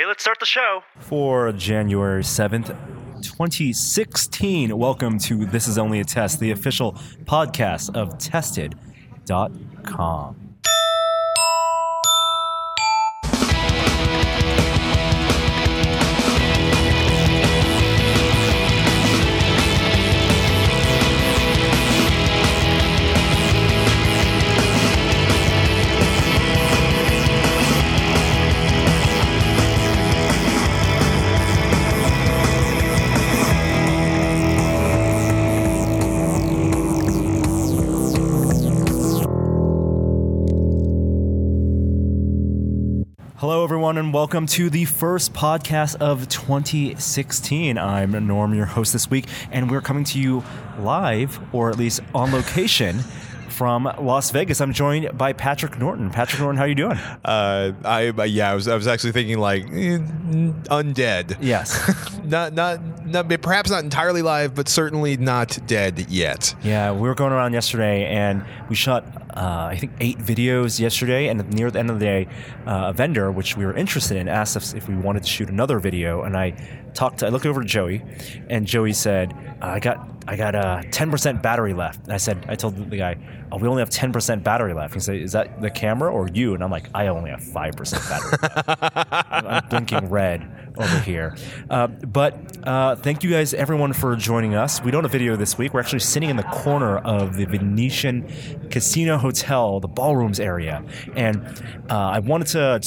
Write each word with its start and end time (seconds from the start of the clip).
Okay, 0.00 0.06
let's 0.06 0.22
start 0.22 0.40
the 0.40 0.46
show. 0.46 0.82
For 0.98 1.52
January 1.52 2.22
7th, 2.22 2.68
2016, 3.22 4.78
welcome 4.78 5.18
to 5.18 5.44
This 5.44 5.68
Is 5.68 5.76
Only 5.76 6.00
a 6.00 6.04
Test, 6.04 6.40
the 6.40 6.52
official 6.52 6.92
podcast 7.24 7.94
of 7.94 8.16
Tested.com. 8.16 8.80
welcome 44.20 44.44
to 44.44 44.68
the 44.68 44.84
first 44.84 45.32
podcast 45.32 45.96
of 45.96 46.28
2016. 46.28 47.78
I'm 47.78 48.26
Norm, 48.26 48.52
your 48.52 48.66
host 48.66 48.92
this 48.92 49.08
week, 49.08 49.24
and 49.50 49.70
we're 49.70 49.80
coming 49.80 50.04
to 50.04 50.20
you 50.20 50.44
live, 50.78 51.40
or 51.54 51.70
at 51.70 51.78
least 51.78 52.00
on 52.14 52.30
location, 52.30 52.98
from 53.48 53.90
Las 53.98 54.30
Vegas. 54.30 54.60
I'm 54.60 54.74
joined 54.74 55.16
by 55.16 55.32
Patrick 55.32 55.78
Norton. 55.78 56.10
Patrick 56.10 56.38
Norton, 56.38 56.58
how 56.58 56.64
are 56.64 56.68
you 56.68 56.74
doing? 56.74 56.98
Uh, 57.24 57.72
I 57.82 58.08
uh, 58.08 58.24
yeah, 58.24 58.50
I 58.50 58.54
was 58.54 58.68
I 58.68 58.74
was 58.74 58.86
actually 58.86 59.12
thinking 59.12 59.38
like 59.38 59.62
eh, 59.64 59.96
undead. 60.68 61.38
Yes. 61.40 62.20
not 62.24 62.52
not 62.52 63.06
not 63.06 63.26
perhaps 63.40 63.70
not 63.70 63.84
entirely 63.84 64.20
live, 64.20 64.54
but 64.54 64.68
certainly 64.68 65.16
not 65.16 65.58
dead 65.66 66.10
yet. 66.10 66.54
Yeah, 66.62 66.92
we 66.92 67.08
were 67.08 67.14
going 67.14 67.32
around 67.32 67.54
yesterday, 67.54 68.04
and 68.04 68.44
we 68.68 68.74
shot 68.76 69.19
uh, 69.36 69.68
I 69.70 69.76
think 69.76 69.92
eight 70.00 70.18
videos 70.18 70.80
yesterday. 70.80 71.28
And 71.28 71.52
near 71.52 71.70
the 71.70 71.78
end 71.78 71.90
of 71.90 71.98
the 71.98 72.04
day, 72.04 72.28
uh, 72.66 72.86
a 72.88 72.92
vendor 72.92 73.30
which 73.30 73.56
we 73.56 73.64
were 73.64 73.74
interested 73.74 74.16
in 74.16 74.28
asked 74.28 74.56
us 74.56 74.74
if 74.74 74.88
we 74.88 74.96
wanted 74.96 75.22
to 75.22 75.28
shoot 75.28 75.48
another 75.48 75.78
video, 75.78 76.22
and 76.22 76.36
I 76.36 76.52
talked. 76.94 77.18
To, 77.18 77.26
I 77.26 77.28
looked 77.30 77.46
over 77.46 77.62
to 77.62 77.66
Joey, 77.66 78.02
and 78.48 78.66
Joey 78.66 78.92
said, 78.92 79.34
"I 79.60 79.80
got 79.80 80.08
I 80.26 80.36
got 80.36 80.54
a 80.54 80.84
ten 80.90 81.10
percent 81.10 81.42
battery 81.42 81.74
left." 81.74 82.04
And 82.04 82.12
I 82.12 82.18
said, 82.18 82.44
I 82.48 82.54
told 82.54 82.76
the 82.76 82.96
guy, 82.96 83.16
"Oh, 83.50 83.58
we 83.58 83.68
only 83.68 83.80
have 83.80 83.90
ten 83.90 84.12
percent 84.12 84.44
battery 84.44 84.74
left." 84.74 84.94
He 84.94 85.00
said, 85.00 85.16
"Is 85.16 85.32
that 85.32 85.60
the 85.60 85.70
camera 85.70 86.12
or 86.12 86.28
you?" 86.28 86.54
And 86.54 86.62
I'm 86.62 86.70
like, 86.70 86.88
"I 86.94 87.08
only 87.08 87.30
have 87.30 87.42
five 87.42 87.74
percent 87.76 88.02
battery 88.08 88.38
left." 88.42 88.68
I'm, 89.32 89.46
I'm 89.46 89.68
blinking 89.68 90.08
red 90.10 90.59
over 90.76 90.98
here. 91.00 91.36
Uh, 91.68 91.86
but 91.86 92.36
uh, 92.66 92.96
thank 92.96 93.22
you 93.22 93.30
guys, 93.30 93.54
everyone, 93.54 93.92
for 93.92 94.16
joining 94.16 94.54
us. 94.54 94.82
We 94.82 94.90
don't 94.90 95.04
have 95.04 95.12
video 95.12 95.36
this 95.36 95.58
week. 95.58 95.74
We're 95.74 95.80
actually 95.80 96.00
sitting 96.00 96.30
in 96.30 96.36
the 96.36 96.42
corner 96.44 96.98
of 96.98 97.36
the 97.36 97.44
Venetian 97.44 98.26
Casino 98.70 99.18
Hotel, 99.18 99.80
the 99.80 99.88
ballrooms 99.88 100.40
area, 100.40 100.84
and 101.16 101.42
uh, 101.90 101.96
I 101.96 102.18
wanted 102.20 102.48
to 102.48 102.80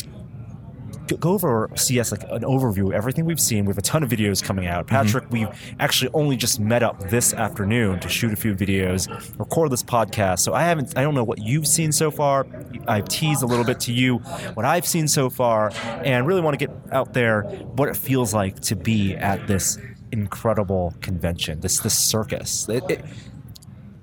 go 1.20 1.32
over 1.32 1.70
CES 1.76 2.12
like 2.12 2.24
an 2.30 2.44
overview 2.44 2.88
of 2.88 2.94
everything 2.94 3.26
we've 3.26 3.40
seen. 3.40 3.66
We 3.66 3.70
have 3.70 3.78
a 3.78 3.82
ton 3.82 4.04
of 4.04 4.10
videos 4.10 4.44
coming 4.44 4.68
out. 4.68 4.88
Mm-hmm. 4.88 4.96
Patrick, 4.96 5.32
we've 5.32 5.50
actually 5.80 6.12
only 6.14 6.36
just 6.36 6.60
met 6.60 6.84
up 6.84 7.10
this 7.10 7.34
afternoon 7.34 8.00
to 8.00 8.10
shoot 8.10 8.32
a 8.34 8.36
few 8.36 8.56
videos, 8.56 9.08
record 9.40 9.72
this 9.72 9.84
podcast. 9.84 10.40
So 10.40 10.54
I 10.54 10.64
haven't, 10.64 10.98
I 10.98 11.02
don't 11.02 11.16
know 11.16 11.24
what 11.24 11.40
you've 11.40 11.68
seen 11.68 11.92
so 11.92 12.12
far. 12.12 12.46
I've 12.88 13.08
teased 13.08 13.44
a 13.44 13.46
little 13.46 13.66
bit 13.66 13.80
to 13.82 13.94
you 13.94 14.18
what 14.54 14.66
I've 14.66 14.86
seen 14.86 15.08
so 15.08 15.30
far, 15.30 15.72
and 16.04 16.26
really 16.28 16.42
want 16.42 16.58
to 16.58 16.66
get 16.68 16.76
out 16.92 17.14
there 17.14 17.44
what 17.44 17.90
it 17.90 17.98
feels 17.98 18.34
like 18.34 18.60
to 18.62 18.76
be 18.76 19.16
at 19.16 19.48
this 19.48 19.78
incredible 20.12 20.94
convention, 21.02 21.60
this 21.60 21.80
this 21.80 21.98
circus. 21.98 22.70
It, 22.70 22.84
it, 22.90 23.06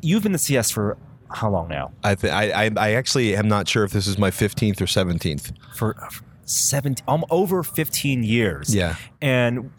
you've 0.02 0.22
been 0.22 0.32
the 0.32 0.38
CES 0.38 0.70
for 0.70 0.96
how 1.30 1.50
long 1.50 1.68
now? 1.68 1.92
I, 2.02 2.14
th- 2.14 2.33
I 2.33 2.64
I 2.64 2.70
I 2.77 2.90
actually 2.92 3.36
am 3.36 3.48
not 3.48 3.68
sure 3.68 3.84
if 3.84 3.92
this 3.92 4.06
is 4.06 4.18
my 4.18 4.30
fifteenth 4.30 4.83
or 4.83 4.86
seventeenth. 4.86 5.52
For 5.77 5.96
17 6.50 7.05
um, 7.08 7.24
over 7.30 7.62
15 7.62 8.22
years. 8.22 8.74
Yeah. 8.74 8.96
And 9.20 9.70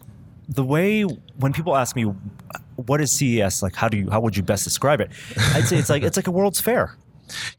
the 0.48 0.64
way 0.64 1.02
when 1.02 1.52
people 1.52 1.76
ask 1.76 1.94
me 1.96 2.04
what 2.76 3.00
is 3.00 3.10
CES 3.12 3.62
like 3.62 3.74
how 3.74 3.88
do 3.88 3.96
you 3.96 4.10
how 4.10 4.20
would 4.20 4.36
you 4.36 4.42
best 4.42 4.64
describe 4.64 5.00
it? 5.00 5.10
I'd 5.54 5.64
say 5.64 5.76
it's 5.76 5.90
like 5.90 6.02
it's 6.02 6.16
like 6.16 6.26
a 6.26 6.30
World's 6.30 6.60
Fair. 6.60 6.96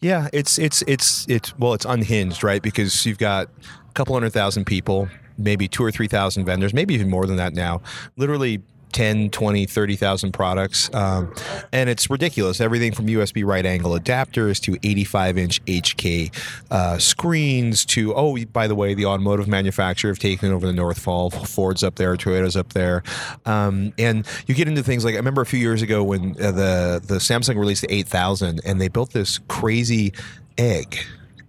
Yeah, 0.02 0.30
it's 0.34 0.58
it's 0.58 0.84
it's 0.88 1.26
it's 1.30 1.58
well, 1.58 1.74
it's 1.74 1.86
unhinged, 1.86 2.44
right? 2.44 2.62
Because 2.62 3.06
you've 3.06 3.18
got 3.18 3.48
a 3.48 3.94
couple 3.94 4.14
hundred 4.14 4.32
thousand 4.32 4.66
people, 4.66 5.08
maybe 5.38 5.68
two 5.68 5.84
or 5.84 5.92
three 5.92 6.08
thousand 6.08 6.46
vendors, 6.46 6.74
maybe 6.74 6.94
even 6.94 7.10
more 7.10 7.26
than 7.26 7.38
that 7.38 7.54
now. 7.54 7.82
Literally 8.18 8.62
10, 8.94 9.30
20, 9.32 9.66
30,000 9.66 10.32
products. 10.32 10.94
Um, 10.94 11.34
and 11.72 11.90
it's 11.90 12.10
ridiculous. 12.10 12.62
Everything 12.62 12.94
from 12.94 13.08
USB 13.08 13.46
right 13.46 13.66
angle 13.66 13.92
adapters 13.92 14.62
to 14.62 14.78
85 14.84 15.38
inch 15.38 15.66
8K 15.66 16.34
uh, 16.72 16.98
screens 16.98 17.86
to, 17.86 18.14
oh, 18.16 18.38
by 18.46 18.68
the 18.68 18.76
way, 18.76 18.94
the 18.94 19.06
automotive 19.06 19.48
manufacturer 19.48 20.12
have 20.12 20.20
taken 20.20 20.52
over 20.52 20.66
the 20.66 20.74
North 20.74 21.04
Hall. 21.04 21.30
Ford's 21.30 21.84
up 21.84 21.96
there, 21.96 22.16
Toyota's 22.16 22.56
up 22.56 22.74
there. 22.74 23.04
Um, 23.46 23.94
and 23.98 24.26
you 24.48 24.56
get 24.56 24.68
into 24.68 24.84
things 24.84 25.04
like 25.04 25.16
I 25.16 25.18
remember 25.18 25.42
a 25.42 25.46
few 25.46 25.60
years 25.60 25.82
ago 25.82 26.04
when 26.04 26.32
uh, 26.42 26.52
the, 26.52 27.02
the 27.06 27.16
Samsung 27.16 27.58
released 27.58 27.82
the 27.82 27.94
8000 27.94 28.62
and 28.66 28.80
they 28.80 28.88
built 28.88 29.12
this 29.12 29.40
crazy 29.48 30.14
egg 30.58 31.00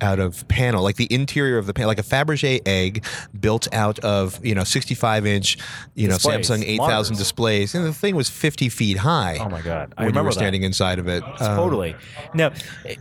out 0.00 0.18
of 0.18 0.46
panel, 0.48 0.82
like 0.82 0.96
the 0.96 1.08
interior 1.12 1.58
of 1.58 1.66
the 1.66 1.74
panel, 1.74 1.88
like 1.88 1.98
a 1.98 2.02
Fabergé 2.02 2.60
egg 2.66 3.04
built 3.38 3.66
out 3.72 3.98
of 4.00 4.44
you 4.44 4.54
know 4.54 4.64
65 4.64 5.26
inch, 5.26 5.58
you 5.94 6.08
know 6.08 6.14
Displays, 6.14 6.48
Samsung 6.50 6.64
8000 6.64 7.16
displays, 7.16 7.74
and 7.74 7.84
the 7.84 7.92
thing 7.92 8.16
was 8.16 8.28
50 8.28 8.68
feet 8.68 8.98
high. 8.98 9.38
Oh 9.40 9.48
my 9.48 9.60
god. 9.62 9.94
I 9.96 10.02
when 10.02 10.06
you 10.06 10.10
remember 10.10 10.28
were 10.28 10.32
standing 10.32 10.62
inside 10.62 10.98
of 10.98 11.08
it. 11.08 11.22
Um, 11.24 11.56
Totally. 11.56 11.94
Now, 12.34 12.52
a 12.86 12.96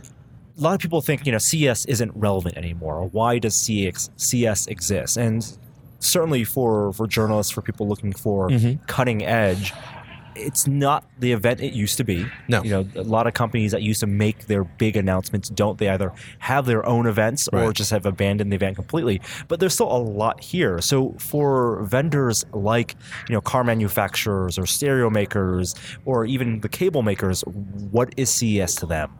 lot 0.56 0.74
of 0.74 0.80
people 0.80 1.00
think 1.00 1.26
you 1.26 1.32
know 1.32 1.38
CES 1.38 1.84
isn't 1.86 2.12
relevant 2.14 2.56
anymore. 2.56 3.08
Why 3.12 3.38
does 3.38 3.54
CX, 3.54 4.10
CS 4.16 4.66
exist? 4.68 5.16
And 5.16 5.44
certainly 5.98 6.44
for 6.44 6.92
for 6.92 7.06
journalists, 7.06 7.52
for 7.52 7.60
people 7.62 7.88
looking 7.88 8.12
for 8.12 8.50
Mm-hmm. 8.50 8.84
cutting 8.86 9.24
edge, 9.24 9.72
it's 10.36 10.66
not 10.66 11.04
the 11.18 11.32
event 11.32 11.60
it 11.60 11.72
used 11.72 11.96
to 11.98 12.04
be. 12.04 12.26
No. 12.48 12.62
you 12.62 12.70
know, 12.70 12.88
a 12.96 13.02
lot 13.02 13.26
of 13.26 13.34
companies 13.34 13.72
that 13.72 13.82
used 13.82 14.00
to 14.00 14.06
make 14.06 14.46
their 14.46 14.64
big 14.64 14.96
announcements 14.96 15.48
don't. 15.48 15.78
They 15.78 15.88
either 15.88 16.12
have 16.38 16.66
their 16.66 16.84
own 16.86 17.06
events 17.06 17.48
or 17.48 17.72
just 17.72 17.90
have 17.90 18.06
abandoned 18.06 18.52
the 18.52 18.56
event 18.56 18.76
completely. 18.76 19.20
But 19.48 19.60
there's 19.60 19.74
still 19.74 19.90
a 19.90 19.98
lot 19.98 20.42
here. 20.42 20.80
So 20.80 21.14
for 21.18 21.82
vendors 21.82 22.44
like 22.52 22.96
you 23.28 23.34
know 23.34 23.40
car 23.40 23.64
manufacturers 23.64 24.58
or 24.58 24.66
stereo 24.66 25.10
makers 25.10 25.74
or 26.04 26.24
even 26.24 26.60
the 26.60 26.68
cable 26.68 27.02
makers, 27.02 27.42
what 27.42 28.12
is 28.16 28.30
CES 28.30 28.74
to 28.76 28.86
them? 28.86 29.12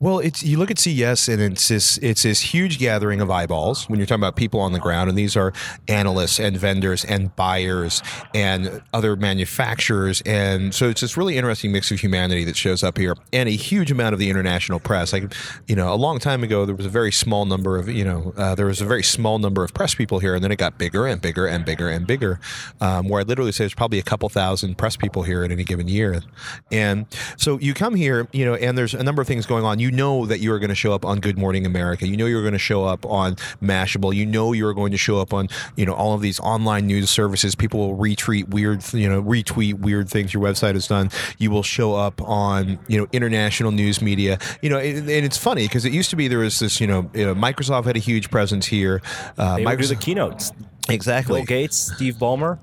Well, 0.00 0.20
it's 0.20 0.44
you 0.44 0.58
look 0.58 0.70
at 0.70 0.78
CES 0.78 1.28
and 1.28 1.42
it's 1.42 1.66
this 1.66 1.98
it's 1.98 2.22
this 2.22 2.40
huge 2.40 2.78
gathering 2.78 3.20
of 3.20 3.32
eyeballs 3.32 3.88
when 3.90 3.98
you're 3.98 4.06
talking 4.06 4.22
about 4.22 4.36
people 4.36 4.60
on 4.60 4.72
the 4.72 4.78
ground, 4.78 5.08
and 5.08 5.18
these 5.18 5.36
are 5.36 5.52
analysts 5.88 6.38
and 6.38 6.56
vendors 6.56 7.04
and 7.04 7.34
buyers 7.34 8.00
and 8.32 8.80
other 8.94 9.16
manufacturers, 9.16 10.20
and 10.24 10.72
so 10.72 10.88
it's 10.88 11.00
this 11.00 11.16
really 11.16 11.36
interesting 11.36 11.72
mix 11.72 11.90
of 11.90 11.98
humanity 11.98 12.44
that 12.44 12.56
shows 12.56 12.84
up 12.84 12.96
here, 12.96 13.16
and 13.32 13.48
a 13.48 13.52
huge 13.52 13.90
amount 13.90 14.12
of 14.12 14.20
the 14.20 14.30
international 14.30 14.78
press. 14.78 15.12
Like, 15.12 15.34
you 15.66 15.74
know, 15.74 15.92
a 15.92 15.96
long 15.96 16.20
time 16.20 16.44
ago, 16.44 16.64
there 16.64 16.76
was 16.76 16.86
a 16.86 16.90
very 16.90 17.10
small 17.10 17.44
number 17.44 17.76
of 17.76 17.88
you 17.88 18.04
know 18.04 18.32
uh, 18.36 18.54
there 18.54 18.66
was 18.66 18.80
a 18.80 18.86
very 18.86 19.02
small 19.02 19.40
number 19.40 19.64
of 19.64 19.74
press 19.74 19.96
people 19.96 20.20
here, 20.20 20.32
and 20.36 20.44
then 20.44 20.52
it 20.52 20.58
got 20.58 20.78
bigger 20.78 21.08
and 21.08 21.20
bigger 21.20 21.44
and 21.44 21.64
bigger 21.64 21.88
and 21.88 22.06
bigger, 22.06 22.38
um, 22.80 23.08
where 23.08 23.22
I 23.22 23.24
literally 23.24 23.50
say 23.50 23.64
there's 23.64 23.74
probably 23.74 23.98
a 23.98 24.04
couple 24.04 24.28
thousand 24.28 24.78
press 24.78 24.96
people 24.96 25.24
here 25.24 25.42
in 25.42 25.50
any 25.50 25.64
given 25.64 25.88
year, 25.88 26.22
and 26.70 27.06
so 27.36 27.58
you 27.58 27.74
come 27.74 27.96
here, 27.96 28.28
you 28.30 28.44
know, 28.44 28.54
and 28.54 28.78
there's 28.78 28.94
a 28.94 29.02
number 29.02 29.20
of 29.20 29.26
things 29.26 29.44
going 29.44 29.64
on. 29.64 29.80
You 29.80 29.87
know 29.90 30.26
that 30.26 30.40
you 30.40 30.52
are 30.52 30.58
going 30.58 30.68
to 30.70 30.74
show 30.74 30.92
up 30.92 31.04
on 31.04 31.20
Good 31.20 31.38
Morning 31.38 31.66
America. 31.66 32.06
You 32.06 32.16
know 32.16 32.26
you're 32.26 32.42
going 32.42 32.52
to 32.52 32.58
show 32.58 32.84
up 32.84 33.04
on 33.06 33.34
Mashable. 33.62 34.14
You 34.14 34.26
know 34.26 34.52
you're 34.52 34.74
going 34.74 34.92
to 34.92 34.98
show 34.98 35.20
up 35.20 35.32
on 35.32 35.48
you 35.76 35.84
know 35.86 35.94
all 35.94 36.14
of 36.14 36.20
these 36.20 36.40
online 36.40 36.86
news 36.86 37.10
services. 37.10 37.54
People 37.54 37.88
will 37.88 37.96
retweet 37.96 38.48
weird, 38.48 38.82
you 38.92 39.08
know, 39.08 39.22
retweet 39.22 39.74
weird 39.74 40.08
things 40.08 40.32
your 40.34 40.42
website 40.42 40.74
has 40.74 40.86
done. 40.86 41.10
You 41.38 41.50
will 41.50 41.62
show 41.62 41.94
up 41.94 42.20
on 42.22 42.78
you 42.88 42.98
know 42.98 43.06
international 43.12 43.70
news 43.72 44.00
media. 44.02 44.38
You 44.62 44.70
know, 44.70 44.78
and, 44.78 44.98
and 44.98 45.24
it's 45.24 45.36
funny 45.38 45.66
because 45.66 45.84
it 45.84 45.92
used 45.92 46.10
to 46.10 46.16
be 46.16 46.28
there 46.28 46.38
was 46.38 46.58
this 46.58 46.80
you 46.80 46.86
know, 46.86 47.10
you 47.14 47.24
know 47.26 47.34
Microsoft 47.34 47.84
had 47.84 47.96
a 47.96 48.00
huge 48.00 48.30
presence 48.30 48.66
here. 48.66 49.02
Uh, 49.36 49.56
They 49.56 49.64
would 49.64 49.78
do 49.78 49.86
the 49.86 49.94
Microsoft 49.94 50.00
keynotes. 50.00 50.52
exactly. 50.88 51.40
Bill 51.40 51.46
Gates, 51.46 51.92
Steve 51.94 52.14
Ballmer. 52.16 52.58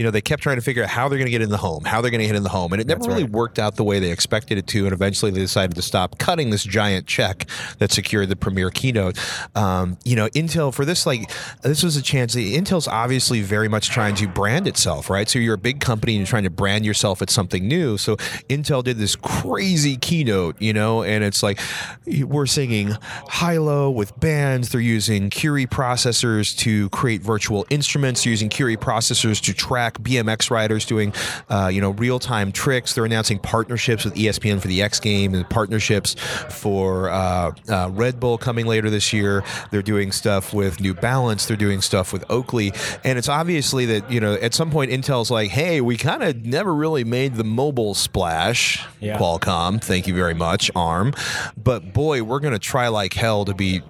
You 0.00 0.04
know, 0.04 0.10
they 0.10 0.22
kept 0.22 0.42
trying 0.42 0.56
to 0.56 0.62
figure 0.62 0.82
out 0.82 0.88
how 0.88 1.10
they're 1.10 1.18
going 1.18 1.26
to 1.26 1.30
get 1.30 1.42
in 1.42 1.50
the 1.50 1.58
home, 1.58 1.84
how 1.84 2.00
they're 2.00 2.10
going 2.10 2.22
to 2.22 2.26
get 2.26 2.34
in 2.34 2.42
the 2.42 2.48
home, 2.48 2.72
and 2.72 2.80
it 2.80 2.86
never 2.86 3.00
That's 3.00 3.08
really 3.08 3.24
right. 3.24 3.32
worked 3.32 3.58
out 3.58 3.76
the 3.76 3.84
way 3.84 3.98
they 3.98 4.10
expected 4.10 4.56
it 4.56 4.66
to. 4.68 4.84
And 4.84 4.94
eventually, 4.94 5.30
they 5.30 5.40
decided 5.40 5.76
to 5.76 5.82
stop 5.82 6.16
cutting 6.16 6.48
this 6.48 6.64
giant 6.64 7.06
check 7.06 7.46
that 7.80 7.92
secured 7.92 8.30
the 8.30 8.36
premier 8.36 8.70
keynote. 8.70 9.18
Um, 9.54 9.98
you 10.02 10.16
know, 10.16 10.28
Intel 10.28 10.72
for 10.72 10.86
this, 10.86 11.04
like, 11.04 11.30
this 11.60 11.82
was 11.82 11.98
a 11.98 12.02
chance. 12.02 12.34
Intel's 12.34 12.88
obviously 12.88 13.42
very 13.42 13.68
much 13.68 13.90
trying 13.90 14.14
to 14.14 14.26
brand 14.26 14.66
itself, 14.66 15.10
right? 15.10 15.28
So 15.28 15.38
you're 15.38 15.56
a 15.56 15.58
big 15.58 15.80
company 15.80 16.14
and 16.14 16.20
you're 16.20 16.30
trying 16.30 16.44
to 16.44 16.50
brand 16.50 16.86
yourself 16.86 17.20
at 17.20 17.28
something 17.28 17.68
new. 17.68 17.98
So 17.98 18.16
Intel 18.48 18.82
did 18.82 18.96
this 18.96 19.16
crazy 19.16 19.98
keynote, 19.98 20.56
you 20.62 20.72
know, 20.72 21.02
and 21.02 21.22
it's 21.22 21.42
like 21.42 21.60
we're 22.06 22.46
singing 22.46 22.96
high-low 23.28 23.90
with 23.90 24.18
bands. 24.18 24.70
They're 24.70 24.80
using 24.80 25.28
Curie 25.28 25.66
processors 25.66 26.56
to 26.60 26.88
create 26.88 27.20
virtual 27.20 27.66
instruments. 27.68 28.24
They're 28.24 28.30
using 28.30 28.48
Curie 28.48 28.78
processors 28.78 29.42
to 29.42 29.52
track 29.52 29.89
BMX 29.94 30.50
riders 30.50 30.84
doing, 30.84 31.12
uh, 31.48 31.70
you 31.72 31.80
know, 31.80 31.90
real-time 31.90 32.52
tricks. 32.52 32.94
They're 32.94 33.04
announcing 33.04 33.38
partnerships 33.38 34.04
with 34.04 34.14
ESPN 34.14 34.60
for 34.60 34.68
the 34.68 34.82
X 34.82 35.00
game 35.00 35.34
and 35.34 35.48
partnerships 35.48 36.14
for 36.48 37.10
uh, 37.10 37.52
uh, 37.68 37.90
Red 37.92 38.20
Bull 38.20 38.38
coming 38.38 38.66
later 38.66 38.90
this 38.90 39.12
year. 39.12 39.44
They're 39.70 39.82
doing 39.82 40.12
stuff 40.12 40.52
with 40.52 40.80
New 40.80 40.94
Balance. 40.94 41.46
They're 41.46 41.56
doing 41.56 41.80
stuff 41.80 42.12
with 42.12 42.24
Oakley, 42.30 42.72
and 43.04 43.18
it's 43.18 43.28
obviously 43.28 43.86
that 43.86 44.10
you 44.10 44.20
know 44.20 44.34
at 44.34 44.54
some 44.54 44.70
point 44.70 44.90
Intel's 44.90 45.30
like, 45.30 45.50
hey, 45.50 45.80
we 45.80 45.96
kind 45.96 46.22
of 46.22 46.44
never 46.44 46.74
really 46.74 47.04
made 47.04 47.34
the 47.34 47.44
mobile 47.44 47.94
splash. 47.94 48.86
Yeah. 49.00 49.18
Qualcomm, 49.18 49.82
thank 49.82 50.06
you 50.06 50.14
very 50.14 50.34
much, 50.34 50.70
ARM, 50.74 51.14
but 51.56 51.92
boy, 51.92 52.22
we're 52.22 52.40
going 52.40 52.52
to 52.52 52.58
try 52.58 52.88
like 52.88 53.14
hell 53.14 53.44
to 53.44 53.54
be 53.54 53.82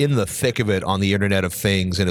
in 0.00 0.14
the 0.14 0.24
thick 0.24 0.58
of 0.58 0.70
it 0.70 0.82
on 0.82 0.98
the 1.00 1.12
Internet 1.12 1.44
of 1.44 1.52
Things 1.52 2.00
and 2.00 2.08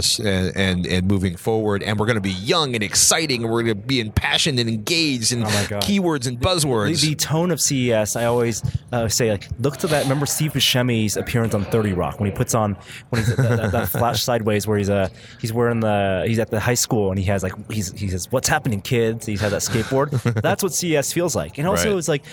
and 0.56 0.86
and, 0.86 1.08
moving 1.08 1.36
forward. 1.36 1.82
And 1.82 2.00
we're 2.00 2.06
going 2.06 2.18
to 2.18 2.22
be 2.22 2.30
young 2.30 2.76
and 2.76 2.84
exciting, 2.84 3.42
and 3.44 3.52
we're 3.52 3.64
going 3.64 3.82
to 3.82 3.88
be 3.88 4.00
impassioned 4.00 4.60
and 4.60 4.70
engaged 4.70 5.32
in 5.32 5.42
Oh 5.44 5.48
keywords 5.82 6.28
and 6.28 6.40
buzzwords. 6.40 7.02
the 7.02 7.16
tone 7.16 7.50
of 7.50 7.60
CES, 7.60 8.16
I 8.16 8.26
always 8.26 8.62
uh, 8.92 9.08
say, 9.08 9.32
like, 9.32 9.48
look 9.60 9.78
to 9.78 9.88
that. 9.88 10.04
Remember 10.04 10.28
Steve 10.28 10.54
Buscemi's 10.54 11.18
appearance 11.18 11.56
on 11.56 11.66
Thirty 11.66 11.94
Rock 11.94 12.20
when 12.20 12.30
he 12.30 12.36
puts 12.36 12.54
on 12.54 12.78
when 13.10 13.24
he's 13.24 13.36
that, 13.36 13.58
that, 13.58 13.72
that 13.72 13.90
flash 14.00 14.22
sideways 14.22 14.68
where 14.68 14.78
he's 14.78 14.92
uh, 14.92 15.10
he's 15.42 15.52
wearing 15.52 15.80
the 15.80 16.26
he's 16.28 16.38
at 16.38 16.52
the 16.52 16.60
high 16.60 16.76
school 16.76 17.10
and 17.10 17.18
he 17.18 17.26
has 17.26 17.42
like 17.42 17.54
he's 17.72 17.92
he 17.94 18.08
says, 18.08 18.32
"What's 18.32 18.48
happening, 18.48 18.82
kids?" 18.82 19.26
He's 19.26 19.42
had 19.42 19.52
that 19.52 19.62
skateboard. 19.62 20.12
That's 20.44 20.62
what 20.62 20.74
CES 20.74 21.12
feels 21.12 21.36
like. 21.36 21.58
And 21.58 21.68
also, 21.68 21.90
Right. 21.90 21.98
it's 21.98 22.08
like 22.08 22.24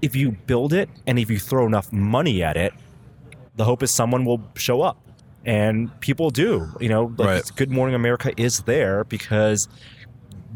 if 0.00 0.16
you 0.16 0.32
build 0.32 0.72
it 0.72 0.88
and 1.06 1.18
if 1.18 1.30
you 1.30 1.38
throw 1.38 1.66
enough 1.66 1.92
money 1.92 2.42
at 2.42 2.56
it, 2.56 2.72
the 3.56 3.64
hope 3.64 3.82
is 3.82 3.90
someone 3.90 4.24
will 4.24 4.42
show 4.56 4.82
up. 4.82 4.98
And 5.46 5.90
people 6.00 6.30
do, 6.30 6.68
you 6.80 6.88
know. 6.88 7.14
Like 7.18 7.28
Right. 7.28 7.52
Good 7.56 7.70
Morning 7.70 7.94
America 7.94 8.32
is 8.38 8.60
there 8.62 9.04
because 9.04 9.68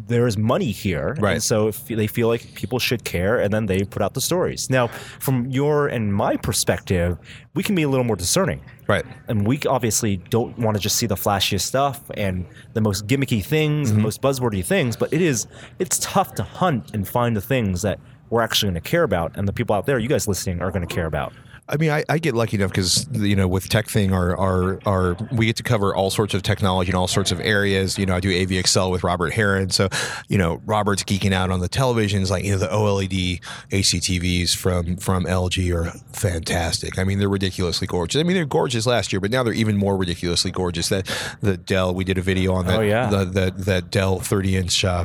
there 0.06 0.26
is 0.26 0.38
money 0.38 0.70
here, 0.70 1.14
Right. 1.18 1.32
And 1.34 1.42
so 1.42 1.68
if 1.68 1.86
they 1.88 2.06
feel 2.06 2.28
like 2.28 2.54
people 2.54 2.78
should 2.78 3.04
care, 3.04 3.38
and 3.38 3.52
then 3.52 3.66
they 3.66 3.84
put 3.84 4.00
out 4.00 4.14
the 4.14 4.22
stories. 4.22 4.70
Now, 4.70 4.86
from 5.18 5.50
your 5.50 5.88
and 5.88 6.14
my 6.14 6.36
perspective, 6.38 7.18
we 7.54 7.62
can 7.62 7.74
be 7.74 7.82
a 7.82 7.88
little 7.90 8.04
more 8.04 8.16
discerning, 8.16 8.62
right. 8.86 9.04
and 9.26 9.46
we 9.46 9.60
obviously 9.68 10.16
don't 10.30 10.56
want 10.58 10.76
to 10.78 10.82
just 10.82 10.96
see 10.96 11.06
the 11.06 11.16
flashiest 11.16 11.62
stuff 11.62 12.00
and 12.14 12.46
the 12.72 12.80
most 12.80 13.06
gimmicky 13.06 13.44
things, 13.44 13.88
Mm-hmm. 13.90 13.98
the 13.98 14.02
most 14.02 14.22
buzzwordy 14.22 14.64
things. 14.64 14.96
But 14.96 15.12
it 15.12 15.20
is 15.20 15.46
it's 15.78 15.98
tough 15.98 16.34
to 16.36 16.42
hunt 16.42 16.94
and 16.94 17.06
find 17.06 17.36
the 17.36 17.42
things 17.42 17.82
that 17.82 18.00
we're 18.30 18.40
actually 18.42 18.70
going 18.70 18.82
to 18.82 18.88
care 18.88 19.02
about, 19.02 19.36
and 19.36 19.46
the 19.46 19.52
people 19.52 19.76
out 19.76 19.84
there, 19.84 19.98
you 19.98 20.08
guys 20.08 20.26
listening, 20.26 20.62
are 20.62 20.70
going 20.70 20.86
to 20.86 20.94
care 20.94 21.06
about. 21.06 21.34
I 21.68 21.76
mean, 21.76 21.90
I, 21.90 22.04
I 22.08 22.18
get 22.18 22.34
lucky 22.34 22.56
enough 22.56 22.70
because 22.70 23.06
you 23.12 23.36
know 23.36 23.46
with 23.46 23.68
TekThing, 23.68 24.12
our, 24.12 24.36
our 24.36 24.80
our 24.86 25.16
we 25.30 25.46
get 25.46 25.56
to 25.56 25.62
cover 25.62 25.94
all 25.94 26.10
sorts 26.10 26.32
of 26.32 26.42
technology 26.42 26.90
in 26.90 26.96
all 26.96 27.08
sorts 27.08 27.30
of 27.30 27.40
areas. 27.40 27.98
You 27.98 28.06
know, 28.06 28.14
I 28.14 28.20
do 28.20 28.30
AVExcel 28.30 28.90
with 28.90 29.04
Robert 29.04 29.34
Heron, 29.34 29.70
so 29.70 29.88
you 30.28 30.38
know 30.38 30.62
Robert's 30.64 31.04
geeking 31.04 31.32
out 31.32 31.50
on 31.50 31.60
the 31.60 31.68
televisions, 31.68 32.30
like 32.30 32.44
you 32.44 32.52
know 32.52 32.58
the 32.58 32.68
OLED 32.68 33.40
HDTVs 33.70 34.56
from 34.56 34.96
from 34.96 35.24
LG 35.24 35.74
are 35.74 35.90
fantastic. 36.12 36.98
I 36.98 37.04
mean, 37.04 37.18
they're 37.18 37.28
ridiculously 37.28 37.86
gorgeous. 37.86 38.18
I 38.18 38.22
mean, 38.22 38.34
they're 38.34 38.46
gorgeous 38.46 38.86
last 38.86 39.12
year, 39.12 39.20
but 39.20 39.30
now 39.30 39.42
they're 39.42 39.52
even 39.52 39.76
more 39.76 39.96
ridiculously 39.96 40.50
gorgeous. 40.50 40.88
That 40.88 41.06
the 41.42 41.58
Dell, 41.58 41.94
we 41.94 42.04
did 42.04 42.16
a 42.16 42.22
video 42.22 42.54
on 42.54 42.66
that. 42.66 42.78
Oh, 42.78 42.82
yeah. 42.82 43.10
the 43.10 43.24
the, 43.24 43.50
that 43.50 43.90
Dell 43.90 44.20
30 44.20 44.56
inch. 44.56 44.84
Uh, 44.84 45.04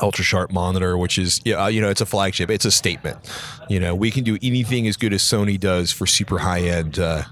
UltraSharp 0.00 0.52
monitor 0.52 0.96
which 0.96 1.18
is 1.18 1.40
yeah 1.44 1.68
you 1.68 1.80
know 1.80 1.90
it's 1.90 2.00
a 2.00 2.06
flagship. 2.06 2.50
It's 2.50 2.64
a 2.64 2.70
statement. 2.70 3.18
You 3.68 3.80
know 3.80 3.94
we 3.94 4.10
can 4.10 4.24
do 4.24 4.38
anything 4.42 4.86
as 4.86 4.96
good 4.96 5.12
as 5.12 5.22
sony 5.22 5.58
does 5.58 5.92
for 5.92 6.06
super 6.06 6.38
high 6.38 6.62
end 6.62 6.98
uh, 6.98 7.24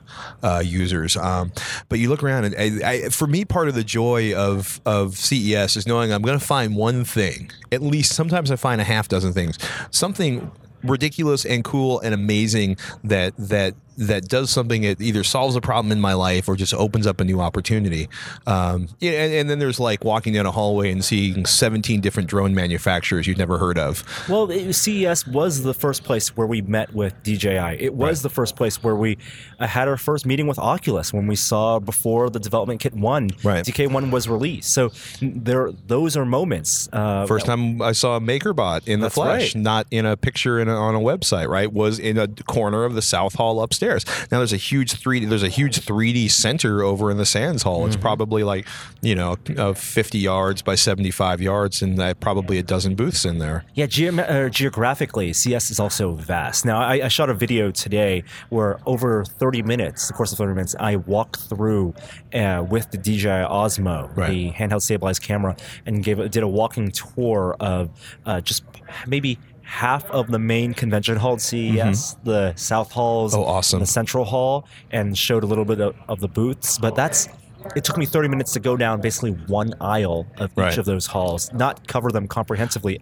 uh, 0.42 0.62
users. 0.64 1.16
Um, 1.16 1.52
but 1.88 1.98
you 1.98 2.08
look 2.08 2.22
around 2.22 2.44
and 2.44 2.54
I, 2.56 2.90
I, 2.90 3.08
for 3.08 3.26
me 3.26 3.44
part 3.44 3.68
of 3.68 3.74
the 3.74 3.84
joy 3.84 4.34
of 4.34 4.80
of 4.86 5.16
ces 5.16 5.76
is 5.76 5.86
knowing 5.86 6.12
i'm 6.12 6.22
going 6.22 6.38
to 6.38 6.44
find 6.44 6.76
one 6.76 7.04
thing 7.04 7.50
at 7.72 7.82
least 7.82 8.14
sometimes 8.14 8.50
i 8.50 8.56
find 8.56 8.80
a 8.80 8.84
half 8.84 9.08
dozen 9.08 9.32
things 9.32 9.58
something 9.90 10.50
ridiculous 10.82 11.44
and 11.44 11.64
cool 11.64 12.00
and 12.00 12.14
amazing 12.14 12.76
that 13.04 13.34
that 13.36 13.74
that 13.98 14.28
does 14.28 14.50
something 14.50 14.82
that 14.82 15.00
either 15.00 15.22
solves 15.24 15.56
a 15.56 15.60
problem 15.60 15.92
in 15.92 16.00
my 16.00 16.14
life 16.14 16.48
or 16.48 16.56
just 16.56 16.72
opens 16.74 17.06
up 17.06 17.20
a 17.20 17.24
new 17.24 17.40
opportunity. 17.40 18.08
Um, 18.46 18.88
yeah, 19.00 19.10
and, 19.24 19.32
and 19.34 19.50
then 19.50 19.58
there's 19.58 19.80
like 19.80 20.04
walking 20.04 20.32
down 20.32 20.46
a 20.46 20.52
hallway 20.52 20.90
and 20.90 21.04
seeing 21.04 21.44
17 21.44 22.00
different 22.00 22.28
drone 22.28 22.54
manufacturers 22.54 23.26
you've 23.26 23.38
never 23.38 23.58
heard 23.58 23.78
of. 23.78 24.04
Well, 24.28 24.50
it- 24.50 24.72
CES 24.72 25.26
was 25.26 25.62
the 25.64 25.74
first 25.74 26.04
place 26.04 26.36
where 26.36 26.46
we 26.46 26.62
met 26.62 26.94
with 26.94 27.14
DJI. 27.24 27.76
It 27.80 27.94
was 27.94 28.18
Right. 28.18 28.22
the 28.22 28.30
first 28.30 28.54
place 28.56 28.82
where 28.82 28.94
we 28.94 29.18
uh, 29.58 29.66
had 29.66 29.88
our 29.88 29.96
first 29.96 30.24
meeting 30.26 30.46
with 30.46 30.58
Oculus 30.58 31.12
when 31.12 31.26
we 31.26 31.34
saw 31.36 31.78
before 31.80 32.30
the 32.30 32.38
development 32.38 32.80
kit 32.80 32.94
one, 32.94 33.30
Right. 33.42 33.64
DK1 33.64 34.10
was 34.12 34.28
released. 34.28 34.72
So 34.72 34.92
there, 35.20 35.72
those 35.88 36.16
are 36.16 36.24
moments. 36.24 36.88
Uh, 36.92 37.26
First 37.26 37.46
time 37.46 37.82
I 37.82 37.92
saw 37.92 38.16
a 38.16 38.20
MakerBot 38.20 38.86
in 38.86 39.00
the 39.00 39.10
flesh, 39.10 39.54
right. 39.54 39.62
not 39.62 39.86
in 39.90 40.06
a 40.06 40.16
picture 40.16 40.60
in 40.60 40.68
a, 40.68 40.74
on 40.76 40.94
a 40.94 41.00
website, 41.00 41.48
right? 41.48 41.72
Was 41.72 41.98
in 41.98 42.16
a 42.18 42.28
corner 42.28 42.84
of 42.84 42.94
the 42.94 43.02
South 43.02 43.34
Hall 43.34 43.60
upstairs. 43.60 43.87
Now 44.30 44.38
there's 44.38 44.52
a 44.52 44.56
huge 44.56 44.92
3D 45.00 45.28
there's 45.28 45.42
a 45.42 45.48
huge 45.48 45.80
3D 45.80 46.30
center 46.30 46.82
over 46.82 47.10
in 47.10 47.16
the 47.16 47.26
Sands 47.26 47.62
Hall. 47.62 47.80
Mm-hmm. 47.80 47.88
It's 47.88 47.96
probably 47.96 48.42
like, 48.44 48.66
you 49.02 49.14
know, 49.14 49.36
uh, 49.56 49.72
50 49.74 50.18
yards 50.18 50.62
by 50.62 50.74
75 50.74 51.40
yards 51.40 51.82
and 51.82 52.00
uh, 52.00 52.14
probably 52.14 52.58
a 52.58 52.62
dozen 52.62 52.94
booths 52.94 53.24
in 53.24 53.38
there. 53.38 53.64
Yeah, 53.74 53.86
geom- 53.86 54.28
uh, 54.28 54.48
geographically, 54.48 55.32
CES 55.32 55.70
is 55.70 55.80
also 55.80 56.12
vast. 56.12 56.64
Now, 56.64 56.80
I, 56.80 57.04
I 57.04 57.08
shot 57.08 57.30
a 57.30 57.34
video 57.34 57.70
today 57.70 58.24
where 58.48 58.78
over 58.86 59.24
30 59.24 59.62
minutes, 59.62 60.08
the 60.08 60.14
course 60.14 60.32
of 60.32 60.38
30 60.38 60.54
minutes, 60.54 60.74
I 60.78 60.96
walked 60.96 61.36
through 61.40 61.94
uh, 62.34 62.64
with 62.68 62.90
the 62.90 62.98
DJI 62.98 63.28
Osmo, 63.48 64.14
Right. 64.16 64.30
the 64.30 64.50
handheld 64.52 64.82
stabilized 64.82 65.22
camera, 65.22 65.56
and 65.86 66.02
gave 66.02 66.18
did 66.30 66.42
a 66.42 66.48
walking 66.48 66.90
tour 66.90 67.56
of 67.60 67.90
uh, 68.26 68.40
just 68.40 68.64
maybe 69.06 69.38
half 69.68 70.04
of 70.10 70.28
the 70.28 70.38
main 70.38 70.72
convention 70.72 71.16
hall 71.18 71.34
at 71.34 71.40
CES, 71.42 72.16
the 72.24 72.54
South 72.56 72.90
Halls, 72.90 73.34
Mm-hmm. 73.34 73.42
Oh, 73.42 73.46
awesome. 73.46 73.80
the 73.80 73.86
Central 73.86 74.24
Hall, 74.24 74.66
and 74.90 75.16
showed 75.16 75.44
a 75.44 75.46
little 75.46 75.66
bit 75.66 75.78
of, 75.80 75.94
of 76.08 76.20
the 76.20 76.28
booths. 76.28 76.78
But 76.78 76.94
that's 76.94 77.28
it 77.76 77.84
took 77.84 77.98
me 77.98 78.06
30 78.06 78.28
minutes 78.28 78.52
to 78.54 78.60
go 78.60 78.76
down 78.78 79.00
basically 79.02 79.32
one 79.46 79.74
aisle 79.80 80.26
of 80.38 80.50
each 80.52 80.56
Right. 80.56 80.78
of 80.78 80.86
those 80.86 81.06
halls, 81.06 81.52
not 81.52 81.86
cover 81.86 82.10
them 82.10 82.26
comprehensively 82.26 83.00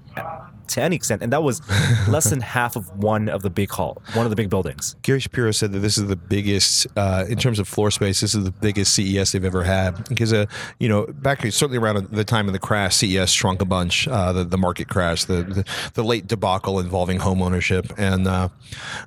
to 0.69 0.83
any 0.83 0.97
extent. 0.97 1.23
And 1.23 1.33
that 1.33 1.43
was 1.43 1.61
less 2.09 2.31
than 2.31 2.41
half 2.41 2.77
of 2.77 2.91
one 2.97 3.29
of 3.29 3.43
the 3.43 3.51
big 3.51 3.71
hall, 3.71 4.03
one 4.15 4.27
of 4.27 4.31
the 4.31 4.37
big 4.37 4.51
buildings. 4.51 4.97
Gary 5.03 5.21
Shapiro 5.21 5.51
said 5.53 5.73
that 5.73 5.81
this 5.81 5.99
is 5.99 6.07
the 6.07 6.17
biggest, 6.17 6.87
uh, 6.97 7.25
in 7.29 7.39
terms 7.39 7.59
of 7.59 7.69
floor 7.69 7.91
space, 7.91 8.21
this 8.21 8.35
is 8.35 8.45
the 8.45 8.51
biggest 8.51 8.95
CES 8.95 9.33
they've 9.33 9.45
ever 9.45 9.65
had. 9.65 10.09
Because, 10.09 10.33
uh, 10.33 10.47
you 10.79 10.89
know, 10.89 11.07
back 11.07 11.43
certainly 11.53 11.79
around 11.79 12.09
the 12.11 12.25
time 12.25 12.47
of 12.47 12.53
the 12.53 12.59
crash, 12.59 12.97
CES 12.97 13.31
shrunk 13.31 13.63
a 13.63 13.65
bunch. 13.65 14.09
Uh, 14.09 14.33
the, 14.33 14.45
the 14.45 14.59
market 14.59 14.89
crash, 14.89 15.25
the, 15.25 15.43
the 15.43 15.65
the 15.95 16.05
late 16.05 16.27
debacle 16.27 16.81
involving 16.81 17.19
home 17.19 17.43
ownership, 17.43 17.93
and 17.97 18.27
uh, 18.27 18.49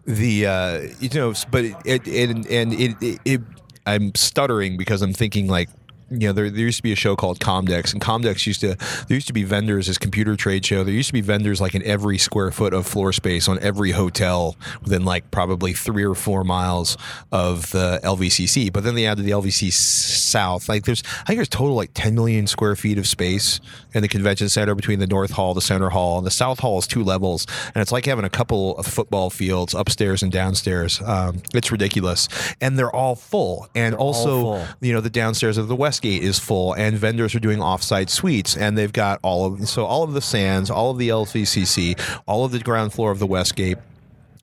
the 0.06 0.46
uh, 0.46 0.82
you 1.00 1.10
know, 1.10 1.34
but 1.52 1.66
it, 1.66 1.76
it, 1.86 2.08
it 2.08 2.30
and 2.50 2.74
it, 2.74 2.96
it, 3.02 3.20
it 3.26 3.42
I'm 3.86 4.14
stuttering 4.16 4.78
because 4.78 5.02
I'm 5.02 5.14
thinking 5.14 5.48
like 5.48 5.70
you 6.12 6.28
know, 6.28 6.34
there, 6.34 6.50
there 6.50 6.66
used 6.66 6.78
to 6.78 6.84
be 6.84 6.92
a 6.92 6.96
show 6.96 7.16
called 7.16 7.40
Comdex, 7.40 7.94
and 7.94 8.02
Comdex 8.02 8.46
used 8.46 8.62
to 8.62 8.76
there 9.08 9.16
used 9.16 9.28
to 9.28 9.34
be 9.34 9.44
vendors 9.44 9.90
as 9.90 9.98
computer 9.98 10.36
trade 10.36 10.66
show. 10.66 10.84
There 10.84 10.94
used 10.94 11.10
to 11.10 11.14
be 11.14 11.22
vendors 11.22 11.62
like 11.62 11.76
in 11.76 11.84
every 11.84 12.18
square 12.18 12.52
foot 12.52 12.74
of 12.74 12.88
floor 12.88 13.14
space 13.14 13.48
on 13.48 13.60
every 13.60 13.92
hotel 13.92 14.56
within 14.82 15.06
like 15.06 15.30
probably 15.32 15.74
three 15.74 16.04
or 16.04 16.16
four 16.16 16.44
miles 16.44 16.98
of 17.32 17.72
the 17.72 18.00
LVCC. 18.04 18.72
But 18.72 18.84
then 18.84 18.96
they 18.96 19.06
added 19.06 19.26
the 19.26 19.32
LVC 19.32 19.72
South. 19.72 20.70
Like 20.70 20.86
there's 20.86 21.04
I 21.22 21.26
think 21.26 21.38
there's 21.38 21.50
total 21.50 21.76
like 21.76 21.92
10 21.94 22.16
million 22.16 22.48
square 22.48 22.76
feet 22.76 22.98
of 22.98 23.08
space 23.08 23.60
in 23.94 24.02
the 24.02 24.08
convention 24.08 24.50
center 24.50 24.76
between 24.76 25.00
the 25.00 25.08
North 25.08 25.32
Hall, 25.32 25.54
the 25.54 25.62
Center 25.62 25.90
Hall, 25.90 26.18
and 26.18 26.28
the 26.28 26.32
South 26.32 26.60
Hall 26.60 26.80
is 26.80 26.88
two 26.88 27.04
levels, 27.04 27.46
and 27.74 27.82
it's 27.82 27.92
like 27.92 28.06
having 28.06 28.26
a 28.26 28.30
couple 28.30 28.78
of 28.78 28.86
football 28.86 29.30
fields 29.30 29.74
upstairs 29.74 30.24
and 30.24 30.32
downstairs. 30.32 31.02
Um, 31.06 31.42
it's 31.54 31.72
ridiculous, 31.72 32.28
and 32.62 32.78
they're 32.78 32.94
all 32.96 33.16
full, 33.16 33.68
and 33.76 33.96
also 33.96 34.42
full. 34.42 34.66
you 34.82 34.94
know 34.94 35.02
the 35.02 35.10
downstairs 35.10 35.58
of 35.58 35.68
the 35.68 35.76
Westgate 36.00 36.24
is 36.24 36.40
full, 36.40 36.74
and 36.74 36.96
vendors 36.98 37.36
are 37.36 37.42
doing 37.42 37.60
offsite 37.60 38.10
suites, 38.10 38.56
and 38.56 38.78
they've 38.78 38.94
got 38.94 39.20
all 39.22 39.46
of 39.46 39.68
so 39.68 39.84
all 39.84 40.04
of 40.04 40.14
the 40.14 40.22
Sands, 40.22 40.70
all 40.70 40.92
of 40.92 40.98
the 40.98 41.10
LVCC, 41.10 42.00
all 42.26 42.46
of 42.46 42.54
the 42.54 42.60
ground 42.60 42.94
floor 42.94 43.12
of 43.12 43.20
the 43.20 43.28
Westgate. 43.28 43.78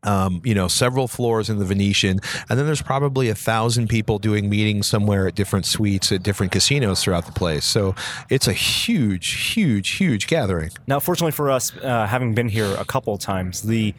um, 0.02 0.40
you 0.44 0.54
know, 0.54 0.68
several 0.68 1.08
floors 1.08 1.48
in 1.50 1.58
the 1.58 1.64
Venetian, 1.64 2.20
and 2.48 2.58
then 2.58 2.66
there's 2.66 2.82
probably 2.82 3.28
a 3.28 3.34
thousand 3.34 3.88
people 3.88 4.18
doing 4.18 4.48
meetings 4.48 4.86
somewhere 4.86 5.26
at 5.26 5.34
different 5.34 5.66
suites 5.66 6.12
at 6.12 6.22
different 6.22 6.52
casinos 6.52 7.02
throughout 7.02 7.26
the 7.26 7.32
place. 7.32 7.64
So 7.64 7.94
it's 8.30 8.46
a 8.46 8.52
huge, 8.52 9.54
huge, 9.54 9.88
huge 9.90 10.26
gathering. 10.26 10.70
Now, 10.86 11.00
fortunately 11.00 11.32
for 11.32 11.50
us, 11.50 11.74
uh, 11.78 12.06
having 12.06 12.34
been 12.34 12.48
here 12.48 12.72
a 12.78 12.84
couple 12.84 13.16
times, 13.18 13.62
the 13.62 13.94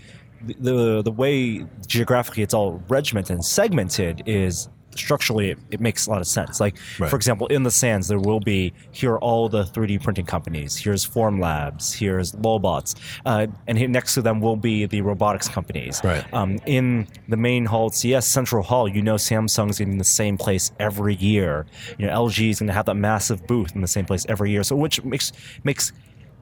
the 0.60 1.02
the 1.02 1.12
way 1.12 1.66
geographically 1.88 2.44
it's 2.44 2.54
all 2.54 2.84
regimented 2.88 3.32
and 3.34 3.44
segmented 3.44 4.22
is 4.28 4.70
structurally 4.98 5.52
it, 5.52 5.60
it, 5.72 5.80
makes 5.80 6.08
a 6.08 6.10
lot 6.10 6.22
of 6.22 6.28
sense. 6.28 6.60
Like 6.60 6.78
right. 7.00 7.10
for 7.10 7.16
example, 7.16 7.48
in 7.48 7.64
the 7.64 7.72
sands 7.72 8.08
there 8.08 8.20
will 8.20 8.40
be 8.40 8.74
here 8.92 9.14
are 9.14 9.20
all 9.20 9.50
the 9.50 9.64
3D 9.64 10.04
printing 10.04 10.26
companies. 10.26 10.76
Here's 10.76 11.08
Formlabs. 11.08 11.94
Here's 11.94 12.34
LulzBots, 12.34 12.96
uh, 13.26 13.48
and 13.68 13.78
here 13.78 13.88
next 13.88 14.14
to 14.16 14.22
them 14.22 14.42
will 14.42 14.56
be 14.56 14.86
the 14.86 15.02
robotics 15.02 15.48
companies. 15.48 16.02
Right. 16.04 16.26
Um, 16.34 16.60
in 16.66 17.08
the 17.28 17.38
main 17.38 17.66
hall, 17.66 17.90
CES 17.90 18.26
Central 18.26 18.64
Hall, 18.64 18.88
you 18.88 19.02
know 19.02 19.16
Samsung's 19.16 19.80
in 19.80 19.98
the 19.98 20.04
same 20.04 20.38
place 20.38 20.72
every 20.80 21.16
year. 21.16 21.66
You 21.98 22.08
know 22.08 22.14
LG 22.14 22.50
is 22.50 22.60
going 22.60 22.68
to 22.68 22.74
have 22.74 22.86
that 22.86 22.96
massive 22.96 23.46
booth 23.48 23.76
in 23.76 23.82
the 23.82 23.88
same 23.88 24.06
place 24.06 24.26
every 24.30 24.52
year. 24.52 24.64
So 24.64 24.76
which 24.76 25.04
makes 25.04 25.32
makes 25.64 25.92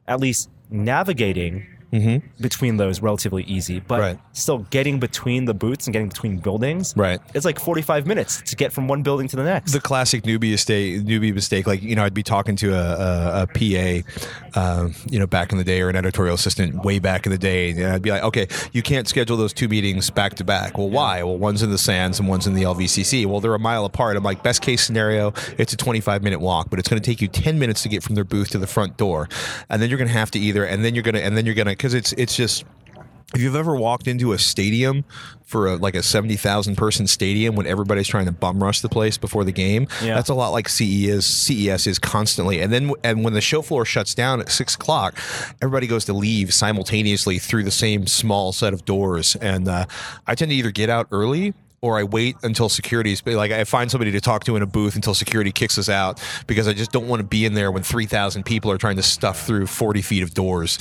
at 0.08 0.20
least 0.20 0.50
navigating 0.70 1.68
mm-hmm. 1.96 2.42
between 2.42 2.78
those 2.78 3.02
relatively 3.02 3.44
easy. 3.44 3.80
But 3.80 4.00
right. 4.00 4.20
still, 4.34 4.60
getting 4.70 5.00
between 5.00 5.46
the 5.46 5.54
booths 5.54 5.88
and 5.88 5.94
getting 5.94 6.10
between 6.10 6.38
buildings, 6.38 6.94
right? 6.96 7.20
It's 7.34 7.46
like 7.46 7.60
45 7.60 8.08
minutes 8.08 8.42
to 8.44 8.56
get 8.56 8.72
from 8.72 8.88
one 8.88 9.04
building 9.04 9.28
to 9.30 9.36
the 9.36 9.44
next. 9.44 9.72
The 9.72 9.82
classic 9.82 10.24
newbie 10.24 10.52
mistake. 10.52 11.02
Newbie 11.02 11.34
mistake. 11.34 11.68
Like 11.68 11.82
you 11.82 11.96
know, 11.96 12.04
I'd 12.04 12.14
be 12.14 12.24
talking 12.24 12.56
to 12.58 12.74
a, 12.74 13.44
a, 13.44 13.44
a 13.44 14.04
PA, 14.04 14.60
uh, 14.60 14.90
you 15.10 15.20
know, 15.20 15.28
back 15.28 15.52
in 15.52 15.58
the 15.58 15.64
day, 15.64 15.82
or 15.82 15.90
an 15.90 15.96
editorial 15.96 16.36
assistant 16.36 16.84
way 16.84 17.00
back 17.00 17.25
in 17.25 17.32
the 17.32 17.38
day, 17.38 17.72
and 17.72 17.86
I'd 17.86 18.02
be 18.02 18.12
like, 18.12 18.24
okay, 18.24 18.48
you 18.72 18.82
can't 18.82 19.08
schedule 19.08 19.38
those 19.38 19.54
two 19.54 19.68
meetings 19.68 20.10
back 20.10 20.36
to 20.36 20.44
back. 20.44 20.78
Well, 20.78 20.90
why? 20.90 21.24
Well, 21.24 21.38
one's 21.38 21.64
in 21.64 21.72
the 21.72 21.78
Sands 21.78 22.20
and 22.20 22.28
one's 22.28 22.48
in 22.48 22.54
the 22.54 22.64
LVCC. 22.64 23.25
Well, 23.25 23.40
they're 23.40 23.54
a 23.54 23.60
mile 23.60 23.86
apart. 23.86 24.18
I'm 24.18 24.24
like, 24.24 24.44
best 24.44 24.62
case 24.62 24.84
scenario, 24.86 25.34
it's 25.58 25.74
a 25.74 25.78
25 25.78 26.24
minute 26.24 26.40
walk, 26.40 26.70
but 26.70 26.80
it's 26.80 26.88
going 26.88 27.02
to 27.02 27.06
take 27.06 27.22
you 27.22 27.28
10 27.28 27.60
minutes 27.60 27.84
to 27.84 27.90
get 27.90 28.04
from 28.04 28.16
their 28.16 28.24
booth 28.24 28.50
to 28.50 28.58
the 28.58 28.68
front 28.68 28.98
door, 28.98 29.28
and 29.70 29.82
then 29.82 29.90
you're 29.90 29.98
going 29.98 30.08
to 30.08 30.14
have 30.14 30.32
to 30.32 30.40
either, 30.40 30.66
and 30.66 30.84
then 30.84 30.96
you're 30.96 31.04
going 31.04 31.16
to, 31.16 31.24
and 31.24 31.38
then 31.38 31.46
you're 31.46 31.56
going 31.56 31.68
to, 31.68 31.75
because 31.86 31.94
it's 31.94 32.13
it's 32.13 32.36
just 32.36 32.65
if 33.36 33.42
you've 33.42 33.56
ever 33.56 33.75
walked 33.75 34.08
into 34.08 34.34
a 34.34 34.39
stadium 34.39 35.06
for 35.44 35.68
a, 35.68 35.75
like 35.75 35.94
a 35.94 36.01
70,000 36.01 36.75
person 36.75 37.06
stadium 37.06 37.56
when 37.56 37.68
everybody's 37.68 38.08
trying 38.08 38.25
to 38.25 38.32
bum 38.32 38.63
rush 38.63 38.82
the 38.82 38.89
place 38.89 39.18
before 39.20 39.44
the 39.44 39.51
game, 39.51 39.88
yeah. 40.01 40.15
that's 40.15 40.30
a 40.30 40.34
lot 40.34 40.50
like 40.50 40.68
CES, 40.68 41.25
CES 41.25 41.86
is 41.86 42.00
constantly. 42.00 42.60
And 42.60 42.74
then 42.74 42.92
and 43.04 43.24
when 43.24 43.34
the 43.34 43.42
show 43.42 43.62
floor 43.62 43.86
shuts 43.86 44.15
down 44.15 44.39
at 44.42 44.50
six 44.50 44.74
o'clock, 44.74 45.15
everybody 45.62 45.86
goes 45.86 46.06
to 46.06 46.13
leave 46.13 46.56
simultaneously 46.56 47.38
through 47.38 47.65
the 47.65 47.72
same 47.72 48.08
small 48.08 48.51
set 48.51 48.74
of 48.74 48.84
doors. 48.84 49.36
And 49.36 49.68
uh, 49.68 49.86
I 50.25 50.34
tend 50.34 50.50
to 50.50 50.56
either 50.56 50.72
get 50.72 50.89
out 50.89 51.08
early 51.12 51.54
or 51.86 52.00
I 52.00 52.04
wait 52.04 52.36
until 52.42 52.68
security's 52.68 53.24
like 53.27 53.51
I 53.51 53.63
find 53.63 53.92
somebody 53.92 54.12
to 54.12 54.20
talk 54.20 54.44
to 54.46 54.56
in 54.56 54.63
a 54.63 54.65
booth 54.65 54.96
until 54.96 55.13
security 55.13 55.51
kicks 55.51 55.77
us 55.77 55.88
out 55.88 56.20
because 56.48 56.68
I 56.68 56.74
just 56.74 56.92
don't 56.92 57.08
want 57.08 57.20
to 57.20 57.24
be 57.24 57.46
in 57.46 57.54
there 57.54 57.72
when 57.72 57.84
3,000 57.84 58.44
people 58.44 58.72
are 58.72 58.80
trying 58.80 58.96
to 58.96 59.04
stuff 59.04 59.46
through 59.46 59.68
40 59.68 60.01
feet 60.01 60.24
of 60.24 60.34
doors. 60.34 60.80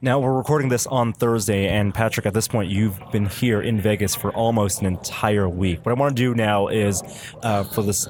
Now 0.00 0.20
we're 0.20 0.36
recording 0.36 0.68
this 0.68 0.86
on 0.86 1.12
Thursday, 1.12 1.66
and 1.68 1.92
Patrick, 1.92 2.26
at 2.26 2.34
this 2.34 2.46
point, 2.46 2.70
you've 2.70 3.00
been 3.10 3.26
here 3.26 3.60
in 3.60 3.80
Vegas 3.80 4.14
for 4.14 4.30
almost 4.32 4.80
an 4.80 4.86
entire 4.86 5.48
week. 5.48 5.84
What 5.84 5.90
I 5.90 5.94
want 6.00 6.16
to 6.16 6.22
do 6.22 6.34
now 6.34 6.68
is 6.68 7.02
uh, 7.42 7.64
for 7.64 7.82
this 7.82 8.06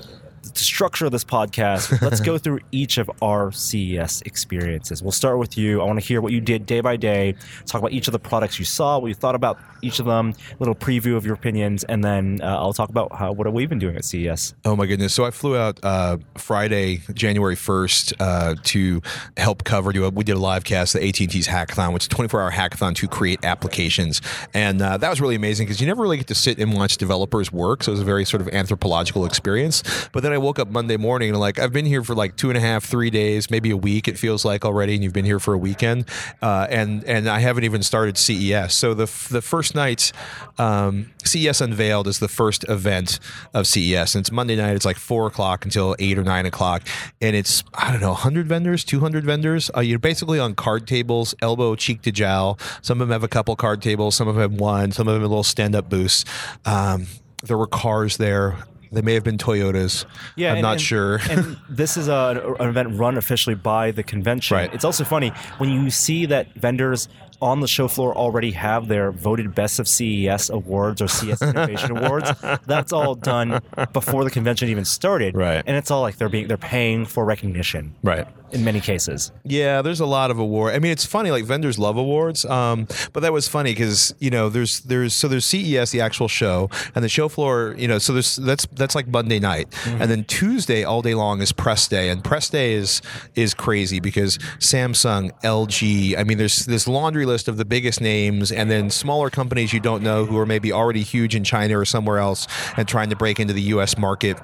to 0.59 0.65
structure 0.65 1.09
this 1.09 1.25
podcast, 1.25 2.03
let's 2.03 2.21
go 2.21 2.37
through 2.39 2.61
each 2.73 2.99
of 2.99 3.11
our 3.23 3.53
CES 3.53 4.23
experiences. 4.23 5.03
We'll 5.03 5.13
start 5.13 5.39
with 5.39 5.57
you. 5.57 5.81
I 5.81 5.85
want 5.85 6.01
to 6.01 6.05
hear 6.05 6.21
what 6.21 6.33
you 6.33 6.41
did 6.41 6.67
day 6.67 6.81
by 6.81 6.97
day, 6.97 7.35
talk 7.67 7.81
about 7.81 7.93
each 7.93 8.09
of 8.09 8.13
the 8.13 8.19
products 8.19 8.59
you 8.59 8.65
saw, 8.65 8.99
what 8.99 9.09
you 9.09 9.15
thought 9.15 9.35
about 9.35 9.59
each 9.83 10.01
of 10.01 10.07
them, 10.07 10.35
a 10.51 10.57
little 10.59 10.75
preview 10.75 11.17
of 11.17 11.25
your 11.25 11.35
opinions, 11.35 11.85
and 11.85 12.03
then 12.03 12.41
uh, 12.43 12.47
I'll 12.47 12.73
talk 12.73 12.91
about 12.91 13.13
how, 13.13 13.33
what 13.33 13.47
have 13.47 13.55
we 13.55 13.67
been 13.67 13.79
doing 13.79 13.97
at 13.97 14.05
CES. 14.05 14.55
Oh 14.65 14.75
my 14.75 14.87
goodness! 14.87 15.15
So 15.15 15.25
I 15.25 15.31
flew 15.31 15.57
out 15.57 15.79
uh, 15.85 16.19
Friday, 16.37 17.03
January 17.15 17.55
first, 17.55 18.13
uh, 18.21 18.57
to 18.65 19.01
help 19.37 19.65
cover. 19.65 19.93
Do 19.93 20.05
a, 20.05 20.11
we 20.11 20.25
did 20.25 20.37
a 20.37 20.41
live 20.41 20.65
cast, 20.65 20.95
the 20.95 21.07
AT 21.07 21.21
and 21.21 21.31
T's 21.31 21.47
hackathon, 21.47 21.93
which 21.93 22.05
is 22.05 22.07
a 22.07 22.11
24 22.11 22.43
hour 22.43 22.51
hackathon 22.51 22.95
to 22.97 23.07
create 23.07 23.45
applications, 23.45 24.21
and 24.55 24.83
uh, 24.83 24.97
that 24.97 25.09
was 25.09 25.21
really 25.21 25.37
amazing 25.37 25.67
because 25.67 25.81
you 25.81 25.87
never 25.87 26.03
really 26.03 26.17
get 26.17 26.27
to 26.27 26.35
sit 26.35 26.59
and 26.59 26.75
watch 26.75 26.97
developers 26.97 27.53
work. 27.53 27.85
So 27.85 27.93
it 27.93 27.95
was 27.95 28.01
a 28.01 28.05
very 28.05 28.25
sort 28.25 28.41
of 28.41 28.49
anthropological 28.49 29.25
experience. 29.25 29.83
But 30.13 30.23
then 30.23 30.33
I 30.33 30.39
woke 30.49 30.59
up 30.59 30.71
Monday 30.71 30.97
morning 30.97 31.29
and 31.29 31.39
like 31.39 31.59
I've 31.59 31.75
been 31.75 31.85
here 31.85 32.03
for 32.03 32.15
like 32.15 32.35
two 32.35 32.49
and 32.49 32.57
a 32.57 32.61
half, 32.61 32.83
three 32.83 33.11
days, 33.11 33.51
maybe 33.51 33.71
a 33.71 33.77
week. 33.77 34.09
It 34.09 34.19
feels 34.19 34.47
like 34.47 34.65
already, 34.65 34.95
and 34.95 35.05
you've 35.05 35.13
been 35.13 35.27
here 35.27 35.39
for 35.39 35.53
a 35.53 35.59
weekend, 35.59 36.07
uh, 36.41 36.67
and 36.71 37.05
and 37.05 37.29
I 37.29 37.41
haven't 37.41 37.65
even 37.65 37.83
started 37.83 38.17
CES. 38.17 38.75
So 38.75 38.95
the 38.95 39.05
the 39.31 39.43
first 39.43 39.75
night, 39.75 40.11
um, 40.57 41.11
CES 41.23 41.61
Unveiled 41.61 42.09
is 42.09 42.19
the 42.19 42.29
first 42.29 42.65
event 42.67 43.21
of 43.53 43.67
CES, 43.67 44.15
and 44.15 44.23
it's 44.23 44.33
Monday 44.33 44.57
night. 44.57 44.75
It's 44.75 44.87
like 44.87 44.97
four 44.97 45.27
o'clock 45.27 45.67
until 45.67 45.95
eight 45.99 46.17
or 46.17 46.25
nine 46.25 46.47
o'clock, 46.47 46.83
and 47.21 47.37
it's 47.37 47.63
I 47.75 47.93
don't 47.93 48.01
know, 48.01 48.15
hundred 48.15 48.47
vendors, 48.47 48.85
two 48.85 49.01
hundred 49.01 49.27
vendors. 49.27 49.71
Uh, 49.77 49.81
you're 49.81 49.99
basically 49.99 50.39
on 50.39 50.55
card 50.55 50.87
tables, 50.87 51.35
elbow 51.43 51.75
cheek 51.75 52.01
to 52.03 52.11
jowl. 52.11 52.59
Some 52.81 53.03
of 53.03 53.09
them 53.09 53.13
have 53.13 53.23
a 53.23 53.29
couple 53.29 53.55
card 53.55 53.83
tables, 53.83 54.17
some 54.17 54.29
of 54.29 54.37
them 54.37 54.51
have 54.51 54.59
one, 54.59 54.93
some 54.93 55.09
of 55.09 55.13
them 55.13 55.21
have 55.21 55.31
little 55.31 55.45
stand 55.45 55.75
up 55.75 55.91
booths. 55.91 56.25
Um, 56.65 57.07
there 57.43 57.59
were 57.59 57.67
cars 57.67 58.17
there. 58.17 58.57
They 58.91 59.03
may 59.03 59.15
have 59.15 59.25
been 59.25 59.39
Toyotas. 59.39 60.05
Yeah, 60.37 60.51
I'm 60.51 60.57
and, 60.57 60.63
not 60.63 60.73
and, 60.73 60.81
sure. 60.81 61.21
and 61.31 61.57
this 61.69 61.97
is 61.97 62.09
a, 62.09 62.57
an 62.59 62.69
event 62.69 62.99
run 62.99 63.17
officially 63.17 63.55
by 63.55 63.91
the 63.91 64.03
convention. 64.03 64.57
Right. 64.57 64.73
It's 64.73 64.85
also 64.85 65.05
funny 65.05 65.33
when 65.59 65.71
you 65.71 65.91
see 65.91 66.27
that 66.27 66.53
vendors 66.55 67.09
on 67.41 67.61
the 67.61 67.69
show 67.69 67.87
floor 67.87 68.15
already 68.17 68.51
have 68.51 68.89
their 68.89 69.13
voted 69.13 69.55
best 69.55 69.79
of 69.79 69.87
CES 69.87 70.51
awards 70.51 71.01
or 71.01 71.07
CES 71.07 71.41
Innovation 71.43 71.97
Awards. 71.97 72.33
That's 72.67 72.93
all 72.93 73.15
done 73.15 73.61
before 73.93 74.25
the 74.25 74.31
convention 74.31 74.69
even 74.69 74.85
started. 74.85 75.37
Right. 75.37 75.63
And 75.67 75.77
it's 75.77 75.91
all 75.91 76.01
like 76.01 76.17
they're 76.17 76.29
being 76.29 76.49
they're 76.49 76.57
paying 76.57 77.07
for 77.07 77.25
recognition. 77.25 77.95
Right 78.03 78.27
in 78.53 78.65
many 78.65 78.81
cases. 78.81 79.33
Yeah, 79.45 79.83
there's 79.83 80.01
a 80.01 80.07
lot 80.07 80.31
of 80.31 80.39
award. 80.39 80.75
I 80.75 80.79
mean, 80.79 80.93
it's 80.93 81.05
funny. 81.05 81.31
Like 81.31 81.45
vendors 81.45 81.79
love 81.79 81.97
awards, 81.97 82.45
um, 82.45 82.87
but 83.13 83.21
that 83.21 83.33
was 83.33 83.49
funny 83.49 83.73
because 83.73 84.15
you 84.19 84.31
know 84.31 84.49
there's 84.49 84.81
there's 84.81 85.15
so 85.15 85.29
there's 85.29 85.45
CES, 85.45 85.91
the 85.91 86.01
actual 86.01 86.29
show, 86.29 86.71
and 86.95 87.05
the 87.05 87.09
show 87.09 87.29
floor. 87.29 87.75
You 87.79 87.89
know, 87.89 87.99
so 87.99 88.13
there's 88.13 88.37
that's 88.37 88.67
that's 88.73 88.95
like 88.95 89.09
Monday 89.09 89.39
night, 89.39 89.71
mm-hmm. 89.71 90.03
and 90.03 90.11
then 90.11 90.25
Tuesday 90.25 90.85
all 90.85 91.03
day 91.03 91.15
long 91.15 91.41
is 91.41 91.53
press 91.53 91.89
day, 91.89 92.09
and 92.09 92.23
press 92.25 92.49
day 92.49 92.73
is 92.73 93.03
is 93.35 93.55
crazy 93.55 94.01
because 94.01 94.39
Samsung, 94.59 95.31
LG. 95.43 96.19
I 96.19 96.25
mean, 96.25 96.39
there's 96.39 96.67
this 96.67 96.89
laundry 96.89 97.27
list 97.27 97.49
of 97.49 97.57
the 97.57 97.65
biggest 97.65 98.01
names, 98.01 98.51
and 98.53 98.71
then 98.71 98.91
smaller 98.91 99.31
companies 99.31 99.73
you 99.73 99.81
don't 99.81 100.03
know 100.03 100.25
who 100.25 100.39
are 100.39 100.47
maybe 100.47 100.73
already 100.73 101.03
huge 101.03 101.35
in 101.35 101.45
China 101.45 101.79
or 101.79 101.85
somewhere 101.85 102.19
else 102.19 102.47
and 102.77 102.89
trying 102.89 103.11
to 103.11 103.17
break 103.17 103.41
into 103.41 103.53
the 103.53 103.63
U.S. 103.63 103.99
market 103.99 104.39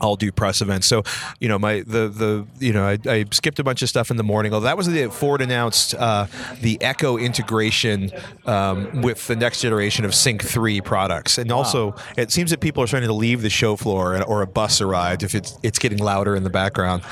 all 0.00 0.16
do 0.16 0.32
press 0.32 0.60
events. 0.60 0.86
So, 0.86 1.02
you 1.40 1.48
know, 1.48 1.58
my 1.58 1.80
the 1.80 2.08
the 2.08 2.46
you 2.58 2.72
know 2.72 2.84
I, 2.84 2.98
I 3.06 3.24
skipped 3.30 3.58
a 3.58 3.64
bunch 3.64 3.82
of 3.82 3.88
stuff 3.88 4.10
in 4.10 4.16
the 4.16 4.24
morning. 4.24 4.52
Oh, 4.52 4.60
that 4.60 4.76
was 4.76 4.86
the 4.86 5.08
Ford 5.08 5.40
announced 5.40 5.94
uh, 5.94 6.26
the 6.60 6.80
Echo 6.82 7.16
integration 7.16 8.10
um, 8.46 9.02
with 9.02 9.26
the 9.26 9.36
next 9.36 9.60
generation 9.60 10.04
of 10.04 10.14
Sync 10.14 10.42
three 10.42 10.80
products, 10.80 11.38
and 11.38 11.50
wow. 11.50 11.58
also 11.58 11.94
it 12.16 12.30
seems 12.30 12.50
that 12.50 12.60
people 12.60 12.82
are 12.82 12.86
starting 12.86 13.08
to 13.08 13.14
leave 13.14 13.42
the 13.42 13.50
show 13.50 13.76
floor 13.76 14.22
or 14.24 14.42
a 14.42 14.46
bus 14.46 14.80
arrived 14.80 15.22
if 15.22 15.34
it's 15.34 15.58
it's 15.62 15.78
getting 15.78 15.98
louder 15.98 16.34
in 16.34 16.42
the 16.42 16.50
background. 16.50 17.02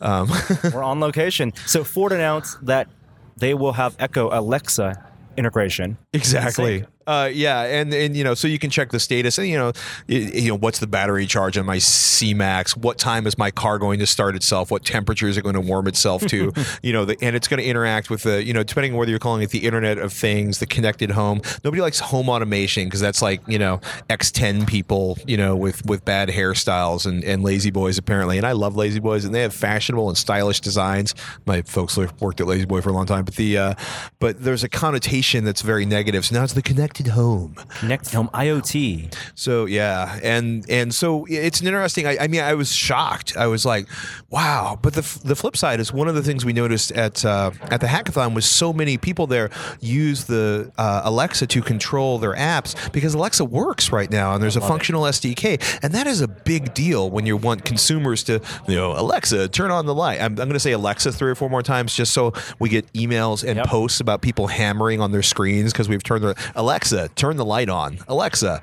Um. 0.00 0.30
We're 0.72 0.82
on 0.82 1.00
location. 1.00 1.52
So 1.66 1.84
Ford 1.84 2.12
announced 2.12 2.64
that 2.66 2.88
they 3.36 3.54
will 3.54 3.72
have 3.72 3.96
Echo 3.98 4.30
Alexa 4.36 5.04
integration. 5.36 5.98
Exactly. 6.12 6.84
Uh, 7.06 7.30
yeah, 7.32 7.62
and 7.62 7.94
and 7.94 8.16
you 8.16 8.24
know, 8.24 8.34
so 8.34 8.48
you 8.48 8.58
can 8.58 8.68
check 8.68 8.90
the 8.90 8.98
status, 8.98 9.38
and 9.38 9.46
you 9.46 9.56
know, 9.56 9.72
you, 10.08 10.18
you 10.18 10.48
know, 10.48 10.58
what's 10.58 10.80
the 10.80 10.88
battery 10.88 11.24
charge 11.26 11.56
on 11.56 11.64
my 11.64 11.78
C 11.78 12.34
Max? 12.34 12.76
What 12.76 12.98
time 12.98 13.28
is 13.28 13.38
my 13.38 13.52
car 13.52 13.78
going 13.78 14.00
to 14.00 14.06
start 14.06 14.34
itself? 14.34 14.72
What 14.72 14.84
temperature 14.84 15.28
is 15.28 15.36
it 15.36 15.42
going 15.42 15.54
to 15.54 15.60
warm 15.60 15.86
itself 15.86 16.26
to? 16.26 16.52
you 16.82 16.92
know, 16.92 17.04
the, 17.04 17.16
and 17.22 17.36
it's 17.36 17.46
going 17.46 17.62
to 17.62 17.66
interact 17.66 18.10
with 18.10 18.24
the, 18.24 18.42
you 18.44 18.52
know, 18.52 18.64
depending 18.64 18.92
on 18.92 18.98
whether 18.98 19.10
you're 19.10 19.20
calling 19.20 19.42
it 19.42 19.50
the 19.50 19.64
Internet 19.64 19.98
of 19.98 20.12
Things, 20.12 20.58
the 20.58 20.66
connected 20.66 21.12
home. 21.12 21.42
Nobody 21.62 21.80
likes 21.80 22.00
home 22.00 22.28
automation 22.28 22.86
because 22.86 23.00
that's 23.00 23.22
like 23.22 23.40
you 23.46 23.58
know 23.58 23.80
X10 24.10 24.66
people, 24.66 25.16
you 25.28 25.36
know, 25.36 25.54
with 25.54 25.86
with 25.86 26.04
bad 26.04 26.28
hairstyles 26.28 27.06
and 27.06 27.22
and 27.22 27.44
La-Z-Boys 27.44 27.98
apparently. 27.98 28.36
And 28.36 28.46
I 28.46 28.52
love 28.52 28.74
La-Z-Boys, 28.74 29.24
and 29.24 29.32
they 29.32 29.42
have 29.42 29.54
fashionable 29.54 30.08
and 30.08 30.18
stylish 30.18 30.60
designs. 30.60 31.14
My 31.46 31.62
folks 31.62 31.96
worked 31.96 32.40
at 32.40 32.48
La-Z-Boy 32.48 32.80
for 32.80 32.90
a 32.90 32.92
long 32.92 33.06
time, 33.06 33.24
but 33.24 33.36
the 33.36 33.58
uh, 33.58 33.74
but 34.18 34.42
there's 34.42 34.64
a 34.64 34.68
connotation 34.68 35.44
that's 35.44 35.62
very 35.62 35.86
negative. 35.86 36.24
So 36.24 36.34
now 36.34 36.42
it's 36.42 36.54
the 36.54 36.62
connected 36.62 36.95
connected 36.96 37.12
home. 37.12 37.54
Connected 37.80 38.14
home 38.14 38.30
IoT. 38.32 39.14
So 39.34 39.66
yeah, 39.66 40.18
and 40.22 40.68
and 40.70 40.94
so 40.94 41.26
it's 41.28 41.60
an 41.60 41.66
interesting. 41.66 42.06
I, 42.06 42.16
I, 42.20 42.28
mean, 42.28 42.40
I 42.40 42.54
was 42.54 42.72
shocked. 42.74 43.36
I 43.36 43.46
was 43.46 43.66
like, 43.66 43.86
wow. 44.30 44.78
But 44.80 44.94
the 44.94 45.20
the 45.24 45.36
flip 45.36 45.56
side 45.56 45.80
is 45.80 45.92
one 45.92 46.08
of 46.08 46.14
the 46.14 46.22
things 46.22 46.44
we 46.44 46.52
noticed 46.52 46.92
at 46.92 47.24
uh, 47.24 47.50
at 47.70 47.80
the 47.80 47.86
hackathon 47.86 48.34
was 48.34 48.46
so 48.46 48.72
many 48.72 48.96
people 48.96 49.26
there 49.26 49.50
use 49.80 50.24
the 50.24 50.72
uh, 50.78 51.02
Alexa 51.04 51.46
to 51.48 51.62
control 51.62 52.18
their 52.18 52.34
apps 52.34 52.90
because 52.92 53.14
Alexa 53.14 53.44
works 53.44 53.92
right 53.92 54.10
now, 54.10 54.34
and 54.34 54.42
there's 54.42 54.56
a 54.56 54.60
functional 54.60 55.04
it. 55.06 55.10
SDK, 55.16 55.80
and 55.82 55.92
that 55.92 56.06
is 56.06 56.20
a 56.20 56.28
big 56.28 56.72
deal 56.74 57.10
when 57.10 57.26
you 57.26 57.36
want 57.36 57.64
consumers 57.64 58.22
to 58.24 58.40
you 58.66 58.74
know 58.74 58.92
Alexa 58.92 59.48
turn 59.48 59.70
on 59.70 59.86
the 59.86 59.94
light. 59.94 60.20
I'm, 60.20 60.32
I'm 60.32 60.34
going 60.48 60.52
to 60.52 60.60
say 60.60 60.72
Alexa 60.72 61.12
three 61.12 61.30
or 61.30 61.34
four 61.34 61.50
more 61.50 61.62
times 61.62 61.94
just 61.94 62.12
so 62.12 62.32
we 62.58 62.68
get 62.68 62.90
emails 62.94 63.46
and 63.46 63.56
yep. 63.56 63.66
posts 63.66 64.00
about 64.00 64.22
people 64.22 64.46
hammering 64.46 65.00
on 65.00 65.12
their 65.12 65.22
screens 65.22 65.72
because 65.72 65.88
we've 65.88 66.02
turned 66.02 66.24
the 66.24 66.34
Alexa 66.54 66.85
Alexa, 66.92 67.14
turn 67.16 67.36
the 67.36 67.44
light 67.44 67.68
on. 67.68 67.98
Alexa, 68.08 68.62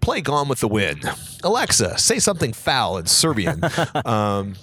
play 0.00 0.20
Gone 0.20 0.48
with 0.48 0.60
the 0.60 0.68
Wind. 0.68 1.04
Alexa, 1.42 1.98
say 1.98 2.18
something 2.20 2.52
foul 2.52 2.98
in 2.98 3.06
Serbian. 3.06 3.60
um, 4.04 4.54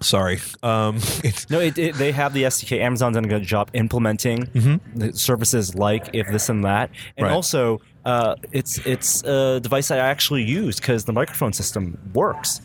sorry. 0.00 0.38
Um, 0.62 0.96
it's, 1.24 1.50
No, 1.50 1.58
it, 1.60 1.76
it, 1.76 1.94
they 1.96 2.12
have 2.12 2.32
the 2.32 2.44
SDK. 2.44 2.80
Amazon's 2.80 3.16
done 3.16 3.24
a 3.24 3.28
good 3.28 3.42
job 3.42 3.68
implementing 3.74 4.48
the 4.94 5.12
services 5.14 5.74
like 5.74 6.10
if 6.12 6.28
this 6.28 6.48
and 6.48 6.64
that, 6.64 6.90
and 7.16 7.26
Right. 7.26 7.32
also 7.32 7.80
uh, 8.04 8.36
it's 8.52 8.78
it's 8.86 9.22
a 9.24 9.58
device 9.60 9.88
that 9.88 9.98
I 9.98 10.06
actually 10.08 10.42
use 10.44 10.78
because 10.78 11.04
the 11.06 11.12
microphone 11.12 11.52
system 11.52 11.98
works. 12.14 12.60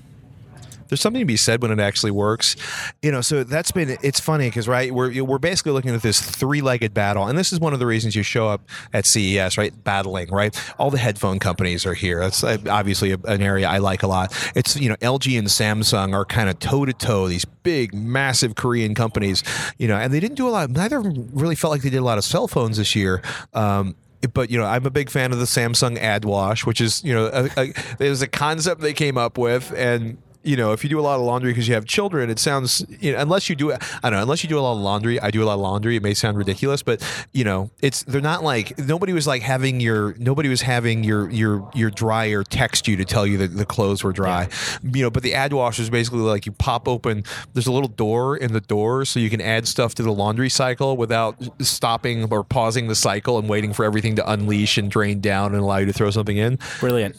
There's 0.90 1.02
something 1.02 1.22
to 1.22 1.26
be 1.26 1.38
said 1.38 1.62
when 1.62 1.72
it 1.72 1.80
actually 1.80 2.12
works. 2.12 2.56
You 3.02 3.12
know, 3.12 3.22
so 3.22 3.44
that's 3.44 3.72
been 3.72 3.98
it's 4.02 4.20
funny 4.20 4.48
because 4.48 4.68
right 4.68 4.94
we're 4.94 5.24
we're 5.24 5.40
basically 5.40 5.72
looking 5.72 5.94
at 5.94 6.02
this 6.02 6.22
three-legged 6.22 6.94
battle, 6.94 7.28
and 7.28 7.38
this 7.38 7.54
is 7.54 7.60
one 7.60 7.74
of 7.74 7.80
the 7.80 7.86
reasons 7.86 8.16
you 8.16 8.24
show 8.24 8.48
up 8.48 8.62
at 8.94 9.06
CES, 9.06 9.58
right? 9.58 9.74
Battling, 9.84 10.30
right? 10.30 10.56
All 10.78 10.92
the 10.92 10.98
headphone 10.98 11.40
companies 11.40 11.86
are 11.86 11.94
here. 11.94 12.20
That's 12.20 12.44
uh, 12.44 12.58
obviously 12.70 13.12
an 13.12 13.42
area 13.42 13.68
I 13.68 13.78
like 13.78 14.04
a 14.04 14.08
lot. 14.08 14.34
It's 14.56 14.76
you 14.76 14.90
know 14.90 14.96
LG 14.98 15.38
and 15.38 15.48
Samsung 15.48 16.14
are 16.14 16.26
kind 16.26 16.50
of 16.50 16.60
toe 16.60 16.86
to 16.86 16.94
toe. 16.94 17.28
These 17.28 17.46
big, 17.46 17.94
massive 17.94 18.56
Korean 18.56 18.96
companies, 18.96 19.44
you 19.78 19.88
know, 19.88 19.96
and 19.96 20.14
they 20.14 20.20
didn't 20.20 20.38
do 20.38 20.48
a 20.48 20.52
lot. 20.52 20.70
Neither 20.70 20.98
of 20.98 21.04
them 21.04 21.30
really 21.34 21.56
felt 21.56 21.72
like 21.72 21.82
they 21.82 21.90
did 21.90 21.98
a 21.98 22.04
lot 22.04 22.18
of 22.18 22.24
cell 22.24 22.48
phones 22.48 22.78
this 22.78 22.96
year. 22.96 23.22
Um, 23.54 23.96
but 24.34 24.50
you 24.50 24.58
know, 24.58 24.66
I'm 24.66 24.86
a 24.86 24.90
big 24.90 25.10
fan 25.10 25.32
of 25.32 25.40
the 25.40 25.46
Samsung 25.46 25.98
AddWash, 25.98 26.66
which 26.66 26.82
is 26.82 27.04
you 27.04 27.14
know, 27.14 27.28
a, 27.28 27.50
a, 27.58 27.74
there's 27.98 28.22
a 28.22 28.28
concept 28.28 28.82
they 28.82 28.94
came 28.94 29.18
up 29.18 29.38
with, 29.38 29.74
and 29.76 30.18
you 30.44 30.56
know, 30.56 30.72
if 30.72 30.84
you 30.84 30.90
do 30.90 31.00
a 31.00 31.02
lot 31.02 31.20
of 31.20 31.26
laundry 31.26 31.52
because 31.52 31.68
you 31.68 31.74
have 31.74 31.86
children, 31.86 32.30
it 32.30 32.40
sounds 32.40 32.86
you 33.00 33.12
know, 33.12 33.20
unless 33.20 33.50
you 33.50 33.56
do 33.56 33.74
I 33.74 33.78
don't 34.04 34.14
know, 34.14 34.22
unless 34.22 34.44
you 34.44 34.50
do 34.50 34.58
a 34.58 34.62
lot 34.62 34.74
of 34.74 34.80
laundry. 34.80 35.20
I 35.20 35.32
do 35.32 35.44
a 35.44 35.46
lot 35.46 35.56
of 35.56 35.60
laundry. 35.60 35.98
It 35.98 36.04
may 36.04 36.14
sound 36.14 36.38
ridiculous, 36.38 36.82
but 36.82 37.04
you 37.34 37.44
know, 37.44 37.72
it's 37.82 38.04
they're 38.04 38.22
not 38.22 38.44
like 38.44 38.78
nobody 38.78 39.12
was 39.12 39.28
like 39.28 39.42
having 39.42 39.80
your 39.80 40.16
nobody 40.18 40.48
was 40.48 40.62
having 40.62 41.04
your 41.04 41.30
your 41.30 41.70
your 41.74 41.90
dryer 41.90 42.44
text 42.44 42.88
you 42.88 42.96
to 42.96 43.06
tell 43.06 43.28
you 43.28 43.38
that 43.38 43.58
the 43.58 43.66
clothes 43.66 44.04
were 44.04 44.14
dry. 44.14 44.48
You 44.84 45.04
know, 45.04 45.10
but 45.10 45.24
the 45.24 45.34
AddWash 45.34 45.80
is 45.80 45.90
basically 45.90 46.20
like 46.20 46.46
you 46.46 46.52
pop 46.54 46.88
open. 46.88 47.24
There's 47.54 47.68
a 47.68 47.72
little 47.72 47.90
door 47.90 48.38
in 48.38 48.54
the 48.54 48.62
door, 48.62 49.04
so 49.06 49.20
you 49.20 49.30
can 49.30 49.42
add 49.42 49.68
stuff 49.68 49.94
to 49.96 50.04
the 50.04 50.14
laundry 50.14 50.50
cycle 50.50 50.96
without 50.96 51.36
stopping 51.62 52.32
or 52.32 52.44
pausing 52.44 52.88
the 52.88 52.96
cycle 52.96 53.38
and 53.40 53.50
waiting 53.50 53.74
for 53.74 53.84
everything 53.84 54.16
to 54.16 54.32
unleash 54.32 54.78
and 54.78 54.90
drain 54.90 55.20
down 55.20 55.54
and 55.54 55.62
allow 55.62 55.78
you 55.78 55.86
to 55.86 55.94
throw 55.94 56.12
something 56.12 56.38
in. 56.38 56.60
Brilliant. 56.80 57.18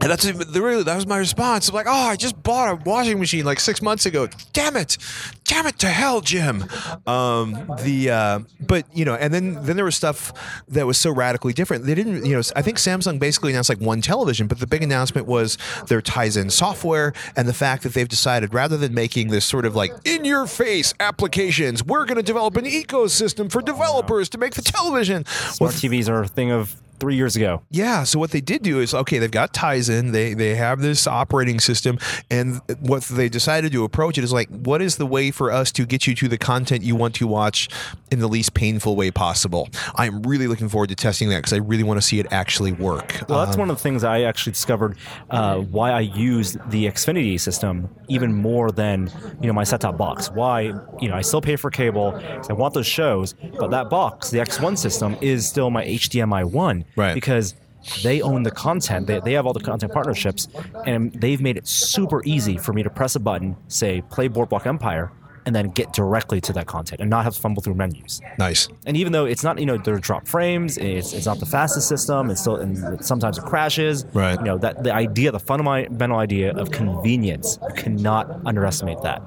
And 0.00 0.10
that's 0.10 0.26
really 0.32 0.82
that 0.82 0.96
was 0.96 1.06
my 1.06 1.18
response. 1.18 1.68
I'm 1.68 1.74
like, 1.74 1.86
oh, 1.88 1.92
I 1.92 2.16
just 2.16 2.42
bought 2.48 2.70
a 2.70 2.76
washing 2.88 3.18
machine 3.18 3.44
like 3.44 3.60
six 3.60 3.82
months 3.82 4.06
ago. 4.06 4.26
Damn 4.54 4.74
it, 4.74 4.96
damn 5.44 5.66
it 5.66 5.78
to 5.80 5.88
hell, 5.88 6.22
Jim. 6.22 6.64
Um, 7.06 7.52
the 7.82 8.08
uh, 8.10 8.38
but 8.58 8.86
you 8.96 9.04
know, 9.04 9.14
and 9.16 9.34
then 9.34 9.62
then 9.66 9.76
there 9.76 9.84
was 9.84 9.96
stuff 9.96 10.32
that 10.68 10.86
was 10.86 10.96
so 10.96 11.10
radically 11.10 11.52
different. 11.52 11.84
They 11.84 11.94
didn't, 11.94 12.24
you 12.24 12.34
know, 12.34 12.42
I 12.56 12.62
think 12.62 12.78
Samsung 12.78 13.18
basically 13.18 13.52
announced 13.52 13.68
like 13.68 13.82
one 13.82 14.00
television, 14.00 14.46
but 14.46 14.60
the 14.60 14.66
big 14.66 14.82
announcement 14.82 15.26
was 15.26 15.58
their 15.88 16.00
Tizen 16.00 16.50
software 16.50 17.12
and 17.36 17.46
the 17.46 17.52
fact 17.52 17.82
that 17.82 17.92
they've 17.92 18.08
decided 18.08 18.54
rather 18.54 18.78
than 18.78 18.94
making 18.94 19.28
this 19.28 19.44
sort 19.44 19.66
of 19.66 19.76
like 19.76 19.92
in 20.06 20.24
your 20.24 20.46
face 20.46 20.94
applications, 21.00 21.84
we're 21.84 22.06
going 22.06 22.16
to 22.16 22.22
develop 22.22 22.56
an 22.56 22.64
ecosystem 22.64 23.52
for 23.52 23.60
developers 23.60 24.30
to 24.30 24.38
make 24.38 24.54
the 24.54 24.62
television. 24.62 25.26
Smart 25.26 25.74
TVs 25.74 26.08
are 26.08 26.22
a 26.22 26.28
thing 26.28 26.50
of 26.50 26.80
three 26.98 27.16
years 27.16 27.36
ago. 27.36 27.62
Yeah. 27.70 28.04
So 28.04 28.18
what 28.18 28.30
they 28.30 28.40
did 28.40 28.62
do 28.62 28.80
is 28.80 28.94
okay, 28.94 29.18
they've 29.18 29.30
got 29.30 29.52
Tizen, 29.52 30.12
they 30.12 30.34
they 30.34 30.54
have 30.54 30.80
this 30.80 31.06
operating 31.06 31.60
system, 31.60 31.98
and 32.30 32.60
what 32.80 33.02
they 33.04 33.28
decided 33.28 33.72
to 33.72 33.84
approach 33.84 34.18
it 34.18 34.24
is 34.24 34.32
like, 34.32 34.48
what 34.48 34.82
is 34.82 34.96
the 34.96 35.06
way 35.06 35.30
for 35.30 35.50
us 35.50 35.72
to 35.72 35.86
get 35.86 36.06
you 36.06 36.14
to 36.16 36.28
the 36.28 36.38
content 36.38 36.82
you 36.82 36.96
want 36.96 37.14
to 37.16 37.26
watch 37.26 37.68
in 38.10 38.18
the 38.18 38.28
least 38.28 38.54
painful 38.54 38.96
way 38.96 39.10
possible? 39.10 39.68
I'm 39.96 40.22
really 40.22 40.46
looking 40.46 40.68
forward 40.68 40.88
to 40.90 40.94
testing 40.94 41.28
that 41.30 41.38
because 41.38 41.52
I 41.52 41.58
really 41.58 41.84
want 41.84 42.00
to 42.00 42.06
see 42.06 42.20
it 42.20 42.26
actually 42.30 42.72
work. 42.72 43.22
Well, 43.28 43.44
that's 43.44 43.56
one 43.56 43.70
of 43.70 43.76
the 43.76 43.82
things 43.82 44.04
I 44.04 44.22
actually 44.22 44.52
discovered 44.52 44.96
uh, 45.30 45.58
why 45.58 45.92
I 45.92 46.00
use 46.00 46.56
the 46.68 46.86
Xfinity 46.86 47.38
system 47.40 47.88
even 48.08 48.34
more 48.34 48.70
than 48.70 49.10
you 49.40 49.46
know 49.46 49.52
my 49.52 49.64
set-top 49.64 49.96
box. 49.96 50.30
Why 50.30 50.72
you 51.00 51.08
know 51.08 51.14
I 51.14 51.22
still 51.22 51.40
pay 51.40 51.56
for 51.56 51.70
cable, 51.70 52.14
I 52.48 52.52
want 52.52 52.74
those 52.74 52.86
shows, 52.86 53.34
but 53.58 53.70
that 53.70 53.90
box, 53.90 54.30
the 54.30 54.38
X1 54.38 54.78
system, 54.78 55.16
is 55.20 55.48
still 55.48 55.70
my 55.70 55.84
HDMI 55.84 56.44
one 56.50 56.84
Right. 56.96 57.14
because 57.14 57.54
they 58.02 58.20
own 58.20 58.42
the 58.42 58.50
content. 58.50 59.06
They, 59.06 59.20
they 59.20 59.32
have 59.32 59.46
all 59.46 59.52
the 59.52 59.60
content 59.60 59.92
partnerships, 59.92 60.48
and 60.84 61.12
they've 61.12 61.40
made 61.40 61.56
it 61.56 61.66
super 61.66 62.22
easy 62.24 62.58
for 62.58 62.72
me 62.72 62.82
to 62.82 62.90
press 62.90 63.14
a 63.14 63.20
button, 63.20 63.56
say 63.68 64.02
play 64.10 64.28
Boardwalk 64.28 64.66
Empire, 64.66 65.12
and 65.46 65.56
then 65.56 65.70
get 65.70 65.94
directly 65.94 66.42
to 66.42 66.52
that 66.52 66.66
content 66.66 67.00
and 67.00 67.08
not 67.08 67.24
have 67.24 67.34
to 67.34 67.40
fumble 67.40 67.62
through 67.62 67.72
menus. 67.72 68.20
nice. 68.38 68.68
And 68.84 68.98
even 68.98 69.12
though 69.12 69.24
it's 69.24 69.42
not, 69.42 69.58
you 69.58 69.64
know, 69.64 69.78
they're 69.78 69.98
drop 69.98 70.28
frames, 70.28 70.76
it's, 70.76 71.14
it's 71.14 71.24
not 71.24 71.40
the 71.40 71.46
fastest 71.46 71.88
system. 71.88 72.30
It's 72.30 72.42
still, 72.42 72.56
and 72.56 73.02
sometimes 73.02 73.38
it 73.38 73.44
crashes. 73.44 74.04
Right. 74.12 74.38
You 74.38 74.44
know 74.44 74.58
that 74.58 74.84
the 74.84 74.92
idea, 74.92 75.32
the 75.32 75.38
fundamental 75.40 76.18
idea 76.18 76.52
of 76.54 76.70
convenience, 76.70 77.58
you 77.66 77.74
cannot 77.76 78.44
underestimate 78.44 79.00
that. 79.02 79.22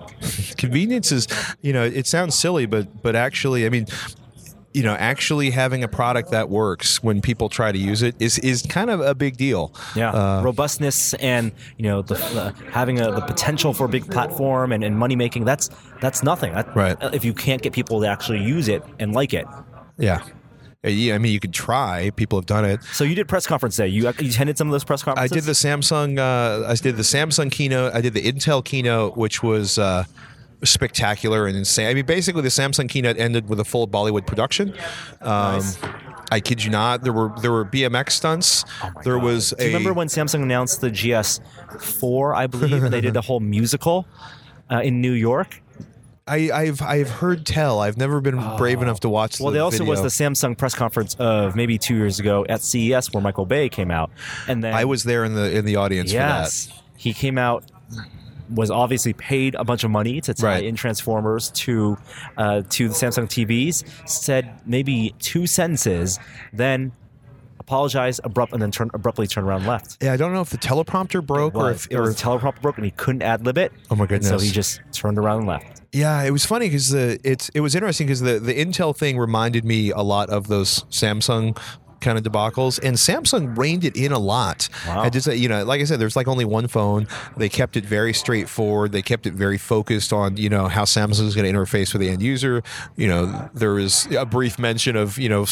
Convenience 0.57 1.11
is, 1.11 1.27
you 1.61 1.73
know, 1.73 1.83
it 1.83 2.05
sounds 2.05 2.35
silly, 2.35 2.67
but 2.67 3.01
but 3.01 3.15
actually, 3.15 3.65
I 3.65 3.69
mean. 3.69 3.87
You 4.73 4.83
know, 4.83 4.93
actually 4.93 5.50
having 5.50 5.83
a 5.83 5.87
product 5.87 6.31
that 6.31 6.50
works 6.50 7.03
when 7.03 7.19
people 7.22 7.50
try 7.50 7.72
to 7.72 7.77
use 7.77 8.01
it 8.01 8.15
is 8.19 8.39
is 8.39 8.61
kind 8.61 8.89
of 8.89 9.01
a 9.01 9.13
big 9.13 9.35
deal. 9.35 9.74
Yeah. 9.96 10.11
Uh, 10.11 10.41
Robustness 10.43 11.13
and 11.19 11.51
you 11.77 11.83
know 11.83 12.01
the, 12.01 12.15
the 12.15 12.55
having 12.72 13.00
a, 13.01 13.11
the 13.11 13.22
potential 13.22 13.74
for 13.74 13.85
a 13.85 13.89
big 13.89 14.09
platform 14.09 14.72
and, 14.72 14.83
and 14.83 14.98
money 14.98 15.15
making. 15.15 15.43
That's 15.43 15.69
that's 16.00 16.24
nothing. 16.24 16.53
That, 16.53 16.74
Right. 16.75 16.98
If 17.13 17.25
you 17.25 17.33
can't 17.33 17.61
get 17.61 17.74
people 17.74 18.00
to 18.01 18.07
actually 18.07 18.43
use 18.43 18.67
it 18.69 18.81
and 19.00 19.13
like 19.13 19.33
it. 19.33 19.46
yeah. 19.98 20.24
Uh, 20.83 20.89
Yeah, 20.89 21.13
I 21.15 21.17
mean, 21.19 21.31
you 21.31 21.39
could 21.39 21.53
try. 21.53 22.09
People 22.15 22.39
have 22.39 22.48
done 22.48 22.65
it. 22.65 22.81
So 22.85 23.03
you 23.03 23.13
did 23.13 23.27
press 23.27 23.46
conference 23.46 23.75
day. 23.75 23.87
You, 23.87 24.03
you 24.03 24.29
attended 24.29 24.57
some 24.57 24.67
of 24.67 24.72
those 24.72 24.83
press 24.83 25.03
conferences. 25.03 25.31
I 25.31 25.35
did 25.35 25.43
the 25.43 25.51
Samsung. 25.51 26.17
Uh, 26.17 26.67
I 26.67 26.74
did 26.75 26.96
the 26.96 27.03
Samsung 27.03 27.51
keynote. 27.51 27.93
I 27.93 28.01
did 28.01 28.13
the 28.15 28.24
Intel 28.24 28.65
keynote, 28.65 29.15
which 29.15 29.43
was 29.43 29.77
uh, 29.77 30.05
spectacular 30.63 31.47
and 31.47 31.57
insane. 31.57 31.87
I 31.87 31.93
mean, 31.93 32.05
basically, 32.05 32.41
the 32.41 32.50
Samsung 32.50 32.87
keynote 32.89 33.17
ended 33.17 33.50
with 33.50 33.59
a 33.59 33.65
full 33.65 33.87
Bollywood 33.87 34.25
production. 34.25 34.74
Um, 35.21 35.55
Nice. 35.55 35.79
I 36.33 36.39
kid 36.39 36.63
you 36.63 36.69
not. 36.71 37.03
There 37.03 37.11
were 37.11 37.33
there 37.41 37.51
were 37.51 37.65
BMX 37.65 38.11
stunts. 38.11 38.63
Oh 38.81 38.89
there 39.03 39.19
was 39.19 39.50
Do 39.50 39.63
you 39.65 39.69
remember 39.69 39.91
when 39.91 40.07
Samsung 40.07 40.43
announced 40.43 40.79
the 40.79 40.89
GS4, 40.89 42.35
I 42.35 42.47
believe, 42.47 42.83
and 42.83 42.93
they 42.93 43.01
did 43.01 43.17
a 43.17 43.21
whole 43.21 43.41
musical 43.41 44.07
uh, 44.71 44.79
in 44.81 45.01
New 45.01 45.11
York? 45.11 45.61
I, 46.27 46.51
I've 46.53 46.81
I've 46.81 47.09
heard 47.09 47.45
tell. 47.45 47.81
I've 47.81 47.97
never 47.97 48.21
been 48.21 48.39
brave 48.57 48.81
enough 48.81 49.01
to 49.01 49.09
watch. 49.09 49.39
Well, 49.41 49.51
the 49.51 49.55
there 49.55 49.63
also 49.63 49.79
video. 49.79 49.89
was 49.89 50.01
the 50.01 50.24
Samsung 50.24 50.57
press 50.57 50.74
conference 50.74 51.15
of 51.15 51.55
maybe 51.55 51.77
two 51.77 51.95
years 51.95 52.19
ago 52.19 52.45
at 52.47 52.61
CES 52.61 53.11
where 53.11 53.21
Michael 53.21 53.45
Bay 53.45 53.67
came 53.67 53.91
out, 53.91 54.11
and 54.47 54.63
then 54.63 54.74
I 54.74 54.85
was 54.85 55.03
there 55.03 55.25
in 55.25 55.33
the 55.33 55.51
in 55.51 55.65
the 55.65 55.75
audience 55.75 56.11
for 56.11 56.17
that. 56.19 56.43
yes, 56.43 56.71
he 56.95 57.13
came 57.13 57.37
out. 57.37 57.65
Was 58.53 58.70
obviously 58.72 59.14
paid 59.14 59.55
a 59.55 59.64
bunch 59.64 59.83
of 59.83 59.92
money 59.92 60.20
to 60.22 60.33
tie 60.33 60.46
Right. 60.48 60.64
in 60.66 60.75
Transformers 60.75 61.51
to 61.51 61.98
uh, 62.37 62.61
to 62.70 62.87
the 62.90 62.94
Samsung 62.94 63.27
TVs. 63.27 63.83
Said 64.09 64.61
maybe 64.66 65.14
two 65.20 65.48
sentences, 65.48 66.20
then 66.53 66.92
apologized 67.59 68.20
abrupt, 68.24 68.51
and 68.53 68.61
then 68.61 68.72
turn, 68.72 68.90
abruptly 68.94 69.27
turned 69.27 69.48
around 69.48 69.59
and 69.59 69.68
left. 69.70 69.98
Yeah, 70.01 70.14
I 70.14 70.18
don't 70.18 70.33
know 70.33 70.42
if 70.42 70.50
the 70.50 70.57
teleprompter 70.57 71.25
broke 71.25 71.55
or 71.55 71.72
if 71.72 71.87
it 71.90 71.96
or 71.96 72.07
the 72.07 72.14
teleprompter 72.16 72.61
broke 72.61 72.77
and 72.77 72.83
he 72.85 72.92
couldn't 72.92 73.22
ad 73.22 73.46
lib 73.46 73.57
it. 73.57 73.72
Oh 73.90 73.96
my 73.96 74.05
and 74.09 74.24
so 74.25 74.31
goodness. 74.31 74.44
he 74.44 74.51
just 74.51 74.81
turned 74.92 75.18
around 75.18 75.40
and 75.40 75.48
left. 75.48 75.81
Yeah, 75.94 76.24
it 76.24 76.31
was 76.31 76.46
funny 76.46 76.68
because 76.68 76.90
the 76.90 77.20
it's 77.24 77.50
it 77.50 77.59
was 77.61 77.75
interesting 77.75 78.07
because 78.07 78.22
the 78.22 78.40
the 78.40 78.53
Intel 78.53 78.96
thing 78.98 79.18
reminded 79.18 79.64
me 79.66 79.92
a 79.92 80.01
lot 80.01 80.29
of 80.29 80.48
those 80.48 80.83
Samsung 80.85 81.57
kind 82.01 82.18
of 82.18 82.24
debacles, 82.24 82.79
and 82.83 82.98
Samsung 82.98 83.57
reined 83.57 83.85
it 83.85 83.96
in 83.96 84.11
a 84.11 84.20
lot. 84.20 84.68
Wow. 84.87 85.01
I 85.01 85.09
just 85.09 85.27
you 85.27 85.48
know, 85.48 85.64
like 85.64 85.81
I 85.81 85.85
said, 85.85 86.00
there's 86.00 86.16
like 86.16 86.27
only 86.27 86.46
one 86.46 86.68
phone. 86.68 87.07
They 87.37 87.50
kept 87.50 87.77
it 87.77 87.85
very 87.85 88.14
straightforward. 88.14 88.92
They 88.92 89.01
kept 89.01 89.25
it 89.25 89.33
very 89.33 89.57
focused 89.57 90.11
on 90.11 90.37
you 90.37 90.50
know 90.50 90.68
how 90.68 90.83
Samsung 90.83 91.27
is 91.27 91.35
going 91.35 91.51
to 91.51 91.57
interface 91.57 91.94
with 91.94 92.01
the 92.01 92.09
end 92.09 92.22
user. 92.22 92.64
You 92.96 93.07
know, 93.07 93.50
there 93.53 93.72
was 93.72 94.07
a 94.11 94.25
brief 94.25 94.59
mention 94.59 94.96
of 94.96 95.18
you 95.18 95.29
know 95.29 95.46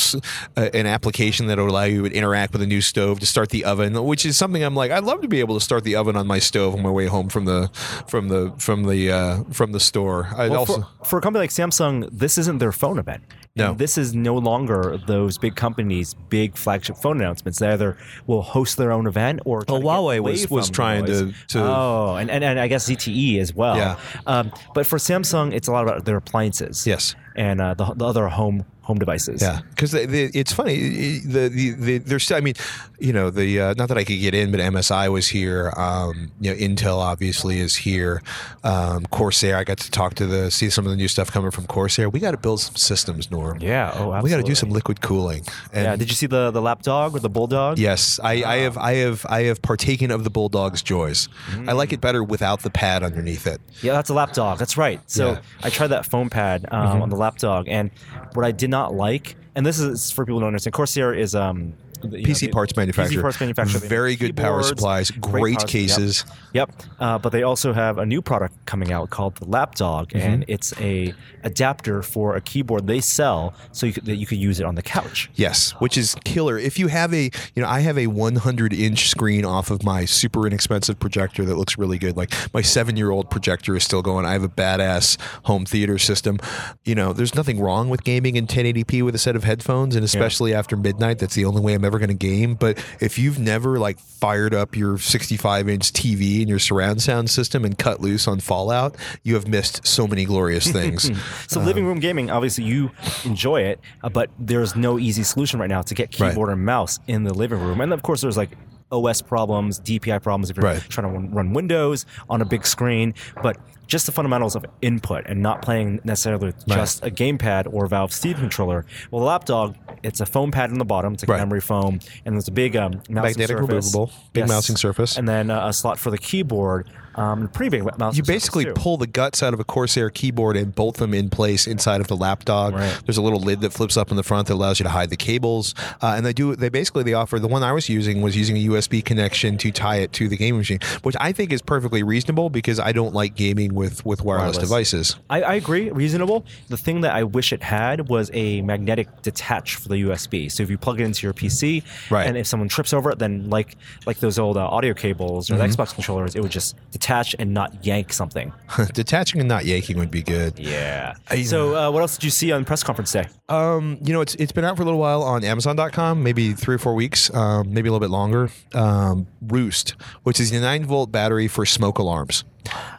an 0.55 0.85
application 0.85 1.47
that 1.47 1.57
would 1.57 1.69
allow 1.69 1.83
you 1.83 2.07
to 2.07 2.13
interact 2.15 2.53
with 2.53 2.61
a 2.61 2.67
new 2.67 2.81
stove 2.81 3.19
to 3.19 3.25
start 3.25 3.49
the 3.49 3.63
oven, 3.65 4.01
which 4.03 4.25
is 4.25 4.37
something 4.37 4.63
I'm 4.63 4.75
like 4.75 4.91
I'd 4.91 5.03
love 5.03 5.21
to 5.21 5.27
be 5.27 5.39
able 5.39 5.55
to 5.55 5.61
start 5.63 5.83
the 5.83 5.95
oven 5.95 6.15
on 6.15 6.27
my 6.27 6.39
stove 6.39 6.73
on 6.73 6.81
my 6.81 6.89
way 6.89 7.05
home 7.05 7.29
from 7.29 7.45
the 7.45 7.69
from 8.07 8.27
the 8.29 8.53
from 8.57 8.83
the 8.83 9.11
uh, 9.11 9.43
from 9.51 9.71
the 9.71 9.79
store. 9.79 10.27
I 10.35 10.49
Well, 10.49 10.59
also. 10.61 10.81
for, 10.99 11.05
for 11.05 11.19
a 11.19 11.21
company 11.21 11.41
like 11.43 11.51
Samsung, 11.51 12.09
this 12.11 12.37
isn't 12.37 12.57
their 12.57 12.71
phone 12.71 12.99
event. 12.99 13.23
No. 13.55 13.71
And 13.71 13.77
this 13.79 13.97
is 13.97 14.13
no 14.15 14.35
longer 14.37 14.97
those 15.07 15.37
big 15.37 15.55
companies' 15.55 16.13
big 16.29 16.55
flagship 16.55 16.95
phone 16.97 17.19
announcements. 17.19 17.59
They 17.59 17.67
either 17.69 17.97
will 18.27 18.41
host 18.41 18.77
their 18.77 18.91
own 18.91 19.05
event 19.07 19.41
or 19.43 19.63
Oh, 19.67 19.81
Huawei 19.81 20.19
was- 20.21 20.49
was 20.49 20.69
trying 20.69 21.05
to- 21.07 21.33
to- 21.49 21.59
oh, 21.63 22.15
and, 22.15 22.29
and, 22.31 22.43
and 22.43 22.59
I 22.59 22.67
guess 22.67 22.87
ZTE 22.87 23.39
as 23.39 23.53
well. 23.53 23.75
Yeah. 23.75 23.97
Um, 24.27 24.51
but 24.73 24.85
for 24.85 24.97
Samsung, 24.97 25.53
it's 25.53 25.67
a 25.67 25.71
lot 25.71 25.83
about 25.83 26.05
their 26.05 26.17
appliances. 26.17 26.87
Yes. 26.87 27.15
And 27.35 27.59
uh, 27.59 27.73
the, 27.73 27.85
the 27.95 28.05
other 28.05 28.27
home 28.29 28.65
home 28.89 28.97
devices. 28.97 29.39
Yeah, 29.39 29.61
because 29.69 29.93
it's 29.93 30.51
funny. 30.51 31.19
The, 31.19 31.47
the, 31.47 31.71
the 31.71 31.97
there's 31.99 32.23
still. 32.23 32.37
I 32.37 32.41
mean, 32.41 32.55
you 32.99 33.13
know, 33.13 33.29
the 33.29 33.61
uh, 33.61 33.73
not 33.77 33.87
that 33.89 33.99
I 33.99 34.03
could 34.03 34.19
get 34.19 34.33
in, 34.33 34.49
but 34.49 34.59
MSI 34.59 35.11
was 35.11 35.27
here. 35.27 35.71
Um, 35.77 36.31
you 36.41 36.51
know, 36.51 36.57
Intel 36.57 36.97
obviously 36.97 37.59
is 37.59 37.75
here. 37.75 38.23
Um, 38.63 39.05
Corsair. 39.05 39.57
I 39.57 39.63
got 39.63 39.77
to 39.77 39.91
talk 39.91 40.15
to 40.15 40.25
the 40.25 40.49
see 40.49 40.71
some 40.71 40.85
of 40.85 40.91
the 40.91 40.97
new 40.97 41.07
stuff 41.07 41.31
coming 41.31 41.51
from 41.51 41.67
Corsair. 41.67 42.09
We 42.09 42.19
got 42.19 42.31
to 42.31 42.37
build 42.37 42.61
some 42.61 42.75
systems, 42.75 43.29
Norm. 43.29 43.59
Yeah. 43.61 43.91
Oh, 43.93 44.11
absolutely. 44.11 44.21
We 44.23 44.29
got 44.31 44.37
to 44.37 44.43
do 44.43 44.55
some 44.55 44.71
liquid 44.71 45.01
cooling. 45.01 45.45
And 45.71 45.85
yeah. 45.85 45.95
Did 45.95 46.09
you 46.09 46.15
see 46.15 46.25
the 46.25 46.49
the 46.49 46.61
lapdog 46.61 47.15
or 47.15 47.19
the 47.19 47.29
bulldog? 47.29 47.77
Yes, 47.77 48.19
I, 48.23 48.43
I 48.43 48.55
have 48.57 48.77
I 48.77 48.93
have 48.95 49.23
I 49.29 49.43
have 49.43 49.61
partaken 49.61 50.09
of 50.09 50.23
the 50.23 50.31
bulldog's 50.31 50.81
joys. 50.81 51.29
Mm. 51.51 51.69
I 51.69 51.73
like 51.73 51.93
it 51.93 52.01
better 52.01 52.23
without 52.23 52.63
the 52.63 52.71
pad 52.71 53.03
underneath 53.03 53.45
it. 53.45 53.61
Yeah, 53.83 53.93
that's 53.93 54.09
a 54.09 54.15
lapdog. 54.15 54.57
That's 54.57 54.77
right. 54.77 54.99
So 55.05 55.33
yeah. 55.33 55.41
I 55.61 55.69
tried 55.69 55.87
that 55.87 56.07
foam 56.07 56.31
pad 56.31 56.65
um, 56.71 56.87
mm-hmm. 56.87 57.01
on 57.03 57.09
the 57.09 57.15
lapdog, 57.15 57.67
and 57.67 57.91
what 58.33 58.45
I 58.45 58.51
did 58.51 58.69
not 58.69 58.78
like, 58.87 59.35
and 59.55 59.65
this 59.65 59.79
is 59.79 60.11
for 60.11 60.25
people 60.25 60.37
who 60.37 60.41
don't 60.41 60.47
understand, 60.47 60.73
Corsair 60.73 61.13
is 61.13 61.35
um, 61.35 61.73
PC 62.01 62.47
know, 62.47 62.53
parts 62.53 62.75
manufacturer. 62.75 63.19
PC 63.19 63.21
parts 63.21 63.39
manufacturer. 63.39 63.79
Very 63.79 64.15
good 64.15 64.35
power 64.35 64.63
supplies, 64.63 65.11
great, 65.11 65.41
great 65.41 65.67
cases. 65.67 66.25
Yep. 66.53 66.71
yep. 66.71 66.87
Uh, 66.99 67.17
but 67.17 67.31
they 67.31 67.43
also 67.43 67.73
have 67.73 67.97
a 67.97 68.05
new 68.05 68.21
product 68.21 68.53
coming 68.65 68.91
out 68.91 69.09
called 69.09 69.35
the 69.35 69.45
Lapdog, 69.45 70.09
mm-hmm. 70.09 70.19
and 70.19 70.45
it's 70.47 70.79
a 70.79 71.13
adapter 71.43 72.01
for 72.01 72.35
a 72.35 72.41
keyboard 72.41 72.87
they 72.87 72.99
sell 72.99 73.53
so 73.71 73.85
you 73.85 73.93
could, 73.93 74.05
that 74.05 74.15
you 74.15 74.25
could 74.25 74.37
use 74.37 74.59
it 74.59 74.65
on 74.65 74.75
the 74.75 74.81
couch. 74.81 75.29
Yes, 75.35 75.71
which 75.79 75.97
is 75.97 76.15
killer. 76.25 76.57
If 76.57 76.79
you 76.79 76.87
have 76.87 77.13
a, 77.13 77.29
you 77.55 77.61
know, 77.61 77.67
I 77.67 77.81
have 77.81 77.97
a 77.97 78.07
100 78.07 78.73
inch 78.73 79.09
screen 79.09 79.45
off 79.45 79.71
of 79.71 79.83
my 79.83 80.05
super 80.05 80.45
inexpensive 80.47 80.99
projector 80.99 81.45
that 81.45 81.55
looks 81.55 81.77
really 81.77 81.97
good. 81.97 82.17
Like 82.17 82.33
my 82.53 82.61
seven 82.61 82.97
year 82.97 83.11
old 83.11 83.29
projector 83.29 83.75
is 83.75 83.83
still 83.83 84.01
going. 84.01 84.25
I 84.25 84.33
have 84.33 84.43
a 84.43 84.49
badass 84.49 85.17
home 85.45 85.65
theater 85.65 85.97
system. 85.97 86.39
You 86.85 86.95
know, 86.95 87.13
there's 87.13 87.35
nothing 87.35 87.59
wrong 87.59 87.89
with 87.89 88.03
gaming 88.03 88.35
in 88.35 88.47
1080p 88.47 89.03
with 89.03 89.15
a 89.15 89.19
set 89.19 89.35
of 89.35 89.43
headphones, 89.43 89.95
and 89.95 90.03
especially 90.03 90.51
yeah. 90.51 90.59
after 90.59 90.75
midnight, 90.75 91.19
that's 91.19 91.35
the 91.35 91.45
only 91.45 91.61
way 91.61 91.73
I'm 91.73 91.85
ever 91.89 91.99
going 91.99 92.09
to 92.09 92.13
game. 92.13 92.55
But 92.55 92.83
if 92.99 93.17
you've 93.17 93.39
never 93.39 93.79
like 93.79 93.99
fired 93.99 94.53
up 94.53 94.75
your 94.75 94.97
65 94.97 95.67
inch 95.67 95.91
TV 95.91 96.39
and 96.39 96.49
your 96.49 96.59
surround 96.59 97.01
sound 97.01 97.29
system 97.29 97.65
and 97.65 97.77
cut 97.77 97.99
loose 97.99 98.27
on 98.27 98.39
Fallout, 98.39 98.95
you 99.23 99.33
have 99.33 99.47
missed 99.47 99.85
so 99.85 100.07
many 100.07 100.25
glorious 100.25 100.71
things. 100.71 101.11
so, 101.47 101.59
um, 101.59 101.65
living 101.65 101.85
room 101.85 101.99
gaming, 101.99 102.29
obviously, 102.29 102.63
you 102.63 102.91
enjoy 103.25 103.61
it, 103.61 103.79
uh, 104.03 104.09
but 104.09 104.29
there's 104.39 104.75
no 104.75 104.99
easy 104.99 105.23
solution 105.23 105.59
right 105.59 105.69
now 105.69 105.81
to 105.81 105.93
get 105.93 106.11
keyboard 106.11 106.47
right. 106.47 106.53
and 106.53 106.65
mouse 106.65 106.99
in 107.07 107.23
the 107.23 107.33
living 107.33 107.59
room. 107.59 107.81
And 107.81 107.91
of 107.91 108.03
course, 108.03 108.21
there's 108.21 108.37
like 108.37 108.51
OS 108.91 109.21
problems, 109.21 109.79
DPI 109.79 110.21
problems 110.21 110.49
if 110.49 110.57
you're 110.57 110.65
right. 110.65 110.81
trying 110.89 111.11
to 111.11 111.19
run 111.33 111.53
Windows 111.53 112.05
on 112.29 112.41
a 112.41 112.45
big 112.45 112.65
screen. 112.65 113.13
But 113.41 113.57
just 113.89 114.05
the 114.05 114.11
fundamentals 114.11 114.55
of 114.55 114.65
input 114.81 115.25
and 115.25 115.41
not 115.41 115.61
playing 115.61 115.99
necessarily 116.03 116.47
with 116.47 116.63
right. 116.67 116.75
just 116.75 117.03
a 117.03 117.09
gamepad 117.09 117.73
or 117.73 117.87
Valve 117.87 118.13
Steam 118.13 118.35
controller. 118.35 118.85
Well, 119.09 119.21
the 119.21 119.25
lapdog, 119.25 119.75
it's 120.03 120.21
a 120.21 120.25
foam 120.25 120.51
pad 120.51 120.71
on 120.71 120.77
the 120.77 120.85
bottom, 120.85 121.13
it's 121.13 121.23
like 121.23 121.29
right. 121.29 121.37
a 121.37 121.39
memory 121.39 121.59
foam, 121.59 121.99
and 122.23 122.35
there's 122.35 122.47
a 122.47 122.51
big 122.51 122.75
um, 122.75 123.01
mousing 123.09 123.15
magnetic 123.15 123.57
surface. 123.57 123.67
removable, 123.67 124.11
big 124.31 124.43
yes. 124.43 124.49
mousing 124.49 124.75
surface, 124.75 125.17
and 125.17 125.27
then 125.27 125.49
uh, 125.49 125.67
a 125.67 125.73
slot 125.73 125.97
for 125.97 126.11
the 126.11 126.17
keyboard. 126.17 126.89
Um, 127.15 127.49
mouse. 127.97 128.15
You 128.15 128.23
basically 128.23 128.65
pull 128.73 128.97
the 128.97 129.07
guts 129.07 129.43
out 129.43 129.53
of 129.53 129.59
a 129.59 129.63
Corsair 129.63 130.09
keyboard 130.09 130.55
and 130.55 130.73
bolt 130.73 130.97
them 130.97 131.13
in 131.13 131.29
place 131.29 131.67
inside 131.67 132.01
of 132.01 132.07
the 132.07 132.15
lapdog. 132.15 132.73
Right. 132.73 133.01
There's 133.05 133.17
a 133.17 133.21
little 133.21 133.39
lid 133.39 133.61
that 133.61 133.73
flips 133.73 133.97
up 133.97 134.11
in 134.11 134.17
the 134.17 134.23
front 134.23 134.47
that 134.47 134.53
allows 134.53 134.79
you 134.79 134.83
to 134.83 134.89
hide 134.89 135.09
the 135.09 135.17
cables. 135.17 135.75
Uh, 136.01 136.13
and 136.15 136.25
they 136.25 136.33
do. 136.33 136.55
They 136.55 136.69
basically 136.69 137.03
they 137.03 137.13
offer 137.13 137.39
the 137.39 137.47
one 137.47 137.63
I 137.63 137.71
was 137.71 137.89
using 137.89 138.21
was 138.21 138.35
using 138.35 138.57
a 138.57 138.67
USB 138.67 139.03
connection 139.03 139.57
to 139.57 139.71
tie 139.71 139.97
it 139.97 140.13
to 140.13 140.27
the 140.27 140.37
gaming 140.37 140.59
machine, 140.59 140.79
which 141.03 141.15
I 141.19 141.31
think 141.31 141.51
is 141.51 141.61
perfectly 141.61 142.03
reasonable 142.03 142.49
because 142.49 142.79
I 142.79 142.91
don't 142.91 143.13
like 143.13 143.35
gaming 143.35 143.73
with 143.73 144.05
with 144.05 144.23
wireless, 144.23 144.57
wireless. 144.57 144.69
devices. 144.69 145.15
I, 145.29 145.41
I 145.41 145.53
agree, 145.55 145.89
reasonable. 145.89 146.45
The 146.69 146.77
thing 146.77 147.01
that 147.01 147.13
I 147.13 147.23
wish 147.23 147.53
it 147.53 147.63
had 147.63 148.09
was 148.09 148.29
a 148.33 148.61
magnetic 148.61 149.21
detach 149.21 149.75
for 149.75 149.89
the 149.89 149.95
USB. 149.95 150.51
So 150.51 150.63
if 150.63 150.69
you 150.69 150.77
plug 150.77 150.99
it 150.99 151.05
into 151.05 151.25
your 151.25 151.33
PC, 151.33 151.83
right. 152.09 152.27
and 152.27 152.37
if 152.37 152.47
someone 152.47 152.69
trips 152.69 152.93
over 152.93 153.11
it, 153.11 153.19
then 153.19 153.49
like 153.49 153.75
like 154.05 154.19
those 154.19 154.39
old 154.39 154.57
uh, 154.57 154.67
audio 154.67 154.93
cables 154.93 155.49
or 155.49 155.55
mm-hmm. 155.55 155.63
the 155.63 155.77
Xbox 155.77 155.93
controllers, 155.93 156.35
it 156.35 156.41
would 156.41 156.51
just 156.51 156.75
detach 156.99 157.33
and 157.39 157.53
not 157.53 157.85
yank 157.85 158.11
something. 158.11 158.51
Detaching 158.93 159.39
and 159.39 159.47
not 159.47 159.65
yanking 159.65 159.97
would 159.97 160.11
be 160.11 160.21
good. 160.21 160.59
Yeah. 160.59 161.15
so, 161.45 161.75
uh, 161.75 161.91
what 161.91 162.01
else 162.01 162.17
did 162.17 162.25
you 162.25 162.29
see 162.29 162.51
on 162.51 162.65
press 162.65 162.83
conference 162.83 163.11
day? 163.11 163.25
Um, 163.47 163.97
you 164.03 164.13
know, 164.13 164.21
it's 164.21 164.35
it's 164.35 164.51
been 164.51 164.65
out 164.65 164.75
for 164.75 164.83
a 164.83 164.85
little 164.85 164.99
while 164.99 165.23
on 165.23 165.43
Amazon.com, 165.43 166.21
maybe 166.21 166.53
three 166.53 166.75
or 166.75 166.77
four 166.77 166.93
weeks, 166.93 167.33
um, 167.33 167.73
maybe 167.73 167.87
a 167.87 167.91
little 167.91 168.05
bit 168.05 168.11
longer. 168.11 168.49
Um, 168.73 169.27
Roost, 169.41 169.91
which 170.23 170.39
is 170.39 170.51
a 170.51 170.59
nine 170.59 170.85
volt 170.85 171.11
battery 171.11 171.47
for 171.47 171.65
smoke 171.65 171.97
alarms. 171.97 172.43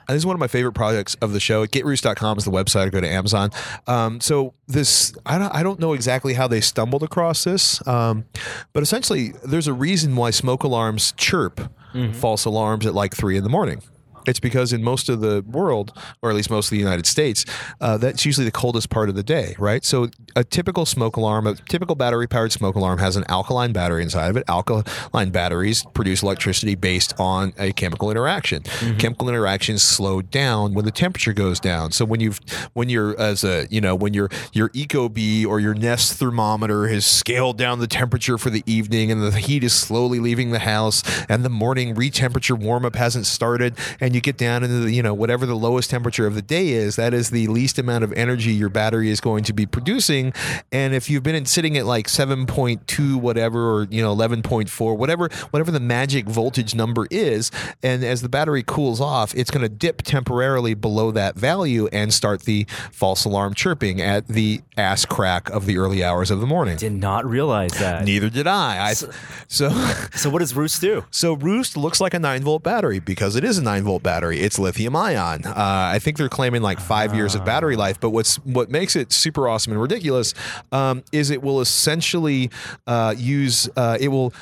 This 0.08 0.16
is 0.16 0.26
one 0.26 0.34
of 0.34 0.40
my 0.40 0.48
favorite 0.48 0.72
projects 0.72 1.14
of 1.16 1.32
the 1.32 1.38
show. 1.38 1.64
GetRoost.com 1.66 2.38
is 2.38 2.44
the 2.44 2.50
website. 2.50 2.86
I 2.86 2.88
go 2.88 3.00
to 3.00 3.08
Amazon. 3.08 3.50
Um, 3.86 4.20
so 4.20 4.54
this, 4.66 5.14
I 5.24 5.38
don't, 5.38 5.54
I 5.54 5.62
don't 5.62 5.78
know 5.78 5.92
exactly 5.92 6.34
how 6.34 6.48
they 6.48 6.60
stumbled 6.60 7.04
across 7.04 7.44
this, 7.44 7.86
um, 7.86 8.24
but 8.72 8.82
essentially, 8.82 9.34
there's 9.44 9.68
a 9.68 9.72
reason 9.72 10.16
why 10.16 10.30
smoke 10.30 10.64
alarms 10.64 11.12
chirp 11.16 11.60
mm-hmm. 11.92 12.12
false 12.12 12.44
alarms 12.44 12.86
at 12.86 12.94
like 12.94 13.14
three 13.14 13.36
in 13.36 13.44
the 13.44 13.50
morning. 13.50 13.82
It's 14.26 14.40
because 14.40 14.72
in 14.72 14.82
most 14.82 15.08
of 15.08 15.20
the 15.20 15.42
world, 15.46 15.92
or 16.22 16.30
at 16.30 16.36
least 16.36 16.50
most 16.50 16.66
of 16.66 16.70
the 16.70 16.78
United 16.78 17.06
States, 17.06 17.44
uh, 17.80 17.96
that's 17.96 18.24
usually 18.24 18.44
the 18.44 18.52
coldest 18.52 18.90
part 18.90 19.08
of 19.08 19.14
the 19.14 19.22
day, 19.22 19.54
right? 19.58 19.84
So 19.84 20.08
a 20.36 20.44
typical 20.44 20.86
smoke 20.86 21.16
alarm, 21.16 21.46
a 21.46 21.54
typical 21.54 21.94
battery 21.94 22.26
powered 22.26 22.52
smoke 22.52 22.76
alarm 22.76 22.98
has 22.98 23.16
an 23.16 23.24
alkaline 23.28 23.72
battery 23.72 24.02
inside 24.02 24.28
of 24.28 24.36
it. 24.36 24.44
Alkaline 24.48 25.30
batteries 25.30 25.84
produce 25.94 26.22
electricity 26.22 26.74
based 26.74 27.18
on 27.18 27.52
a 27.58 27.72
chemical 27.72 28.10
interaction. 28.10 28.62
Mm-hmm. 28.62 28.98
Chemical 28.98 29.28
interactions 29.28 29.82
slow 29.82 30.22
down 30.22 30.74
when 30.74 30.84
the 30.84 30.90
temperature 30.90 31.32
goes 31.32 31.60
down. 31.60 31.92
So 31.92 32.04
when 32.04 32.20
you've 32.20 32.40
when 32.74 32.88
you're 32.88 33.18
as 33.20 33.44
a 33.44 33.66
you 33.70 33.80
know 33.80 33.94
when 33.94 34.14
your 34.14 34.28
your 34.52 34.68
ecobee 34.70 35.46
or 35.46 35.60
your 35.60 35.74
Nest 35.74 36.18
thermometer 36.18 36.88
has 36.88 37.06
scaled 37.06 37.58
down 37.58 37.78
the 37.78 37.86
temperature 37.86 38.38
for 38.38 38.50
the 38.50 38.62
evening 38.66 39.10
and 39.10 39.22
the 39.22 39.30
heat 39.32 39.64
is 39.64 39.72
slowly 39.72 40.20
leaving 40.20 40.50
the 40.50 40.60
house 40.60 41.02
and 41.28 41.44
the 41.44 41.50
morning 41.50 41.94
re-temperature 41.94 42.54
warm 42.54 42.84
up 42.84 42.96
hasn't 42.96 43.26
started 43.26 43.76
and 44.00 44.09
you 44.14 44.20
get 44.20 44.36
down 44.36 44.62
into 44.62 44.80
the 44.80 44.92
you 44.92 45.02
know 45.02 45.14
whatever 45.14 45.46
the 45.46 45.54
lowest 45.54 45.90
temperature 45.90 46.26
of 46.26 46.34
the 46.34 46.42
day 46.42 46.68
is 46.70 46.96
that 46.96 47.14
is 47.14 47.30
the 47.30 47.46
least 47.48 47.78
amount 47.78 48.04
of 48.04 48.12
energy 48.12 48.52
your 48.52 48.68
battery 48.68 49.10
is 49.10 49.20
going 49.20 49.44
to 49.44 49.52
be 49.52 49.66
producing. 49.66 50.32
And 50.72 50.94
if 50.94 51.08
you've 51.10 51.22
been 51.22 51.44
sitting 51.46 51.76
at 51.76 51.86
like 51.86 52.06
7.2 52.06 53.16
whatever 53.20 53.70
or 53.70 53.84
you 53.90 54.02
know 54.02 54.14
11.4 54.14 54.96
whatever 54.96 55.28
whatever 55.50 55.70
the 55.70 55.80
magic 55.80 56.26
voltage 56.26 56.74
number 56.74 57.06
is 57.10 57.50
and 57.82 58.04
as 58.04 58.22
the 58.22 58.28
battery 58.28 58.62
cools 58.66 59.00
off 59.00 59.34
it's 59.34 59.50
going 59.50 59.62
to 59.62 59.68
dip 59.68 60.02
temporarily 60.02 60.74
below 60.74 61.10
that 61.10 61.36
value 61.36 61.88
and 61.92 62.12
start 62.12 62.42
the 62.42 62.66
false 62.92 63.24
alarm 63.24 63.54
chirping 63.54 64.00
at 64.00 64.28
the 64.28 64.60
ass 64.76 65.04
crack 65.04 65.50
of 65.50 65.66
the 65.66 65.78
early 65.78 66.02
hours 66.02 66.30
of 66.30 66.40
the 66.40 66.46
morning. 66.46 66.76
Did 66.76 66.92
not 66.92 67.24
realize 67.24 67.72
that. 67.72 68.04
Neither 68.04 68.30
did 68.30 68.46
i, 68.46 68.88
I 68.88 68.92
so, 68.94 69.10
so 69.48 69.70
so 70.14 70.30
what 70.30 70.40
does 70.40 70.54
roost 70.54 70.80
do? 70.80 71.04
So 71.10 71.34
roost 71.34 71.76
looks 71.76 72.00
like 72.00 72.14
a 72.14 72.18
9 72.18 72.42
volt 72.42 72.62
battery 72.62 72.98
because 72.98 73.36
it 73.36 73.44
is 73.44 73.58
a 73.58 73.62
9 73.62 73.82
volt 73.84 73.99
battery. 74.02 74.40
It's 74.40 74.58
lithium 74.58 74.96
ion. 74.96 75.44
Uh, 75.44 75.54
i 75.56 75.98
think 75.98 76.16
they're 76.16 76.28
claiming 76.28 76.62
like 76.62 76.80
five 76.80 77.14
years 77.14 77.34
of 77.34 77.44
battery 77.44 77.76
life 77.76 78.00
but 78.00 78.10
what's 78.10 78.36
what 78.38 78.70
makes 78.70 78.96
it 78.96 79.12
super 79.12 79.48
awesome 79.48 79.72
and 79.72 79.80
ridiculous 79.80 80.34
um, 80.72 81.02
is 81.12 81.30
it 81.30 81.42
will 81.42 81.60
essentially 81.60 82.50
uh, 82.86 83.14
use 83.16 83.68
uh, 83.76 83.96
it 84.00 84.08
will 84.08 84.32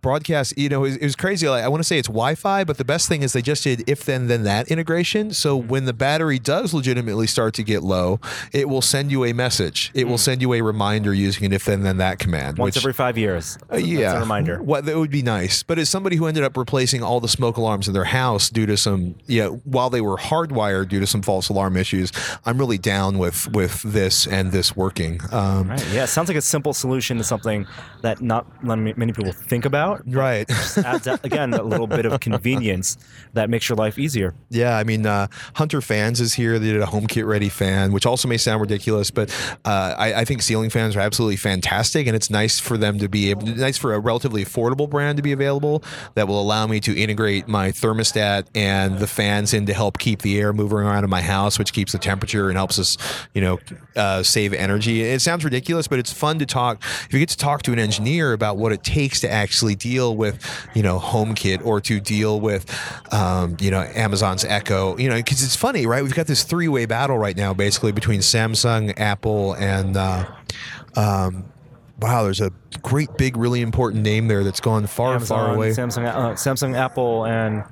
broadcast 0.00 0.56
you 0.56 0.68
know 0.68 0.84
it, 0.84 1.02
was 1.02 1.16
crazy. 1.16 1.48
Like, 1.48 1.64
i 1.64 1.68
want 1.68 1.80
to 1.80 1.86
say 1.86 1.98
it's 1.98 2.08
wi-fi 2.08 2.64
but 2.64 2.78
the 2.78 2.84
best 2.84 3.08
thing 3.08 3.22
is 3.22 3.32
they 3.32 3.42
just 3.42 3.64
did 3.64 3.88
if 3.88 4.04
then 4.04 4.28
then 4.28 4.44
that 4.44 4.68
integration. 4.68 5.32
So 5.32 5.58
mm-hmm. 5.58 5.68
when 5.68 5.84
the 5.84 5.92
battery 5.92 6.38
does 6.38 6.72
legitimately 6.72 7.26
start 7.26 7.54
to 7.54 7.62
get 7.62 7.82
low 7.82 8.20
it 8.52 8.68
will 8.68 8.82
send 8.82 9.10
you 9.10 9.24
a 9.24 9.32
message. 9.32 9.90
It 9.94 10.06
mm. 10.06 10.10
will 10.10 10.18
send 10.18 10.42
you 10.42 10.52
a 10.54 10.62
reminder 10.62 11.12
using 11.12 11.44
an 11.46 11.52
if 11.52 11.64
then 11.64 11.82
then 11.82 11.98
that 11.98 12.18
command 12.18 12.58
once 12.58 12.76
which, 12.76 12.84
every 12.84 12.92
five 12.92 13.18
years. 13.18 13.58
Uh, 13.72 13.76
yeah 13.76 14.16
a 14.16 14.20
reminder. 14.20 14.62
What 14.62 14.84
that 14.86 14.96
would 14.96 15.10
be 15.10 15.22
nice. 15.22 15.62
But 15.62 15.78
as 15.78 15.88
somebody 15.88 16.16
who 16.16 16.26
ended 16.26 16.44
up 16.44 16.56
replacing 16.56 17.02
all 17.02 17.20
the 17.20 17.28
smoke 17.28 17.56
alarms 17.56 17.88
in 17.88 17.94
their 17.94 18.04
house 18.04 18.50
due 18.50 18.66
to 18.66 18.76
some 18.76 19.16
yeah 19.26 19.46
while 19.48 19.90
they 19.90 20.00
were 20.00 20.16
hardwired 20.16 20.88
due 20.88 21.00
to 21.00 21.06
some 21.06 21.22
false 21.22 21.48
alarm 21.48 21.76
issues 21.76 22.12
i'm 22.44 22.58
really 22.58 22.78
down 22.78 23.18
with 23.18 23.50
with 23.52 23.82
this 23.82 24.26
and 24.26 24.52
this 24.52 24.76
working. 24.76 25.20
Um, 25.32 25.68
right. 25.68 25.86
yeah 25.92 26.04
sounds 26.04 26.28
like 26.28 26.36
a 26.36 26.42
simple 26.42 26.72
solution 26.72 27.18
to 27.18 27.24
something 27.24 27.66
that 28.02 28.20
not 28.20 28.46
many 28.62 29.12
people 29.12 29.32
think 29.32 29.64
about 29.64 29.87
out. 29.88 30.02
Right. 30.06 30.48
adds 30.78 31.06
again 31.06 31.54
a 31.54 31.62
little 31.62 31.86
bit 31.86 32.06
of 32.06 32.20
convenience 32.28 32.96
that 33.32 33.50
makes 33.50 33.68
your 33.68 33.76
life 33.76 33.98
easier. 33.98 34.34
Yeah, 34.50 34.76
I 34.76 34.84
mean, 34.84 35.06
uh, 35.06 35.28
Hunter 35.54 35.80
Fans 35.80 36.20
is 36.20 36.34
here. 36.34 36.58
They 36.58 36.72
did 36.72 36.82
a 36.82 36.86
HomeKit 36.86 37.26
Ready 37.26 37.48
fan, 37.48 37.92
which 37.92 38.06
also 38.06 38.28
may 38.28 38.36
sound 38.36 38.60
ridiculous, 38.60 39.10
but 39.10 39.30
uh, 39.64 39.94
I, 39.96 40.14
I, 40.20 40.24
think 40.24 40.42
ceiling 40.42 40.70
fans 40.70 40.96
are 40.96 41.00
absolutely 41.00 41.36
fantastic, 41.36 42.06
and 42.06 42.14
it's 42.14 42.30
nice 42.30 42.58
for 42.58 42.76
them 42.76 42.98
to 42.98 43.08
be 43.08 43.30
able, 43.30 43.46
nice 43.46 43.76
for 43.76 43.94
a 43.94 43.98
relatively 43.98 44.44
affordable 44.44 44.88
brand 44.88 45.16
to 45.16 45.22
be 45.22 45.32
available 45.32 45.82
that 46.14 46.28
will 46.28 46.40
allow 46.40 46.66
me 46.66 46.80
to 46.80 46.96
integrate 46.96 47.48
my 47.48 47.70
thermostat 47.70 48.46
and 48.54 48.98
the 48.98 49.06
fans 49.06 49.54
in 49.54 49.66
to 49.66 49.74
help 49.74 49.98
keep 49.98 50.22
the 50.22 50.38
air 50.38 50.52
moving 50.52 50.78
around 50.78 51.04
in 51.04 51.10
my 51.10 51.22
house, 51.22 51.58
which 51.58 51.72
keeps 51.72 51.92
the 51.92 51.98
temperature 51.98 52.48
and 52.48 52.56
helps 52.56 52.78
us, 52.78 52.96
you 53.34 53.40
know, 53.40 53.58
uh, 53.96 54.22
save 54.22 54.52
energy. 54.52 55.02
It 55.02 55.20
sounds 55.20 55.44
ridiculous, 55.44 55.88
but 55.88 55.98
it's 55.98 56.12
fun 56.12 56.38
to 56.38 56.46
talk. 56.46 56.82
If 56.82 57.12
you 57.12 57.18
get 57.18 57.28
to 57.30 57.36
talk 57.36 57.62
to 57.62 57.72
an 57.72 57.78
engineer 57.78 58.32
about 58.32 58.56
what 58.56 58.72
it 58.72 58.82
takes 58.82 59.20
to 59.20 59.30
actually 59.30 59.74
deal 59.78 60.16
with, 60.16 60.44
you 60.74 60.82
know, 60.82 60.98
HomeKit 60.98 61.64
or 61.64 61.80
to 61.82 62.00
deal 62.00 62.40
with, 62.40 62.66
um, 63.12 63.56
you 63.60 63.70
know, 63.70 63.80
Amazon's 63.94 64.44
Echo. 64.44 64.96
You 64.98 65.08
know, 65.08 65.16
because 65.16 65.42
it's 65.42 65.56
funny, 65.56 65.86
right? 65.86 66.02
We've 66.02 66.14
got 66.14 66.26
this 66.26 66.42
three-way 66.44 66.86
battle 66.86 67.16
right 67.18 67.36
now, 67.36 67.54
basically 67.54 67.92
between 67.92 68.20
Samsung, 68.20 68.98
Apple, 68.98 69.54
and 69.54 69.96
uh, 69.96 70.26
um, 70.96 71.44
wow, 72.00 72.22
there's 72.24 72.40
a 72.40 72.50
great 72.82 73.08
big, 73.16 73.36
really 73.36 73.60
important 73.62 74.02
name 74.02 74.28
there 74.28 74.44
that's 74.44 74.60
gone 74.60 74.86
far, 74.86 75.14
Amazon, 75.14 75.38
far 75.38 75.54
away. 75.54 75.70
Samsung, 75.70 76.06
uh, 76.06 76.30
Samsung, 76.34 76.76
Apple, 76.76 77.24
and 77.26 77.64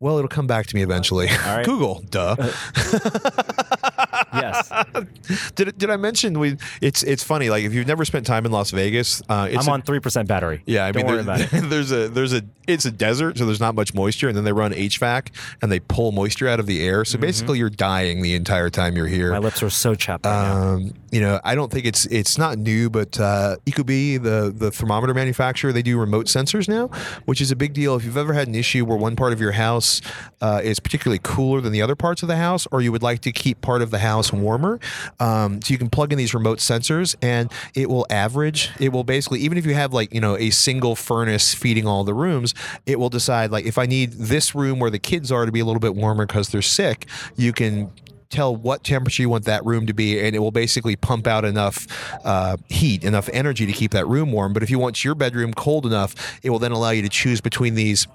Well, 0.00 0.18
it'll 0.18 0.28
come 0.28 0.46
back 0.46 0.66
to 0.66 0.76
me 0.76 0.82
eventually. 0.82 1.28
right. 1.28 1.64
Google, 1.64 2.04
duh. 2.10 2.36
yes, 4.32 4.72
did, 5.54 5.76
did 5.78 5.90
I 5.90 5.96
mention 5.96 6.38
we? 6.38 6.56
It's 6.80 7.02
it's 7.02 7.22
funny. 7.22 7.50
Like 7.50 7.64
if 7.64 7.72
you've 7.74 7.86
never 7.86 8.04
spent 8.04 8.26
time 8.26 8.46
in 8.46 8.52
Las 8.52 8.70
Vegas, 8.70 9.22
uh, 9.28 9.48
it's 9.50 9.66
I'm 9.66 9.70
a- 9.70 9.74
on 9.74 9.82
three 9.82 10.00
percent 10.00 10.28
battery. 10.28 10.62
Yeah, 10.66 10.84
I 10.86 10.92
Don't 10.92 11.02
mean, 11.04 11.12
worry 11.14 11.22
there- 11.22 11.34
about 11.46 11.52
it. 11.52 11.60
there's 11.70 11.92
a 11.92 12.08
there's 12.08 12.32
a 12.32 12.42
it's 12.66 12.84
a 12.84 12.90
desert, 12.90 13.38
so 13.38 13.46
there's 13.46 13.60
not 13.60 13.74
much 13.74 13.94
moisture, 13.94 14.28
and 14.28 14.36
then 14.36 14.44
they 14.44 14.52
run 14.52 14.72
HVAC 14.72 15.28
and 15.62 15.70
they 15.70 15.78
pull 15.78 16.10
moisture 16.12 16.48
out 16.48 16.58
of 16.58 16.66
the 16.66 16.84
air. 16.84 17.04
So 17.04 17.16
basically, 17.18 17.58
you're 17.58 17.70
dying 17.70 18.22
the 18.22 18.34
entire 18.34 18.70
time 18.70 18.96
you're 18.96 19.06
here. 19.06 19.26
Mm-hmm. 19.26 19.32
My 19.34 19.38
lips 19.38 19.62
are 19.62 19.70
so 19.70 19.94
chapped 19.94 20.26
right 20.26 20.32
now. 20.32 20.74
Um, 20.74 20.94
you 21.12 21.20
know, 21.20 21.40
I 21.44 21.54
don't 21.54 21.70
think 21.70 21.86
it's 21.86 22.06
it's 22.06 22.36
not 22.38 22.58
new, 22.58 22.90
but 22.90 23.18
uh, 23.20 23.56
Ecobee, 23.66 24.20
the 24.22 24.52
the 24.54 24.70
thermometer 24.70 25.14
manufacturer, 25.14 25.72
they 25.72 25.82
do 25.82 25.98
remote 25.98 26.26
sensors 26.26 26.68
now, 26.68 26.88
which 27.26 27.40
is 27.40 27.50
a 27.52 27.56
big 27.56 27.72
deal. 27.72 27.94
If 27.96 28.04
you've 28.04 28.16
ever 28.16 28.32
had 28.32 28.48
an 28.48 28.54
issue 28.54 28.84
where 28.84 28.98
one 28.98 29.14
part 29.14 29.32
of 29.32 29.40
your 29.40 29.52
house 29.52 30.00
uh, 30.40 30.60
is 30.64 30.80
particularly 30.80 31.20
cooler 31.22 31.60
than 31.60 31.72
the 31.72 31.82
other 31.82 31.94
parts 31.94 32.22
of 32.22 32.28
the 32.28 32.36
house, 32.36 32.66
or 32.72 32.80
you 32.82 32.90
would 32.90 33.02
like 33.02 33.20
to 33.20 33.32
keep 33.32 33.60
part 33.60 33.80
of 33.82 33.90
the 33.92 34.00
house 34.00 34.15
warmer, 34.32 34.80
um, 35.20 35.62
so 35.62 35.72
you 35.72 35.78
can 35.78 35.90
plug 35.90 36.12
in 36.12 36.18
these 36.18 36.34
remote 36.34 36.58
sensors, 36.58 37.14
and 37.22 37.52
it 37.74 37.88
will 37.88 38.06
average. 38.10 38.70
It 38.80 38.92
will 38.92 39.04
basically, 39.04 39.40
even 39.40 39.58
if 39.58 39.66
you 39.66 39.74
have 39.74 39.92
like 39.92 40.12
you 40.12 40.20
know 40.20 40.36
a 40.36 40.50
single 40.50 40.96
furnace 40.96 41.54
feeding 41.54 41.86
all 41.86 42.04
the 42.04 42.14
rooms, 42.14 42.54
it 42.86 42.98
will 42.98 43.10
decide 43.10 43.50
like 43.50 43.66
if 43.66 43.78
I 43.78 43.86
need 43.86 44.12
this 44.12 44.54
room 44.54 44.78
where 44.78 44.90
the 44.90 44.98
kids 44.98 45.30
are 45.32 45.46
to 45.46 45.52
be 45.52 45.60
a 45.60 45.64
little 45.64 45.80
bit 45.80 45.94
warmer 45.94 46.26
because 46.26 46.48
they're 46.48 46.62
sick, 46.62 47.06
you 47.36 47.52
can 47.52 47.90
tell 48.28 48.54
what 48.54 48.84
temperature 48.84 49.22
you 49.22 49.28
want 49.28 49.44
that 49.44 49.64
room 49.64 49.86
to 49.86 49.94
be, 49.94 50.20
and 50.20 50.34
it 50.34 50.38
will 50.38 50.50
basically 50.50 50.96
pump 50.96 51.26
out 51.26 51.44
enough 51.44 51.86
uh, 52.24 52.56
heat, 52.68 53.04
enough 53.04 53.28
energy 53.32 53.66
to 53.66 53.72
keep 53.72 53.92
that 53.92 54.06
room 54.06 54.32
warm. 54.32 54.52
But 54.52 54.62
if 54.62 54.70
you 54.70 54.78
want 54.78 55.04
your 55.04 55.14
bedroom 55.14 55.54
cold 55.54 55.86
enough, 55.86 56.14
it 56.42 56.50
will 56.50 56.58
then 56.58 56.72
allow 56.72 56.90
you 56.90 57.02
to 57.02 57.08
choose 57.08 57.40
between 57.40 57.74
these. 57.74 58.06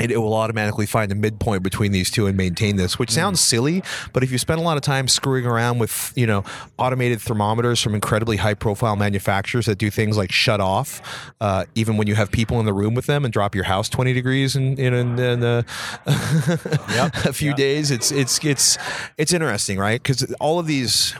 And 0.00 0.10
it 0.10 0.18
will 0.18 0.34
automatically 0.34 0.86
find 0.86 1.12
a 1.12 1.14
midpoint 1.14 1.62
between 1.62 1.92
these 1.92 2.10
two 2.10 2.26
and 2.26 2.36
maintain 2.36 2.76
this, 2.76 2.98
which 2.98 3.10
sounds 3.10 3.40
silly, 3.40 3.82
but 4.12 4.22
if 4.22 4.32
you 4.32 4.38
spend 4.38 4.60
a 4.60 4.62
lot 4.62 4.76
of 4.76 4.82
time 4.82 5.08
screwing 5.08 5.46
around 5.46 5.78
with, 5.78 6.12
you 6.16 6.26
know, 6.26 6.44
automated 6.78 7.20
thermometers 7.20 7.80
from 7.80 7.94
incredibly 7.94 8.36
high-profile 8.36 8.96
manufacturers 8.96 9.66
that 9.66 9.78
do 9.78 9.90
things 9.90 10.16
like 10.16 10.32
shut 10.32 10.60
off, 10.60 11.00
uh, 11.40 11.64
even 11.74 11.96
when 11.96 12.06
you 12.06 12.14
have 12.14 12.30
people 12.30 12.58
in 12.60 12.66
the 12.66 12.72
room 12.72 12.94
with 12.94 13.06
them, 13.06 13.24
and 13.24 13.32
drop 13.32 13.54
your 13.54 13.64
house 13.64 13.88
twenty 13.88 14.12
degrees 14.12 14.56
in 14.56 14.78
in, 14.78 14.94
in, 14.94 15.18
in 15.18 15.42
uh, 15.42 15.62
a 16.06 17.32
few 17.32 17.54
days, 17.54 17.90
it's 17.90 18.10
it's 18.10 18.44
it's 18.44 18.78
it's 19.16 19.32
interesting, 19.32 19.78
right? 19.78 20.02
Because 20.02 20.22
all 20.40 20.58
of 20.58 20.66
these 20.66 21.14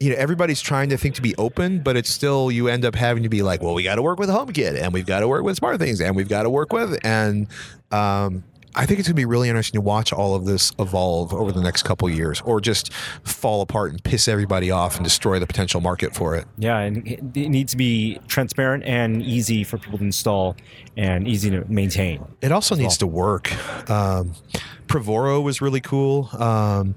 you 0.00 0.10
know 0.10 0.16
everybody's 0.16 0.60
trying 0.60 0.88
to 0.88 0.96
think 0.96 1.14
to 1.14 1.22
be 1.22 1.34
open 1.36 1.80
but 1.80 1.96
it's 1.96 2.10
still 2.10 2.50
you 2.50 2.68
end 2.68 2.84
up 2.84 2.94
having 2.94 3.22
to 3.22 3.28
be 3.28 3.42
like 3.42 3.62
well 3.62 3.74
we 3.74 3.82
got 3.82 3.96
to 3.96 4.02
work 4.02 4.18
with 4.18 4.28
homekit 4.28 4.80
and 4.80 4.92
we've 4.92 5.06
got 5.06 5.20
to 5.20 5.28
work 5.28 5.44
with 5.44 5.60
SmartThings 5.60 6.04
and 6.04 6.16
we've 6.16 6.28
got 6.28 6.42
to 6.42 6.50
work 6.50 6.72
with 6.72 6.98
and 7.04 7.46
um, 7.90 8.42
i 8.74 8.86
think 8.86 8.98
it's 8.98 9.08
going 9.08 9.14
to 9.14 9.20
be 9.20 9.24
really 9.24 9.48
interesting 9.48 9.78
to 9.78 9.82
watch 9.82 10.12
all 10.12 10.34
of 10.34 10.44
this 10.44 10.72
evolve 10.78 11.32
over 11.34 11.52
the 11.52 11.60
next 11.60 11.82
couple 11.82 12.08
years 12.08 12.40
or 12.44 12.60
just 12.60 12.92
fall 13.22 13.60
apart 13.60 13.90
and 13.90 14.02
piss 14.02 14.28
everybody 14.28 14.70
off 14.70 14.96
and 14.96 15.04
destroy 15.04 15.38
the 15.38 15.46
potential 15.46 15.80
market 15.80 16.14
for 16.14 16.34
it 16.34 16.46
Yeah, 16.58 16.78
and 16.78 17.06
it 17.06 17.48
needs 17.48 17.72
to 17.72 17.76
be 17.76 18.18
transparent 18.28 18.84
and 18.84 19.22
easy 19.22 19.64
for 19.64 19.78
people 19.78 19.98
to 19.98 20.04
install 20.04 20.56
and 20.96 21.26
easy 21.26 21.50
to 21.50 21.64
maintain. 21.70 22.24
It 22.40 22.52
also 22.52 22.74
needs 22.74 22.98
to 22.98 23.06
work. 23.06 23.50
Um, 23.90 24.34
Prevoro 24.86 25.42
was 25.42 25.60
really 25.62 25.80
cool. 25.80 26.28
Um, 26.38 26.94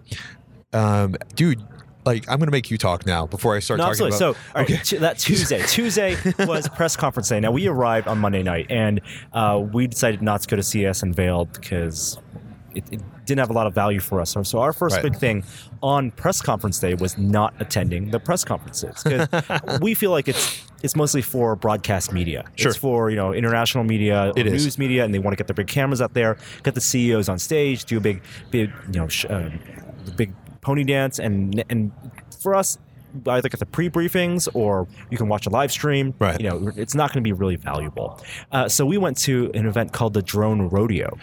um, 0.73 1.15
dude, 1.35 1.63
like 2.05 2.29
I'm 2.29 2.37
going 2.37 2.47
to 2.47 2.51
make 2.51 2.69
you 2.71 2.77
talk 2.77 3.05
now 3.05 3.25
before 3.25 3.55
I 3.55 3.59
start 3.59 3.77
No, 3.79 3.85
talking 3.91 4.07
absolutely. 4.07 4.17
about. 4.17 4.35
So, 4.35 4.59
all 4.59 4.65
right, 4.65 5.01
that 5.01 5.17
Tuesday. 5.19 5.61
Tuesday 5.67 6.17
was 6.45 6.67
press 6.69 6.95
conference 6.95 7.29
day. 7.29 7.39
Now 7.39 7.51
we 7.51 7.67
arrived 7.67 8.07
on 8.07 8.19
Monday 8.19 8.43
night, 8.43 8.67
and 8.69 9.01
uh, 9.33 9.61
we 9.73 9.87
decided 9.87 10.21
not 10.21 10.41
to 10.41 10.47
go 10.47 10.55
to 10.55 10.63
CES 10.63 11.03
Unveiled 11.03 11.53
because 11.53 12.17
it, 12.75 12.83
it 12.91 13.01
didn't 13.25 13.39
have 13.39 13.49
a 13.49 13.53
lot 13.53 13.65
of 13.67 13.73
value 13.73 13.99
for 13.99 14.21
us. 14.21 14.35
So, 14.43 14.59
our 14.59 14.71
first 14.73 14.95
Right. 14.97 15.03
big 15.03 15.15
thing 15.15 15.43
on 15.81 16.11
press 16.11 16.41
conference 16.41 16.79
day 16.79 16.93
was 16.93 17.17
not 17.17 17.53
attending 17.59 18.11
the 18.11 18.19
press 18.19 18.43
conferences 18.43 19.03
because 19.03 19.79
we 19.81 19.93
feel 19.93 20.11
like 20.11 20.27
it's 20.27 20.61
it's 20.83 20.95
mostly 20.95 21.21
for 21.23 21.55
broadcast 21.55 22.13
media. 22.13 22.45
Sure. 22.55 22.69
It's 22.69 22.77
for 22.77 23.09
you 23.09 23.15
know 23.15 23.33
international 23.33 23.83
media, 23.83 24.31
It 24.35 24.45
is. 24.45 24.63
news 24.63 24.77
media, 24.77 25.03
and 25.05 25.13
they 25.13 25.19
want 25.19 25.31
to 25.33 25.37
get 25.37 25.47
their 25.47 25.55
big 25.55 25.67
cameras 25.67 26.01
out 26.01 26.13
there, 26.13 26.37
get 26.63 26.75
the 26.75 26.81
CEOs 26.81 27.29
on 27.29 27.39
stage, 27.39 27.85
do 27.85 27.97
a 27.97 28.01
big, 28.01 28.21
big 28.51 28.71
you 28.91 28.99
know, 28.99 29.07
sh- 29.07 29.25
uh, 29.27 29.49
big 30.15 30.33
pony 30.65 30.83
dance, 30.83 31.19
and 31.19 31.63
and 31.69 31.91
for 32.41 32.55
us. 32.55 32.77
Either 33.27 33.49
get 33.49 33.59
the 33.59 33.65
pre-briefings 33.65 34.47
or 34.53 34.87
you 35.09 35.17
can 35.17 35.27
watch 35.27 35.45
a 35.45 35.49
live 35.49 35.71
stream. 35.71 36.13
Right. 36.19 36.39
You 36.39 36.49
know, 36.49 36.71
it's 36.75 36.95
not 36.95 37.11
going 37.11 37.23
to 37.23 37.27
be 37.27 37.33
really 37.33 37.55
valuable. 37.55 38.21
Uh, 38.51 38.67
so 38.69 38.85
we 38.85 38.97
went 38.97 39.17
to 39.19 39.51
an 39.53 39.65
event 39.65 39.91
called 39.93 40.13
the 40.13 40.21
Drone 40.21 40.69
Rodeo. 40.69 41.17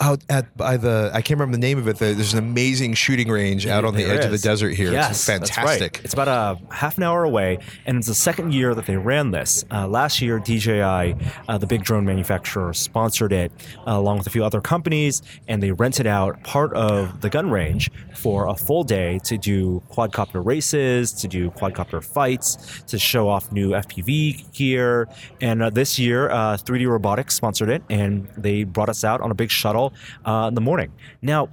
out 0.00 0.22
at 0.28 0.56
by 0.56 0.76
the 0.76 1.10
I 1.12 1.22
can't 1.22 1.38
remember 1.40 1.56
the 1.56 1.60
name 1.60 1.78
of 1.78 1.88
it. 1.88 1.98
There's 1.98 2.32
an 2.32 2.38
amazing 2.38 2.94
shooting 2.94 3.28
range 3.28 3.66
out 3.66 3.84
on 3.84 3.94
the 3.94 4.04
There 4.04 4.18
edge 4.18 4.24
of 4.24 4.30
the 4.30 4.38
desert 4.38 4.70
here. 4.70 4.92
Yes, 4.92 5.10
it's 5.10 5.26
that's 5.26 5.50
fantastic. 5.50 5.96
right. 5.96 6.04
It's 6.04 6.14
about 6.14 6.28
a 6.28 6.74
half 6.74 6.96
an 6.96 7.04
hour 7.04 7.24
away, 7.24 7.58
and 7.86 7.96
it's 7.98 8.06
the 8.06 8.14
second 8.14 8.52
year 8.52 8.74
that 8.74 8.86
they 8.86 8.96
ran 8.96 9.30
this. 9.30 9.64
Uh, 9.70 9.86
last 9.86 10.20
year, 10.20 10.38
DJI, 10.38 11.14
uh, 11.48 11.58
the 11.58 11.66
big 11.66 11.82
drone 11.84 12.04
manufacturer, 12.04 12.72
sponsored 12.72 13.32
it 13.32 13.52
uh, 13.86 13.92
along 13.92 14.18
with 14.18 14.26
a 14.26 14.30
few 14.30 14.44
other 14.44 14.60
companies, 14.60 15.22
and 15.48 15.62
they 15.62 15.72
rented 15.72 16.06
out 16.06 16.42
part 16.44 16.72
of 16.74 17.20
the 17.20 17.30
gun 17.30 17.50
range 17.50 17.90
for 18.14 18.48
a 18.48 18.54
full 18.54 18.84
day 18.84 19.18
to 19.24 19.38
do 19.38 19.82
quadcopter 19.90 20.44
races, 20.44 21.12
to 21.12 21.28
do 21.32 21.50
quadcopter 21.50 22.02
fights, 22.04 22.82
to 22.86 22.98
show 22.98 23.28
off 23.28 23.50
new 23.50 23.70
FPV 23.70 24.52
gear. 24.52 25.08
And 25.40 25.62
uh, 25.62 25.70
this 25.70 25.98
year, 25.98 26.30
uh, 26.30 26.56
3D 26.56 26.88
Robotics 26.88 27.34
sponsored 27.34 27.70
it, 27.70 27.82
and 27.90 28.28
they 28.36 28.64
brought 28.64 28.88
us 28.88 29.04
out 29.04 29.20
on 29.20 29.30
a 29.30 29.34
big 29.34 29.50
shuttle 29.50 29.92
uh, 30.24 30.46
in 30.48 30.54
the 30.54 30.60
morning. 30.60 30.92
Now, 31.22 31.48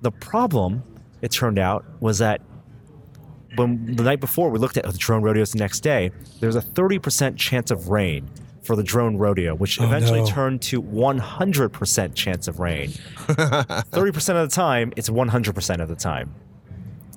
the 0.00 0.10
problem, 0.10 0.82
it 1.22 1.30
turned 1.30 1.58
out, 1.58 1.84
was 2.00 2.18
that 2.18 2.40
when 3.56 3.96
the 3.96 4.02
night 4.02 4.20
before 4.20 4.50
we 4.50 4.58
looked 4.58 4.76
at 4.76 4.84
the 4.84 4.98
drone 4.98 5.22
rodeos 5.22 5.52
the 5.52 5.58
next 5.58 5.80
day, 5.80 6.10
there's 6.40 6.56
a 6.56 6.60
30% 6.60 7.36
chance 7.36 7.70
of 7.70 7.88
rain 7.88 8.28
for 8.62 8.76
the 8.76 8.82
drone 8.82 9.16
rodeo, 9.16 9.54
which 9.54 9.78
eventually 9.80 10.20
no. 10.20 10.26
turned 10.26 10.62
to 10.62 10.82
100% 10.82 12.14
chance 12.14 12.48
of 12.48 12.58
rain. 12.60 12.88
30% 13.28 14.42
of 14.42 14.48
the 14.48 14.54
time, 14.54 14.92
it's 14.96 15.10
100% 15.10 15.82
of 15.82 15.88
the 15.88 15.94
time. 15.94 16.34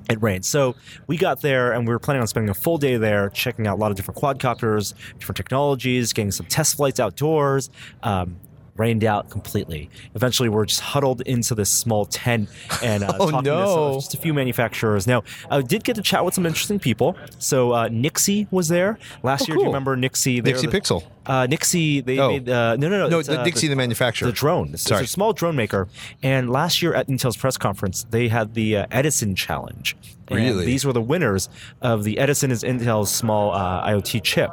It 0.10 0.22
rained. 0.22 0.46
So 0.46 0.76
we 1.08 1.18
got 1.18 1.42
there 1.42 1.74
and 1.74 1.86
we 1.86 1.94
were 1.94 2.00
planning 2.00 2.22
on 2.22 2.28
spending 2.28 2.50
a 2.50 2.54
full 2.54 2.78
day 2.78 2.96
there, 2.96 3.30
checking 3.30 3.68
out 3.68 3.78
a 3.78 3.80
lot 3.80 3.92
of 3.92 3.98
different 3.98 4.20
quadcopters, 4.20 4.94
different 5.20 5.36
technologies, 5.36 6.14
getting 6.14 6.32
some 6.32 6.46
test 6.46 6.78
flights 6.78 7.00
outdoors. 7.00 7.70
Um, 8.04 8.38
rained 8.78 9.04
out 9.04 9.30
completely. 9.30 9.90
Eventually, 10.16 10.50
we're 10.50 10.66
just 10.66 10.82
huddled 10.82 11.22
into 11.22 11.56
this 11.56 11.70
small 11.70 12.06
tent 12.06 12.50
and 12.84 13.04
uh, 13.04 13.14
Oh, 13.20 13.32
talking 13.32 13.44
to 13.46 13.50
no. 13.52 13.76
some- 13.92 13.94
just 14.02 14.14
a 14.14 14.18
few 14.18 14.34
manufacturers. 14.34 15.08
Now, 15.08 15.24
I 15.50 15.62
did 15.62 15.84
get 15.84 15.96
to 15.96 16.02
chat 16.02 16.24
with 16.24 16.34
some 16.34 16.46
interesting 16.46 16.80
people. 16.80 17.16
So 17.40 17.74
uh, 17.74 17.90
Nixie 17.92 18.48
was 18.52 18.68
there 18.68 18.98
last 19.24 19.44
Oh, 19.44 19.46
year. 19.48 19.56
Do 19.58 19.62
you 19.62 19.68
remember 19.68 19.96
Nixie? 19.96 20.42
Nixie 20.42 20.68
the- 20.68 20.80
Pixel. 20.80 21.04
Uh, 21.26 21.46
Nixie. 21.46 22.02
They 22.02 22.20
Oh. 22.20 22.30
made 22.30 22.48
uh, 22.48 22.76
no, 22.78 22.88
no, 22.88 23.00
no. 23.00 23.08
No, 23.10 23.22
the 23.22 23.42
uh, 23.42 23.44
Dixie, 23.44 23.68
the 23.68 23.76
manufacturer. 23.76 24.28
the 24.28 24.32
drone. 24.32 24.70
It's, 24.74 24.84
Sorry. 24.84 25.02
it's 25.04 25.12
a 25.12 25.14
small 25.14 25.34
drone 25.34 25.56
maker. 25.58 25.88
And 26.24 26.50
last 26.50 26.82
year 26.82 26.94
at 26.94 27.08
Intel's 27.10 27.36
press 27.36 27.58
conference, 27.58 28.06
they 28.12 28.30
had 28.30 28.54
the 28.54 28.78
uh, 28.78 28.86
Edison 28.92 29.36
Challenge. 29.36 29.96
And 30.30 30.38
Really? 30.40 30.66
these 30.66 30.86
were 30.86 30.94
the 30.94 31.02
winners 31.02 31.50
of 31.82 32.04
the 32.06 32.18
Edison 32.20 32.52
is 32.52 32.64
Intel's 32.64 33.10
small 33.14 33.52
uh, 33.52 33.86
IoT 33.88 34.24
chip. 34.24 34.52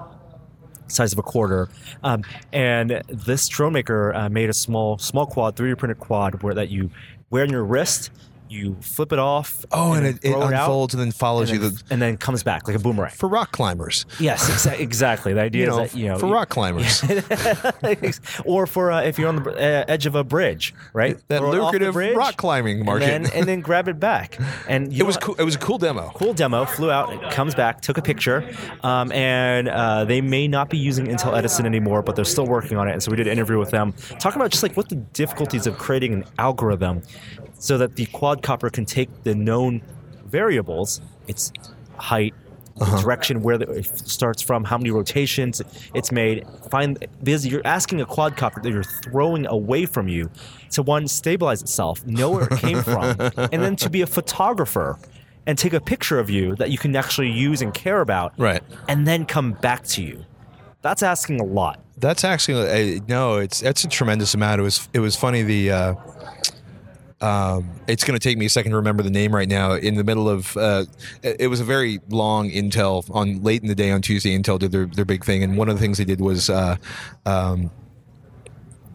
Size 0.86 1.12
of 1.12 1.18
a 1.18 1.22
quarter, 1.22 1.68
um, 2.02 2.22
and 2.52 3.02
this 3.08 3.48
drone 3.48 3.72
maker 3.72 4.14
uh, 4.14 4.28
made 4.28 4.50
a 4.50 4.52
small, 4.52 4.98
small 4.98 5.26
quad, 5.26 5.56
3D 5.56 5.78
printed 5.78 5.98
quad, 5.98 6.42
where 6.42 6.54
that 6.54 6.68
you 6.68 6.90
wear 7.30 7.42
on 7.42 7.50
your 7.50 7.64
wrist, 7.64 8.10
you 8.54 8.76
flip 8.80 9.12
it 9.12 9.18
off. 9.18 9.64
Oh, 9.72 9.92
and 9.92 10.06
then 10.06 10.14
it, 10.14 10.24
it 10.24 10.32
throw 10.32 10.42
out, 10.44 10.52
unfolds 10.52 10.94
and 10.94 11.02
then 11.02 11.12
follows 11.12 11.50
and 11.50 11.60
you 11.62 11.68
the, 11.70 11.82
and 11.90 12.00
then 12.00 12.16
comes 12.16 12.42
back 12.42 12.66
like 12.66 12.76
a 12.76 12.78
boomerang. 12.78 13.10
for 13.12 13.28
rock 13.28 13.52
climbers. 13.52 14.06
Yes, 14.20 14.48
exa- 14.48 14.78
exactly. 14.88 15.32
The 15.34 15.40
idea 15.42 15.62
You 15.64 15.70
know, 15.70 15.82
is 15.82 15.92
that 15.92 15.98
you 15.98 16.06
know 16.06 16.18
for 16.18 16.26
rock 16.28 16.48
climbers. 16.48 17.02
or 18.44 18.66
for 18.66 18.90
uh, 18.92 19.02
if 19.02 19.18
you're 19.18 19.28
on 19.28 19.42
the 19.42 19.50
uh, 19.50 19.84
edge 19.88 20.06
of 20.06 20.14
a 20.14 20.24
bridge, 20.24 20.74
right? 20.92 21.16
That 21.28 21.38
Throw 21.40 21.48
it 21.52 21.58
off 21.58 21.58
the 21.58 21.62
lucrative 21.64 21.94
bridge, 21.94 22.16
rock 22.16 22.36
climbing 22.36 22.76
and 22.78 22.86
market. 22.86 23.06
then, 23.06 23.26
and 23.34 23.46
then 23.46 23.60
grab 23.60 23.88
it 23.88 23.98
back. 24.00 24.38
And 24.68 24.92
you 24.92 25.04
it 25.04 25.06
was 25.06 25.16
cool. 25.16 25.34
It 25.36 25.44
was 25.44 25.54
a 25.56 25.58
cool 25.58 25.78
demo. 25.78 26.10
Cool 26.14 26.34
demo. 26.34 26.64
Flew 26.64 26.90
out, 26.90 27.30
comes 27.32 27.54
back, 27.54 27.80
took 27.80 27.98
a 27.98 28.02
picture, 28.02 28.48
um, 28.82 29.10
and 29.12 29.68
uh, 29.68 30.04
they 30.04 30.20
may 30.20 30.48
not 30.48 30.70
be 30.70 30.78
using 30.78 31.06
Intel 31.06 31.36
Edison 31.36 31.66
anymore, 31.66 32.02
but 32.02 32.16
they're 32.16 32.24
still 32.24 32.46
working 32.46 32.76
on 32.76 32.88
it. 32.88 32.92
And 32.92 33.02
so 33.02 33.10
we 33.10 33.16
did 33.16 33.26
an 33.26 33.32
interview 33.32 33.58
with 33.58 33.70
them, 33.70 33.92
talking 34.18 34.40
about 34.40 34.50
just 34.50 34.62
like 34.62 34.76
what 34.76 34.88
the 34.88 34.96
difficulties 34.96 35.66
of 35.66 35.78
creating 35.78 36.12
an 36.12 36.24
algorithm 36.38 37.02
so 37.64 37.78
that 37.78 37.96
the 37.96 38.04
quadcopter 38.06 38.70
can 38.70 38.84
take 38.84 39.08
the 39.22 39.34
known 39.34 39.80
variables, 40.26 41.00
its 41.28 41.50
height, 41.96 42.34
the 42.76 42.84
direction 43.00 43.40
where 43.42 43.56
the, 43.56 43.70
it 43.70 43.86
starts 43.86 44.42
from, 44.42 44.64
how 44.64 44.76
many 44.76 44.90
rotations 44.90 45.62
it's 45.94 46.12
made. 46.12 46.44
Find 46.70 46.98
because 47.22 47.46
you're 47.46 47.66
asking 47.66 48.02
a 48.02 48.06
quadcopter 48.06 48.62
that 48.62 48.70
you're 48.70 48.82
throwing 48.82 49.46
away 49.46 49.86
from 49.86 50.08
you 50.08 50.30
to 50.72 50.82
one 50.82 51.08
stabilize 51.08 51.62
itself, 51.62 52.04
know 52.04 52.32
where 52.32 52.44
it 52.44 52.58
came 52.58 52.82
from, 52.82 53.16
and 53.52 53.62
then 53.62 53.76
to 53.76 53.88
be 53.88 54.02
a 54.02 54.06
photographer 54.06 54.98
and 55.46 55.56
take 55.56 55.72
a 55.72 55.80
picture 55.80 56.18
of 56.18 56.28
you 56.28 56.54
that 56.56 56.70
you 56.70 56.76
can 56.76 56.94
actually 56.94 57.30
use 57.30 57.62
and 57.62 57.72
care 57.72 58.02
about, 58.02 58.38
Right. 58.38 58.62
and 58.88 59.06
then 59.06 59.24
come 59.24 59.52
back 59.52 59.84
to 59.84 60.02
you. 60.02 60.22
That's 60.82 61.02
asking 61.02 61.40
a 61.40 61.44
lot. 61.44 61.80
That's 61.96 62.24
actually 62.24 62.98
uh, 62.98 63.00
no. 63.08 63.36
It's 63.38 63.60
that's 63.60 63.84
a 63.84 63.88
tremendous 63.88 64.34
amount. 64.34 64.60
It 64.60 64.64
was 64.64 64.88
it 64.92 64.98
was 64.98 65.16
funny. 65.16 65.42
The 65.42 65.70
uh, 65.70 65.94
um, 67.20 67.70
it's 67.86 68.04
going 68.04 68.18
to 68.18 68.22
take 68.22 68.38
me 68.38 68.46
a 68.46 68.50
second 68.50 68.70
to 68.70 68.76
remember 68.76 69.02
the 69.02 69.10
name 69.10 69.34
right 69.34 69.48
now. 69.48 69.72
In 69.72 69.94
the 69.94 70.04
middle 70.04 70.28
of 70.28 70.56
uh, 70.56 70.84
it 71.22 71.48
was 71.48 71.60
a 71.60 71.64
very 71.64 72.00
long 72.08 72.50
Intel 72.50 73.08
on 73.14 73.42
late 73.42 73.62
in 73.62 73.68
the 73.68 73.74
day 73.74 73.90
on 73.90 74.02
Tuesday. 74.02 74.36
Intel 74.36 74.58
did 74.58 74.72
their 74.72 74.86
their 74.86 75.04
big 75.04 75.24
thing, 75.24 75.42
and 75.42 75.56
one 75.56 75.68
of 75.68 75.76
the 75.76 75.80
things 75.80 75.98
they 75.98 76.04
did 76.04 76.20
was. 76.20 76.50
Uh, 76.50 76.76
um, 77.26 77.70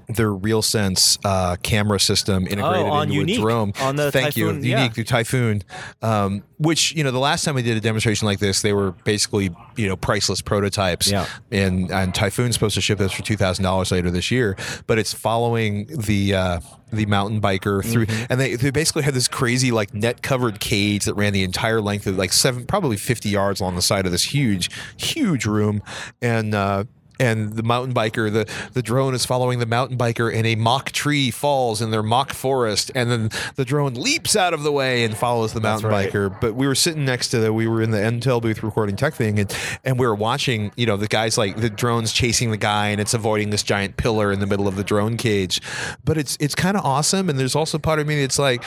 their 0.09 0.29
RealSense 0.31 1.17
uh, 1.23 1.55
camera 1.63 1.99
system 1.99 2.47
integrated 2.47 2.87
Oh, 2.87 2.91
on 2.91 3.11
into 3.11 3.25
Yuneec, 3.33 3.37
a 3.37 3.41
drone. 3.41 3.73
on 3.79 3.95
the 3.95 4.11
Thank 4.11 4.33
Typhoon, 4.33 4.63
you, 4.63 4.71
yeah. 4.71 4.87
Yuneec 4.87 4.93
through 4.95 5.03
Typhoon, 5.05 5.63
um, 6.01 6.43
which 6.57 6.93
you 6.95 7.03
know 7.03 7.11
the 7.11 7.19
last 7.19 7.45
time 7.45 7.55
we 7.55 7.61
did 7.61 7.77
a 7.77 7.79
demonstration 7.81 8.25
like 8.25 8.39
this, 8.39 8.61
they 8.61 8.73
were 8.73 8.91
basically 9.03 9.51
you 9.77 9.87
know 9.87 9.95
priceless 9.95 10.41
prototypes. 10.41 11.09
Yeah. 11.11 11.25
And 11.51 11.91
and 11.91 12.13
Typhoon's 12.13 12.55
supposed 12.55 12.75
to 12.75 12.81
ship 12.81 12.97
this 12.97 13.11
for 13.13 13.21
two 13.21 13.37
thousand 13.37 13.63
dollars 13.63 13.91
later 13.91 14.09
this 14.11 14.31
year, 14.31 14.57
but 14.87 14.97
it's 14.99 15.13
following 15.13 15.85
the. 15.87 16.33
Uh, 16.35 16.59
the 16.91 17.05
mountain 17.05 17.39
biker 17.39 17.85
through, 17.85 18.07
Mm-hmm. 18.07 18.25
and 18.31 18.41
they, 18.41 18.55
they 18.55 18.71
basically 18.71 19.03
had 19.03 19.13
this 19.13 19.27
crazy 19.27 19.69
like 19.69 19.93
net 19.93 20.23
covered 20.23 20.59
cage 20.59 21.05
that 21.05 21.13
ran 21.13 21.33
the 21.33 21.43
entire 21.43 21.81
length 21.81 22.07
of 22.07 22.17
like 22.17 22.33
seven, 22.33 22.65
probably 22.65 22.97
fifty 22.97 23.29
yards 23.29 23.61
along 23.61 23.75
the 23.75 23.83
side 23.83 24.07
of 24.07 24.11
this 24.11 24.23
huge, 24.33 24.71
huge 24.97 25.45
room, 25.45 25.83
and 26.19 26.55
uh, 26.55 26.85
and 27.19 27.53
the 27.53 27.63
mountain 27.63 27.93
biker, 27.93 28.31
the 28.31 28.49
the 28.73 28.81
drone 28.81 29.13
is 29.13 29.25
following 29.25 29.59
the 29.59 29.65
mountain 29.65 29.97
biker, 29.97 30.33
and 30.33 30.47
a 30.47 30.55
mock 30.55 30.91
tree 30.91 31.31
falls 31.31 31.81
in 31.81 31.91
their 31.91 32.03
mock 32.03 32.33
forest, 32.33 32.91
and 32.95 33.11
then 33.11 33.29
the 33.55 33.65
drone 33.65 33.93
leaps 33.93 34.35
out 34.35 34.53
of 34.53 34.63
the 34.63 34.71
way 34.71 35.03
and 35.03 35.17
follows 35.17 35.53
the 35.53 35.61
mountain 35.61 35.89
right. 35.89 36.11
biker. 36.11 36.39
But 36.39 36.55
we 36.55 36.67
were 36.67 36.75
sitting 36.75 37.05
next 37.05 37.29
to 37.29 37.39
the, 37.39 37.53
we 37.53 37.67
were 37.67 37.81
in 37.81 37.91
the 37.91 37.97
Intel 37.97 38.41
booth 38.41 38.63
recording 38.63 38.95
TekThing, 38.95 39.39
and 39.39 39.55
and 39.83 39.99
we 39.99 40.07
were 40.07 40.15
watching, 40.15 40.71
you 40.75 40.85
know, 40.85 40.97
the 40.97 41.07
guys 41.07 41.37
like 41.37 41.57
the 41.57 41.69
drones 41.69 42.13
chasing 42.13 42.51
the 42.51 42.57
guy, 42.57 42.87
and 42.87 43.01
it's 43.01 43.13
avoiding 43.13 43.49
this 43.49 43.63
giant 43.63 43.97
pillar 43.97 44.31
in 44.31 44.39
the 44.39 44.47
middle 44.47 44.67
of 44.67 44.75
the 44.75 44.83
drone 44.83 45.17
cage. 45.17 45.61
But 46.05 46.17
it's 46.17 46.37
it's 46.39 46.55
kind 46.55 46.77
of 46.77 46.85
awesome, 46.85 47.29
and 47.29 47.37
there's 47.37 47.55
also 47.55 47.77
part 47.77 47.99
of 47.99 48.07
me 48.07 48.21
that's 48.21 48.39
like. 48.39 48.63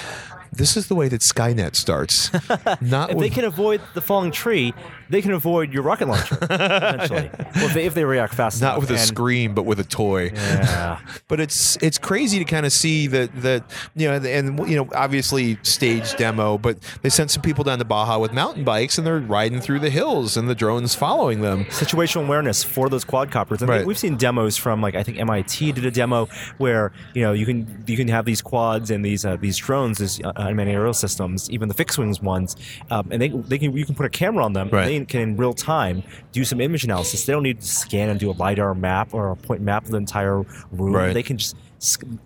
This 0.53 0.77
is 0.77 0.89
the 0.89 0.95
way 0.95 1.09
that 1.09 1.21
Skynet 1.23 1.75
starts. 1.75 2.31
Not 2.81 3.11
If 3.11 3.17
with 3.17 3.25
they 3.25 3.31
can 3.31 3.45
avoid 3.45 3.81
the 3.95 4.01
falling 4.03 4.31
tree, 4.31 4.75
they 5.09 5.23
can 5.23 5.33
avoid 5.33 5.73
your 5.73 5.83
rocket 5.83 6.09
launcher 6.09 6.37
eventually. 6.43 7.31
well, 7.57 7.65
if 7.67 7.75
they, 7.75 7.85
if 7.87 7.95
they 7.95 8.05
react 8.05 8.35
fast 8.35 8.61
not 8.61 8.73
enough. 8.73 8.81
with 8.83 8.91
a 8.91 8.95
And- 9.01 9.03
scream, 9.03 9.55
but 9.55 9.65
with 9.65 9.81
a 9.81 9.85
toy. 9.85 10.31
Yeah. 10.35 10.99
but 11.29 11.41
it's 11.41 11.77
it's 11.83 11.99
crazy 11.99 12.39
to 12.39 12.45
kind 12.45 12.67
of 12.67 12.73
see 12.73 13.07
that 13.09 13.35
that 13.43 13.65
you 13.95 14.09
know 14.09 14.17
and 14.17 14.59
you 14.69 14.77
know 14.77 14.89
obviously 14.95 15.59
stage 15.63 16.15
demo 16.17 16.59
but 16.59 16.79
they 17.03 17.09
sent 17.09 17.31
some 17.31 17.43
people 17.43 17.65
down 17.65 17.79
to 17.79 17.85
Baja 17.85 18.19
with 18.19 18.33
mountain 18.33 18.65
bikes 18.65 18.99
and 18.99 19.07
they're 19.07 19.21
riding 19.21 19.61
through 19.61 19.79
the 19.81 19.91
hills 19.91 20.37
and 20.37 20.49
the 20.49 20.55
drones 20.55 20.95
following 20.95 21.41
them 21.41 21.65
situational 21.67 22.25
awareness 22.27 22.63
for 22.63 22.89
those 22.89 23.05
quadcopters. 23.05 23.61
And 23.61 23.69
Right. 23.69 23.87
we've 23.87 23.99
seen 23.99 24.17
demos 24.17 24.57
from 24.57 24.81
like 24.83 24.95
I 24.95 25.03
think 25.03 25.19
MIT 25.19 25.73
did 25.73 25.87
a 25.87 25.91
demo 25.91 26.27
where 26.59 26.93
you 27.15 27.23
know 27.23 27.33
you 27.33 27.47
can 27.47 27.85
you 27.87 27.97
can 27.97 28.09
have 28.09 28.25
these 28.27 28.43
quads 28.43 28.91
and 28.91 29.05
these 29.05 29.25
uh, 29.25 29.37
these 29.37 29.57
drones, 29.57 29.99
these 29.99 30.21
uh, 30.25 30.33
unmanned 30.47 30.71
aerial 30.71 30.95
systems, 30.95 31.51
even 31.51 31.69
the 31.69 31.75
fixed 31.75 31.99
wings 31.99 32.21
ones, 32.21 32.57
um, 32.91 33.09
and 33.11 33.21
they 33.21 33.29
they 33.29 33.59
can 33.59 33.77
you 33.77 33.85
can 33.85 33.95
put 33.95 34.07
a 34.07 34.11
camera 34.11 34.45
on 34.45 34.53
them. 34.53 34.69
Right. 34.71 34.91
And 34.91 35.03
they 35.03 35.05
can 35.05 35.21
in 35.21 35.37
real 35.37 35.55
time 35.55 36.03
do 36.33 36.45
some 36.45 36.61
image 36.61 36.85
analysis. 36.85 37.25
They 37.25 37.33
don't 37.33 37.43
need 37.43 37.61
to 37.61 37.67
scan 37.67 38.09
and 38.09 38.19
do 38.19 38.31
a 38.31 38.33
lidar 38.33 38.75
map 38.75 39.15
or 39.15 39.31
a 39.31 39.37
point 39.37 39.63
map 39.63 39.85
of 39.85 39.91
the 39.91 39.99
entire 39.99 40.43
room. 40.73 40.95
Right. 40.95 41.13
They 41.15 41.23
can 41.23 41.39
just 41.39 41.57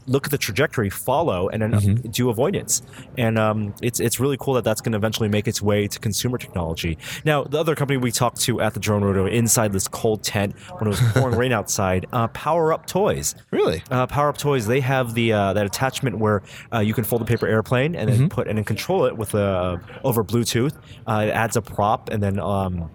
look 0.07 0.27
at 0.27 0.31
the 0.31 0.38
trajectory, 0.38 0.90
follow, 0.90 1.49
and 1.49 1.62
then 1.62 1.73
Mm-hmm. 1.77 2.11
do 2.11 2.31
avoidance. 2.31 2.83
And 3.19 3.38
um, 3.38 3.75
it's 3.83 4.01
it's 4.01 4.19
really 4.19 4.37
cool 4.38 4.55
that 4.55 4.64
that's 4.64 4.81
going 4.81 4.92
to 4.92 4.97
eventually 4.99 5.29
make 5.29 5.47
its 5.47 5.61
way 5.61 5.87
to 5.88 5.99
consumer 5.99 6.38
technology. 6.38 6.97
Now, 7.25 7.45
the 7.45 7.59
other 7.59 7.75
company 7.75 7.97
we 7.99 8.11
talked 8.12 8.40
to 8.42 8.61
at 8.61 8.73
the 8.75 8.81
Drone 8.81 9.03
rodeo 9.05 9.27
inside 9.27 9.73
this 9.73 9.88
cold 9.88 10.23
tent 10.23 10.55
when 10.79 10.87
it 10.87 10.88
was 10.90 11.01
pouring 11.12 11.37
rain 11.42 11.53
outside, 11.53 12.07
uh, 12.12 12.29
Power 12.29 12.73
Up 12.73 12.87
Toys. 12.87 13.35
really 13.51 13.83
Uh, 13.90 14.07
Power 14.07 14.29
Up 14.29 14.38
Toys, 14.38 14.66
they 14.66 14.81
have 14.81 15.14
the 15.14 15.33
uh, 15.33 15.53
that 15.53 15.66
attachment 15.66 16.19
where 16.19 16.42
uh, 16.73 16.79
you 16.81 16.95
can 16.95 17.05
fold 17.05 17.23
a 17.23 17.27
paper 17.27 17.47
airplane 17.47 17.95
and 17.95 18.09
then 18.09 18.29
put 18.29 18.49
and 18.49 18.57
then 18.59 18.64
control 18.64 19.05
it 19.05 19.16
with 19.16 19.35
a 19.35 19.81
over 20.05 20.25
Bluetooth. 20.25 20.75
Uh, 21.07 21.25
it 21.29 21.31
adds 21.31 21.57
a 21.57 21.62
prop 21.62 22.09
and 22.09 22.23
then 22.23 22.38
um, 22.40 22.90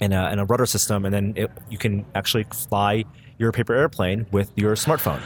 and, 0.00 0.12
a, 0.14 0.28
and 0.28 0.40
a 0.40 0.44
rudder 0.46 0.66
system, 0.66 1.04
and 1.04 1.12
then 1.14 1.32
it, 1.36 1.50
you 1.68 1.76
can 1.78 2.04
actually 2.14 2.44
fly 2.44 3.04
your 3.40 3.50
paper 3.52 3.74
airplane 3.74 4.26
with 4.30 4.52
your 4.54 4.74
smartphone. 4.74 5.20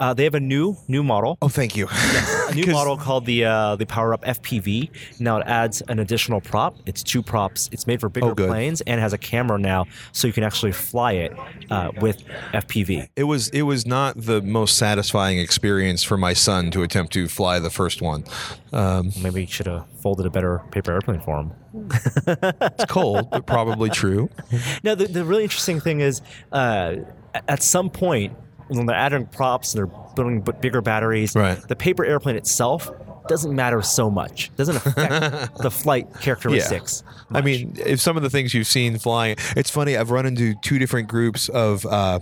Uh, 0.00 0.12
they 0.12 0.24
have 0.24 0.34
a 0.34 0.40
new 0.40 0.76
new 0.88 1.02
model 1.02 1.38
oh 1.40 1.48
thank 1.48 1.76
you 1.76 1.86
a 2.48 2.54
new 2.54 2.66
model 2.72 2.96
called 2.96 3.24
the 3.26 3.44
uh, 3.44 3.76
the 3.76 3.86
Power 3.86 4.12
Up 4.12 4.22
FPV. 4.24 4.90
Now 5.20 5.38
it 5.38 5.46
adds 5.46 5.80
an 5.82 6.00
additional 6.00 6.40
prop. 6.40 6.76
It's 6.86 7.02
two 7.02 7.22
props. 7.22 7.68
It's 7.72 7.86
made 7.86 8.00
for 8.00 8.08
bigger 8.08 8.30
Oh, 8.32 8.34
planes 8.34 8.80
and 8.82 9.00
has 9.00 9.12
a 9.12 9.18
camera 9.18 9.58
now, 9.58 9.86
so 10.12 10.26
you 10.26 10.32
can 10.32 10.42
actually 10.42 10.72
fly 10.72 11.12
it 11.12 11.32
uh, 11.70 11.92
with 12.00 12.24
FPV. 12.52 13.08
it 13.14 13.24
was 13.24 13.48
it 13.50 13.62
was 13.62 13.86
not 13.86 14.20
the 14.20 14.42
most 14.42 14.76
satisfying 14.76 15.38
experience 15.38 16.02
for 16.02 16.16
my 16.16 16.32
son 16.32 16.70
to 16.72 16.82
attempt 16.82 17.12
to 17.12 17.28
fly 17.28 17.58
the 17.60 17.70
first 17.70 18.02
one 18.02 18.24
um, 18.72 19.12
Maybe 19.22 19.42
you 19.42 19.46
should 19.46 19.66
have 19.66 19.86
folded 20.02 20.26
a 20.26 20.30
better 20.30 20.62
paper 20.72 20.92
airplane 20.92 21.20
for 21.20 21.38
him. 21.40 21.52
it's 22.00 22.84
cold 22.86 23.30
but 23.30 23.46
probably 23.46 23.90
true 23.90 24.28
Now 24.82 24.94
the, 24.94 25.06
the 25.06 25.24
really 25.24 25.42
interesting 25.44 25.80
thing 25.80 26.00
is, 26.00 26.20
uh, 26.52 26.96
at 27.34 27.62
some 27.62 27.90
point 27.90 28.36
when 28.68 28.86
they're 28.86 28.96
adding 28.96 29.26
props 29.26 29.74
and 29.74 29.88
they're 29.88 29.96
building 30.20 30.40
b- 30.40 30.52
bigger 30.60 30.80
batteries, 30.82 31.34
Right. 31.34 31.58
the 31.68 31.76
paper 31.76 32.04
airplane 32.04 32.36
itself 32.36 32.90
doesn't 33.28 33.54
matter 33.54 33.80
so 33.82 34.10
much. 34.10 34.50
Doesn't 34.56 34.76
affect 34.76 35.56
the 35.62 35.70
flight 35.70 36.08
characteristics. 36.20 37.04
Yeah. 37.30 37.38
I 37.38 37.40
mean, 37.42 37.74
if 37.78 38.00
some 38.00 38.16
of 38.16 38.22
the 38.24 38.30
things 38.30 38.54
you've 38.54 38.66
seen 38.66 38.98
flying, 38.98 39.36
it's 39.56 39.70
funny. 39.70 39.96
I've 39.96 40.10
run 40.10 40.26
into 40.26 40.54
two 40.62 40.78
different 40.80 41.06
groups 41.08 41.48
of 41.48 41.86
uh, 41.86 42.18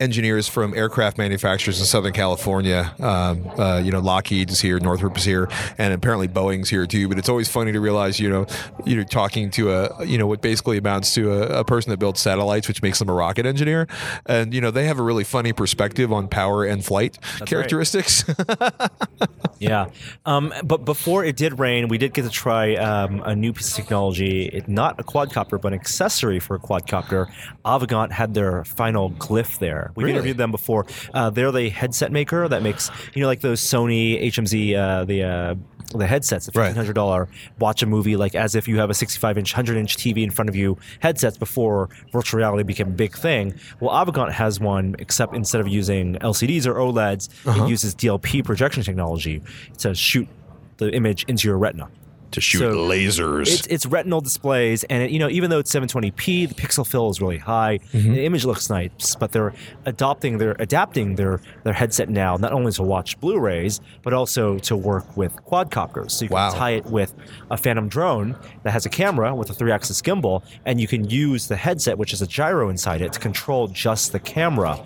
engineers 0.00 0.48
from 0.48 0.74
aircraft 0.74 1.16
manufacturers 1.18 1.78
in 1.78 1.86
Southern 1.86 2.12
California. 2.12 2.92
Um, 2.98 3.46
uh, 3.56 3.80
you 3.84 3.92
know, 3.92 4.00
Lockheed 4.00 4.50
is 4.50 4.60
here, 4.60 4.80
Northrop 4.80 5.16
is 5.16 5.24
here, 5.24 5.48
and 5.76 5.92
apparently 5.94 6.26
Boeing's 6.26 6.68
here 6.70 6.86
too. 6.86 7.08
But 7.08 7.18
it's 7.18 7.28
always 7.28 7.48
funny 7.48 7.70
to 7.70 7.80
realize, 7.80 8.18
you 8.18 8.28
know, 8.28 8.46
you're 8.84 9.04
talking 9.04 9.50
to 9.52 9.70
a, 9.72 10.04
you 10.06 10.18
know, 10.18 10.26
what 10.26 10.42
basically 10.42 10.78
amounts 10.78 11.14
to 11.14 11.32
a, 11.32 11.60
a 11.60 11.64
person 11.64 11.90
that 11.90 11.98
builds 11.98 12.20
satellites, 12.20 12.66
which 12.66 12.82
makes 12.82 12.98
them 12.98 13.08
a 13.08 13.12
rocket 13.14 13.46
engineer, 13.46 13.86
and 14.26 14.52
you 14.52 14.60
know, 14.60 14.70
they 14.72 14.86
have 14.86 14.98
a 14.98 15.02
really 15.02 15.24
funny 15.24 15.52
perspective 15.52 16.12
on 16.12 16.26
power 16.26 16.64
and 16.64 16.84
flight 16.84 17.16
characteristics. 17.46 18.24
Yeah. 19.60 19.88
Um, 20.24 20.52
but 20.62 20.84
before 20.84 21.24
it 21.24 21.36
did 21.36 21.58
rain, 21.58 21.88
we 21.88 21.98
did 21.98 22.14
get 22.14 22.22
to 22.22 22.30
try 22.30 22.74
um, 22.76 23.22
a 23.24 23.34
new 23.34 23.52
piece 23.52 23.70
of 23.70 23.74
technology. 23.74 24.46
It, 24.46 24.68
not 24.68 25.00
a 25.00 25.02
quadcopter, 25.02 25.60
but 25.60 25.72
an 25.72 25.80
accessory 25.80 26.38
for 26.38 26.54
a 26.54 26.60
quadcopter. 26.60 27.26
Avegant 27.64 28.12
had 28.12 28.34
their 28.34 28.64
final 28.64 29.10
glyph 29.10 29.58
there. 29.58 29.90
We've 29.96 30.04
Really? 30.06 30.16
interviewed 30.16 30.36
them 30.36 30.52
before. 30.52 30.86
Uh, 31.12 31.30
they're 31.30 31.50
the 31.50 31.70
headset 31.70 32.12
maker 32.12 32.46
that 32.48 32.62
makes, 32.62 32.90
you 33.14 33.22
know, 33.22 33.26
like 33.26 33.40
those 33.40 33.60
Sony 33.60 34.22
HMZ, 34.26 34.76
uh, 34.76 35.04
the. 35.04 35.24
Uh, 35.24 35.54
the 35.94 36.06
headsets, 36.06 36.46
the 36.46 36.52
Right. 36.52 36.66
fifteen 36.66 36.76
hundred 36.76 36.94
dollar 36.94 37.28
watch 37.58 37.82
a 37.82 37.86
movie 37.86 38.16
like 38.16 38.34
as 38.34 38.54
if 38.54 38.68
you 38.68 38.78
have 38.78 38.90
a 38.90 38.94
sixty 38.94 39.18
five 39.18 39.38
inch, 39.38 39.52
hundred 39.52 39.76
inch 39.78 39.96
TV 39.96 40.22
in 40.22 40.30
front 40.30 40.48
of 40.48 40.56
you. 40.56 40.76
Headsets 41.00 41.38
before 41.38 41.88
virtual 42.12 42.38
reality 42.38 42.62
became 42.62 42.88
a 42.88 42.90
big 42.90 43.16
thing. 43.16 43.54
Well, 43.80 43.90
Avegant 43.94 44.32
has 44.32 44.60
one, 44.60 44.96
except 44.98 45.34
instead 45.34 45.60
of 45.60 45.68
using 45.68 46.16
LCDs 46.16 46.66
or 46.66 46.74
OLEDs, 46.74 47.28
it 47.28 47.48
uh-huh. 47.48 47.66
uses 47.66 47.94
DLP 47.94 48.44
projection 48.44 48.82
technology 48.82 49.42
to 49.78 49.94
shoot 49.94 50.28
the 50.76 50.92
image 50.94 51.24
into 51.24 51.48
your 51.48 51.58
retina. 51.58 51.88
To 52.32 52.40
shoot 52.40 52.58
So 52.58 52.74
lasers. 52.76 53.42
It's, 53.52 53.66
it's 53.66 53.86
retinal 53.86 54.20
displays, 54.20 54.84
and 54.84 55.02
it, 55.02 55.10
you 55.10 55.18
know, 55.18 55.28
even 55.28 55.50
though 55.50 55.58
it's 55.58 55.74
720p, 55.74 56.48
the 56.48 56.54
pixel 56.54 56.86
fill 56.86 57.10
is 57.10 57.20
really 57.20 57.38
high. 57.38 57.78
Mm-hmm. 57.92 58.12
The 58.12 58.24
image 58.24 58.44
looks 58.44 58.68
nice, 58.70 59.14
but 59.14 59.32
they're 59.32 59.54
adopting, 59.86 60.38
they're 60.38 60.56
adapting 60.58 61.16
their 61.16 61.40
their 61.64 61.72
headset 61.72 62.08
now 62.08 62.36
not 62.36 62.52
only 62.52 62.72
to 62.72 62.82
watch 62.82 63.18
Blu-rays, 63.20 63.80
but 64.02 64.12
also 64.12 64.58
to 64.58 64.76
work 64.76 65.16
with 65.16 65.34
quadcopters. 65.46 66.12
So 66.12 66.24
you 66.24 66.28
can 66.28 66.34
Wow. 66.36 66.50
tie 66.50 66.70
it 66.72 66.86
with 66.86 67.14
a 67.50 67.56
Phantom 67.56 67.88
drone 67.88 68.36
that 68.62 68.70
has 68.72 68.86
a 68.86 68.88
camera 68.88 69.34
with 69.34 69.50
a 69.50 69.54
three-axis 69.54 70.00
gimbal, 70.02 70.42
and 70.66 70.80
you 70.80 70.86
can 70.86 71.08
use 71.08 71.48
the 71.48 71.56
headset, 71.56 71.98
which 71.98 72.12
is 72.12 72.22
a 72.22 72.26
gyro 72.26 72.68
inside 72.68 73.00
it, 73.00 73.12
to 73.14 73.20
control 73.20 73.68
just 73.68 74.12
the 74.12 74.20
camera 74.20 74.78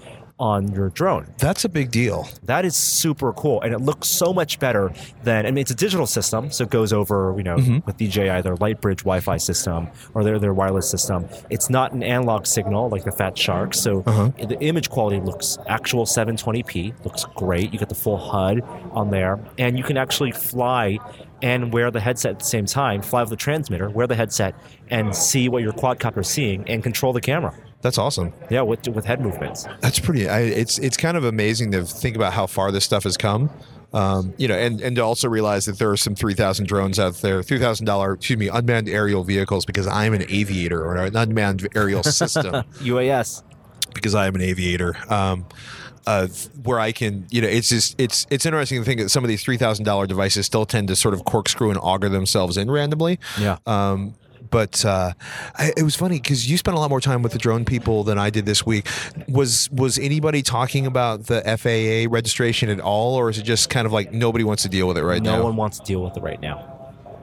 on 0.42 0.66
your 0.72 0.90
drone. 0.90 1.32
That's 1.38 1.64
a 1.64 1.68
big 1.68 1.92
deal. 1.92 2.28
That 2.42 2.64
is 2.64 2.74
super 2.74 3.32
cool, 3.32 3.62
and 3.62 3.72
it 3.72 3.78
looks 3.78 4.08
so 4.08 4.32
much 4.34 4.58
better 4.58 4.92
than. 5.22 5.46
I 5.46 5.52
mean, 5.52 5.62
it's 5.62 5.70
a 5.70 5.76
digital 5.76 6.04
system, 6.04 6.50
so 6.50 6.64
it 6.64 6.70
goes 6.70 6.92
over 6.92 7.32
you 7.36 7.44
know 7.44 7.56
mm-hmm. 7.56 7.78
with 7.86 7.96
DJI 7.96 8.42
their 8.42 8.56
Lightbridge 8.56 9.04
Wi-Fi 9.04 9.36
system 9.36 9.88
or 10.14 10.24
their 10.24 10.40
their 10.40 10.52
wireless 10.52 10.90
system. 10.90 11.28
It's 11.48 11.70
not 11.70 11.92
an 11.92 12.02
analog 12.02 12.46
signal 12.46 12.88
like 12.88 13.04
the 13.04 13.12
Fat 13.12 13.38
Shark, 13.38 13.72
so 13.72 14.02
uh-huh. 14.04 14.32
the 14.48 14.58
image 14.60 14.90
quality 14.90 15.20
looks 15.20 15.58
actual 15.68 16.06
720p. 16.06 17.04
Looks 17.04 17.24
great. 17.36 17.72
You 17.72 17.78
get 17.78 17.88
the 17.88 17.94
full 17.94 18.18
HUD 18.18 18.62
on 18.90 19.10
there, 19.10 19.38
and 19.58 19.78
you 19.78 19.84
can 19.84 19.96
actually 19.96 20.32
fly 20.32 20.98
and 21.40 21.72
wear 21.72 21.92
the 21.92 22.00
headset 22.00 22.32
at 22.32 22.38
the 22.40 22.44
same 22.44 22.66
time. 22.66 23.00
Fly 23.00 23.20
with 23.20 23.30
the 23.30 23.36
transmitter, 23.36 23.90
wear 23.90 24.08
the 24.08 24.16
headset, 24.16 24.56
and 24.90 25.14
see 25.14 25.48
what 25.48 25.62
your 25.62 25.72
quadcopter 25.72 26.18
is 26.18 26.28
seeing, 26.28 26.68
and 26.68 26.82
control 26.82 27.12
the 27.12 27.20
camera. 27.20 27.54
That's 27.82 27.98
awesome. 27.98 28.32
Yeah, 28.48 28.62
with 28.62 28.88
with 28.88 29.04
head 29.04 29.20
movements. 29.20 29.66
That's 29.80 29.98
pretty. 30.00 30.28
I, 30.28 30.40
it's 30.40 30.78
it's 30.78 30.96
kind 30.96 31.16
of 31.16 31.24
amazing 31.24 31.72
to 31.72 31.84
think 31.84 32.16
about 32.16 32.32
how 32.32 32.46
far 32.46 32.70
this 32.72 32.84
stuff 32.84 33.02
has 33.04 33.16
come. 33.16 33.50
Um, 33.92 34.32
you 34.38 34.48
know, 34.48 34.54
and 34.56 34.80
and 34.80 34.96
to 34.96 35.02
also 35.02 35.28
realize 35.28 35.66
that 35.66 35.78
there 35.78 35.90
are 35.90 35.96
some 35.96 36.14
three 36.14 36.34
thousand 36.34 36.66
drones 36.66 36.98
out 36.98 37.16
there, 37.16 37.42
three 37.42 37.58
thousand 37.58 37.84
dollar, 37.86 38.14
excuse 38.14 38.38
me, 38.38 38.48
unmanned 38.48 38.88
aerial 38.88 39.24
vehicles 39.24 39.66
because 39.66 39.86
I'm 39.86 40.14
an 40.14 40.24
aviator 40.30 40.82
or 40.82 40.96
an 40.96 41.14
unmanned 41.16 41.68
aerial 41.76 42.02
system 42.20 42.64
UAS. 42.80 43.42
because 43.94 44.14
I 44.14 44.26
am 44.28 44.34
an 44.36 44.40
aviator. 44.40 44.96
Um, 45.12 45.44
uh, 46.06 46.26
where 46.64 46.80
I 46.80 46.90
can, 46.90 47.26
you 47.30 47.42
know, 47.42 47.48
it's 47.48 47.68
just 47.68 48.00
it's 48.00 48.26
it's 48.30 48.46
interesting 48.46 48.80
to 48.80 48.84
think 48.84 49.00
that 49.00 49.10
some 49.10 49.24
of 49.24 49.28
these 49.28 49.42
three 49.44 49.56
thousand 49.56 49.84
dollar 49.84 50.06
devices 50.06 50.46
still 50.46 50.66
tend 50.66 50.88
to 50.88 50.96
sort 50.96 51.14
of 51.14 51.24
corkscrew 51.24 51.70
and 51.70 51.78
auger 51.82 52.08
themselves 52.08 52.56
in 52.56 52.70
randomly. 52.70 53.18
Yeah. 53.38 53.58
Um, 53.66 54.14
but 54.52 54.84
uh, 54.84 55.14
I, 55.56 55.72
it 55.76 55.82
was 55.82 55.96
funny 55.96 56.20
because 56.20 56.48
you 56.48 56.56
spent 56.56 56.76
a 56.76 56.80
lot 56.80 56.90
more 56.90 57.00
time 57.00 57.22
with 57.22 57.32
the 57.32 57.38
drone 57.38 57.64
people 57.64 58.04
than 58.04 58.18
I 58.18 58.30
did 58.30 58.46
this 58.46 58.64
week. 58.64 58.86
Was 59.26 59.68
was 59.72 59.98
anybody 59.98 60.42
talking 60.42 60.86
about 60.86 61.26
the 61.26 61.40
FAA 61.40 62.12
registration 62.12 62.68
at 62.68 62.78
all, 62.78 63.16
or 63.16 63.30
is 63.30 63.38
it 63.38 63.42
just 63.42 63.70
kind 63.70 63.86
of 63.86 63.92
like 63.92 64.12
nobody 64.12 64.44
wants 64.44 64.62
to 64.62 64.68
deal 64.68 64.86
with 64.86 64.98
it 64.98 65.02
right 65.02 65.20
no 65.20 65.38
now? 65.38 65.42
one 65.42 65.56
wants 65.56 65.80
to 65.80 65.84
deal 65.84 66.02
with 66.02 66.16
it 66.16 66.22
right 66.22 66.40
now. 66.40 66.68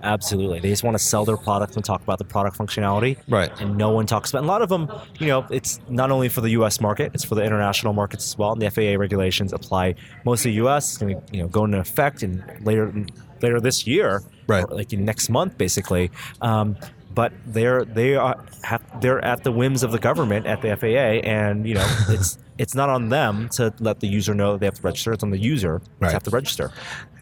Absolutely. 0.03 0.59
They 0.59 0.69
just 0.69 0.83
want 0.83 0.97
to 0.97 1.03
sell 1.03 1.25
their 1.25 1.37
product 1.37 1.75
and 1.75 1.83
talk 1.83 2.01
about 2.01 2.17
the 2.17 2.23
product 2.23 2.57
functionality. 2.57 3.17
Right. 3.27 3.51
And 3.59 3.77
no 3.77 3.89
one 3.91 4.05
talks 4.05 4.29
about 4.29 4.39
and 4.39 4.47
a 4.47 4.51
lot 4.51 4.61
of 4.61 4.69
them, 4.69 4.89
you 5.19 5.27
know, 5.27 5.45
it's 5.49 5.79
not 5.89 6.11
only 6.11 6.29
for 6.29 6.41
the 6.41 6.51
US 6.51 6.79
market, 6.79 7.11
it's 7.13 7.23
for 7.23 7.35
the 7.35 7.43
international 7.43 7.93
markets 7.93 8.25
as 8.25 8.37
well. 8.37 8.53
And 8.53 8.61
the 8.61 8.69
FAA 8.71 8.99
regulations 8.99 9.53
apply 9.53 9.95
mostly 10.25 10.51
US. 10.51 10.89
It's 10.89 10.97
going 10.97 11.15
to 11.15 11.21
you 11.35 11.41
know, 11.41 11.49
go 11.49 11.65
into 11.65 11.79
effect 11.79 12.23
in 12.23 12.43
later 12.61 12.93
later 13.41 13.59
this 13.59 13.85
year. 13.85 14.23
Right. 14.47 14.63
Or 14.63 14.75
like 14.75 14.93
in 14.93 15.05
next 15.05 15.29
month 15.29 15.57
basically. 15.57 16.11
Um, 16.41 16.77
but 17.19 17.33
they're 17.47 17.83
they 17.83 18.15
are 18.15 18.37
have, 18.63 18.81
they're 19.01 19.19
at 19.25 19.43
the 19.43 19.51
whims 19.51 19.83
of 19.83 19.91
the 19.91 19.99
government 19.99 20.45
at 20.45 20.61
the 20.61 20.69
FAA, 20.77 21.27
and 21.27 21.67
you 21.67 21.73
know 21.73 21.85
it's 22.09 22.37
it's 22.57 22.75
not 22.75 22.87
on 22.87 23.09
them 23.09 23.49
to 23.49 23.73
let 23.81 23.99
the 23.99 24.07
user 24.07 24.33
know 24.33 24.55
they 24.55 24.65
have 24.65 24.75
to 24.75 24.81
register. 24.81 25.11
It's 25.11 25.21
on 25.21 25.31
the 25.31 25.37
user 25.53 25.81
Right. 25.99 26.07
to 26.07 26.13
have 26.13 26.23
to 26.23 26.29
register. 26.29 26.71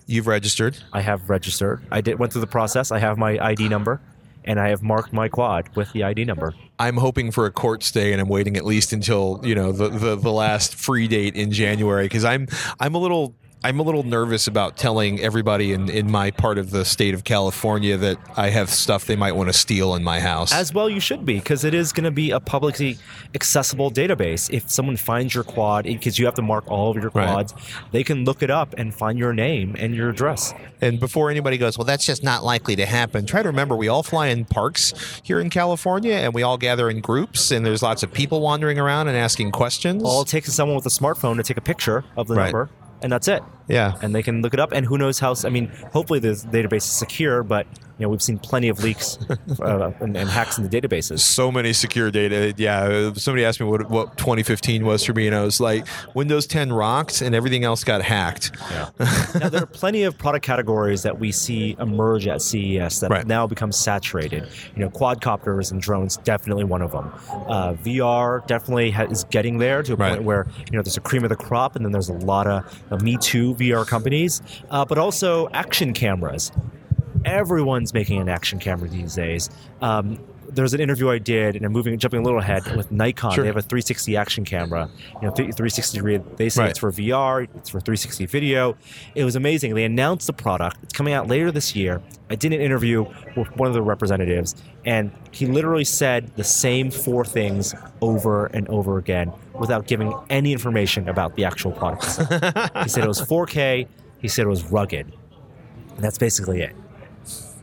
You've 0.06 0.28
registered. 0.28 0.78
I 0.94 1.02
have 1.02 1.32
registered. 1.32 1.82
I 1.92 2.02
did 2.02 2.20
went 2.20 2.32
through 2.32 2.42
the 2.42 2.54
process. 2.60 2.92
I 2.92 3.00
have 3.00 3.18
my 3.18 3.40
ID 3.44 3.70
number, 3.70 4.00
and 4.46 4.60
I 4.60 4.70
have 4.70 4.84
marked 4.84 5.14
my 5.14 5.30
quad 5.30 5.76
with 5.76 5.92
the 5.94 6.04
ID 6.04 6.26
number. 6.26 6.54
I'm 6.78 6.98
hoping 6.98 7.32
for 7.32 7.48
a 7.48 7.52
court 7.52 7.82
stay, 7.82 8.12
and 8.14 8.22
I'm 8.22 8.30
waiting 8.30 8.56
at 8.56 8.66
least 8.66 8.94
until 8.94 9.42
you 9.44 9.56
know 9.56 9.72
the 9.72 9.90
the, 9.90 10.16
the 10.16 10.32
last 10.32 10.76
free 10.76 11.08
date 11.08 11.34
in 11.36 11.52
January 11.52 12.06
because 12.06 12.24
I'm 12.24 12.48
I'm 12.80 12.94
a 12.94 13.00
little. 13.00 13.34
I'm 13.64 13.80
a 13.80 13.84
little 13.84 14.04
nervous 14.04 14.46
about 14.48 14.78
telling 14.78 15.20
everybody 15.20 15.74
in, 15.74 15.90
in 15.90 16.12
my 16.12 16.30
part 16.30 16.60
of 16.60 16.70
the 16.70 16.86
state 16.86 17.16
of 17.16 17.24
California 17.24 17.98
that 17.98 18.18
I 18.38 18.50
have 18.50 18.70
stuff 18.70 19.06
they 19.06 19.16
might 19.16 19.32
want 19.32 19.50
to 19.50 19.54
steal 19.54 19.96
in 19.96 20.04
my 20.04 20.20
house. 20.20 20.54
As 20.54 20.74
well, 20.74 20.88
you 20.90 21.00
should 21.00 21.26
be, 21.26 21.36
because 21.40 21.64
it 21.64 21.74
is 21.74 21.92
going 21.92 22.04
to 22.04 22.12
be 22.12 22.30
a 22.30 22.40
publicly 22.40 22.98
accessible 23.34 23.90
database. 23.92 24.48
If 24.52 24.70
someone 24.70 24.96
finds 24.96 25.34
your 25.34 25.44
quad, 25.44 25.86
because 25.86 26.20
you 26.20 26.26
have 26.26 26.36
to 26.36 26.42
mark 26.44 26.70
all 26.70 26.92
of 26.92 26.98
your 26.98 27.10
Right. 27.14 27.26
quads, 27.28 27.54
they 27.92 28.04
can 28.04 28.26
look 28.26 28.44
it 28.44 28.52
up 28.52 28.76
and 28.78 28.94
find 28.94 29.18
your 29.18 29.34
name 29.34 29.76
and 29.80 29.96
your 29.96 30.10
address. 30.10 30.54
And 30.80 31.00
before 31.00 31.32
anybody 31.32 31.58
goes, 31.58 31.78
well, 31.80 31.86
that's 31.86 32.06
just 32.06 32.24
not 32.24 32.44
likely 32.44 32.76
to 32.76 32.86
happen, 32.86 33.26
try 33.26 33.42
to 33.42 33.50
remember 33.50 33.76
we 33.76 33.88
all 33.88 34.04
fly 34.04 34.28
in 34.28 34.46
parks 34.46 34.94
here 35.24 35.40
in 35.40 35.50
California 35.50 36.14
and 36.14 36.34
we 36.34 36.44
all 36.44 36.58
gather 36.60 36.90
in 36.92 37.02
groups 37.02 37.50
and 37.52 37.66
there's 37.66 37.82
lots 37.82 38.04
of 38.04 38.14
people 38.14 38.40
wandering 38.40 38.78
around 38.78 39.08
and 39.08 39.18
asking 39.18 39.52
questions. 39.52 40.04
All 40.04 40.22
it 40.22 40.28
takes 40.28 40.48
is 40.48 40.54
someone 40.56 40.76
with 40.76 40.86
a 40.86 40.90
smartphone 40.90 41.38
to 41.38 41.44
take 41.44 41.58
a 41.58 41.62
picture 41.62 42.06
of 42.16 42.28
the 42.28 42.36
Right. 42.36 42.46
number, 42.46 42.70
and 43.02 43.12
that's 43.12 43.28
it. 43.28 43.44
Yeah. 43.68 43.96
And 44.02 44.14
they 44.16 44.24
can 44.24 44.42
look 44.42 44.54
it 44.54 44.60
up. 44.60 44.72
And 44.72 44.86
who 44.86 44.98
knows 44.98 45.20
how? 45.20 45.34
I 45.44 45.50
mean, 45.50 45.68
hopefully 45.92 46.20
the 46.20 46.30
database 46.30 46.78
is 46.78 46.84
secure, 46.86 47.44
but 47.44 47.66
you 48.00 48.06
know 48.06 48.10
we've 48.10 48.22
seen 48.22 48.38
plenty 48.38 48.70
of 48.70 48.84
leaks 48.84 49.18
uh, 49.60 49.92
and, 50.02 50.16
and 50.16 50.30
hacks 50.30 50.58
in 50.60 50.64
the 50.68 50.70
databases. 50.82 51.20
So 51.20 51.52
many 51.52 51.74
secure 51.74 52.12
data. 52.12 52.54
Yeah. 52.56 53.12
Somebody 53.14 53.44
asked 53.44 53.60
me 53.60 53.66
what, 53.66 53.90
what 53.90 54.18
2015 54.18 54.86
was 54.86 55.04
for 55.04 55.14
me, 55.14 55.26
and 55.28 55.36
I 55.36 55.44
was 55.44 55.60
like, 55.60 55.86
Windows 56.14 56.46
10 56.48 56.72
rocked 56.72 57.22
and 57.22 57.34
everything 57.34 57.64
else 57.64 57.84
got 57.84 58.02
hacked. 58.04 58.52
Yeah. 58.72 58.90
now 59.40 59.50
there 59.50 59.64
are 59.64 59.66
plenty 59.66 60.04
of 60.04 60.18
product 60.18 60.46
categories 60.46 61.02
that 61.04 61.20
we 61.20 61.32
see 61.32 61.76
emerge 61.80 62.28
at 62.28 62.42
CES 62.42 63.00
that 63.00 63.10
Right. 63.10 63.26
now 63.26 63.48
become 63.48 63.72
saturated. 63.72 64.48
You 64.76 64.84
know, 64.84 64.90
quadcopters 64.90 65.72
and 65.72 65.82
drones 65.82 66.18
definitely 66.18 66.64
one 66.66 66.82
of 66.84 66.92
them. 66.92 67.12
Uh, 67.30 67.74
VR 67.74 68.46
definitely 68.48 68.92
ha- 68.92 69.04
is 69.10 69.24
getting 69.26 69.58
there 69.58 69.82
to 69.84 69.94
a 69.94 69.96
Right. 69.96 70.10
point 70.14 70.24
where 70.24 70.48
you 70.72 70.78
know 70.78 70.84
there's 70.84 70.98
a 70.98 71.02
cream 71.02 71.24
of 71.24 71.30
the 71.30 71.36
crop, 71.36 71.76
and 71.76 71.84
then 71.84 71.92
there's 71.92 72.10
a 72.10 72.14
lot 72.14 72.46
of 72.48 72.64
uh, 72.92 72.98
Me 72.98 73.18
Too 73.18 73.56
VR 73.58 73.86
companies, 73.86 74.42
uh, 74.70 74.86
but 74.86 74.98
also 74.98 75.50
action 75.50 75.94
cameras. 75.94 76.52
Everyone's 77.26 77.94
making 77.94 78.22
an 78.22 78.30
action 78.30 78.60
camera 78.60 78.88
these 78.88 79.16
days. 79.16 79.50
Um, 79.82 80.20
there's 80.58 80.74
an 80.74 80.82
interview 80.82 81.10
I 81.10 81.20
did, 81.20 81.56
and 81.56 81.66
I'm 81.66 81.72
moving, 81.72 81.98
jumping 81.98 82.20
a 82.20 82.24
little 82.24 82.40
ahead 82.40 82.76
with 82.76 82.92
Nikon. 82.92 83.32
Sure. 83.32 83.44
They 83.44 83.48
have 83.48 83.56
a 83.56 83.62
360 83.62 84.18
action 84.18 84.44
camera. 84.44 84.90
You 85.22 85.28
know, 85.30 85.34
360 85.34 85.98
degree. 85.98 86.18
They 86.36 86.50
say 86.50 86.64
Right. 86.64 86.70
it's 86.72 86.80
for 86.80 86.92
VR. 86.92 87.48
It's 87.56 87.70
for 87.70 87.80
360 87.80 88.26
video. 88.26 88.76
It 89.16 89.24
was 89.24 89.36
amazing. 89.36 89.76
They 89.76 89.86
announced 89.86 90.28
the 90.28 90.34
product. 90.34 90.78
It's 90.84 90.94
coming 90.94 91.14
out 91.14 91.28
later 91.28 91.52
this 91.52 91.76
year. 91.76 92.02
I 92.30 92.36
did 92.36 92.52
an 92.52 92.60
interview 92.60 93.06
with 93.38 93.56
one 93.56 93.68
of 93.70 93.74
the 93.74 93.82
representatives, 93.82 94.56
and 94.84 95.12
he 95.32 95.46
literally 95.46 95.86
said 95.86 96.36
the 96.36 96.44
same 96.44 96.92
four 96.92 97.24
things 97.24 97.74
over 98.02 98.48
and 98.48 98.68
over 98.68 98.98
again 98.98 99.32
without 99.54 99.88
giving 99.88 100.14
any 100.30 100.52
information 100.52 101.08
about 101.08 101.36
the 101.36 101.46
actual 101.46 101.72
product. 101.72 102.04
he 102.84 102.90
said 102.90 103.04
it 103.04 103.08
was 103.08 103.22
4K. 103.22 103.88
He 104.20 104.28
said 104.28 104.46
it 104.46 104.50
was 104.50 104.66
rugged. 104.66 105.14
And 105.96 106.04
that's 106.04 106.18
basically 106.18 106.62
it. 106.62 106.76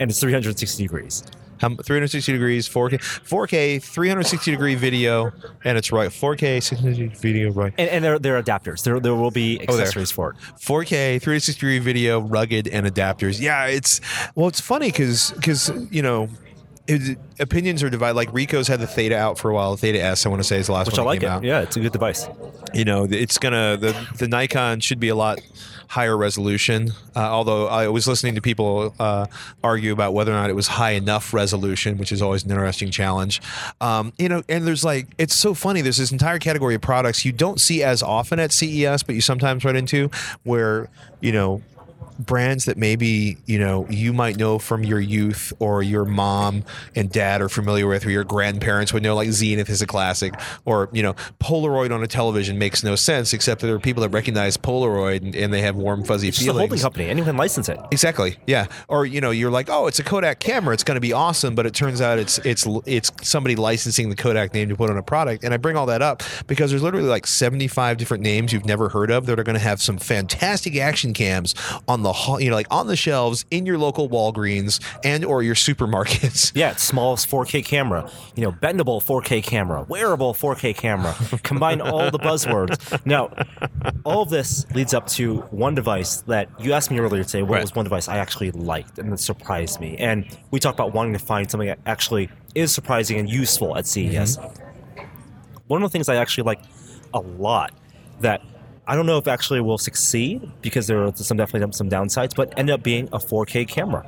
And 0.01 0.11
it's 0.11 0.21
360 0.21 0.83
degrees. 0.83 1.25
How, 1.71 1.75
360 1.83 2.33
degrees, 2.33 2.69
4K, 2.69 2.99
4K, 3.01 3.83
360 3.83 4.51
degree 4.51 4.75
video, 4.75 5.33
and 5.65 5.79
it's 5.79 5.91
right. 5.93 6.11
4K, 6.11 6.63
660 6.63 7.07
video, 7.21 7.51
right. 7.53 7.73
And, 7.79 7.89
and 7.91 8.05
there, 8.05 8.19
there 8.19 8.37
are 8.37 8.43
adapters. 8.43 8.83
There, 8.83 9.01
there 9.01 9.15
will 9.15 9.31
be 9.31 9.59
Oh, 9.69 9.73
accessories 9.73 10.11
for 10.11 10.31
it. 10.31 10.37
4K, 10.61 11.21
360 11.21 11.53
degree 11.55 11.79
video, 11.79 12.21
rugged, 12.21 12.69
and 12.69 12.87
adapters. 12.87 13.41
Yeah, 13.41 13.67
it's 13.67 14.01
well, 14.35 14.49
it's 14.49 14.61
funny 14.61 14.89
because 14.91 15.31
because 15.33 15.71
you 15.91 16.03
know. 16.03 16.29
It, 16.87 17.17
opinions 17.41 17.83
are 17.83 17.89
divided. 17.89 18.15
Like 18.15 18.29
Ricoh's 18.35 18.69
had 18.69 18.79
the 18.79 18.87
Theta 18.87 19.17
out 19.17 19.39
for 19.39 19.51
a 19.51 19.55
while. 19.55 19.75
Theta 19.75 20.03
S, 20.03 20.27
I 20.27 20.29
want 20.29 20.41
to 20.41 20.47
say, 20.47 20.59
is 20.59 20.67
the 20.67 20.75
last 20.75 20.89
Which 20.89 20.99
I 20.99 21.03
one 21.03 21.07
that 21.07 21.09
like 21.09 21.23
it. 21.23 21.27
out. 21.35 21.43
Yeah, 21.43 21.63
it's 21.63 21.79
a 21.79 21.81
good 21.81 21.93
device. 21.93 22.29
You 22.75 22.85
know, 22.85 23.05
it's 23.11 23.39
gonna 23.39 23.79
the 23.79 23.97
the 24.19 24.29
Nikon 24.29 24.81
should 24.81 25.01
be 25.01 25.09
a 25.09 25.15
lot 25.15 25.41
higher 25.89 26.17
resolution. 26.17 26.91
Uh, 27.15 27.21
although 27.21 27.67
I 27.69 27.89
was 27.89 28.07
listening 28.07 28.35
to 28.35 28.41
people 28.41 28.95
uh, 28.99 29.27
argue 29.63 29.93
about 29.93 30.15
whether 30.15 30.33
or 30.33 30.35
not 30.35 30.51
it 30.51 30.55
was 30.55 30.67
high 30.67 30.93
enough 30.93 31.33
resolution, 31.33 31.99
which 31.99 32.13
is 32.13 32.23
always 32.23 32.45
an 32.45 32.51
interesting 32.51 32.91
challenge. 32.91 33.41
Um, 33.81 34.13
you 34.19 34.29
know, 34.29 34.43
and 34.49 34.67
there's 34.67 34.85
like 34.85 35.09
it's 35.19 35.35
so 35.35 35.55
funny. 35.55 35.81
There's 35.81 35.99
this 35.99 36.13
entire 36.13 36.39
category 36.39 36.75
of 36.75 36.81
products 36.81 37.25
you 37.25 37.33
don't 37.33 37.61
see 37.61 37.83
as 37.83 38.03
often 38.03 38.39
at 38.39 38.53
CES, 38.53 39.03
but 39.03 39.15
you 39.15 39.21
sometimes 39.21 39.65
run 39.65 39.77
into 39.77 40.11
where 40.43 40.89
you 41.21 41.33
know 41.33 41.63
brands 42.19 42.65
that 42.65 42.77
maybe 42.77 43.37
you 43.47 43.59
know 43.59 43.87
you 43.91 44.13
might 44.13 44.37
know 44.37 44.59
from 44.59 44.85
your 44.85 45.01
youth 45.01 45.53
or 45.59 45.83
your 45.83 46.05
mom 46.05 46.65
and 46.95 47.11
dad 47.11 47.41
are 47.41 47.49
familiar 47.49 47.87
with 47.87 48.07
or 48.07 48.11
your 48.11 48.25
grandparents 48.25 48.93
would 48.93 49.03
know 49.03 49.15
like 49.15 49.31
zenith 49.31 49.69
is 49.69 49.83
a 49.83 49.87
classic 49.87 50.35
or 50.65 50.89
you 50.93 51.03
know 51.03 51.15
polaroid 51.41 51.93
on 51.93 52.03
a 52.03 52.07
television 52.07 52.59
makes 52.59 52.83
no 52.85 52.95
sense 52.95 53.33
except 53.33 53.61
that 53.61 53.67
there 53.67 53.77
are 53.77 53.81
people 53.81 54.01
that 54.01 54.11
recognize 54.11 54.57
polaroid 54.57 55.23
and, 55.23 55.35
and 55.35 55.53
they 55.53 55.61
have 55.61 55.77
warm 55.77 56.05
fuzzy 56.05 56.29
It's 56.29 56.39
just 56.39 56.49
a 56.49 56.53
feelings 56.53 56.71
holding 56.71 56.83
company. 56.83 57.09
Anyone 57.09 57.31
can 57.31 57.37
license 57.37 57.69
it. 57.69 57.79
Exactly. 57.91 58.37
Yeah. 58.47 58.67
Or 58.89 59.05
you 59.05 59.21
know, 59.21 59.31
you're 59.31 59.51
like, 59.51 59.69
oh, 59.69 59.87
it's 59.87 59.99
a 59.99 60.05
Kodak 60.05 60.41
camera. 60.41 60.73
It's 60.75 60.85
going 60.85 60.97
to 60.97 61.01
be 61.01 61.13
awesome, 61.13 61.55
but 61.55 61.67
it 61.67 61.75
turns 61.75 62.01
out 62.01 62.19
it's 62.19 62.39
it's 62.39 62.67
it's 62.87 63.11
somebody 63.23 63.57
licensing 63.57 64.09
the 64.09 64.17
Kodak 64.17 64.55
name 64.55 64.69
to 64.69 64.77
put 64.77 64.91
on 64.91 64.97
a 64.97 65.03
product. 65.03 65.45
And 65.45 65.53
I 65.53 65.57
bring 65.57 65.77
all 65.77 65.87
that 65.87 66.03
up 66.03 66.23
because 66.47 66.71
there's 66.71 66.83
literally 66.83 67.09
like 67.09 67.27
75 67.27 67.97
different 67.97 68.23
names 68.23 68.53
you've 68.53 68.67
never 68.67 68.89
heard 68.89 69.11
of 69.11 69.27
that 69.27 69.39
are 69.39 69.45
going 69.45 69.55
to 69.55 69.61
have 69.61 69.83
some 69.83 69.99
fantastic 69.99 70.77
action 70.77 71.13
cams 71.13 71.55
on 71.89 72.03
the 72.05 72.39
you 72.41 72.51
know 72.51 72.55
like 72.57 72.69
on 72.71 72.87
the 72.87 72.95
shelves 72.97 73.45
in 73.51 73.67
your 73.67 73.77
local 73.79 74.09
Walgreens 74.09 74.81
and 75.05 75.25
or 75.25 75.43
your 75.43 75.57
supermarkets. 75.57 76.53
Yeah, 76.55 76.71
it's 76.71 76.83
smallest 76.85 77.29
4K 77.29 77.65
camera, 77.65 78.09
you 78.37 78.43
know, 78.45 78.53
bendable 78.53 79.03
4K 79.03 79.43
camera, 79.43 79.83
wearable 79.89 80.33
4K 80.35 80.77
camera. 80.77 81.15
Combine 81.43 81.81
all 81.81 82.11
the 82.13 82.19
buzzwords. 82.19 83.05
Now, 83.05 83.31
all 84.05 84.23
of 84.23 84.31
this 84.31 84.65
leads 84.73 84.95
up 84.95 85.07
to 85.09 85.39
one 85.51 85.75
device 85.75 86.19
that 86.23 86.49
you 86.61 86.73
asked 86.73 86.91
me 86.93 86.99
earlier 87.01 87.25
today. 87.25 87.43
What 87.43 87.55
Right. 87.57 87.63
was 87.63 87.75
one 87.75 87.85
device 87.85 88.07
I 88.09 88.19
actually 88.19 88.53
liked 88.53 88.99
and 88.99 89.11
that 89.11 89.19
surprised 89.19 89.81
me? 89.81 89.97
And 89.97 90.27
we 90.53 90.61
talked 90.61 90.79
about 90.79 90.93
wanting 90.95 91.13
to 91.15 91.19
find 91.19 91.51
something 91.51 91.69
that 91.69 91.79
actually 91.87 92.29
is 92.55 92.73
surprising 92.73 93.19
and 93.19 93.29
useful 93.29 93.77
at 93.77 93.87
CES. 93.87 94.37
Mm-hmm. 94.37 95.05
One 95.67 95.83
of 95.83 95.91
the 95.91 95.93
things 95.93 96.09
I 96.09 96.17
actually 96.17 96.45
like 96.45 96.61
a 97.15 97.21
lot 97.21 97.73
that 98.21 98.43
I 98.87 98.95
don't 98.97 99.07
know 99.07 99.17
if 99.17 99.27
actually 99.27 99.61
will 99.63 99.79
succeed 99.79 100.51
because 100.61 100.87
there 100.87 101.03
are 101.05 101.13
some 101.15 101.39
definitely 101.39 101.73
some 101.73 101.89
downsides, 101.89 102.35
but 102.35 102.53
ended 102.59 102.75
up 102.75 102.83
being 102.83 103.09
a 103.13 103.19
4K 103.19 103.67
camera. 103.67 104.05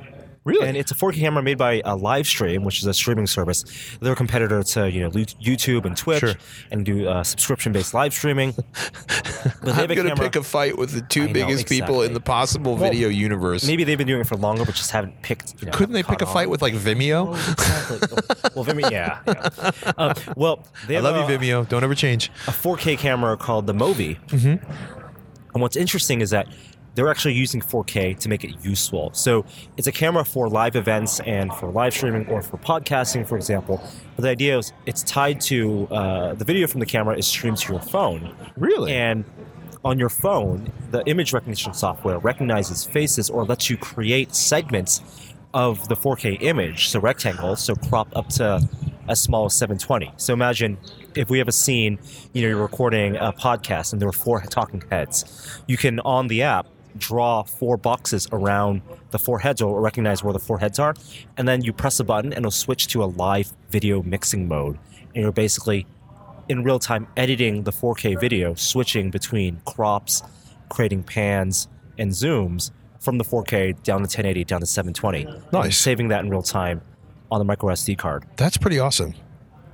Really? 0.47 0.65
And 0.65 0.77
it's 0.77 0.91
a 0.91 0.95
4K 0.95 1.15
camera 1.15 1.43
made 1.43 1.57
by 1.57 1.81
uh, 1.81 1.97
Livestream, 1.97 2.63
which 2.63 2.79
is 2.79 2.85
a 2.85 2.93
streaming 2.93 3.27
service. 3.27 3.65
They're 3.99 4.13
a 4.13 4.15
competitor 4.15 4.63
to 4.63 4.89
you 4.89 5.01
know 5.01 5.09
YouTube 5.09 5.83
and 5.83 5.97
Twitch, 5.97 6.21
Sure. 6.21 6.35
and 6.71 6.85
do 6.85 7.05
uh, 7.07 7.21
subscription-based 7.23 7.93
live 7.93 8.13
streaming. 8.13 8.55
I'm 9.63 9.87
going 9.87 10.07
to 10.07 10.15
pick 10.15 10.37
a 10.37 10.43
fight 10.43 10.77
with 10.77 10.91
the 10.91 11.01
two 11.01 11.23
I 11.23 11.25
know, 11.27 11.33
biggest 11.33 11.67
people 11.67 12.01
in 12.01 12.13
the 12.13 12.21
possible 12.21 12.75
Well, 12.77 12.89
video 12.89 13.09
universe. 13.09 13.67
Maybe 13.67 13.83
they've 13.83 13.97
been 13.97 14.07
doing 14.07 14.21
it 14.21 14.27
for 14.27 14.37
longer, 14.37 14.63
but 14.63 14.75
just 14.75 14.91
haven't 14.91 15.21
picked. 15.21 15.55
You 15.59 15.65
know, 15.65 15.73
Couldn't 15.73 15.93
they 15.93 16.03
pick 16.03 16.21
a 16.21 16.25
fight 16.25 16.45
on. 16.45 16.51
with 16.51 16.61
like 16.61 16.73
Vimeo? 16.73 17.27
Oh, 17.27 17.51
exactly. 17.51 18.51
well, 18.55 18.63
Vimeo, 18.63 18.89
yeah. 18.89 19.19
yeah. 19.27 19.91
Um, 19.97 20.13
well, 20.37 20.65
they 20.87 20.95
I 20.95 21.01
love 21.01 21.29
a, 21.29 21.33
you, 21.33 21.37
Vimeo. 21.39 21.67
Don't 21.67 21.83
ever 21.83 21.95
change. 21.95 22.29
a 22.47 22.51
4K 22.51 22.97
camera 22.97 23.35
called 23.35 23.67
the 23.67 23.73
Movi. 23.73 24.17
Mm-hmm. 24.27 24.71
And 25.53 25.61
what's 25.61 25.75
interesting 25.75 26.21
is 26.21 26.29
that 26.29 26.47
they're 26.97 27.11
actually 27.11 27.35
using 27.35 27.61
4K 27.61 28.17
to 28.17 28.27
make 28.27 28.43
it 28.43 28.55
useful. 28.65 29.11
So 29.13 29.45
it's 29.77 29.85
a 29.85 29.91
camera 29.91 30.25
for 30.25 30.49
live 30.49 30.75
events 30.75 31.19
and 31.19 31.53
for 31.53 31.69
live 31.69 31.93
streaming 31.93 32.27
or 32.27 32.41
for 32.41 32.57
podcasting, 32.57 33.27
for 33.27 33.37
example. 33.37 33.79
But 34.15 34.23
the 34.23 34.29
idea 34.29 34.57
is 34.57 34.73
it's 34.87 35.03
tied 35.03 35.39
to 35.41 35.87
uh, 35.91 36.33
the 36.33 36.43
video 36.43 36.65
from 36.65 36.79
the 36.79 36.87
camera 36.87 37.15
is 37.15 37.27
streamed 37.27 37.59
to 37.59 37.73
your 37.73 37.81
phone. 37.83 38.35
Really? 38.55 38.95
And 38.95 39.25
on 39.85 39.99
your 39.99 40.09
phone, 40.09 40.71
the 40.89 41.03
image 41.05 41.33
recognition 41.33 41.71
software 41.75 42.17
recognizes 42.17 42.83
faces 42.83 43.29
or 43.29 43.45
lets 43.45 43.69
you 43.69 43.77
create 43.77 44.33
segments 44.33 45.35
of 45.53 45.87
the 45.89 45.95
4K 45.95 46.41
image, 46.41 46.89
so 46.89 46.99
rectangles, 46.99 47.63
so 47.63 47.75
crop 47.75 48.07
up 48.17 48.29
to 48.29 48.67
as 49.07 49.21
small 49.21 49.45
as 49.45 49.53
720. 49.53 50.11
So 50.17 50.33
imagine 50.33 50.79
if 51.15 51.29
we 51.29 51.37
have 51.37 51.47
a 51.47 51.51
scene, 51.53 51.99
you 52.33 52.41
know, 52.41 52.47
you're 52.49 52.61
recording 52.61 53.17
a 53.17 53.31
podcast 53.31 53.93
and 53.93 54.01
there 54.01 54.09
are 54.09 54.13
four 54.13 54.41
talking 54.41 54.83
heads. 54.89 55.61
You 55.67 55.77
can 55.77 55.99
on 55.99 56.27
the 56.27 56.41
app 56.41 56.65
draw 56.97 57.43
four 57.43 57.77
boxes 57.77 58.27
around 58.31 58.81
the 59.11 59.19
four 59.19 59.39
heads 59.39 59.61
or 59.61 59.79
recognize 59.79 60.23
where 60.23 60.33
the 60.33 60.39
four 60.39 60.59
heads 60.59 60.79
are, 60.79 60.93
and 61.37 61.47
then 61.47 61.63
you 61.63 61.71
press 61.71 61.99
a 61.99 62.03
button 62.03 62.33
and 62.33 62.39
it'll 62.39 62.51
switch 62.51 62.87
to 62.87 63.03
a 63.03 63.05
live 63.05 63.53
video 63.69 64.03
mixing 64.03 64.47
mode. 64.47 64.77
And 65.13 65.23
you're 65.23 65.31
basically 65.31 65.87
in 66.49 66.63
real 66.63 66.79
time 66.79 67.07
editing 67.15 67.63
the 67.63 67.71
4K 67.71 68.19
video, 68.19 68.53
switching 68.55 69.11
between 69.11 69.61
crops, 69.65 70.23
creating 70.69 71.03
pans 71.03 71.67
and 71.97 72.11
zooms 72.11 72.71
from 72.99 73.17
the 73.17 73.23
4K 73.23 73.81
down 73.83 73.99
to 73.99 74.03
1080 74.03 74.43
down 74.43 74.59
to 74.59 74.65
720. 74.65 75.27
Nice. 75.51 75.77
Saving 75.77 76.09
that 76.09 76.23
in 76.23 76.29
real 76.29 76.41
time 76.41 76.81
on 77.31 77.39
the 77.39 77.45
micro 77.45 77.73
SD 77.73 77.97
card. 77.97 78.25
That's 78.37 78.57
pretty 78.57 78.79
awesome. 78.79 79.13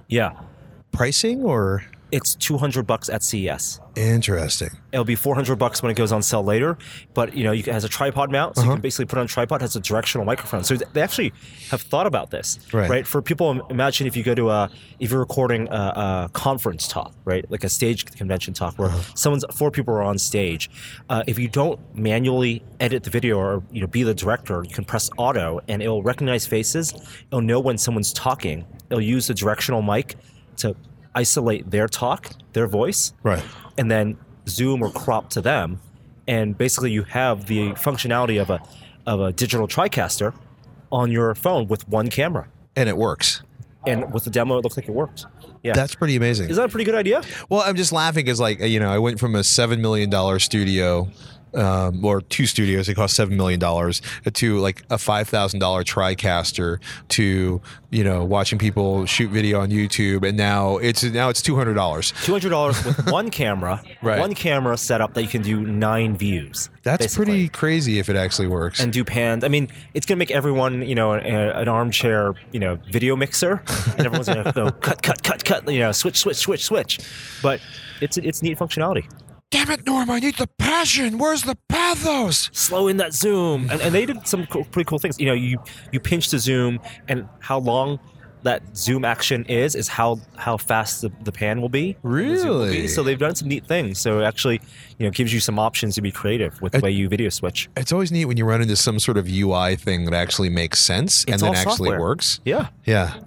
Yeah. 0.07 0.33
Pricing 0.91 1.43
or 1.43 1.83
It's 2.13 2.35
200 2.35 2.85
bucks 2.85 3.09
at 3.09 3.23
CES. 3.23 3.79
interesting? 3.95 4.69
It'll 4.91 5.03
be 5.05 5.15
400 5.15 5.55
bucks 5.57 5.81
when 5.81 5.91
it 5.91 5.95
goes 5.95 6.11
on 6.11 6.21
sale 6.21 6.43
later, 6.43 6.77
but 7.15 7.35
you 7.35 7.43
know, 7.43 7.51
you 7.51 7.63
can, 7.63 7.71
it 7.71 7.73
has 7.73 7.83
a 7.83 7.89
tripod 7.89 8.31
mount, 8.31 8.55
so 8.55 8.61
Uh-huh. 8.61 8.69
you 8.71 8.75
can 8.77 8.81
basically 8.81 9.05
put 9.05 9.17
it 9.17 9.21
on 9.21 9.25
a 9.25 9.27
tripod. 9.27 9.61
It 9.61 9.63
has 9.63 9.75
a 9.75 9.79
directional 9.79 10.23
microphone, 10.25 10.63
so 10.63 10.75
they 10.75 11.01
actually 11.01 11.33
have 11.71 11.81
thought 11.81 12.05
about 12.07 12.29
this, 12.29 12.59
Right. 12.71 13.05
For 13.07 13.21
people, 13.23 13.65
imagine 13.69 14.05
if 14.05 14.15
you 14.15 14.21
go 14.23 14.35
to 14.35 14.49
a, 14.51 14.69
if 14.99 15.09
you're 15.11 15.19
recording 15.19 15.67
a, 15.69 15.73
a 16.25 16.29
conference 16.33 16.87
talk, 16.87 17.13
right, 17.25 17.43
like 17.49 17.63
a 17.63 17.69
stage 17.69 18.05
convention 18.05 18.53
talk 18.53 18.77
where 18.77 18.89
Uh-huh. 18.89 19.01
someone's 19.15 19.45
four 19.51 19.71
people 19.71 19.93
are 19.95 20.03
on 20.03 20.17
stage. 20.19 20.69
Uh, 21.09 21.23
if 21.25 21.39
you 21.39 21.47
don't 21.47 21.79
manually 21.95 22.63
edit 22.79 23.03
the 23.03 23.09
video 23.09 23.37
or 23.37 23.63
you 23.71 23.81
know 23.81 23.87
be 23.87 24.03
the 24.03 24.13
director, 24.13 24.63
you 24.63 24.73
can 24.73 24.85
press 24.85 25.09
auto, 25.17 25.59
and 25.67 25.81
it'll 25.81 26.03
recognize 26.03 26.45
faces. 26.45 26.93
It'll 27.31 27.41
know 27.41 27.59
when 27.59 27.77
someone's 27.79 28.13
talking. 28.13 28.65
It'll 28.91 29.01
use 29.01 29.25
the 29.27 29.33
directional 29.33 29.81
mic 29.81 30.15
to 30.57 30.75
isolate 31.15 31.69
their 31.71 31.87
talk, 31.87 32.31
their 32.53 32.67
voice, 32.67 33.13
Right. 33.23 33.43
and 33.77 33.89
then 33.91 34.17
zoom 34.47 34.81
or 34.83 34.91
crop 34.91 35.29
to 35.31 35.41
them 35.41 35.79
and 36.27 36.57
basically 36.57 36.91
you 36.91 37.03
have 37.03 37.45
the 37.47 37.71
functionality 37.73 38.41
of 38.41 38.49
a 38.49 38.59
of 39.05 39.19
a 39.21 39.31
digital 39.31 39.67
TriCaster 39.67 40.33
on 40.91 41.11
your 41.11 41.33
phone 41.35 41.67
with 41.67 41.87
one 41.89 42.09
camera 42.09 42.47
And 42.75 42.87
it 42.89 42.97
works. 42.97 43.41
and 43.87 44.13
with 44.13 44.23
the 44.25 44.29
demo 44.29 44.57
it 44.57 44.63
looked 44.63 44.77
like 44.77 44.87
it 44.87 44.93
worked 44.93 45.25
yeah 45.63 45.73
That's 45.73 45.95
pretty 45.95 46.15
amazing. 46.17 46.49
is 46.49 46.57
that 46.57 46.65
a 46.65 46.69
pretty 46.69 46.83
good 46.85 46.95
idea 46.95 47.21
Well, 47.49 47.61
I'm 47.61 47.75
just 47.77 47.91
laughing 47.93 48.25
because, 48.25 48.39
like, 48.39 48.59
you 48.59 48.79
know, 48.81 48.89
I 48.91 48.99
went 48.99 49.17
from 49.19 49.35
a 49.35 49.43
seven 49.43 49.81
million 49.81 50.09
dollar 50.09 50.39
studio, 50.39 51.09
um, 51.55 52.03
or 52.03 52.21
two 52.21 52.45
studios 52.45 52.89
It 52.89 52.95
cost 52.95 53.15
seven 53.15 53.35
million 53.37 53.59
dollars, 53.59 54.01
to 54.33 54.57
like 54.59 54.83
a 54.89 54.97
five 54.97 55.27
thousand 55.29 55.59
dollar 55.59 55.83
TriCaster, 55.83 56.79
to 57.09 57.61
you 57.91 58.03
know, 58.03 58.23
watching 58.23 58.57
people 58.57 59.05
shoot 59.05 59.29
video 59.29 59.59
on 59.59 59.69
YouTube, 59.69 60.27
and 60.27 60.35
now 60.37 60.77
it's 60.77 61.03
now 61.03 61.29
it's 61.29 61.41
two 61.41 61.55
hundred 61.55 61.75
dollars. 61.75 62.11
$200 62.23 62.85
with 62.85 63.11
one 63.11 63.29
camera 63.29 63.81
Right. 64.01 64.19
one 64.19 64.33
camera 64.33 64.77
setup 64.77 65.13
that 65.13 65.21
you 65.21 65.27
can 65.27 65.41
do 65.43 65.61
nine 65.61 66.17
views 66.17 66.69
That's 66.83 67.05
basically. 67.05 67.25
pretty 67.25 67.47
crazy 67.49 67.99
if 67.99 68.09
it 68.09 68.15
actually 68.15 68.47
works. 68.47 68.79
and 68.79 68.91
do 68.91 69.03
pans. 69.03 69.43
I 69.43 69.47
mean, 69.47 69.69
it's 69.93 70.05
gonna 70.05 70.17
make 70.17 70.31
everyone, 70.31 70.81
you 70.81 70.95
know, 70.95 71.13
a, 71.13 71.17
an 71.19 71.67
armchair, 71.67 72.33
you 72.51 72.59
know, 72.59 72.79
video 72.91 73.15
mixer, 73.15 73.61
and 73.97 73.99
everyone's 74.05 74.27
gonna 74.27 74.51
go 74.53 74.71
cut, 74.81 75.01
cut, 75.03 75.21
cut, 75.23 75.45
cut, 75.45 75.71
you 75.71 75.79
know, 75.79 75.91
switch, 75.91 76.17
switch, 76.17 76.37
switch, 76.37 76.63
switch. 76.65 76.99
But 77.41 77.61
it's 78.01 78.17
it's 78.17 78.41
neat 78.41 78.57
functionality. 78.57 79.05
Damn 79.53 79.69
it, 79.69 79.85
Norm! 79.85 80.09
I 80.09 80.19
need 80.19 80.35
the 80.37 80.47
passion. 80.57 81.19
Where's 81.19 81.43
the 81.43 81.55
pathos? 81.69 82.49
slow 82.53 82.87
in 82.87 82.97
that 82.97 83.13
zoom 83.13 83.69
and, 83.69 83.79
and 83.81 83.93
they 83.93 84.03
did 84.07 84.27
some 84.27 84.47
cool, 84.47 84.63
pretty 84.65 84.87
cool 84.87 84.97
things 84.97 85.19
you 85.19 85.27
know 85.27 85.33
you 85.33 85.59
you 85.91 85.99
pinch 85.99 86.29
the 86.29 86.39
zoom 86.39 86.79
and 87.07 87.27
how 87.39 87.59
long 87.59 87.99
that 88.41 88.61
zoom 88.75 89.05
action 89.05 89.45
is 89.45 89.75
is 89.75 89.87
how 89.87 90.19
how 90.37 90.57
fast 90.57 91.01
the, 91.01 91.11
the 91.23 91.31
pan 91.31 91.61
will 91.61 91.69
be 91.69 91.93
the 91.93 91.97
will 92.03 92.65
be. 92.65 92.71
Really? 92.71 92.87
so 92.87 93.03
they've 93.03 93.19
done 93.19 93.35
some 93.35 93.47
neat 93.47 93.65
things 93.67 93.99
so 93.99 94.21
it 94.21 94.23
actually 94.23 94.59
you 94.97 95.05
know 95.05 95.11
gives 95.11 95.31
you 95.33 95.39
some 95.39 95.59
options 95.59 95.93
to 95.95 96.01
be 96.01 96.11
creative 96.11 96.59
with 96.61 96.71
the 96.73 96.79
way 96.79 96.89
you 96.91 97.07
video 97.07 97.29
switch 97.29 97.69
It's 97.77 97.91
always 97.91 98.11
neat 98.11 98.25
when 98.25 98.37
you 98.37 98.45
run 98.45 98.61
into 98.61 98.75
some 98.75 98.97
sort 98.99 99.17
of 99.17 99.27
UI 99.29 99.75
thing 99.75 100.05
that 100.05 100.13
actually 100.15 100.49
makes 100.49 100.79
sense 100.79 101.23
and 101.25 101.35
It's 101.35 101.43
then 101.43 101.55
all 101.55 101.71
actually 101.71 101.91
works. 101.97 102.39
yeah 102.43 102.69
Yeah. 102.85 103.19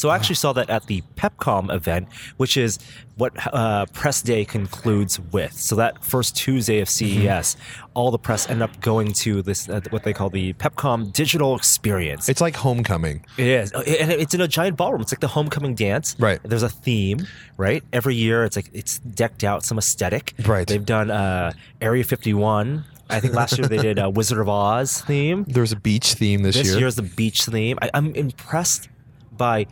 So 0.00 0.08
I 0.08 0.16
actually 0.16 0.36
saw 0.36 0.54
that 0.54 0.70
at 0.70 0.86
the 0.86 1.02
PepCom 1.16 1.70
event, 1.70 2.08
which 2.38 2.56
is 2.56 2.78
what 3.16 3.34
uh, 3.52 3.84
press 3.92 4.22
day 4.22 4.46
concludes 4.46 5.20
with. 5.20 5.52
So 5.52 5.76
that 5.76 6.02
first 6.02 6.34
Tuesday 6.34 6.80
of 6.80 6.88
CES, 6.88 7.58
all 7.92 8.10
the 8.10 8.18
press 8.18 8.48
end 8.48 8.62
up 8.62 8.80
going 8.80 9.12
to 9.12 9.42
this 9.42 9.68
uh, 9.68 9.82
what 9.90 10.04
they 10.04 10.14
call 10.14 10.30
the 10.30 10.54
PepCom 10.54 11.12
Digital 11.12 11.54
Experience. 11.54 12.30
It's 12.30 12.40
like 12.40 12.56
homecoming. 12.56 13.26
It 13.36 13.46
is, 13.46 13.72
and 13.72 14.10
it's 14.10 14.32
in 14.32 14.40
a 14.40 14.48
giant 14.48 14.78
ballroom. 14.78 15.02
It's 15.02 15.12
like 15.12 15.20
the 15.20 15.28
homecoming 15.28 15.74
dance. 15.74 16.16
Right. 16.18 16.40
There's 16.44 16.62
a 16.62 16.70
theme. 16.70 17.26
Right. 17.58 17.84
Every 17.92 18.14
year, 18.14 18.44
it's 18.44 18.56
like 18.56 18.70
it's 18.72 19.00
decked 19.00 19.44
out, 19.44 19.66
some 19.66 19.76
aesthetic. 19.76 20.32
Right. 20.46 20.66
They've 20.66 20.82
done 20.82 21.10
uh, 21.10 21.52
Area 21.82 22.04
51. 22.04 22.86
I 23.10 23.20
think 23.20 23.34
last 23.34 23.58
year 23.58 23.68
they 23.68 23.76
did 23.76 23.98
a 23.98 24.08
Wizard 24.08 24.38
of 24.38 24.48
Oz 24.48 25.02
theme. 25.02 25.44
There's 25.46 25.72
a 25.72 25.76
beach 25.76 26.14
theme 26.14 26.42
this, 26.42 26.56
This 26.56 26.64
year. 26.64 26.74
This 26.74 26.80
year's 26.80 26.94
the 26.94 27.02
beach 27.02 27.44
theme. 27.44 27.78
I, 27.82 27.90
I'm 27.92 28.14
impressed 28.14 28.88
by 29.32 29.66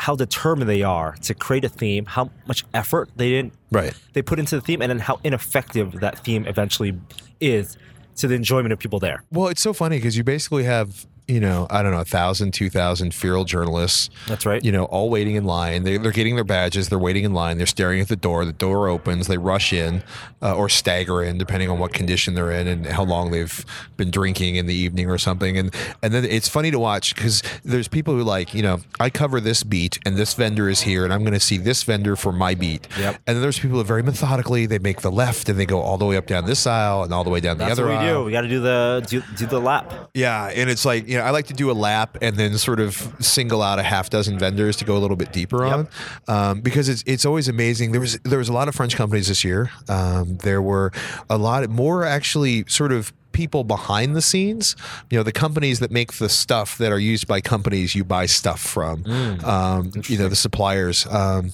how 0.00 0.16
determined 0.16 0.66
they 0.68 0.82
are 0.82 1.14
to 1.20 1.34
create 1.34 1.62
a 1.62 1.68
theme, 1.68 2.06
how 2.06 2.30
much 2.46 2.64
effort 2.72 3.10
they 3.16 3.28
didn't 3.28 3.52
Right. 3.70 3.92
they 4.14 4.22
put 4.22 4.38
into 4.38 4.56
the 4.56 4.62
theme, 4.62 4.80
and 4.80 4.88
then 4.90 4.98
how 4.98 5.20
ineffective 5.24 6.00
that 6.00 6.18
theme 6.24 6.46
eventually 6.46 6.98
is 7.38 7.76
to 8.16 8.26
the 8.26 8.34
enjoyment 8.34 8.72
of 8.72 8.78
people 8.78 8.98
there. 8.98 9.22
Well, 9.30 9.48
it's 9.48 9.60
so 9.60 9.74
funny 9.74 9.98
because 9.98 10.16
you 10.16 10.24
basically 10.24 10.64
have, 10.64 11.06
you 11.30 11.40
know, 11.40 11.66
I 11.70 11.82
don't 11.82 11.92
know, 11.92 12.00
a 12.00 12.04
thousand, 12.04 12.52
two 12.52 12.68
thousand 12.70 13.14
feral 13.14 13.44
journalists, 13.44 14.10
That's 14.26 14.44
right. 14.44 14.62
you 14.64 14.72
know, 14.72 14.84
all 14.86 15.08
waiting 15.10 15.36
in 15.36 15.44
line. 15.44 15.84
They, 15.84 15.96
they're 15.96 16.12
getting 16.12 16.34
their 16.34 16.44
badges. 16.44 16.88
They're 16.88 16.98
waiting 16.98 17.24
in 17.24 17.32
line. 17.32 17.56
They're 17.56 17.66
staring 17.66 18.00
at 18.00 18.08
the 18.08 18.16
door. 18.16 18.44
The 18.44 18.52
door 18.52 18.88
opens. 18.88 19.26
They 19.28 19.38
rush 19.38 19.72
in 19.72 20.02
uh, 20.42 20.56
or 20.56 20.68
stagger 20.68 21.22
in, 21.22 21.38
depending 21.38 21.70
on 21.70 21.78
what 21.78 21.92
condition 21.92 22.34
they're 22.34 22.50
in 22.50 22.66
and 22.66 22.86
how 22.86 23.04
long 23.04 23.30
they've 23.30 23.64
been 23.96 24.10
drinking 24.10 24.56
in 24.56 24.66
the 24.66 24.74
evening 24.74 25.08
or 25.08 25.18
something. 25.18 25.56
And 25.56 25.74
and 26.02 26.12
then 26.12 26.24
it's 26.24 26.48
funny 26.48 26.70
to 26.70 26.78
watch 26.78 27.14
because 27.14 27.42
there's 27.64 27.88
people 27.88 28.14
who 28.14 28.22
like, 28.24 28.52
you 28.54 28.62
know, 28.62 28.80
I 28.98 29.10
cover 29.10 29.40
this 29.40 29.62
beat 29.62 29.98
and 30.04 30.16
this 30.16 30.34
vendor 30.34 30.68
is 30.68 30.80
here 30.82 31.04
and 31.04 31.12
I'm 31.12 31.20
going 31.22 31.34
to 31.34 31.40
see 31.40 31.58
this 31.58 31.82
vendor 31.84 32.16
for 32.16 32.32
my 32.32 32.54
beat. 32.54 32.88
Yep. 32.98 33.14
And 33.26 33.36
then 33.36 33.42
there's 33.42 33.58
people 33.58 33.78
who 33.78 33.84
very 33.84 34.02
methodically 34.02 34.66
they 34.66 34.78
make 34.78 35.00
the 35.02 35.10
left 35.12 35.48
and 35.48 35.58
they 35.58 35.66
go 35.66 35.80
all 35.80 35.98
the 35.98 36.06
way 36.06 36.16
up 36.16 36.26
down 36.26 36.46
this 36.46 36.66
aisle 36.66 37.04
and 37.04 37.14
all 37.14 37.22
the 37.24 37.30
way 37.30 37.40
down 37.40 37.58
That's 37.58 37.76
the 37.76 37.82
other 37.82 37.92
what 37.92 38.00
we 38.00 38.08
aisle. 38.08 38.20
do. 38.20 38.24
We 38.26 38.32
got 38.32 38.40
to 38.42 38.48
do 38.48 38.60
the 38.60 39.04
do, 39.06 39.22
do 39.36 39.46
the 39.46 39.60
lap. 39.60 40.10
Yeah, 40.14 40.46
and 40.46 40.68
it's 40.70 40.84
like 40.84 41.06
you 41.06 41.16
know, 41.18 41.19
I 41.20 41.30
like 41.30 41.46
to 41.46 41.54
do 41.54 41.70
a 41.70 41.72
lap 41.72 42.18
and 42.20 42.36
then 42.36 42.56
sort 42.58 42.80
of 42.80 43.14
single 43.20 43.62
out 43.62 43.78
a 43.78 43.82
half 43.82 44.10
dozen 44.10 44.38
vendors 44.38 44.76
to 44.76 44.84
go 44.84 44.96
a 44.96 45.00
little 45.00 45.16
bit 45.16 45.32
deeper 45.32 45.64
on, 45.64 45.88
um, 46.28 46.60
because 46.60 46.88
it's 46.88 47.02
it's 47.06 47.24
always 47.24 47.48
amazing. 47.48 47.92
There 47.92 48.00
was 48.00 48.18
there 48.24 48.38
was 48.38 48.48
a 48.48 48.52
lot 48.52 48.68
of 48.68 48.74
French 48.74 48.96
companies 48.96 49.28
this 49.28 49.44
year. 49.44 49.70
Um, 49.88 50.36
there 50.38 50.62
were 50.62 50.92
a 51.28 51.38
lot 51.38 51.68
more 51.68 52.04
actually 52.04 52.64
sort 52.68 52.92
of 52.92 53.12
people 53.40 53.64
behind 53.64 54.14
the 54.14 54.20
scenes. 54.20 54.76
You 55.08 55.16
know, 55.18 55.22
the 55.22 55.32
companies 55.32 55.80
that 55.80 55.90
make 55.90 56.12
the 56.18 56.28
stuff 56.28 56.76
that 56.76 56.92
are 56.92 56.98
used 56.98 57.26
by 57.26 57.40
companies 57.40 57.94
you 57.94 58.04
buy 58.04 58.26
stuff 58.26 58.60
from. 58.60 59.02
um, 59.44 59.92
you 60.08 60.18
know, 60.18 60.28
the 60.28 60.36
suppliers. 60.36 61.06
Um, 61.06 61.52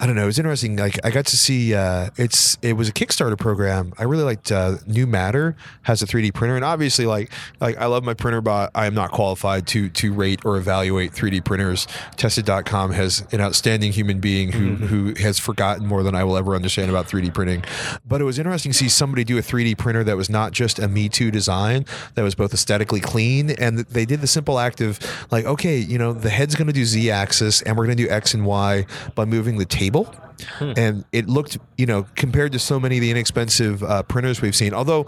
I 0.00 0.06
don't 0.06 0.14
know. 0.14 0.22
It 0.22 0.32
was 0.32 0.38
interesting. 0.38 0.76
Like 0.76 0.98
I 1.04 1.10
got 1.10 1.26
to 1.26 1.36
see. 1.36 1.74
Uh, 1.74 2.08
it's 2.16 2.56
it 2.62 2.72
was 2.72 2.88
a 2.88 2.92
Kickstarter 2.92 3.38
program. 3.38 3.92
I 3.98 4.04
really 4.04 4.24
liked. 4.24 4.50
Uh, 4.50 4.76
New 4.86 5.06
Matter 5.06 5.54
has 5.82 6.00
a 6.00 6.06
3D 6.06 6.32
printer, 6.32 6.56
and 6.56 6.64
obviously, 6.64 7.04
like 7.04 7.30
like 7.60 7.76
I 7.76 7.84
love 7.86 8.04
my 8.04 8.14
printer, 8.14 8.40
but 8.40 8.70
I 8.74 8.86
am 8.86 8.94
not 8.94 9.10
qualified 9.10 9.66
to 9.68 9.90
to 9.90 10.12
rate 10.14 10.40
or 10.46 10.56
evaluate 10.56 11.12
3D 11.12 11.44
printers. 11.44 11.86
Tested.com 12.16 12.92
has 12.92 13.26
an 13.32 13.40
outstanding 13.42 13.92
human 13.92 14.18
being 14.20 14.52
who 14.52 14.76
who 14.76 15.14
has 15.22 15.38
forgotten 15.38 15.86
more 15.86 16.02
than 16.02 16.14
I 16.14 16.24
will 16.24 16.38
ever 16.38 16.54
understand 16.54 16.90
about 16.90 17.06
3D 17.06 17.34
printing. 17.34 17.64
But 18.06 18.22
it 18.22 18.24
was 18.24 18.38
interesting 18.38 18.72
to 18.72 18.78
see 18.78 18.88
somebody 18.88 19.24
do 19.24 19.36
a 19.36 19.42
3D 19.42 19.76
printer 19.76 20.04
that 20.04 20.16
was 20.16 20.30
not 20.30 20.52
just 20.52 20.78
a 20.78 20.88
Me 20.88 21.08
Too 21.18 21.30
design, 21.32 21.84
that 22.14 22.22
was 22.22 22.36
both 22.36 22.54
aesthetically 22.54 23.00
clean, 23.00 23.50
and 23.50 23.78
they 23.78 24.04
did 24.04 24.20
the 24.20 24.28
simple 24.28 24.60
act 24.60 24.80
of 24.80 25.00
like, 25.32 25.44
okay, 25.46 25.76
you 25.76 25.98
know, 25.98 26.12
the 26.12 26.30
head's 26.30 26.54
going 26.54 26.68
to 26.68 26.72
do 26.72 26.84
Z 26.84 27.10
axis, 27.10 27.60
and 27.62 27.76
we're 27.76 27.86
going 27.86 27.96
to 27.96 28.04
do 28.04 28.08
X 28.08 28.34
and 28.34 28.46
Y 28.46 28.86
by 29.16 29.24
moving 29.24 29.58
the 29.58 29.64
table. 29.64 30.14
And 30.60 31.04
it 31.10 31.28
looked, 31.28 31.58
you 31.76 31.86
know, 31.86 32.06
compared 32.14 32.52
to 32.52 32.60
so 32.60 32.78
many 32.78 32.98
of 32.98 33.00
the 33.00 33.10
inexpensive 33.10 33.82
uh, 33.82 34.04
printers 34.04 34.40
we've 34.40 34.54
seen, 34.54 34.72
although 34.72 35.06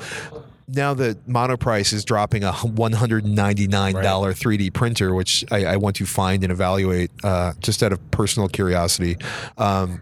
now 0.67 0.95
the 0.95 1.17
monoprice 1.29 1.93
is 1.93 2.05
dropping 2.05 2.43
a 2.43 2.51
$199 2.51 3.23
3D 3.93 4.73
printer, 4.73 5.15
which 5.15 5.45
I, 5.53 5.65
I 5.65 5.77
want 5.77 5.97
to 5.97 6.07
find 6.07 6.43
and 6.43 6.53
evaluate 6.53 7.11
uh, 7.23 7.53
just 7.61 7.83
out 7.85 7.93
of 7.93 8.11
personal 8.11 8.49
curiosity. 8.49 9.17
Um, 9.59 10.01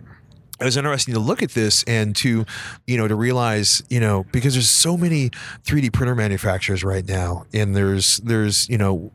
it 0.61 0.65
was 0.65 0.77
interesting 0.77 1.15
to 1.15 1.21
look 1.21 1.43
at 1.43 1.51
this 1.51 1.85
and 1.85 2.15
to 2.17 2.45
you 2.87 2.97
know 2.97 3.09
to 3.09 3.15
realize 3.15 3.83
you 3.89 4.01
know 4.01 4.25
because 4.33 4.55
there's 4.55 4.71
so 4.71 4.97
many 4.97 5.31
3d 5.65 5.93
printer 5.93 6.15
manufacturers 6.15 6.83
right 6.83 7.07
now 7.07 7.45
and 7.53 7.77
there's 7.77 8.19
there's 8.19 8.69
you 8.69 8.79
know 8.79 9.11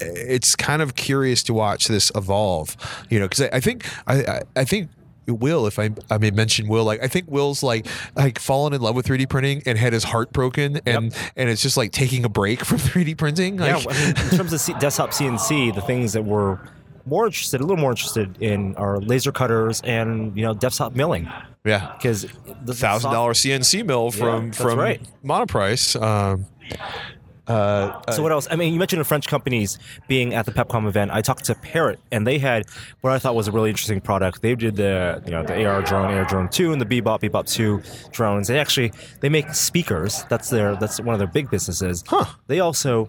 it's 0.00 0.54
kind 0.54 0.82
of 0.82 0.94
curious 0.94 1.42
to 1.42 1.54
watch 1.54 1.88
this 1.88 2.10
evolve 2.14 2.76
you 3.10 3.18
know 3.18 3.26
because 3.26 3.42
I, 3.42 3.56
I 3.56 3.60
think 3.60 3.86
I, 4.06 4.42
I 4.56 4.64
think 4.64 4.88
Will, 5.26 5.68
if 5.68 5.78
I 5.78 5.90
I 6.10 6.18
may 6.18 6.32
mention 6.32 6.66
Will, 6.66 6.84
like 6.84 7.02
I 7.02 7.06
think 7.06 7.30
Will's 7.30 7.62
like 7.62 7.86
like 8.16 8.40
fallen 8.40 8.72
in 8.72 8.80
love 8.80 8.96
with 8.96 9.06
3D 9.06 9.28
printing 9.28 9.62
and 9.66 9.78
had 9.78 9.92
his 9.92 10.02
heart 10.02 10.32
broken, 10.32 10.80
and 10.84 11.14
and 11.36 11.48
it's 11.48 11.62
just 11.62 11.76
like 11.76 11.92
taking 11.92 12.24
a 12.24 12.28
break 12.28 12.64
from 12.64 12.78
3D 12.78 13.16
printing. 13.16 13.56
Like, 13.56 13.84
yeah, 13.84 13.90
I 13.90 13.94
mean, 13.94 14.08
in 14.08 14.36
terms 14.36 14.52
of 14.52 14.60
C- 14.60 14.74
desktop 14.80 15.10
CNC, 15.10 15.76
the 15.76 15.80
things 15.80 16.12
that 16.14 16.24
we're 16.24 16.58
more 17.06 17.26
interested, 17.26 17.60
a 17.60 17.64
little 17.64 17.80
more 17.80 17.90
interested 17.90 18.40
in, 18.40 18.74
are 18.76 18.98
laser 19.00 19.32
cutters 19.32 19.80
and 19.82 20.36
you 20.36 20.42
know 20.42 20.54
desktop 20.54 20.94
milling 20.94 21.28
yeah, 21.64 21.92
because 21.96 22.26
the 22.64 22.74
thousand 22.74 23.12
dollar 23.12 23.32
CNC 23.32 23.86
mill 23.86 24.10
from 24.10 24.46
that's 24.46 24.60
from 24.60 24.78
right. 24.78 25.00
Monoprice. 25.24 26.00
Um, 26.00 26.46
uh, 27.46 28.00
So 28.12 28.22
what 28.22 28.32
else? 28.32 28.48
I 28.50 28.56
mean, 28.56 28.72
you 28.72 28.78
mentioned 28.78 29.00
the 29.00 29.04
French 29.04 29.28
companies 29.28 29.78
being 30.08 30.34
at 30.34 30.44
the 30.44 30.52
Pepcom 30.52 30.88
event. 30.88 31.12
I 31.12 31.20
talked 31.20 31.44
to 31.44 31.54
Parrot, 31.54 32.00
and 32.10 32.26
they 32.26 32.38
had 32.38 32.66
what 33.00 33.12
I 33.12 33.18
thought 33.18 33.36
was 33.36 33.46
a 33.46 33.52
really 33.52 33.70
interesting 33.70 34.00
product. 34.00 34.42
They 34.42 34.54
did 34.56 34.74
the 34.74 35.22
you 35.24 35.30
know 35.30 35.44
the 35.44 35.64
AR 35.64 35.82
drone, 35.82 36.12
AR 36.12 36.24
drone 36.24 36.48
two, 36.48 36.72
and 36.72 36.80
the 36.80 36.86
Bebop, 36.86 37.20
Bebop 37.20 37.48
two 37.48 37.80
drones. 38.10 38.48
They 38.48 38.58
actually 38.58 38.92
they 39.20 39.28
make 39.28 39.54
speakers. 39.54 40.24
That's 40.28 40.50
their 40.50 40.74
that's 40.76 41.00
one 41.00 41.14
of 41.14 41.20
their 41.20 41.28
big 41.28 41.48
businesses. 41.48 42.02
Huh. 42.08 42.24
They 42.48 42.58
also 42.58 43.08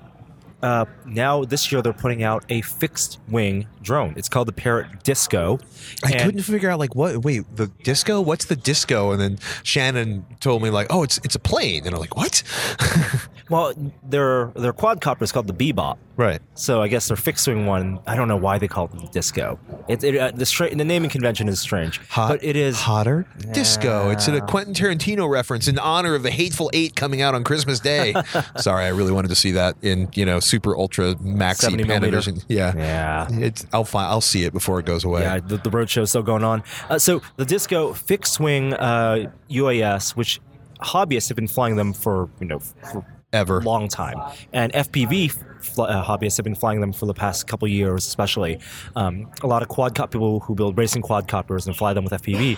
uh, 0.64 0.86
now 1.06 1.44
this 1.46 1.72
year 1.72 1.82
they're 1.84 1.94
putting 1.94 2.24
out 2.24 2.44
a 2.50 2.62
fixed 2.62 3.20
wing 3.28 3.68
drone. 3.82 4.14
It's 4.18 4.30
called 4.30 4.48
the 4.48 4.54
Parrot 4.54 5.04
Disco. 5.04 5.60
I 6.04 6.12
And- 6.14 6.22
couldn't 6.24 6.42
figure 6.44 6.70
out 6.72 6.80
like 6.80 6.96
what. 6.96 7.24
Wait, 7.24 7.44
the 7.56 7.68
disco? 7.84 8.20
What's 8.22 8.46
the 8.46 8.56
disco? 8.56 9.12
And 9.12 9.22
then 9.22 9.38
Shannon 9.64 10.26
told 10.40 10.64
me 10.64 10.70
like, 10.72 10.88
oh, 10.90 11.04
it's 11.04 11.20
it's 11.24 11.36
a 11.36 11.40
plane, 11.40 11.86
and 11.86 11.94
I'm 11.94 12.02
like, 12.02 12.16
what? 12.16 12.42
Well, 13.50 13.74
their 14.02 14.52
their 14.56 14.72
quadcopter 14.74 15.22
is 15.22 15.32
called 15.34 15.48
the 15.48 15.54
Bebop. 15.54 15.98
Right. 16.16 16.42
So 16.56 16.82
I 16.82 16.88
guess 16.88 17.08
their 17.08 17.18
fixed 17.18 17.48
wing 17.48 17.66
one. 17.66 18.00
I 18.06 18.16
don't 18.16 18.28
know 18.28 18.38
why 18.38 18.58
they 18.58 18.68
call 18.68 18.86
it 18.86 18.92
the 18.92 19.08
disco. 19.08 19.60
It, 19.88 20.04
it 20.04 20.18
uh, 20.18 20.32
the 20.32 20.46
stra- 20.46 20.74
the 20.76 20.84
naming 20.86 21.10
convention 21.10 21.48
is 21.50 21.60
strange, 21.60 22.00
Hot, 22.10 22.30
but 22.30 22.44
it 22.44 22.56
is 22.56 22.80
hotter 22.80 23.26
disco. 23.52 24.10
It's 24.10 24.28
a 24.28 24.42
Quentin 24.42 24.74
Tarantino 24.74 25.30
reference 25.30 25.68
in 25.68 25.78
honor 25.80 26.16
of 26.16 26.24
the 26.24 26.32
Hateful 26.32 26.70
Eight 26.74 26.96
coming 26.96 27.22
out 27.22 27.36
on 27.36 27.44
Christmas 27.44 27.80
Day. 27.80 28.14
Sorry, 28.58 28.86
I 28.86 28.90
really 28.90 29.12
wanted 29.12 29.30
to 29.30 29.36
see 29.36 29.52
that 29.52 29.76
in 29.82 30.10
you 30.14 30.26
know 30.26 30.40
super 30.40 30.76
ultra 30.78 31.16
maxi 31.16 31.72
70. 31.72 31.84
Panavision. 31.86 32.46
Yeah, 32.48 32.74
Yeah. 32.76 33.28
It's 33.32 33.66
I'll 33.74 33.84
find 33.86 34.08
I'll 34.08 34.22
see 34.22 34.44
it 34.44 34.54
before 34.54 34.80
it 34.80 34.86
goes 34.86 35.04
away. 35.04 35.22
Yeah, 35.22 35.40
the, 35.40 35.58
the 35.58 35.70
road 35.70 35.90
show 35.90 36.04
is 36.04 36.10
still 36.10 36.24
going 36.24 36.44
on. 36.44 36.64
Uh, 36.90 37.00
so 37.00 37.22
the 37.38 37.46
Disco 37.46 37.94
fixed 37.94 38.40
wing 38.40 38.74
uh, 38.74 39.32
UAS, 39.50 40.16
which 40.16 40.40
hobbyists 40.82 41.30
have 41.30 41.36
been 41.36 41.48
flying 41.48 41.76
them 41.76 41.94
for 41.94 42.30
you 42.40 42.46
know 42.48 42.60
for 42.60 43.06
Ever. 43.32 43.62
long 43.62 43.88
time, 43.88 44.18
and 44.52 44.72
FPV 44.74 45.34
fl- 45.64 45.84
uh, 45.84 46.04
hobbyists 46.04 46.38
have 46.38 46.44
been 46.44 46.56
flying 46.56 46.82
them 46.82 46.94
for 46.94 47.06
the 47.06 47.14
past 47.14 47.48
couple 47.48 47.68
years, 47.68 48.06
especially. 48.06 48.60
Um, 48.96 49.30
a 49.42 49.48
lot 49.48 49.62
of 49.62 49.70
quadcopter 49.70 50.12
people 50.12 50.40
who 50.42 50.56
build 50.56 50.78
racing 50.78 51.02
quadcopters 51.02 51.66
and 51.68 51.76
fly 51.76 51.94
them 51.94 52.04
with 52.04 52.14
FPV 52.14 52.58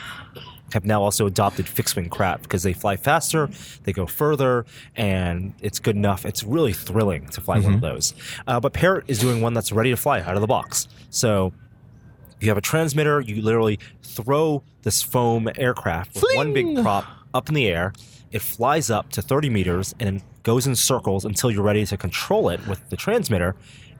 have 0.73 0.83
now 0.83 1.01
also 1.01 1.25
adopted 1.27 1.67
fixed 1.67 1.95
wing 1.95 2.09
craft 2.09 2.43
because 2.43 2.63
they 2.63 2.73
fly 2.73 2.97
faster, 2.97 3.49
they 3.83 3.93
go 3.93 4.05
further, 4.05 4.65
and 4.95 5.53
it's 5.61 5.79
good 5.79 5.95
enough. 5.95 6.25
It's 6.25 6.43
really 6.43 6.73
thrilling 6.73 7.27
to 7.29 7.41
fly 7.41 7.59
one 7.59 7.75
of 7.75 7.81
those. 7.81 8.13
Uh, 8.47 8.59
but 8.59 8.73
Parrot 8.73 9.05
is 9.07 9.19
doing 9.19 9.41
one 9.41 9.53
that's 9.53 9.71
ready 9.71 9.91
to 9.91 9.97
fly 9.97 10.21
out 10.21 10.35
of 10.35 10.41
the 10.41 10.47
box. 10.47 10.87
So 11.11 11.53
you 12.41 12.49
have 12.49 12.57
a 12.57 12.61
transmitter, 12.61 13.21
you 13.21 13.41
literally 13.41 13.79
throw 14.03 14.63
this 14.81 15.01
foam 15.01 15.49
aircraft 15.55 16.15
with 16.15 16.23
one 16.35 16.53
big 16.53 16.81
prop 16.81 17.05
up 17.33 17.47
in 17.47 17.55
the 17.55 17.67
air. 17.67 17.93
It 18.35 18.41
flies 18.41 18.89
up 18.91 19.11
to 19.11 19.21
30 19.21 19.49
meters 19.49 19.95
and 19.97 20.21
goes 20.43 20.67
in 20.67 20.75
circles 20.75 21.23
until 21.23 21.49
you're 21.49 21.63
ready 21.63 21.85
to 21.85 21.95
control 21.95 22.49
it 22.49 22.59
with 22.67 22.81
the 22.89 22.97
transmitter. 22.97 23.55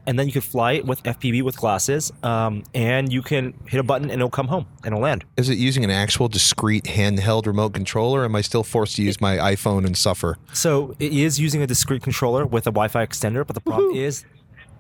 And 0.06 0.20
then 0.20 0.28
you 0.28 0.34
can 0.34 0.42
fly 0.42 0.74
it 0.74 0.86
with 0.86 1.02
FPV 1.04 1.42
with 1.42 1.56
glasses, 1.58 2.12
um, 2.22 2.64
and 2.76 3.12
you 3.14 3.22
can 3.22 3.54
hit 3.66 3.80
a 3.80 3.84
button 3.84 4.12
and 4.12 4.20
it'll 4.20 4.30
come 4.30 4.50
home 4.50 4.66
and 4.84 4.88
it'll 4.88 5.00
land. 5.00 5.24
Is 5.38 5.48
it 5.48 5.58
using 5.58 5.86
an 5.86 5.90
actual 5.90 6.28
discrete 6.28 6.84
handheld 6.84 7.46
remote 7.48 7.74
controller? 7.74 8.22
Or 8.22 8.26
am 8.26 8.36
I 8.36 8.42
still 8.42 8.64
forced 8.64 8.98
to 8.98 9.04
use 9.04 9.22
my 9.22 9.38
iPhone 9.38 9.86
and 9.86 9.98
suffer? 9.98 10.38
So 10.52 10.96
it 11.00 11.14
is 11.14 11.40
using 11.40 11.62
a 11.62 11.68
discrete 11.68 12.04
controller 12.04 12.46
with 12.46 12.68
a 12.68 12.72
Wi-Fi 12.72 13.06
extender, 13.06 13.48
but 13.48 13.54
the 13.56 13.62
problem 13.62 13.96
is 13.96 14.26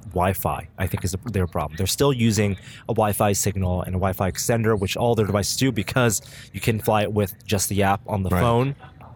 Wi-Fi. 0.10 0.68
I 0.78 0.86
think 0.86 1.03
is 1.03 1.16
their 1.32 1.47
problem. 1.47 1.76
They're 1.78 1.88
still 1.88 2.14
using 2.14 2.58
a 2.88 2.93
Wi-Fi 2.93 3.32
signal 3.34 3.82
and 3.82 3.95
a 3.95 3.99
Wi-Fi 3.99 4.30
extender, 4.32 4.78
which 4.78 4.95
all 4.95 5.16
their 5.16 5.26
devices 5.26 5.58
do 5.58 5.72
because 5.72 6.22
you 6.53 6.60
can 6.60 6.80
fly 6.80 7.01
it 7.01 7.12
with 7.14 7.34
just 7.47 7.70
the 7.70 7.82
app 7.82 8.01
on 8.06 8.22
the 8.22 8.30
Right. 8.30 8.41
phone, 8.41 8.76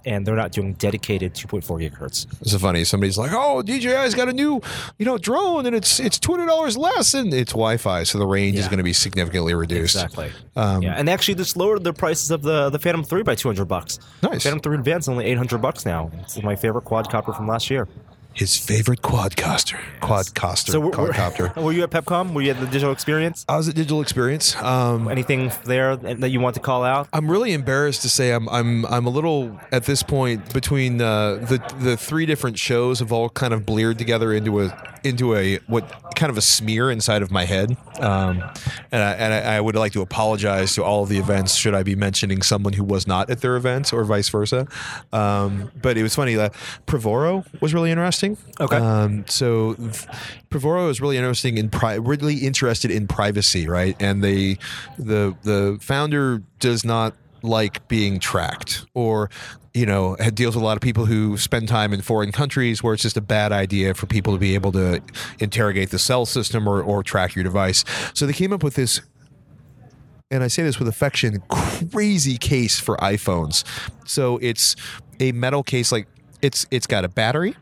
and 0.09 0.25
they're 0.25 0.35
not 0.35 0.51
doing 0.51 0.73
dedicated 0.73 1.35
2.4 1.35 1.63
gigahertz. 1.79 2.25
It's 2.41 2.55
funny. 2.55 2.83
Somebody's 2.83 3.17
like, 3.17 3.31
"Oh, 3.31 3.61
DJI's 3.63 4.15
got 4.15 4.27
a 4.27 4.33
new, 4.33 4.59
you 4.97 5.05
know, 5.05 5.17
drone, 5.19 5.67
and 5.67 5.75
it's 5.75 5.99
it's 5.99 6.17
two 6.19 6.31
hundred 6.31 6.47
dollars 6.47 6.75
less, 6.75 7.13
and 7.13 7.31
it's 7.33 7.51
Wi-Fi, 7.51 8.03
so 8.03 8.17
the 8.17 8.25
range 8.25 8.57
is 8.57 8.67
going 8.67 8.79
to 8.79 8.83
be 8.83 8.93
significantly 8.93 9.53
reduced." 9.53 9.95
Exactly. 9.95 10.31
Um, 10.55 10.81
yeah, 10.81 10.95
and 10.97 11.07
they 11.07 11.13
actually 11.13 11.35
just 11.35 11.55
lowered 11.55 11.83
the 11.83 11.93
prices 11.93 12.31
of 12.31 12.41
the 12.41 12.69
the 12.71 12.79
Phantom 12.79 13.03
3 13.03 13.21
by 13.23 13.35
200 13.35 13.65
bucks. 13.65 13.99
Nice. 14.23 14.43
Phantom 14.43 14.59
3 14.59 14.77
Advance 14.77 15.05
is 15.05 15.09
only 15.09 15.25
800 15.25 15.61
bucks 15.61 15.85
now. 15.85 16.11
It's 16.19 16.41
my 16.41 16.55
favorite 16.55 16.85
quadcopter 16.85 17.35
from 17.35 17.47
last 17.47 17.69
year. 17.69 17.87
His 18.39 18.55
favorite 18.55 19.01
quadcaster, 19.01 19.77
quadcaster, 19.99 20.69
So 20.71 20.79
we're, 20.79 20.91
we're- 20.91 21.11
quadcopter. 21.11 21.53
were 21.61 21.73
you 21.73 21.83
at 21.83 21.89
PepCom? 21.89 22.31
Were 22.33 22.41
you 22.41 22.51
at 22.51 22.59
the 22.61 22.67
digital 22.67 22.93
experience? 22.93 23.45
I 23.49 23.57
was 23.57 23.67
at 23.67 23.75
Digital 23.75 24.01
Experience. 24.01 24.55
Um, 24.55 25.09
Anything 25.09 25.51
there 25.65 25.97
that 25.97 26.29
you 26.29 26.39
want 26.39 26.53
to 26.55 26.61
call 26.61 26.85
out? 26.85 27.09
I'm 27.11 27.29
really 27.29 27.51
embarrassed 27.51 28.01
to 28.03 28.09
say 28.09 28.31
I'm 28.31 28.47
I'm 28.47 28.85
I'm 28.85 29.05
a 29.07 29.09
little 29.09 29.59
at 29.73 29.83
this 29.83 30.03
point 30.03 30.53
between 30.53 31.01
uh, 31.01 31.33
the 31.35 31.61
the 31.79 31.97
three 31.97 32.25
different 32.25 32.57
shows 32.57 32.99
have 32.99 33.11
all 33.11 33.27
kind 33.29 33.53
of 33.53 33.65
bleared 33.65 33.97
together 33.97 34.31
into 34.31 34.61
a 34.61 34.95
into 35.03 35.35
a 35.35 35.57
what 35.67 35.83
kind 36.15 36.29
of 36.29 36.37
a 36.37 36.41
smear 36.41 36.91
inside 36.91 37.21
of 37.21 37.31
my 37.31 37.45
head, 37.45 37.75
um, 37.99 38.41
and 38.91 39.01
I, 39.01 39.11
and 39.13 39.33
I, 39.33 39.55
I 39.55 39.61
would 39.61 39.75
like 39.75 39.93
to 39.93 40.01
apologize 40.01 40.75
to 40.75 40.83
all 40.83 41.03
of 41.03 41.09
the 41.09 41.17
events 41.17 41.55
should 41.55 41.73
I 41.73 41.83
be 41.83 41.95
mentioning 41.95 42.41
someone 42.41 42.73
who 42.73 42.83
was 42.83 43.07
not 43.07 43.29
at 43.29 43.39
their 43.41 43.55
events 43.55 43.93
or 43.93 44.03
vice 44.03 44.27
versa. 44.29 44.67
Um, 45.13 45.71
but 45.81 45.97
it 45.97 46.03
was 46.03 46.15
funny. 46.15 46.35
Uh, 46.37 46.49
Privoro 46.87 47.45
was 47.61 47.73
really 47.73 47.91
interesting. 47.91 48.28
Okay. 48.59 48.77
Um, 48.77 49.25
so 49.27 49.75
Privoro 50.49 50.89
is 50.89 51.01
really 51.01 51.17
interesting 51.17 51.57
in 51.57 51.69
pri- 51.69 51.95
really 51.95 52.37
interested 52.37 52.91
in 52.91 53.07
privacy, 53.07 53.67
right? 53.67 53.95
And 53.99 54.23
they 54.23 54.57
the 54.97 55.35
the 55.43 55.77
founder 55.81 56.43
does 56.59 56.83
not 56.83 57.13
like 57.41 57.87
being 57.87 58.19
tracked 58.19 58.85
or 58.93 59.29
you 59.73 59.85
know 59.85 60.17
had- 60.19 60.35
deals 60.35 60.55
with 60.55 60.61
a 60.61 60.65
lot 60.65 60.75
of 60.75 60.81
people 60.81 61.05
who 61.05 61.37
spend 61.37 61.67
time 61.67 61.93
in 61.93 62.01
foreign 62.01 62.31
countries 62.31 62.83
where 62.83 62.93
it's 62.93 63.03
just 63.03 63.15
a 63.15 63.21
bad 63.21 63.51
idea 63.51 63.93
for 63.93 64.07
people 64.07 64.33
to 64.33 64.39
be 64.39 64.55
able 64.55 64.71
to 64.73 65.01
interrogate 65.39 65.89
the 65.89 65.99
cell 65.99 66.25
system 66.25 66.67
or, 66.67 66.81
or 66.81 67.01
track 67.01 67.35
your 67.35 67.43
device 67.43 67.85
so 68.13 68.25
they 68.25 68.33
came 68.33 68.51
up 68.51 68.61
with 68.61 68.75
this 68.75 68.99
and 70.31 70.43
I 70.43 70.47
say 70.47 70.63
this 70.63 70.77
with 70.77 70.87
affection, 70.87 71.41
crazy 71.49 72.37
case 72.37 72.79
for 72.79 72.95
iPhones. 72.97 73.63
So 74.05 74.37
it's 74.43 74.75
a 75.19 75.31
metal 75.31 75.63
case, 75.63 75.91
like 75.91 76.07
it's 76.41 76.65
it's 76.71 76.85
got 76.87 77.03
a 77.03 77.07
battery, 77.09 77.55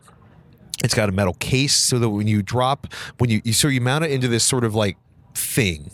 it's 0.84 0.94
got 0.94 1.08
a 1.08 1.12
metal 1.12 1.34
case, 1.34 1.74
so 1.74 1.98
that 1.98 2.08
when 2.08 2.26
you 2.26 2.42
drop, 2.42 2.92
when 3.18 3.30
you, 3.30 3.52
so 3.52 3.68
you 3.68 3.80
mount 3.80 4.04
it 4.04 4.10
into 4.10 4.28
this 4.28 4.44
sort 4.44 4.64
of 4.64 4.74
like 4.74 4.96
thing, 5.34 5.90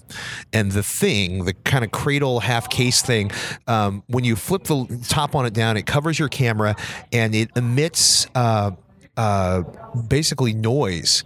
and 0.53 0.73
the 0.73 0.83
thing, 0.83 1.45
the 1.45 1.55
kind 1.55 1.85
of 1.85 1.91
cradle 1.91 2.41
half 2.41 2.69
case 2.69 3.03
thing, 3.03 3.31
um, 3.67 4.03
when 4.07 4.25
you 4.25 4.37
flip 4.37 4.65
the 4.65 5.05
top 5.09 5.35
on 5.35 5.47
it 5.47 5.53
down, 5.53 5.77
it 5.77 5.87
covers 5.87 6.19
your 6.19 6.29
camera 6.29 6.77
and 7.13 7.35
it 7.35 7.51
emits 7.57 8.27
uh, 8.35 8.71
uh, 9.17 9.63
basically 10.09 10.53
noise 10.53 11.25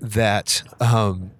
that 0.00 0.62
um, 0.80 1.30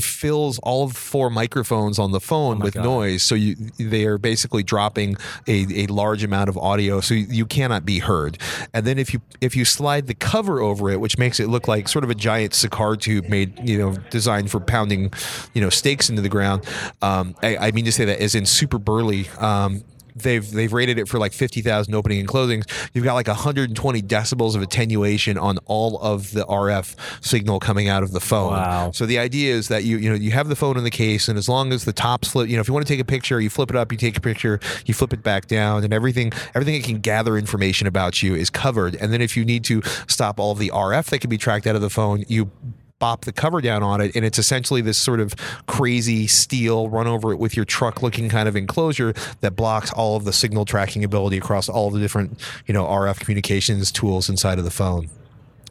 fills 0.00 0.58
all 0.60 0.84
of 0.84 0.96
four 0.96 1.30
microphones 1.30 1.98
on 1.98 2.12
the 2.12 2.20
phone 2.20 2.58
with 2.58 2.74
God. 2.74 2.84
noise. 2.84 3.22
So 3.22 3.34
you 3.34 3.56
they 3.78 4.04
are 4.04 4.18
basically 4.18 4.62
dropping 4.62 5.16
a, 5.46 5.84
a 5.84 5.86
large 5.86 6.24
amount 6.24 6.48
of 6.48 6.56
audio, 6.58 7.00
so 7.00 7.14
you, 7.14 7.26
you 7.28 7.46
cannot 7.46 7.84
be 7.84 7.98
heard. 7.98 8.38
And 8.72 8.86
then 8.86 8.98
if 8.98 9.12
you 9.12 9.20
if 9.40 9.56
you 9.56 9.64
slide 9.64 10.06
the 10.06 10.14
cover 10.14 10.60
over 10.60 10.90
it, 10.90 11.00
which 11.00 11.18
makes 11.18 11.40
it 11.40 11.48
look 11.48 11.68
like 11.68 11.88
sort 11.88 12.04
of 12.04 12.10
a 12.10 12.14
giant 12.14 12.54
cigar 12.54 12.96
tube 12.96 13.28
made 13.28 13.58
you 13.68 13.78
know 13.78 13.96
designed 14.10 14.50
for 14.50 14.60
pounding 14.60 15.12
you 15.54 15.60
know 15.60 15.70
stakes 15.70 16.08
into 16.08 16.22
the 16.22 16.28
ground. 16.28 16.64
Um, 17.02 17.34
I, 17.42 17.56
I 17.56 17.70
mean 17.72 17.84
to 17.84 17.92
say 17.92 18.04
that 18.04 18.20
as 18.20 18.34
in 18.34 18.46
super 18.46 18.78
burly. 18.78 19.28
Um, 19.38 19.84
they've 20.22 20.48
they've 20.50 20.72
rated 20.72 20.98
it 20.98 21.08
for 21.08 21.18
like 21.18 21.32
50,000 21.32 21.94
opening 21.94 22.20
and 22.20 22.28
closings. 22.28 22.64
You've 22.94 23.04
got 23.04 23.14
like 23.14 23.28
120 23.28 24.02
decibels 24.02 24.54
of 24.54 24.62
attenuation 24.62 25.38
on 25.38 25.58
all 25.66 25.98
of 26.00 26.32
the 26.32 26.44
RF 26.44 26.94
signal 27.24 27.60
coming 27.60 27.88
out 27.88 28.02
of 28.02 28.12
the 28.12 28.20
phone. 28.20 28.52
Wow. 28.52 28.90
So 28.92 29.06
the 29.06 29.18
idea 29.18 29.54
is 29.54 29.68
that 29.68 29.84
you 29.84 29.98
you 29.98 30.10
know 30.10 30.16
you 30.16 30.30
have 30.32 30.48
the 30.48 30.56
phone 30.56 30.76
in 30.76 30.84
the 30.84 30.90
case, 30.90 31.28
and 31.28 31.38
as 31.38 31.48
long 31.48 31.72
as 31.72 31.84
the 31.84 31.92
top 31.92 32.24
flip, 32.24 32.48
you 32.48 32.56
know, 32.56 32.60
if 32.60 32.68
you 32.68 32.74
want 32.74 32.86
to 32.86 32.92
take 32.92 33.00
a 33.00 33.04
picture, 33.04 33.40
you 33.40 33.50
flip 33.50 33.70
it 33.70 33.76
up, 33.76 33.92
you 33.92 33.98
take 33.98 34.16
a 34.16 34.20
picture, 34.20 34.60
you 34.86 34.94
flip 34.94 35.12
it 35.12 35.22
back 35.22 35.46
down, 35.46 35.84
and 35.84 35.92
everything 35.92 36.32
everything 36.54 36.74
it 36.74 36.84
can 36.84 36.98
gather 36.98 37.36
information 37.36 37.86
about 37.86 38.22
you 38.22 38.34
is 38.34 38.50
covered. 38.50 38.94
And 38.96 39.12
then 39.12 39.20
if 39.20 39.36
you 39.36 39.44
need 39.44 39.64
to 39.64 39.82
stop 40.06 40.40
all 40.40 40.52
of 40.52 40.58
the 40.58 40.70
RF 40.70 41.06
that 41.06 41.20
can 41.20 41.30
be 41.30 41.38
tracked 41.38 41.66
out 41.66 41.76
of 41.76 41.82
the 41.82 41.90
phone, 41.90 42.24
you 42.28 42.50
bop 42.98 43.24
the 43.24 43.32
cover 43.32 43.60
down 43.60 43.82
on 43.82 44.00
it, 44.00 44.14
and 44.16 44.24
it's 44.24 44.38
essentially 44.38 44.80
this 44.80 44.98
sort 44.98 45.20
of 45.20 45.34
crazy 45.66 46.26
steel 46.26 46.88
run 46.88 47.06
over 47.06 47.32
it 47.32 47.38
with 47.38 47.56
your 47.56 47.64
truck 47.64 48.02
looking 48.02 48.28
kind 48.28 48.48
of 48.48 48.56
enclosure 48.56 49.14
that 49.40 49.54
blocks 49.56 49.92
all 49.92 50.16
of 50.16 50.24
the 50.24 50.32
signal 50.32 50.64
tracking 50.64 51.04
ability 51.04 51.38
across 51.38 51.68
all 51.68 51.90
the 51.90 52.00
different 52.00 52.40
you 52.66 52.74
know 52.74 52.84
RF 52.84 53.20
communications 53.20 53.92
tools 53.92 54.28
inside 54.28 54.58
of 54.58 54.64
the 54.64 54.70
phone. 54.70 55.08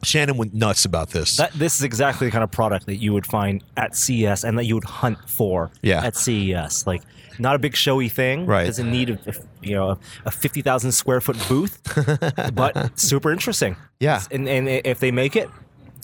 Shannon 0.04 0.36
went 0.36 0.54
nuts 0.54 0.84
about 0.84 1.10
this. 1.10 1.36
That 1.38 1.52
this 1.54 1.76
is 1.76 1.82
exactly 1.82 2.28
the 2.28 2.30
kind 2.30 2.44
of 2.44 2.50
product 2.52 2.86
that 2.86 2.96
you 2.96 3.12
would 3.12 3.26
find 3.26 3.64
at 3.76 3.96
CES 3.96 4.44
and 4.44 4.56
that 4.56 4.64
you 4.64 4.76
would 4.76 4.84
hunt 4.84 5.18
for 5.28 5.72
Yeah. 5.82 6.04
at 6.04 6.14
CES. 6.14 6.86
Like 6.86 7.02
not 7.40 7.56
a 7.56 7.58
big 7.58 7.74
showy 7.74 8.08
thing. 8.08 8.46
Right. 8.46 8.64
Doesn't 8.66 8.90
need 8.90 9.10
a, 9.10 9.18
you 9.60 9.74
know 9.74 9.98
a, 10.24 10.30
fifty 10.30 10.62
thousand 10.62 10.92
square 10.92 11.20
foot 11.20 11.36
booth, 11.48 11.80
but 12.54 12.96
super 12.98 13.32
interesting. 13.32 13.74
Yeah. 13.98 14.22
And 14.30 14.48
and 14.48 14.68
if 14.68 15.00
they 15.00 15.10
make 15.10 15.34
it, 15.34 15.50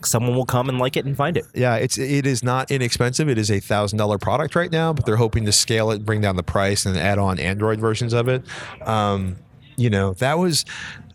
someone 0.07 0.35
will 0.35 0.45
come 0.45 0.69
and 0.69 0.79
like 0.79 0.97
it 0.97 1.05
and 1.05 1.17
find 1.17 1.37
it. 1.37 1.47
Yeah, 1.55 1.77
it's 1.77 1.99
it 1.99 2.27
is 2.27 2.43
not 2.43 2.71
inexpensive. 2.71 3.29
It 3.29 3.39
is 3.39 3.51
a 3.51 3.61
thousand 3.61 3.99
dollar 3.99 4.19
product 4.19 4.55
right 4.55 4.71
now, 4.71 4.93
but 4.93 5.07
they're 5.07 5.17
hoping 5.17 5.45
to 5.47 5.53
scale 5.53 5.91
it, 5.91 6.05
bring 6.05 6.21
down 6.21 6.37
the 6.37 6.43
price, 6.43 6.87
and 6.87 6.97
add 6.97 7.19
on 7.19 7.39
Android 7.39 7.81
versions 7.81 8.13
of 8.13 8.29
it. 8.29 8.43
Um, 8.83 9.37
you 9.77 9.91
know, 9.91 10.15
that 10.15 10.39
was, 10.39 10.65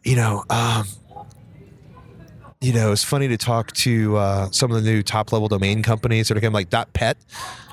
you 0.03 0.15
know, 0.15 0.43
um, 0.49 0.85
you 2.61 2.73
know, 2.73 2.91
it's 2.91 3.03
funny 3.03 3.27
to 3.29 3.37
talk 3.37 3.71
to 3.73 4.17
uh, 4.17 4.51
some 4.51 4.71
of 4.71 4.83
the 4.83 4.89
new 4.89 5.01
top 5.01 5.31
level 5.31 5.47
domain 5.47 5.81
companies 5.81 6.27
that 6.27 6.37
are 6.37 6.41
kind 6.41 6.49
of 6.49 6.53
like 6.53 6.69
dot 6.69 6.91
.pet. 6.93 7.17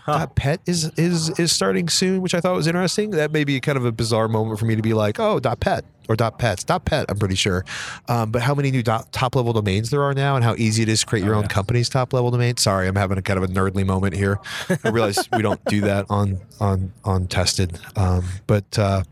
Dot 0.07 0.37
.pet 0.37 0.61
is 0.67 0.93
is 0.97 1.37
is 1.41 1.51
starting 1.51 1.89
soon, 1.89 2.23
which 2.23 2.33
I 2.33 2.41
thought 2.41 2.55
was 2.55 2.69
interesting. 2.69 3.11
That 3.11 3.33
may 3.33 3.43
be 3.43 3.61
kind 3.61 3.77
of 3.77 3.85
a 3.85 3.91
bizarre 3.91 4.29
moment 4.29 4.61
for 4.61 4.65
me 4.65 4.77
to 4.77 4.83
be 4.83 4.95
like, 4.95 5.19
oh, 5.19 5.41
dot 5.41 5.59
.pet 5.59 5.85
or 6.09 6.17
dot 6.17 6.39
.pets, 6.39 6.65
dot 6.65 6.85
.pet. 6.85 7.07
I'm 7.09 7.19
pretty 7.19 7.35
sure, 7.35 7.65
um, 8.09 8.31
but 8.31 8.43
how 8.43 8.55
many 8.55 8.71
new 8.71 8.83
dot, 8.83 9.13
top 9.13 9.35
level 9.37 9.53
domains 9.53 9.91
there 9.91 10.03
are 10.03 10.15
now, 10.15 10.37
and 10.37 10.45
how 10.45 10.55
easy 10.57 10.83
it 10.83 10.89
is 10.89 11.01
to 11.01 11.07
create 11.07 11.25
your 11.25 11.35
own 11.35 11.49
company's 11.49 11.89
top 11.89 12.13
level 12.13 12.31
domain. 12.31 12.57
Sorry, 12.57 12.87
I'm 12.89 12.97
having 12.97 13.19
a 13.19 13.23
kind 13.23 13.39
of 13.43 13.45
a 13.45 13.53
nerdly 13.53 13.85
moment 13.87 14.15
here. 14.15 14.39
I 14.85 14.89
realize 14.91 15.29
we 15.33 15.43
don't 15.43 15.65
do 15.67 15.81
that 15.83 16.07
on 16.11 16.41
on 16.61 16.93
on 17.05 17.27
tested, 17.27 17.79
um, 17.97 18.25
but 18.47 18.79
uh, 18.79 19.03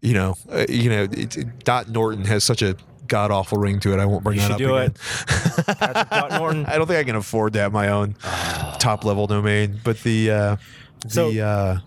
you 0.00 0.14
know, 0.14 0.34
uh, 0.50 0.66
you 0.68 0.90
know, 0.90 1.02
it, 1.04 1.36
it- 1.36 1.64
dot 1.64 1.88
Norton 1.88 2.24
has 2.24 2.44
such 2.44 2.62
a 2.62 2.76
god 3.08 3.30
awful 3.30 3.58
ring 3.58 3.78
to 3.80 3.92
it. 3.92 3.98
I 4.00 4.06
won't 4.06 4.24
bring 4.24 4.36
You 4.40 4.48
that 4.48 4.58
should 4.58 4.66
up 4.66 4.68
do 4.70 4.76
again. 4.76 4.94
it. 5.68 5.78
Patrick 5.78 6.40
Norton. 6.40 6.66
I 6.68 6.78
don't 6.78 6.86
think 6.86 6.98
I 6.98 7.04
can 7.04 7.16
afford 7.16 7.52
to 7.54 7.58
have 7.60 7.72
my 7.72 7.88
own 7.88 8.14
top 8.78 9.04
level 9.04 9.26
domain, 9.26 9.78
but 9.84 10.00
the 10.02 10.30
uh, 10.30 10.56
the 11.04 11.10
So- 11.10 11.38
uh, 11.44 11.78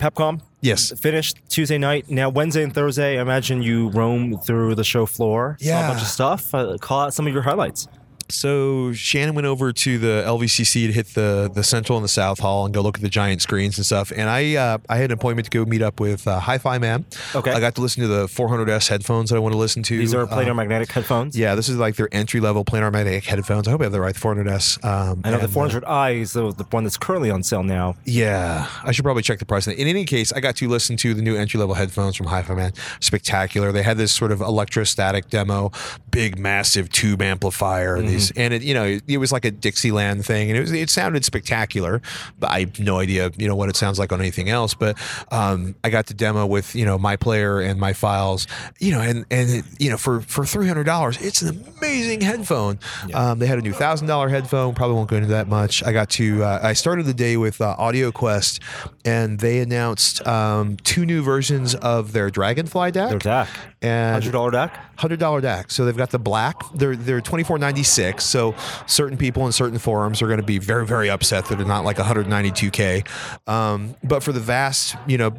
Pepcom 0.00 0.40
yes, 0.62 0.98
finished 0.98 1.38
Tuesday 1.50 1.76
night. 1.78 2.08
Now 2.08 2.30
Wednesday 2.30 2.62
and 2.62 2.74
Thursday, 2.74 3.18
I 3.18 3.22
imagine 3.22 3.62
you 3.62 3.90
roam 3.90 4.38
through 4.38 4.74
the 4.74 4.84
show 4.84 5.04
floor, 5.04 5.58
saw 5.60 5.66
Yeah. 5.66 5.84
a 5.84 5.90
bunch 5.90 6.02
of 6.02 6.08
stuff. 6.08 6.54
Uh, 6.54 6.78
call 6.80 7.00
out 7.02 7.14
some 7.14 7.26
of 7.26 7.32
your 7.34 7.42
highlights. 7.42 7.86
So 8.32 8.92
Shannon 8.92 9.34
went 9.34 9.46
over 9.46 9.72
to 9.72 9.98
the 9.98 10.24
LVCC 10.26 10.86
to 10.86 10.92
hit 10.92 11.08
the 11.14 11.50
the 11.52 11.62
Central 11.64 11.98
and 11.98 12.04
the 12.04 12.08
South 12.08 12.38
Hall 12.38 12.64
and 12.64 12.74
go 12.74 12.80
look 12.80 12.96
at 12.96 13.02
the 13.02 13.08
giant 13.08 13.42
screens 13.42 13.76
and 13.78 13.84
stuff. 13.86 14.12
And 14.14 14.28
I 14.28 14.54
uh, 14.56 14.78
I 14.88 14.96
had 14.96 15.10
an 15.10 15.18
appointment 15.18 15.50
to 15.50 15.58
go 15.58 15.64
meet 15.68 15.82
up 15.82 16.00
with 16.00 16.26
uh, 16.26 16.40
HiFiMAN. 16.40 17.04
Okay. 17.34 17.52
I 17.52 17.60
got 17.60 17.74
to 17.76 17.80
listen 17.80 18.02
to 18.02 18.08
the 18.08 18.26
400S 18.26 18.88
headphones 18.88 19.30
that 19.30 19.36
I 19.36 19.38
want 19.38 19.52
to 19.52 19.58
listen 19.58 19.82
to. 19.84 19.98
These 19.98 20.14
are 20.14 20.22
Uh, 20.22 20.26
planar 20.28 20.54
magnetic 20.54 20.90
headphones. 20.92 21.36
yeah, 21.36 21.54
this 21.54 21.68
is 21.68 21.76
like 21.76 21.96
their 21.96 22.08
entry 22.12 22.40
level 22.40 22.64
planar 22.64 22.92
magnetic 22.92 23.24
headphones. 23.24 23.66
I 23.68 23.70
hope 23.72 23.80
I 23.80 23.84
have 23.84 23.92
the 23.92 24.00
right 24.00 24.14
400S. 24.14 24.84
Um, 24.84 25.20
I 25.24 25.30
know 25.30 25.38
the 25.38 25.44
and, 25.44 25.56
uh, 25.56 25.80
400i 25.80 26.20
is 26.20 26.32
the, 26.32 26.52
the 26.52 26.64
one 26.70 26.84
that's 26.84 26.96
currently 26.96 27.30
on 27.30 27.42
sale 27.42 27.62
now. 27.62 27.96
Yeah, 28.04 28.66
I 28.84 28.92
should 28.92 29.04
probably 29.04 29.22
check 29.22 29.38
the 29.38 29.46
price. 29.46 29.66
In 29.66 29.74
any 29.88 30.04
case, 30.04 30.32
I 30.32 30.40
got 30.40 30.56
to 30.56 30.68
listen 30.68 30.96
to 30.98 31.14
the 31.14 31.22
new 31.22 31.36
entry 31.36 31.58
level 31.58 31.74
headphones 31.74 32.16
from 32.16 32.26
HiFiMAN. 32.26 32.76
Spectacular. 33.02 33.72
They 33.72 33.82
had 33.82 33.96
this 33.96 34.12
sort 34.12 34.32
of 34.32 34.40
electrostatic 34.40 35.28
demo, 35.30 35.72
big, 36.10 36.38
massive 36.38 36.88
tube 36.90 37.22
amplifier. 37.22 37.96
Mm-hmm. 37.98 38.06
Mm-hmm. 38.28 38.40
And 38.40 38.54
it, 38.54 38.62
you 38.62 38.74
know, 38.74 38.84
it, 38.84 39.02
it, 39.06 39.18
was 39.18 39.32
like 39.32 39.44
a 39.44 39.50
Dixieland 39.50 40.24
thing 40.24 40.50
and 40.50 40.56
it 40.56 40.60
was, 40.60 40.72
it 40.72 40.90
sounded 40.90 41.24
spectacular, 41.24 42.00
but 42.38 42.50
I 42.50 42.60
have 42.60 42.80
no 42.80 42.98
idea, 42.98 43.30
you 43.36 43.48
know, 43.48 43.56
what 43.56 43.68
it 43.68 43.76
sounds 43.76 43.98
like 43.98 44.12
on 44.12 44.20
anything 44.20 44.48
else. 44.48 44.74
But, 44.74 44.98
um, 45.30 45.74
I 45.84 45.90
got 45.90 46.06
to 46.06 46.14
demo 46.14 46.46
with, 46.46 46.74
you 46.74 46.84
know, 46.84 46.98
my 46.98 47.16
player 47.16 47.60
and 47.60 47.78
my 47.78 47.92
files, 47.92 48.46
you 48.78 48.92
know, 48.92 49.00
and, 49.00 49.26
and, 49.30 49.50
it, 49.50 49.64
you 49.78 49.90
know, 49.90 49.96
for, 49.96 50.20
for 50.22 50.44
$300, 50.44 51.22
it's 51.22 51.42
an 51.42 51.64
amazing 51.78 52.20
headphone. 52.20 52.78
Yeah. 53.06 53.30
Um, 53.30 53.38
they 53.38 53.46
had 53.46 53.58
a 53.58 53.62
new 53.62 53.72
thousand 53.72 54.08
dollar 54.08 54.28
headphone, 54.28 54.74
probably 54.74 54.96
won't 54.96 55.10
go 55.10 55.16
into 55.16 55.28
that 55.28 55.48
much. 55.48 55.82
I 55.84 55.92
got 55.92 56.10
to, 56.10 56.44
uh, 56.44 56.60
I 56.62 56.72
started 56.72 57.06
the 57.06 57.14
day 57.14 57.36
with 57.36 57.60
uh, 57.60 57.76
AudioQuest 57.78 58.60
and 59.04 59.38
they 59.38 59.60
announced, 59.60 60.26
um, 60.26 60.76
two 60.78 61.06
new 61.06 61.22
versions 61.22 61.74
of 61.74 62.12
their 62.12 62.30
Dragonfly 62.30 62.92
DAC. 62.92 63.10
Their 63.10 63.18
DAC. 63.18 63.48
And 63.82 64.22
$100 64.22 64.52
DAC? 64.52 64.72
$100 64.98 65.18
DAC. 65.42 65.70
So 65.70 65.84
they've 65.84 65.96
got 65.96 66.10
the 66.10 66.18
black, 66.18 66.56
they're, 66.74 66.96
they're 66.96 67.20
2496 67.20 68.09
mix. 68.10 68.24
So 68.24 68.54
certain 68.86 69.16
people 69.16 69.46
in 69.46 69.52
certain 69.52 69.78
forums 69.78 70.22
are 70.22 70.26
going 70.26 70.40
to 70.40 70.46
be 70.46 70.58
very, 70.58 70.86
very 70.86 71.10
upset 71.10 71.46
that 71.46 71.56
they're 71.56 71.66
not 71.66 71.84
like 71.84 71.96
192k. 71.96 73.06
Um, 73.48 73.94
but 74.04 74.22
for 74.22 74.32
the 74.32 74.40
vast, 74.40 74.96
you 75.06 75.18
know, 75.18 75.34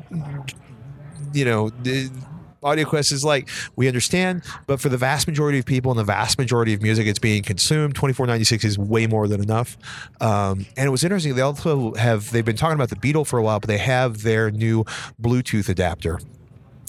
you 1.34 1.46
know, 1.46 1.70
the, 1.70 2.10
AudioQuest 2.64 3.12
is 3.12 3.24
like, 3.24 3.50
we 3.76 3.88
understand, 3.88 4.44
but 4.68 4.80
for 4.80 4.90
the 4.90 4.98
vast 4.98 5.28
majority 5.28 5.58
of 5.58 5.66
people 5.66 5.92
and 5.92 5.98
the 5.98 6.04
vast 6.04 6.38
majority 6.38 6.76
of 6.76 6.82
music 6.84 7.08
it's 7.08 7.18
being 7.18 7.42
consumed, 7.42 7.96
2496 7.96 8.64
is 8.64 8.78
way 8.78 9.08
more 9.08 9.28
than 9.28 9.42
enough. 9.42 9.78
Um, 10.20 10.68
and 10.78 10.86
it 10.86 10.92
was 10.92 11.04
interesting. 11.04 11.34
They 11.34 11.42
also 11.42 11.96
have, 11.96 12.30
they've 12.30 12.46
been 12.46 12.56
talking 12.56 12.76
about 12.76 12.90
the 12.90 12.98
Beetle 12.98 13.26
for 13.26 13.40
a 13.40 13.44
while, 13.44 13.60
but 13.60 13.68
they 13.68 13.80
have 13.80 14.22
their 14.22 14.52
new 14.52 14.84
Bluetooth 15.20 15.70
adapter. 15.70 16.20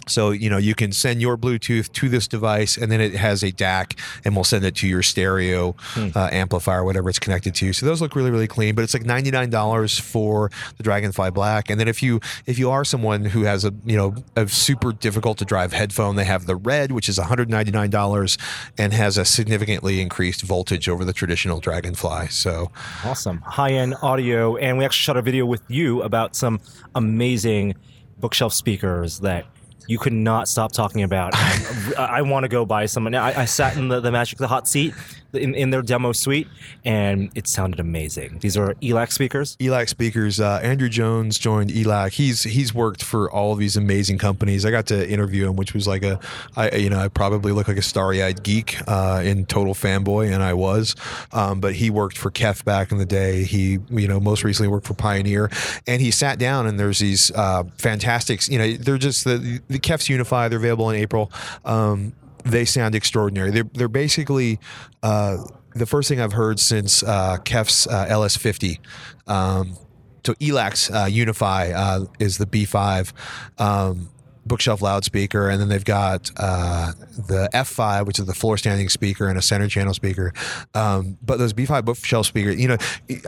So 0.08 0.30
you 0.30 0.50
know 0.50 0.58
you 0.58 0.74
can 0.74 0.92
send 0.92 1.20
your 1.20 1.36
Bluetooth 1.36 1.92
to 1.92 2.08
this 2.08 2.28
device, 2.28 2.76
and 2.76 2.90
then 2.90 3.00
it 3.00 3.14
has 3.14 3.42
a 3.42 3.52
DAC, 3.52 3.98
and 4.24 4.34
we'll 4.34 4.44
send 4.44 4.64
it 4.64 4.74
to 4.76 4.88
your 4.88 5.02
stereo 5.02 5.74
uh, 5.96 6.28
amplifier, 6.32 6.84
whatever 6.84 7.08
it's 7.08 7.18
connected 7.18 7.54
to. 7.56 7.72
So 7.72 7.86
those 7.86 8.00
look 8.00 8.14
really 8.14 8.30
really 8.30 8.48
clean. 8.48 8.74
But 8.74 8.82
it's 8.82 8.94
like 8.94 9.04
ninety 9.04 9.30
nine 9.30 9.50
dollars 9.50 9.98
for 9.98 10.50
the 10.76 10.82
Dragonfly 10.82 11.30
Black, 11.30 11.70
and 11.70 11.78
then 11.78 11.88
if 11.88 12.02
you 12.02 12.20
if 12.46 12.58
you 12.58 12.70
are 12.70 12.84
someone 12.84 13.24
who 13.24 13.42
has 13.42 13.64
a 13.64 13.72
you 13.84 13.96
know 13.96 14.14
a 14.36 14.48
super 14.48 14.92
difficult 14.92 15.38
to 15.38 15.44
drive 15.44 15.72
headphone, 15.72 16.16
they 16.16 16.24
have 16.24 16.46
the 16.46 16.56
Red, 16.56 16.92
which 16.92 17.08
is 17.08 17.18
one 17.18 17.28
hundred 17.28 17.50
ninety 17.50 17.70
nine 17.70 17.90
dollars, 17.90 18.38
and 18.78 18.92
has 18.92 19.18
a 19.18 19.24
significantly 19.24 20.00
increased 20.00 20.42
voltage 20.42 20.88
over 20.88 21.04
the 21.04 21.12
traditional 21.12 21.60
Dragonfly. 21.60 22.28
So 22.28 22.70
Awesome. 23.04 23.38
High 23.38 23.72
end 23.72 23.94
audio. 24.02 24.56
And 24.56 24.78
we 24.78 24.84
actually 24.84 25.02
shot 25.02 25.16
a 25.16 25.22
video 25.22 25.46
with 25.46 25.62
you 25.68 26.02
about 26.02 26.36
some 26.36 26.60
amazing 26.94 27.74
bookshelf 28.18 28.52
speakers 28.52 29.20
that 29.20 29.46
you 29.86 29.98
could 29.98 30.12
not 30.12 30.48
stop 30.48 30.72
talking 30.72 31.02
about. 31.02 31.34
I, 31.34 32.18
I 32.18 32.22
want 32.22 32.44
to 32.44 32.48
go 32.48 32.64
buy 32.64 32.86
some. 32.86 33.06
I, 33.14 33.40
I 33.40 33.44
sat 33.44 33.76
in 33.76 33.88
the, 33.88 34.00
the 34.00 34.12
Magic 34.12 34.38
the 34.38 34.48
Hot 34.48 34.68
seat 34.68 34.94
in, 35.34 35.54
in 35.54 35.70
their 35.70 35.82
demo 35.82 36.12
suite, 36.12 36.48
and 36.84 37.30
it 37.34 37.48
sounded 37.48 37.80
amazing. 37.80 38.38
These 38.40 38.56
are 38.56 38.74
ELAC 38.74 39.12
speakers. 39.12 39.56
ELAC 39.56 39.88
speakers. 39.88 40.40
Uh, 40.40 40.60
Andrew 40.62 40.88
Jones 40.88 41.38
joined 41.38 41.70
ELAC. 41.70 42.12
He's 42.12 42.42
he's 42.42 42.74
worked 42.74 43.02
for 43.02 43.30
all 43.30 43.52
of 43.52 43.58
these 43.58 43.76
amazing 43.76 44.18
companies. 44.18 44.64
I 44.64 44.70
got 44.70 44.86
to 44.86 45.08
interview 45.08 45.48
him, 45.48 45.56
which 45.56 45.74
was 45.74 45.86
like 45.86 46.02
a, 46.02 46.18
I 46.56 46.76
you 46.76 46.90
know 46.90 46.98
I 46.98 47.08
probably 47.08 47.52
look 47.52 47.68
like 47.68 47.76
a 47.76 47.82
starry 47.82 48.22
eyed 48.22 48.42
geek 48.42 48.76
uh, 48.86 49.22
in 49.24 49.46
total 49.46 49.74
fanboy, 49.74 50.32
and 50.32 50.42
I 50.42 50.54
was. 50.54 50.94
Um, 51.32 51.60
but 51.60 51.74
he 51.74 51.90
worked 51.90 52.18
for 52.18 52.30
Kef 52.30 52.64
back 52.64 52.92
in 52.92 52.98
the 52.98 53.06
day. 53.06 53.44
He 53.44 53.78
you 53.90 54.08
know 54.08 54.20
most 54.20 54.44
recently 54.44 54.68
worked 54.68 54.86
for 54.86 54.94
Pioneer, 54.94 55.50
and 55.86 56.00
he 56.00 56.10
sat 56.10 56.38
down 56.38 56.66
and 56.66 56.78
there's 56.78 56.98
these 56.98 57.30
uh, 57.32 57.64
fantastic. 57.78 58.46
You 58.48 58.58
know 58.58 58.72
they're 58.74 58.98
just 58.98 59.24
the 59.24 59.60
the 59.68 59.78
Kef's 59.78 60.08
Uni-Fi. 60.08 60.48
They're 60.48 60.58
available 60.58 60.90
in 60.90 60.96
April. 60.96 61.30
Um, 61.64 62.12
they 62.44 62.64
sound 62.64 62.94
extraordinary. 62.94 63.50
They're 63.50 63.70
they're 63.72 63.88
basically 63.88 64.58
uh, 65.02 65.38
the 65.74 65.86
first 65.86 66.08
thing 66.08 66.20
I've 66.20 66.32
heard 66.32 66.60
since 66.60 67.02
uh, 67.02 67.38
Kef's 67.44 67.86
uh, 67.86 68.06
LS50. 68.06 68.78
Um, 69.26 69.76
so 70.24 70.34
Elac's 70.34 70.90
uh, 70.90 71.08
Uni-Fi 71.10 71.72
uh, 71.72 72.04
is 72.20 72.38
the 72.38 72.46
B5 72.46 73.12
um, 73.58 74.08
bookshelf 74.46 74.80
loudspeaker, 74.80 75.48
and 75.48 75.60
then 75.60 75.68
they've 75.68 75.84
got 75.84 76.30
uh, 76.36 76.92
the 77.26 77.48
F5, 77.52 78.06
which 78.06 78.18
is 78.18 78.26
the 78.26 78.34
floor 78.34 78.56
standing 78.56 78.88
speaker 78.88 79.28
and 79.28 79.36
a 79.36 79.42
center 79.42 79.68
channel 79.68 79.94
speaker. 79.94 80.32
Um, 80.74 81.18
but 81.22 81.38
those 81.38 81.52
B5 81.52 81.84
bookshelf 81.84 82.26
speakers, 82.26 82.60
you 82.60 82.68
know, 82.68 82.76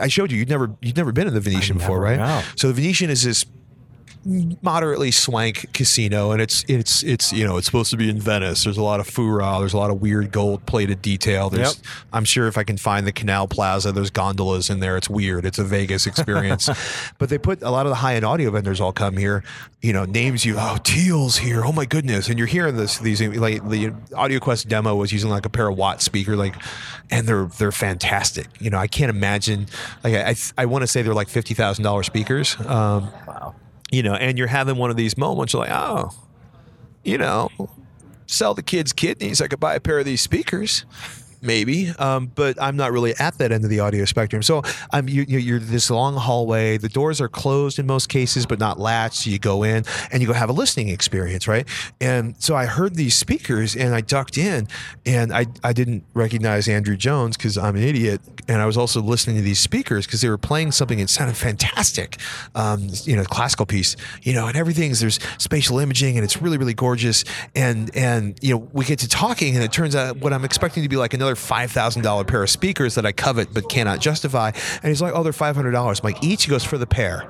I 0.01 0.07
showed 0.07 0.31
you 0.31 0.37
you'd 0.37 0.49
never 0.49 0.73
you'd 0.81 0.97
never 0.97 1.11
been 1.11 1.27
in 1.27 1.33
the 1.33 1.41
Venetian 1.41 1.77
before, 1.77 2.01
never, 2.01 2.21
right? 2.21 2.43
no. 2.43 2.43
So 2.55 2.67
the 2.67 2.73
Venetian 2.73 3.09
is 3.09 3.23
this 3.23 3.45
moderately 4.25 5.11
swank 5.11 5.71
casino 5.73 6.31
and 6.31 6.41
it's 6.41 6.65
it's 6.67 7.03
it's 7.03 7.31
you 7.31 7.45
know 7.45 7.57
it's 7.57 7.67
supposed 7.67 7.91
to 7.91 7.97
be 7.97 8.09
in 8.09 8.19
Venice. 8.19 8.63
There's 8.63 8.77
a 8.77 8.83
lot 8.83 8.99
of 8.99 9.07
fura 9.07 9.59
there's 9.59 9.73
a 9.73 9.77
lot 9.77 9.91
of 9.91 10.01
weird 10.01 10.31
gold 10.31 10.65
plated 10.65 11.01
detail. 11.01 11.49
There's 11.49 11.75
Yep. 11.75 11.85
I'm 12.11 12.25
sure 12.25 12.47
if 12.47 12.57
I 12.57 12.63
can 12.63 12.77
find 12.77 13.05
the 13.05 13.11
Canal 13.11 13.47
Plaza 13.47 13.91
there's 13.91 14.09
gondolas 14.09 14.69
in 14.69 14.79
there. 14.79 14.97
It's 14.97 15.09
weird. 15.09 15.45
It's 15.45 15.59
a 15.59 15.63
Vegas 15.63 16.07
experience. 16.07 16.69
But 17.17 17.29
they 17.29 17.37
put 17.37 17.61
a 17.61 17.69
lot 17.69 17.85
of 17.85 17.91
the 17.91 17.95
high 17.95 18.15
end 18.15 18.25
audio 18.25 18.51
vendors 18.51 18.81
all 18.81 18.91
come 18.91 19.17
here 19.17 19.43
you 19.81 19.93
know 19.93 20.05
names 20.05 20.43
you 20.43 20.55
oh 20.57 20.77
Thiel's 20.83 21.37
here. 21.37 21.63
Oh 21.63 21.71
my 21.71 21.85
goodness. 21.85 22.27
And 22.27 22.39
you're 22.39 22.47
hearing 22.47 22.75
this 22.75 22.97
these 22.97 23.21
like 23.21 23.67
the 23.69 23.91
AudioQuest 24.11 24.67
demo 24.67 24.95
was 24.95 25.13
using 25.13 25.29
like 25.29 25.45
a 25.45 25.49
pair 25.49 25.67
of 25.67 25.77
Watt 25.77 26.01
speaker 26.01 26.35
like 26.35 26.55
and 27.11 27.27
they're 27.27 27.45
they're 27.45 27.71
fantastic. 27.71 28.47
You 28.59 28.71
know 28.71 28.79
I 28.79 28.87
can't 28.87 29.11
imagine 29.11 29.67
like 30.03 30.15
I 30.15 30.29
I, 30.31 30.35
I 30.57 30.65
want 30.65 30.81
to 30.81 30.87
say 30.87 31.03
they're 31.03 31.13
like 31.13 31.29
fifty 31.29 31.53
thousand 31.53 31.83
dollar 31.83 32.01
speakers 32.01 32.55
um, 32.61 33.11
Wow. 33.27 33.55
You 33.91 34.03
know, 34.03 34.13
and 34.15 34.37
you're 34.37 34.47
having 34.47 34.77
one 34.77 34.89
of 34.89 34.95
these 34.95 35.17
moments, 35.17 35.53
you're 35.53 35.61
like, 35.61 35.71
oh, 35.71 36.11
you 37.03 37.17
know, 37.17 37.49
sell 38.27 38.53
the 38.53 38.63
kids 38.63 38.93
kidneys. 38.93 39.41
I 39.41 39.47
could 39.47 39.59
buy 39.59 39.75
a 39.75 39.79
pair 39.79 39.99
of 39.99 40.05
these 40.05 40.21
speakers. 40.21 40.85
Maybe, 41.45 41.89
um, 41.99 42.31
but 42.33 42.61
I'm 42.61 42.75
not 42.75 42.91
really 42.91 43.13
at 43.19 43.37
that 43.37 43.51
end 43.51 43.63
of 43.63 43.69
the 43.69 43.79
audio 43.79 44.05
spectrum. 44.05 44.41
So 44.43 44.61
I'm 44.91 45.07
you, 45.07 45.25
you- 45.27 45.39
you're 45.39 45.59
this 45.59 45.89
long 45.91 46.15
hallway. 46.15 46.77
The 46.77 46.89
doors 46.89 47.21
are 47.21 47.27
closed 47.29 47.77
in 47.79 47.85
most 47.85 48.09
cases, 48.09 48.45
but 48.45 48.59
not 48.59 48.79
latched. 48.79 49.15
So 49.23 49.29
you 49.29 49.39
go 49.39 49.63
in 49.63 49.83
and 50.11 50.21
you 50.21 50.27
go 50.27 50.33
have 50.33 50.49
a 50.49 50.53
listening 50.53 50.89
experience, 50.89 51.47
right? 51.47 51.67
And 52.01 52.35
so 52.39 52.55
I 52.55 52.65
heard 52.65 52.95
these 52.95 53.15
speakers 53.15 53.75
and 53.75 53.93
I 53.93 54.01
ducked 54.01 54.37
in, 54.37 54.67
and 55.05 55.31
I 55.33 55.45
I 55.63 55.73
didn't 55.73 56.03
recognize 56.13 56.67
Andrew 56.67 56.97
Jones 56.97 57.37
because 57.37 57.57
I'm 57.57 57.75
an 57.75 57.83
idiot, 57.83 58.21
and 58.47 58.61
I 58.61 58.65
was 58.65 58.77
also 58.77 59.01
listening 59.01 59.35
to 59.37 59.41
these 59.41 59.59
speakers 59.59 60.05
because 60.05 60.21
they 60.21 60.29
were 60.29 60.37
playing 60.37 60.71
something 60.71 60.97
that 60.99 61.09
sounded 61.09 61.35
fantastic, 61.37 62.17
um, 62.55 62.87
you 63.03 63.15
know, 63.15 63.23
classical 63.23 63.65
piece, 63.65 63.95
you 64.23 64.33
know, 64.33 64.47
and 64.47 64.55
everything's 64.57 64.99
there's 64.99 65.19
spatial 65.37 65.79
imaging 65.79 66.17
and 66.17 66.23
it's 66.23 66.41
really 66.41 66.57
really 66.57 66.73
gorgeous, 66.73 67.23
and 67.55 67.95
and 67.95 68.37
you 68.41 68.53
know 68.53 68.67
we 68.73 68.85
get 68.85 68.99
to 68.99 69.07
talking 69.07 69.55
and 69.55 69.63
it 69.63 69.71
turns 69.71 69.95
out 69.95 70.17
what 70.17 70.33
I'm 70.33 70.45
expecting 70.45 70.83
to 70.83 70.89
be 70.89 70.95
like 70.95 71.13
another 71.13 71.34
thousand 71.35 72.01
dollar 72.03 72.23
pair 72.23 72.43
of 72.43 72.49
speakers 72.49 72.95
that 72.95 73.05
I 73.05 73.11
covet 73.11 73.53
but 73.53 73.69
cannot 73.69 73.99
justify, 73.99 74.51
and 74.81 74.85
he's 74.85 75.01
like, 75.01 75.13
oh, 75.15 75.23
they're 75.23 75.33
five 75.33 75.55
hundred 75.55 75.71
dollars. 75.71 75.99
I'm 75.99 76.11
like, 76.13 76.23
each 76.23 76.45
He 76.45 76.49
goes 76.49 76.63
for 76.63 76.77
the 76.77 76.87
pair. 76.87 77.27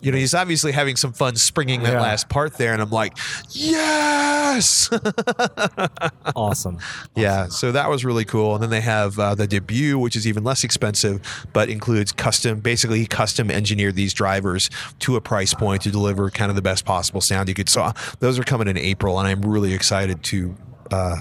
You 0.00 0.12
know, 0.12 0.18
he's 0.18 0.32
obviously 0.32 0.70
having 0.70 0.94
some 0.94 1.12
fun 1.12 1.34
springing 1.34 1.82
that 1.82 1.94
Yeah. 1.94 2.00
last 2.00 2.28
part 2.28 2.56
there, 2.56 2.72
and 2.72 2.80
I'm 2.80 2.90
like, 2.90 3.18
yes. 3.50 4.88
Awesome. 6.36 6.78
Yeah, 7.16 7.48
so 7.48 7.72
that 7.72 7.88
was 7.90 8.04
really 8.04 8.24
cool. 8.24 8.54
And 8.54 8.62
then 8.62 8.70
they 8.70 8.80
have 8.80 9.18
uh, 9.18 9.34
the 9.34 9.46
debut, 9.46 9.98
which 9.98 10.14
is 10.14 10.26
even 10.26 10.44
less 10.44 10.62
expensive, 10.62 11.20
but 11.52 11.68
includes 11.68 12.12
custom, 12.12 12.60
basically 12.60 13.06
custom 13.06 13.50
engineered 13.50 13.96
these 13.96 14.14
drivers 14.14 14.70
to 15.00 15.16
a 15.16 15.20
price 15.20 15.52
point 15.54 15.82
to 15.82 15.90
deliver 15.90 16.30
kind 16.30 16.50
of 16.50 16.54
the 16.56 16.62
best 16.62 16.84
possible 16.84 17.20
sound 17.20 17.48
you 17.48 17.54
could. 17.54 17.68
So 17.68 17.90
those 18.20 18.38
are 18.38 18.44
coming 18.44 18.68
in 18.68 18.78
April, 18.78 19.18
and 19.18 19.26
I'm 19.26 19.42
really 19.42 19.72
excited 19.74 20.22
to. 20.24 20.54
Uh, 20.90 21.16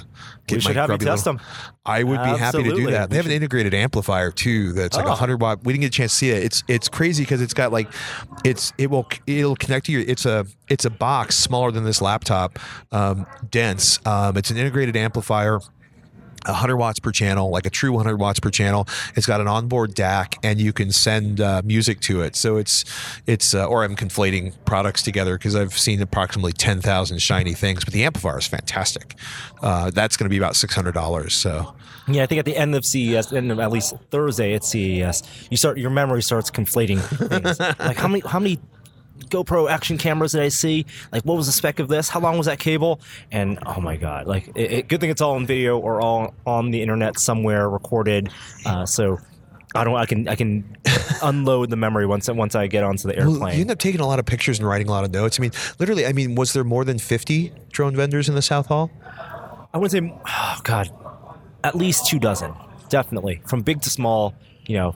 We 0.50 0.60
should 0.62 0.76
have 0.76 0.90
you 0.90 0.98
test 0.98 1.26
little- 1.26 1.40
them. 1.40 1.48
I 1.86 2.04
would 2.04 2.22
be 2.24 2.38
happy 2.38 2.64
to 2.64 2.76
do 2.76 2.92
that. 2.92 3.10
They 3.10 3.18
have 3.18 3.26
an 3.26 3.32
integrated 3.32 3.74
amplifier 3.74 4.32
too. 4.32 4.74
That's 4.74 4.96
like 4.98 5.06
a 5.06 5.12
Oh. 5.12 5.16
hundred 5.16 5.42
watt. 5.42 5.64
We 5.64 5.74
didn't 5.74 5.82
get 5.82 5.88
a 5.88 5.92
chance 5.92 6.12
to 6.14 6.18
see 6.18 6.30
it. 6.32 6.44
It's 6.44 6.64
it's 6.68 6.90
crazy 6.90 7.24
because 7.24 7.42
it's 7.42 7.54
got 7.54 7.72
like 7.72 7.90
it's 8.44 8.74
it 8.78 8.90
will 8.90 9.08
it'll 9.26 9.56
connect 9.56 9.86
to 9.88 9.92
your. 9.92 10.02
It's 10.02 10.26
a 10.26 10.46
it's 10.70 10.86
a 10.86 10.90
box 10.90 11.36
smaller 11.38 11.72
than 11.72 11.84
this 11.84 12.02
laptop, 12.02 12.60
um, 12.92 13.26
dense. 13.52 14.00
Um, 14.06 14.38
it's 14.38 14.52
an 14.52 14.58
integrated 14.58 14.96
amplifier. 14.98 15.60
100 16.48 16.78
watts 16.78 17.00
per 17.00 17.12
channel, 17.12 17.50
like 17.50 17.66
a 17.66 17.70
true 17.70 17.92
100 17.92 18.18
watts 18.18 18.40
per 18.40 18.50
channel. 18.50 18.88
It's 19.16 19.26
got 19.26 19.42
an 19.42 19.48
onboard 19.48 19.96
DAC, 19.96 20.38
and 20.44 20.60
you 20.60 20.74
can 20.74 20.92
send 20.92 21.42
uh, 21.42 21.62
music 21.64 22.00
to 22.02 22.22
it. 22.22 22.36
So 22.36 22.58
it's 22.58 22.86
it's 23.26 23.54
uh, 23.54 23.66
or 23.66 23.84
I'm 23.84 23.96
conflating 23.96 24.54
products 24.66 25.02
together 25.02 25.38
because 25.38 25.56
I've 25.56 25.78
seen 25.78 26.02
approximately 26.02 26.54
10,000 26.54 27.20
shiny 27.20 27.54
things, 27.54 27.84
but 27.84 27.94
the 27.94 28.04
amplifier 28.04 28.38
is 28.38 28.48
fantastic. 28.48 29.16
Uh, 29.62 29.90
that's 29.92 30.18
going 30.18 30.26
to 30.26 30.30
be 30.30 30.38
about 30.38 30.54
$600. 30.54 31.32
So 31.32 31.74
Yeah, 32.08 32.24
I 32.24 32.26
think 32.26 32.40
at 32.40 32.46
the 32.46 32.56
end 32.56 32.76
of 32.76 32.86
CES, 32.86 33.32
and 33.32 33.52
at 33.52 33.72
least 33.72 33.96
Thursday 34.12 34.54
at 34.54 34.64
CES, 34.64 35.24
you 35.50 35.58
start 35.58 35.78
your 35.78 35.90
memory 35.90 36.22
starts 36.22 36.50
conflating 36.50 37.00
things. 37.30 37.60
like 37.80 37.98
how 37.98 38.08
many 38.08 38.22
how 38.26 38.40
many 38.40 38.60
GoPro 39.30 39.70
action 39.70 39.98
cameras 39.98 40.32
that 40.34 40.42
I 40.42 40.50
see? 40.50 40.86
Like 41.12 41.24
what 41.24 41.38
was 41.38 41.46
the 41.48 41.52
spec 41.52 41.80
of 41.80 41.88
this? 41.88 42.10
How 42.10 42.20
long 42.20 42.38
was 42.38 42.48
that 42.48 42.60
cable? 42.60 43.00
And 43.32 43.60
oh 43.66 43.82
my 43.82 43.98
god, 43.98 44.28
like 44.28 44.48
it, 44.56 44.72
it, 44.72 44.88
good 44.88 45.00
thing 45.02 45.10
it's 45.10 45.22
all 45.22 45.36
on 45.36 45.46
video 45.46 45.78
or 45.78 46.02
all 46.02 46.34
on 46.46 46.72
the 46.72 46.82
internet 46.82 47.20
somewhere 47.20 47.70
recorded. 47.70 48.30
Uh, 48.66 48.86
so 48.86 49.18
I 49.76 49.84
don't 49.84 49.96
I 49.96 50.06
can 50.06 50.28
I 50.28 50.36
can 50.36 50.78
unload 51.22 51.70
the 51.70 51.76
memory 51.76 52.06
once 52.06 52.30
once 52.30 52.56
I 52.56 52.68
get 52.68 52.84
onto 52.84 53.08
the 53.10 53.16
Well, 53.18 53.34
airplane. 53.34 53.56
you 53.56 53.62
end 53.62 53.72
up 53.72 53.80
taking 53.80 54.00
a 54.02 54.08
lot 54.08 54.20
of 54.20 54.26
pictures 54.26 54.60
and 54.60 54.68
writing 54.68 54.88
a 54.88 54.92
lot 54.92 55.04
of 55.04 55.12
notes. 55.12 55.40
I 55.40 55.42
mean, 55.42 55.52
literally, 55.80 56.06
I 56.06 56.14
mean, 56.14 56.36
was 56.36 56.54
there 56.54 56.64
more 56.64 56.86
than 56.86 57.00
50 57.00 57.52
drone 57.72 57.96
vendors 57.96 58.30
in 58.30 58.36
the 58.36 58.42
South 58.42 58.68
Hall? 58.68 58.90
I 59.74 59.78
would 59.78 59.92
say, 59.92 60.02
oh 60.28 60.60
God, 60.64 60.90
at 61.64 61.76
least 61.76 62.08
two 62.08 62.18
dozen, 62.20 62.54
definitely, 62.90 63.42
from 63.46 63.62
big 63.62 63.82
to 63.82 63.90
small. 63.90 64.34
You 64.66 64.78
know, 64.78 64.96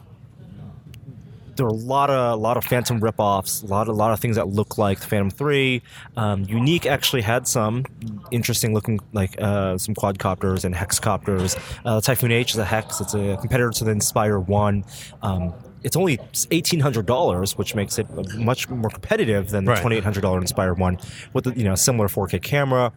there 1.55 1.65
are 1.65 1.69
a 1.69 1.73
lot 1.73 2.09
of 2.09 2.33
a 2.33 2.35
lot 2.35 2.57
of 2.57 2.63
Phantom 2.63 2.99
ripoffs, 2.99 3.63
a 3.63 3.67
lot 3.67 3.87
a 3.87 3.91
lot 3.91 4.13
of 4.13 4.19
things 4.19 4.35
that 4.35 4.47
look 4.47 4.77
like 4.77 4.99
the 4.99 5.07
Phantom 5.07 5.29
Three. 5.29 5.81
Um, 6.17 6.45
Yuneec 6.45 6.85
actually 6.85 7.21
had 7.21 7.47
some 7.47 7.85
interesting 8.31 8.73
looking, 8.73 8.99
like 9.13 9.39
uh, 9.41 9.77
some 9.77 9.95
quadcopters 9.95 10.63
and 10.65 10.73
hexcopters. 10.73 11.57
Uh, 11.85 11.99
Typhoon 12.01 12.31
H 12.31 12.51
is 12.51 12.57
a 12.57 12.65
hex. 12.65 13.01
It's 13.01 13.13
a 13.13 13.37
competitor 13.39 13.71
to 13.71 13.83
the 13.83 13.91
Inspire 13.91 14.39
One. 14.39 14.85
Um, 15.21 15.53
it's 15.83 15.95
only 15.95 16.19
eighteen 16.51 16.79
hundred 16.79 17.07
dollars, 17.07 17.57
which 17.57 17.73
makes 17.73 17.97
it 17.97 18.07
much 18.35 18.69
more 18.69 18.89
competitive 18.89 19.49
than 19.49 19.65
the 19.65 19.71
Right. 19.71 19.81
twenty 19.81 19.97
eight 19.97 20.03
hundred 20.03 20.21
dollar 20.21 20.39
Inspire 20.39 20.73
One, 20.75 20.99
with 21.33 21.45
the, 21.45 21.53
you 21.57 21.63
know 21.63 21.75
similar 21.75 22.07
four 22.07 22.27
K 22.27 22.37
camera 22.39 22.93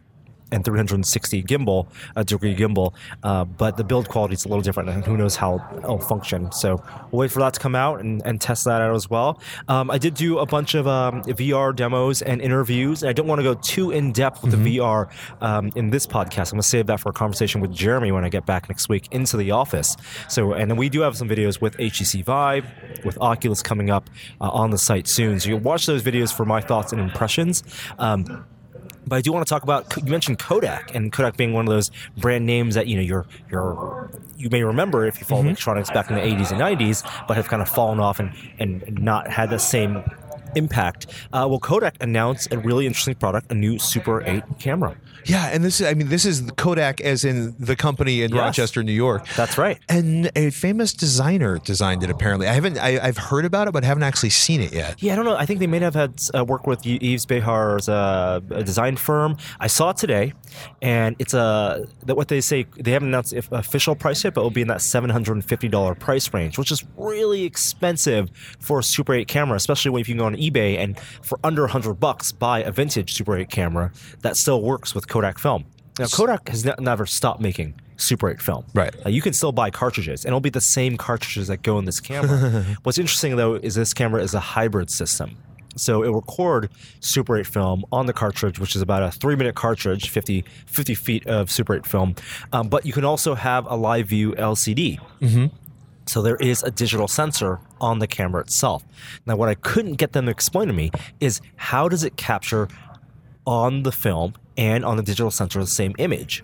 and 0.55 0.65
360 0.65 1.43
gimbal, 1.43 1.89
a 2.17 2.25
degree 2.25 2.55
gimbal, 2.55 2.95
uh, 3.23 3.45
but 3.45 3.77
the 3.77 3.85
build 3.85 4.09
quality 4.09 4.35
is 4.35 4.45
a 4.45 4.49
little 4.49 4.63
different, 4.63 4.89
and 4.89 5.05
who 5.05 5.17
knows 5.17 5.37
how 5.37 5.63
it'll 5.77 5.99
function. 5.99 6.51
So 6.53 6.83
we'll 7.11 7.21
wait 7.21 7.33
for 7.33 7.41
that 7.41 7.55
to 7.55 7.61
come 7.61 7.75
out 7.75 8.01
and, 8.01 8.23
and 8.25 8.41
test 8.41 8.65
that 8.65 8.81
out 8.81 8.95
as 8.95 9.11
well. 9.11 9.41
Um, 9.69 9.91
I 9.91 9.99
did 9.99 10.15
do 10.15 10.39
a 10.39 10.47
bunch 10.47 10.75
of 10.75 10.87
um, 10.87 11.23
VR 11.23 11.75
demos 11.75 12.23
and 12.23 12.41
interviews, 12.41 13.03
and 13.03 13.11
I 13.11 13.13
don't 13.13 13.27
want 13.27 13.41
to 13.41 13.43
go 13.43 13.55
too 13.55 13.91
in 13.91 14.13
depth 14.13 14.43
with 14.43 14.53
the 14.53 14.79
VR 14.79 15.11
um, 15.41 15.71
in 15.75 15.91
this 15.91 16.07
podcast. 16.07 16.53
I'm 16.53 16.57
going 16.57 16.63
to 16.63 16.69
save 16.69 16.87
that 16.87 17.01
for 17.01 17.09
a 17.09 17.13
conversation 17.13 17.61
with 17.61 17.73
Jeremy 17.73 18.13
when 18.13 18.25
I 18.25 18.29
get 18.29 18.47
back 18.47 18.69
next 18.69 18.89
week 18.89 19.09
into 19.11 19.37
the 19.37 19.51
office. 19.51 19.97
So, 20.29 20.53
and 20.53 20.71
then 20.71 20.79
we 20.79 20.89
do 20.89 21.01
have 21.01 21.17
some 21.17 21.29
videos 21.29 21.61
with 21.61 21.77
HTC 21.79 22.25
Vive, 22.25 22.67
with 23.05 23.19
Oculus 23.21 23.63
coming 23.63 23.91
up 23.91 24.09
uh, 24.41 24.51
on 24.51 24.71
the 24.71 24.79
site 24.79 25.09
soon. 25.09 25.41
So 25.41 25.49
you'll 25.49 25.61
watch 25.61 25.87
those 25.87 26.03
videos 26.03 26.33
for 26.33 26.45
my 26.45 26.61
thoughts 26.61 26.93
and 26.93 27.01
impressions. 27.01 27.65
Um, 27.99 28.47
but 29.07 29.17
I 29.17 29.21
do 29.21 29.33
want 29.33 29.47
to 29.47 29.51
talk 29.51 29.63
about 29.63 29.97
you 29.97 30.11
mentioned 30.11 30.39
Kodak 30.39 30.95
and 30.95 31.13
Kodak 31.13 31.37
being 31.37 31.53
one 31.53 31.67
of 31.67 31.73
those 31.73 31.91
brand 32.17 32.47
names 32.47 32.75
that 32.75 32.87
you 32.87 32.97
know 32.97 33.03
you're 33.03 33.27
you're 33.51 34.11
you 34.37 34.51
may 34.51 34.63
remember 34.63 35.07
if 35.07 35.19
you 35.19 35.27
follow 35.27 35.43
electronics 35.43 35.91
back 35.91 36.11
in 36.11 36.17
the 36.17 36.23
80s 36.23 36.51
and 36.51 36.61
90s, 36.61 37.27
but 37.29 37.37
have 37.37 37.49
kind 37.49 37.63
of 37.63 37.69
fallen 37.69 38.01
off 38.01 38.21
and 38.21 38.33
and 38.59 38.99
not 38.99 39.29
had 39.29 39.51
the 39.51 39.59
same 39.59 40.03
impact. 40.55 41.07
Uh, 41.33 41.47
well, 41.49 41.59
Kodak 41.59 41.97
announced 42.01 42.53
a 42.53 42.59
really 42.59 42.87
interesting 42.87 43.15
product, 43.15 43.51
a 43.51 43.55
new 43.55 43.79
Super 43.79 44.23
8 44.23 44.43
camera. 44.59 44.97
Yeah, 45.27 45.47
and 45.53 45.65
this 45.65 45.81
is, 45.81 45.87
I 45.87 45.95
mean, 45.95 46.09
this 46.09 46.25
is 46.25 46.51
Kodak 46.57 47.01
as 47.01 47.25
in 47.25 47.55
the 47.59 47.77
company 47.77 48.23
in 48.23 48.33
Yes. 48.35 48.41
Rochester, 48.41 48.83
New 48.83 48.93
York. 48.93 49.27
That's 49.37 49.57
right. 49.59 49.79
And 49.89 50.31
a 50.37 50.51
famous 50.51 50.93
designer 50.93 51.59
designed 51.59 52.03
it. 52.03 52.11
Apparently, 52.11 52.47
I 52.47 52.53
haven't. 52.53 52.79
I, 52.79 52.99
I've 53.03 53.17
heard 53.19 53.45
about 53.45 53.69
it, 53.69 53.73
but 53.73 53.85
haven't 53.85 54.03
actually 54.03 54.31
seen 54.31 54.61
it 54.61 54.73
yet. 54.73 55.03
Yeah, 55.03 55.13
I 55.13 55.17
don't 55.17 55.25
know. 55.25 55.37
I 55.37 55.47
think 55.47 55.61
they 55.61 55.67
may 55.67 55.79
have 55.81 55.95
had 55.95 56.21
uh, 56.37 56.45
work 56.45 56.67
with 56.67 56.85
Yves 56.87 57.27
Behar's 57.27 57.89
uh, 57.89 58.41
design 58.65 58.97
firm. 58.97 59.37
I 59.61 59.67
saw 59.67 59.91
it 59.91 59.97
today, 59.97 60.33
and 60.83 61.17
it's 61.19 61.35
a 61.35 61.87
that 62.07 62.17
what 62.17 62.29
they 62.29 62.41
say 62.41 62.67
they 62.77 62.91
haven't 62.93 63.09
announced 63.09 63.33
if 63.33 63.51
official 63.53 63.95
price 63.95 64.25
yet, 64.25 64.35
but 64.35 64.41
it'll 64.43 64.51
be 64.51 64.63
in 64.63 64.69
that 64.69 64.81
seven 64.83 65.11
hundred 65.11 65.33
and 65.33 65.45
fifty 65.45 65.69
dollar 65.69 65.95
price 65.95 66.33
range, 66.35 66.59
which 66.59 66.71
is 66.71 66.85
really 66.97 67.45
expensive 67.45 68.31
for 68.61 68.79
a 68.81 68.83
Super 68.83 69.15
8 69.15 69.29
camera, 69.29 69.57
especially 69.57 69.91
when 69.91 70.01
if 70.01 70.09
you 70.09 70.15
can 70.15 70.19
go 70.19 70.27
on 70.27 70.37
eBay 70.37 70.79
and 70.79 70.99
for 71.23 71.39
under 71.45 71.67
hundred 71.67 71.95
bucks 71.95 72.33
buy 72.33 72.61
a 72.61 72.71
vintage 72.71 73.15
Super 73.15 73.37
8 73.37 73.49
camera 73.51 73.93
that 74.23 74.37
still 74.37 74.63
works 74.63 74.95
with 74.95 75.09
Kodak 75.15 75.39
film. 75.39 75.65
Now 75.97 76.07
Kodak 76.07 76.49
has 76.49 76.65
ne- 76.65 76.75
never 76.81 77.07
stopped 77.07 77.41
making 77.41 77.81
Super 77.97 78.31
8 78.31 78.43
film. 78.43 78.65
Right. 78.75 78.93
Uh, 79.07 79.11
you 79.11 79.23
can 79.23 79.33
still 79.33 79.53
buy 79.53 79.71
cartridges, 79.71 80.25
and 80.25 80.31
it'll 80.31 80.41
be 80.41 80.51
the 80.51 80.61
same 80.61 80.97
cartridges 80.97 81.47
that 81.47 81.63
go 81.63 81.79
in 81.79 81.85
this 81.85 82.01
camera. 82.01 82.65
What's 82.83 82.99
interesting 82.99 83.37
though 83.37 83.55
is 83.55 83.77
this 83.77 83.95
camera 83.95 84.21
is 84.25 84.35
a 84.35 84.41
hybrid 84.41 84.91
system. 84.91 85.37
So 85.77 86.03
it'll 86.03 86.17
record 86.17 86.69
Super 86.99 87.37
8 87.39 87.47
film 87.47 87.85
on 87.93 88.07
the 88.07 88.13
cartridge, 88.13 88.59
which 88.59 88.75
is 88.75 88.83
about 88.83 89.05
a 89.05 89.13
three 89.13 89.37
minute 89.37 89.55
cartridge, 89.55 90.09
50, 90.09 90.45
50 90.67 90.95
feet 90.97 91.27
of 91.29 91.49
Super 91.49 91.77
8 91.77 91.87
film. 91.87 92.17
Um, 92.53 92.67
but 92.69 92.85
you 92.85 92.93
can 92.93 93.05
also 93.05 93.37
have 93.37 93.65
a 93.71 93.77
live 93.77 94.09
view 94.09 94.33
LCD. 94.33 94.99
So 96.07 96.23
there 96.23 96.37
is 96.37 96.63
a 96.63 96.71
digital 96.71 97.09
sensor 97.09 97.61
on 97.81 97.99
the 97.99 98.07
camera 98.07 98.43
itself. 98.43 98.85
Now, 99.27 99.37
what 99.37 99.49
I 99.49 99.55
couldn't 99.55 99.95
get 99.95 100.13
them 100.13 100.27
to 100.27 100.31
explain 100.31 100.67
to 100.69 100.75
me 100.75 100.91
is 101.21 101.41
how 101.57 101.89
does 101.89 102.05
it 102.05 102.17
capture 102.17 102.69
on 103.47 103.83
the 103.83 103.93
film 103.93 104.35
and 104.57 104.85
on 104.85 104.97
the 104.97 105.03
digital 105.03 105.31
sensor 105.31 105.61
the 105.61 105.67
same 105.67 105.95
image? 105.99 106.43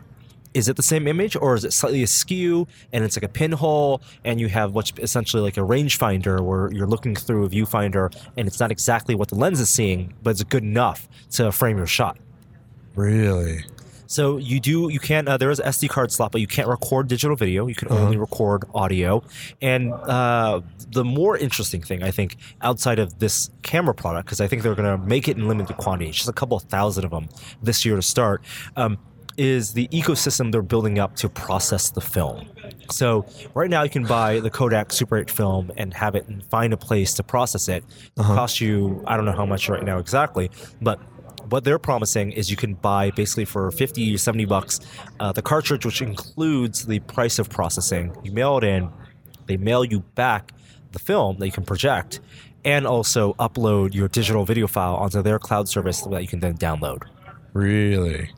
Is 0.52 0.68
it 0.68 0.76
the 0.76 0.82
same 0.82 1.06
image 1.06 1.36
or 1.36 1.54
is 1.54 1.64
it 1.64 1.72
slightly 1.72 2.02
askew 2.02 2.66
and 2.92 3.04
it's 3.04 3.16
like 3.16 3.22
a 3.22 3.28
pinhole 3.28 4.02
and 4.24 4.40
you 4.40 4.48
have 4.48 4.72
what's 4.74 4.92
essentially 4.98 5.42
like 5.42 5.56
a 5.56 5.60
rangefinder 5.60 6.40
where 6.40 6.72
you're 6.72 6.88
looking 6.88 7.14
through 7.14 7.44
a 7.44 7.48
viewfinder 7.48 8.12
and 8.36 8.48
it's 8.48 8.58
not 8.58 8.72
exactly 8.72 9.14
what 9.14 9.28
the 9.28 9.36
lens 9.36 9.60
is 9.60 9.68
seeing, 9.68 10.12
but 10.24 10.30
it's 10.30 10.42
good 10.42 10.64
enough 10.64 11.08
to 11.32 11.52
frame 11.52 11.76
your 11.76 11.86
shot? 11.86 12.18
Really? 12.96 13.64
So 14.10 14.38
you 14.38 14.58
do 14.58 14.88
you 14.88 14.98
can't 14.98 15.28
uh, 15.28 15.36
there 15.36 15.52
is 15.52 15.60
SD 15.60 15.88
card 15.88 16.10
slot, 16.10 16.32
but 16.32 16.40
you 16.40 16.48
can't 16.48 16.66
record 16.66 17.06
digital 17.06 17.36
video. 17.36 17.68
You 17.68 17.76
can 17.76 17.92
only 17.92 18.16
record 18.16 18.64
audio. 18.74 19.22
And 19.62 19.92
uh, 19.92 20.62
the 20.88 21.04
more 21.04 21.38
interesting 21.38 21.80
thing, 21.80 22.02
I 22.02 22.10
think, 22.10 22.36
outside 22.60 22.98
of 22.98 23.20
this 23.20 23.50
camera 23.62 23.94
product, 23.94 24.26
because 24.26 24.40
I 24.40 24.48
think 24.48 24.64
they're 24.64 24.74
going 24.74 24.98
to 25.00 25.06
make 25.06 25.28
it 25.28 25.36
in 25.36 25.46
limited 25.46 25.76
quantity, 25.76 26.10
just 26.10 26.28
a 26.28 26.32
couple 26.32 26.56
of 26.56 26.64
thousand 26.64 27.04
of 27.04 27.12
them 27.12 27.28
this 27.62 27.84
year 27.84 27.94
to 27.94 28.02
start. 28.02 28.42
Um, 28.74 28.98
is 29.36 29.72
the 29.74 29.86
ecosystem 29.88 30.50
they're 30.50 30.60
building 30.60 30.98
up 30.98 31.14
to 31.16 31.28
process 31.28 31.90
the 31.90 32.00
film. 32.00 32.48
So 32.90 33.24
right 33.54 33.70
now 33.70 33.84
you 33.84 33.90
can 33.90 34.04
buy 34.04 34.40
the 34.40 34.50
Kodak 34.50 34.92
Super 34.92 35.18
8 35.18 35.30
film 35.30 35.70
and 35.76 35.94
have 35.94 36.16
it 36.16 36.26
and 36.26 36.44
find 36.44 36.72
a 36.72 36.76
place 36.76 37.14
to 37.14 37.22
process 37.22 37.68
it. 37.68 37.84
It 38.18 38.22
costs 38.22 38.60
you 38.60 39.04
I 39.06 39.16
don't 39.16 39.24
know 39.24 39.32
how 39.32 39.46
much 39.46 39.68
right 39.68 39.84
now 39.84 39.98
exactly, 39.98 40.50
but 40.82 41.00
what 41.50 41.64
they're 41.64 41.78
promising 41.78 42.32
is 42.32 42.50
you 42.50 42.56
can 42.56 42.74
buy 42.74 43.10
basically 43.10 43.44
for 43.44 43.70
50 43.70 44.16
70 44.16 44.44
bucks 44.46 44.80
uh, 45.20 45.32
the 45.32 45.42
cartridge 45.42 45.84
which 45.84 46.00
includes 46.02 46.86
the 46.86 47.00
price 47.00 47.38
of 47.38 47.50
processing 47.50 48.14
you 48.22 48.32
mail 48.32 48.58
it 48.58 48.64
in 48.64 48.90
they 49.46 49.56
mail 49.56 49.84
you 49.84 50.00
back 50.14 50.52
the 50.92 50.98
film 50.98 51.38
that 51.38 51.46
you 51.46 51.52
can 51.52 51.64
project 51.64 52.20
and 52.64 52.86
also 52.86 53.34
upload 53.34 53.94
your 53.94 54.08
digital 54.08 54.44
video 54.44 54.66
file 54.66 54.96
onto 54.96 55.22
their 55.22 55.38
cloud 55.38 55.68
service 55.68 56.02
that 56.02 56.22
you 56.22 56.28
can 56.28 56.40
then 56.40 56.56
download 56.56 57.02
Really? 57.52 58.30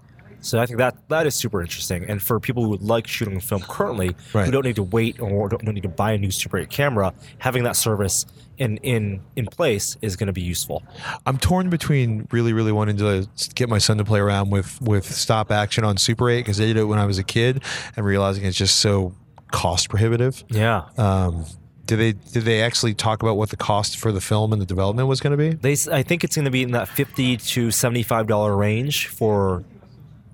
So 0.43 0.59
I 0.61 0.66
think 0.66 0.78
that 0.78 0.97
that 1.09 1.26
is 1.26 1.34
super 1.34 1.61
interesting. 1.62 2.05
And 2.07 2.22
for 2.22 2.38
people 2.38 2.64
who 2.64 2.76
like 2.76 3.07
shooting 3.07 3.40
film 3.40 3.62
currently, 3.62 4.14
Right. 4.34 4.45
who 4.45 4.51
don't 4.53 4.64
need 4.64 4.76
to 4.76 4.82
wait 4.82 5.18
or 5.20 5.49
don't, 5.49 5.64
don't 5.64 5.74
need 5.74 5.82
to 5.84 5.88
buy 5.88 6.12
a 6.12 6.18
new 6.18 6.30
Super 6.30 6.59
8 6.59 6.68
camera, 6.68 7.14
having 7.38 7.62
that 7.64 7.76
service 7.76 8.26
in 8.59 8.76
in 8.78 9.22
in 9.36 9.47
place 9.47 9.97
is 10.03 10.14
going 10.16 10.26
to 10.26 10.32
be 10.32 10.43
useful. 10.43 10.82
I'm 11.24 11.38
torn 11.38 11.70
between 11.70 12.28
really, 12.30 12.53
really 12.53 12.72
wanting 12.72 12.99
to 12.99 13.26
get 13.55 13.68
my 13.70 13.78
son 13.78 13.97
to 13.99 14.05
play 14.05 14.20
around 14.20 14.51
with 14.51 14.80
with 14.82 15.07
stop 15.11 15.51
action 15.51 15.84
on 15.84 15.97
Super 15.97 16.28
8 16.28 16.40
because 16.40 16.59
they 16.59 16.66
did 16.66 16.76
it 16.76 16.84
when 16.84 16.99
I 16.99 17.07
was 17.07 17.18
a 17.18 17.24
kid, 17.24 17.62
and 17.97 18.05
realizing 18.05 18.45
it's 18.45 18.59
just 18.59 18.76
so 18.78 19.14
cost 19.51 19.88
prohibitive. 19.88 20.45
Yeah. 20.49 20.82
Um, 20.99 21.47
did 21.86 21.97
they 21.97 22.12
did 22.12 22.45
they 22.45 22.62
actually 22.62 22.95
talk 22.95 23.22
about 23.22 23.36
what 23.36 23.51
the 23.51 23.57
cost 23.57 23.99
for 23.99 24.12
the 24.12 24.20
film 24.20 24.53
and 24.53 24.62
the 24.62 24.66
development 24.66 25.09
was 25.09 25.20
going 25.20 25.32
to 25.32 25.36
be? 25.36 25.51
They, 25.51 25.76
I 25.93 26.03
think 26.03 26.22
it's 26.24 26.36
going 26.36 26.45
to 26.45 26.51
be 26.51 26.62
in 26.62 26.70
that 26.72 26.88
fifty 26.88 27.36
to 27.38 27.70
seventy-five 27.70 28.26
dollar 28.28 28.55
range 28.57 29.09
for 29.09 29.64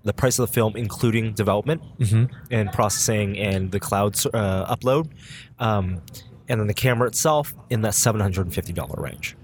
the 0.09 0.13
price 0.13 0.39
of 0.41 0.49
the 0.49 0.53
film, 0.53 0.75
including 0.77 1.33
development 1.35 1.81
and 2.51 2.73
processing 2.73 3.39
and 3.39 3.71
the 3.71 3.79
cloud 3.79 4.17
uh, 4.35 4.75
upload, 4.75 5.09
um, 5.61 6.03
and 6.49 6.59
then 6.61 6.67
the 6.67 6.75
camera 6.75 7.07
itself 7.07 7.55
in 7.71 7.83
that 7.83 7.95
seven 7.95 8.21
hundred 8.21 8.47
and 8.47 8.55
fifty 8.55 8.73
dollar 8.73 9.01
range. 9.01 9.37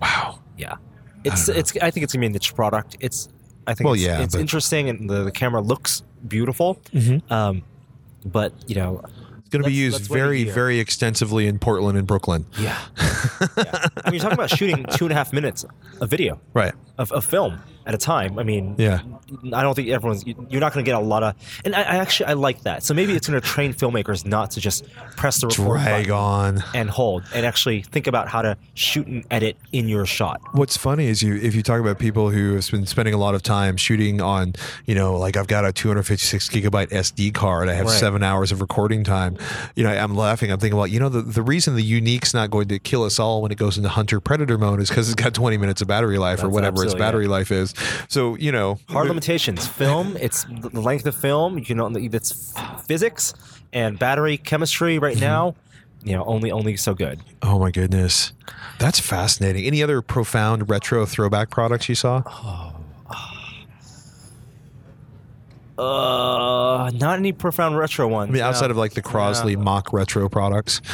Wow. 0.00 0.40
Yeah, 0.56 0.76
it's 1.24 1.48
it's. 1.48 1.76
I 1.82 1.90
think 1.90 2.04
it's 2.04 2.12
gonna 2.14 2.22
be 2.22 2.26
a 2.28 2.30
niche 2.30 2.54
product. 2.54 2.96
It's. 3.00 3.28
I 3.66 3.74
think 3.74 3.84
Well, 3.84 3.94
it's, 3.94 4.02
yeah, 4.02 4.22
it's 4.22 4.34
but- 4.34 4.40
interesting 4.40 4.88
and 4.88 5.10
the, 5.10 5.24
the 5.24 5.30
camera 5.32 5.60
looks 5.60 6.02
beautiful. 6.26 6.80
Hmm. 6.92 7.18
Um, 7.30 7.62
but 8.24 8.52
you 8.66 8.74
know, 8.76 9.02
It's 9.38 9.48
going 9.50 9.62
to 9.62 9.68
be 9.68 9.74
used 9.74 9.94
let's 9.96 10.08
wait 10.10 10.18
a 10.20 10.22
very, 10.22 10.44
very 10.44 10.78
extensively 10.80 11.46
in 11.46 11.58
Portland 11.58 11.98
and 11.98 12.06
Brooklyn. 12.06 12.46
yeah. 12.58 12.78
yeah. 13.56 13.86
I 14.04 14.10
mean, 14.10 14.14
you're 14.14 14.20
talking 14.22 14.32
about 14.32 14.50
shooting 14.50 14.84
two 14.96 15.04
and 15.04 15.12
a 15.12 15.14
half 15.14 15.32
minutes 15.34 15.64
of 16.00 16.08
video 16.10 16.40
Right. 16.54 16.72
Of, 16.98 17.12
of 17.12 17.24
film 17.24 17.60
at 17.86 17.94
a 17.94 17.98
time. 17.98 18.38
I 18.38 18.42
mean, 18.42 18.74
Yeah. 18.76 19.00
I 19.52 19.62
don't 19.62 19.74
think 19.74 19.88
everyone's. 19.88 20.26
You're 20.26 20.60
not 20.60 20.72
going 20.74 20.84
to 20.84 20.88
get 20.88 20.94
a 20.94 21.00
lot 21.04 21.22
of, 21.22 21.34
and 21.64 21.74
I, 21.74 21.80
I 21.82 21.96
actually 21.96 22.26
I 22.26 22.32
like 22.32 22.62
that. 22.62 22.82
So 22.82 22.92
maybe 22.92 23.14
it's 23.14 23.28
going 23.28 23.40
to 23.40 23.46
train 23.46 23.72
filmmakers 23.72 24.26
not 24.26 24.50
to 24.52 24.60
just 24.60 24.84
press 25.16 25.40
the 25.40 25.46
record 25.46 25.64
Drag 25.64 26.08
button 26.08 26.12
on. 26.12 26.64
and 26.74 26.90
hold, 26.90 27.24
and 27.34 27.46
actually 27.46 27.82
think 27.82 28.06
about 28.08 28.28
how 28.28 28.42
to 28.42 28.56
shoot 28.74 29.06
and 29.06 29.24
edit 29.30 29.56
in 29.72 29.88
your 29.88 30.04
shot. 30.06 30.40
What's 30.52 30.76
funny 30.76 31.06
is 31.06 31.22
you 31.22 31.36
if 31.36 31.54
you 31.54 31.62
talk 31.62 31.80
about 31.80 31.98
people 31.98 32.30
who 32.30 32.54
have 32.56 32.68
been 32.70 32.84
spending 32.86 33.14
a 33.14 33.18
lot 33.18 33.34
of 33.34 33.42
time 33.42 33.76
shooting 33.76 34.20
on, 34.20 34.54
you 34.86 34.94
know, 34.94 35.16
like 35.16 35.36
I've 35.36 35.46
got 35.46 35.64
a 35.64 35.72
256 35.72 36.48
gigabyte 36.50 36.88
SD 36.88 37.32
card, 37.32 37.68
I 37.68 37.74
have 37.74 37.86
Right. 37.86 37.98
seven 37.98 38.22
hours 38.22 38.50
of 38.52 38.60
recording 38.60 39.04
time. 39.04 39.36
You 39.76 39.84
know, 39.84 39.90
I'm 39.90 40.14
laughing. 40.16 40.50
I'm 40.50 40.58
thinking 40.58 40.76
about, 40.78 40.90
you 40.90 40.98
know, 41.00 41.08
the, 41.08 41.22
the 41.22 41.42
reason 41.42 41.74
the 41.76 41.82
Yuneec's 41.82 42.34
not 42.34 42.50
going 42.50 42.68
to 42.68 42.78
kill 42.78 43.04
us 43.04 43.18
all 43.18 43.40
when 43.42 43.52
it 43.52 43.58
goes 43.58 43.76
into 43.76 43.88
hunter 43.88 44.20
predator 44.20 44.58
mode 44.58 44.80
is 44.80 44.88
because 44.88 45.08
it's 45.08 45.22
got 45.22 45.32
20 45.32 45.56
minutes 45.58 45.80
of 45.80 45.88
battery 45.88 46.18
life 46.18 46.42
or 46.42 46.48
whatever 46.48 46.87
its 46.88 46.98
battery 46.98 47.26
life 47.26 47.50
is. 47.50 47.74
So 48.08 48.34
you 48.36 48.52
know, 48.52 48.78
hard 48.88 49.08
limitations. 49.08 49.66
Film, 49.66 50.16
it's 50.18 50.44
the 50.44 50.80
length 50.80 51.06
of 51.06 51.14
film. 51.14 51.58
You 51.58 51.64
can 51.64 51.80
only 51.80 52.06
it's 52.06 52.54
physics 52.86 53.34
and 53.72 53.98
battery 53.98 54.36
chemistry. 54.38 54.98
Right 54.98 55.20
now, 55.20 55.54
you 56.02 56.12
know, 56.12 56.24
only 56.24 56.50
only 56.50 56.76
so 56.76 56.94
good. 56.94 57.20
Oh 57.42 57.58
my 57.58 57.70
goodness, 57.70 58.32
that's 58.78 59.00
fascinating. 59.00 59.64
Any 59.64 59.82
other 59.82 60.02
profound 60.02 60.68
retro 60.68 61.06
throwback 61.06 61.50
products 61.50 61.88
you 61.88 61.94
saw? 61.94 62.22
Uh, 65.78 66.90
not 66.94 67.18
any 67.18 67.30
profound 67.30 67.78
retro 67.78 68.08
ones. 68.08 68.30
I 68.30 68.32
mean, 68.32 68.42
outside 68.42 68.72
of 68.72 68.76
like 68.76 68.94
the 68.94 69.02
Crosley 69.02 69.56
mock 69.56 69.92
retro 69.92 70.28
products. 70.28 70.80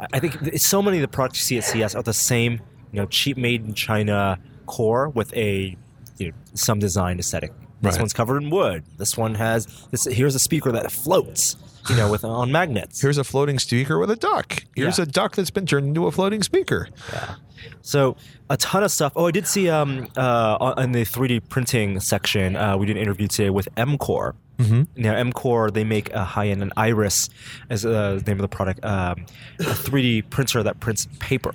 I 0.00 0.06
I 0.12 0.20
think 0.20 0.58
so 0.58 0.80
many 0.82 0.98
of 0.98 1.02
the 1.02 1.08
products 1.08 1.50
you 1.50 1.60
see 1.62 1.78
at 1.80 1.88
CES 1.90 1.94
are 1.94 2.02
the 2.02 2.12
same, 2.12 2.60
you 2.94 3.00
know, 3.00 3.06
cheap 3.06 3.36
made 3.36 3.64
in 3.66 3.74
China 3.74 4.38
core 4.66 5.08
with 5.08 5.34
a 5.34 5.76
you 6.18 6.28
know, 6.28 6.34
some 6.54 6.78
design 6.78 7.18
aesthetic. 7.18 7.52
This 7.82 7.94
Right. 7.94 8.00
one's 8.02 8.12
covered 8.12 8.40
in 8.42 8.50
wood. 8.50 8.84
This 8.98 9.16
one 9.16 9.34
has 9.34 9.66
this. 9.90 10.04
Here's 10.04 10.34
a 10.36 10.38
speaker 10.38 10.70
that 10.72 10.90
floats, 10.92 11.56
you 11.90 11.96
know, 11.96 12.08
with 12.10 12.24
on 12.24 12.52
magnets. 12.52 13.00
Here's 13.02 13.18
a 13.18 13.24
floating 13.24 13.58
speaker 13.58 13.98
with 13.98 14.10
a 14.12 14.16
duck. 14.16 14.62
Here's 14.76 14.98
Yeah. 14.98 15.02
a 15.02 15.06
duck 15.06 15.34
that's 15.34 15.50
been 15.50 15.66
turned 15.66 15.88
into 15.88 16.06
a 16.06 16.12
floating 16.12 16.42
speaker. 16.44 16.88
Yeah. 17.12 17.34
So 17.82 18.16
a 18.48 18.56
ton 18.56 18.84
of 18.84 18.90
stuff. 18.92 19.12
Oh, 19.16 19.26
I 19.26 19.32
did 19.32 19.46
see 19.48 19.68
um 19.68 20.06
uh 20.16 20.56
on- 20.60 20.82
in 20.84 20.92
the 20.92 21.04
3D 21.04 21.40
printing 21.40 21.98
section. 22.00 22.54
Uh, 22.56 22.76
we 22.76 22.86
did 22.86 22.96
an 22.96 23.02
interview 23.02 23.26
today 23.26 23.50
with 23.50 23.68
Mcor. 23.74 24.34
Mm-hmm. 24.58 24.82
Now 24.96 25.14
Mcor 25.14 25.72
they 25.74 25.82
make 25.84 26.12
a 26.14 26.22
high 26.24 26.46
end 26.48 26.62
an 26.62 26.72
Iris 26.76 27.28
as 27.68 27.84
uh, 27.84 28.20
the 28.22 28.30
name 28.30 28.38
of 28.38 28.42
the 28.48 28.56
product. 28.56 28.84
Um, 28.84 29.26
a 29.58 29.64
3D 29.74 30.22
printer 30.30 30.62
that 30.62 30.78
prints 30.80 31.08
paper. 31.18 31.54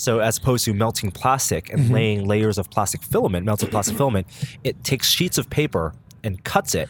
So 0.00 0.20
as 0.20 0.38
opposed 0.38 0.64
to 0.64 0.72
melting 0.74 1.10
plastic 1.10 1.70
and 1.72 1.90
laying 1.90 2.24
layers 2.26 2.56
of 2.58 2.70
plastic 2.70 3.02
filament, 3.02 3.44
melted 3.44 3.70
plastic 3.70 3.96
filament, 3.96 4.26
it 4.64 4.82
takes 4.82 5.08
sheets 5.08 5.36
of 5.38 5.50
paper 5.50 5.92
and 6.24 6.42
cuts 6.44 6.74
it, 6.74 6.88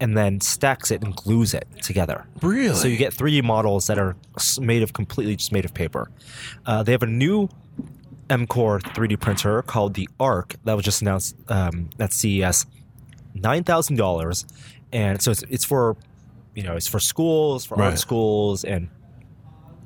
and 0.00 0.16
then 0.16 0.40
stacks 0.40 0.90
it 0.90 1.02
and 1.02 1.16
glues 1.16 1.54
it 1.54 1.66
together. 1.82 2.26
Really? 2.42 2.74
So 2.74 2.86
you 2.88 2.96
get 2.98 3.14
3D 3.14 3.42
models 3.42 3.86
that 3.86 3.98
are 3.98 4.14
made 4.60 4.82
of 4.82 4.92
completely 4.92 5.36
just 5.36 5.52
made 5.52 5.64
of 5.64 5.72
paper. 5.72 6.10
Uh, 6.66 6.82
they 6.82 6.92
have 6.92 7.02
a 7.02 7.06
new 7.06 7.48
Mcor 8.28 8.80
3D 8.82 9.20
printer 9.20 9.62
called 9.62 9.94
the 9.94 10.08
Arc 10.20 10.56
that 10.64 10.74
was 10.74 10.84
just 10.84 11.02
announced 11.02 11.36
um, 11.48 11.90
at 11.98 12.12
CES. 12.12 12.66
Nine 13.34 13.64
thousand 13.64 13.96
dollars, 13.96 14.46
and 14.92 15.20
so 15.20 15.32
it's, 15.32 15.42
it's 15.50 15.64
for 15.64 15.96
you 16.54 16.62
know 16.62 16.76
it's 16.76 16.86
for 16.86 17.00
schools, 17.00 17.64
for 17.64 17.74
Right. 17.76 17.86
art 17.90 17.98
schools, 17.98 18.62
and 18.64 18.88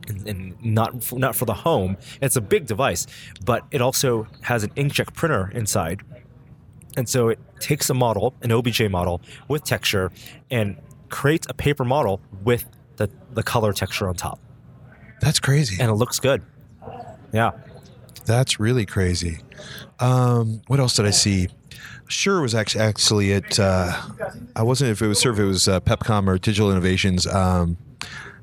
and, 0.08 0.26
and 0.28 0.64
not 0.64 1.02
for, 1.02 1.18
not 1.18 1.36
for 1.36 1.44
the 1.44 1.54
home. 1.54 1.96
It's 2.20 2.36
a 2.36 2.40
big 2.40 2.66
device, 2.66 3.06
but 3.44 3.64
it 3.70 3.80
also 3.80 4.26
has 4.42 4.64
an 4.64 4.70
inkjet 4.70 5.14
printer 5.14 5.50
inside, 5.54 6.02
and 6.96 7.08
so 7.08 7.28
it 7.28 7.38
takes 7.60 7.90
a 7.90 7.94
model, 7.94 8.34
an 8.42 8.50
OBJ 8.52 8.82
model 8.90 9.20
with 9.48 9.64
texture, 9.64 10.10
and 10.50 10.76
creates 11.08 11.46
a 11.48 11.54
paper 11.54 11.84
model 11.84 12.20
with 12.44 12.66
the 12.96 13.08
the 13.32 13.42
color 13.42 13.72
texture 13.72 14.08
on 14.08 14.14
top, 14.14 14.40
That's 15.20 15.38
crazy. 15.40 15.76
and 15.80 15.90
it 15.90 15.94
looks 15.94 16.18
good. 16.18 16.42
Yeah. 17.32 17.52
That's 18.24 18.60
really 18.60 18.84
crazy. 18.84 19.38
Um, 20.00 20.60
what 20.66 20.80
else 20.80 20.96
did 20.96 21.06
I 21.06 21.10
see? 21.10 21.48
Shure 22.08 22.40
was 22.42 22.54
actually 22.54 22.82
actually 22.82 23.32
at 23.32 23.58
uh, 23.58 23.92
I 24.56 24.62
wasn't 24.62 24.90
if 24.90 25.00
it 25.02 25.06
was 25.06 25.20
sure 25.20 25.32
if 25.32 25.38
it 25.38 25.44
was 25.44 25.66
uh, 25.68 25.80
Pepcom 25.80 26.26
or 26.26 26.38
Digital 26.38 26.70
Innovations. 26.70 27.26
Um, 27.26 27.76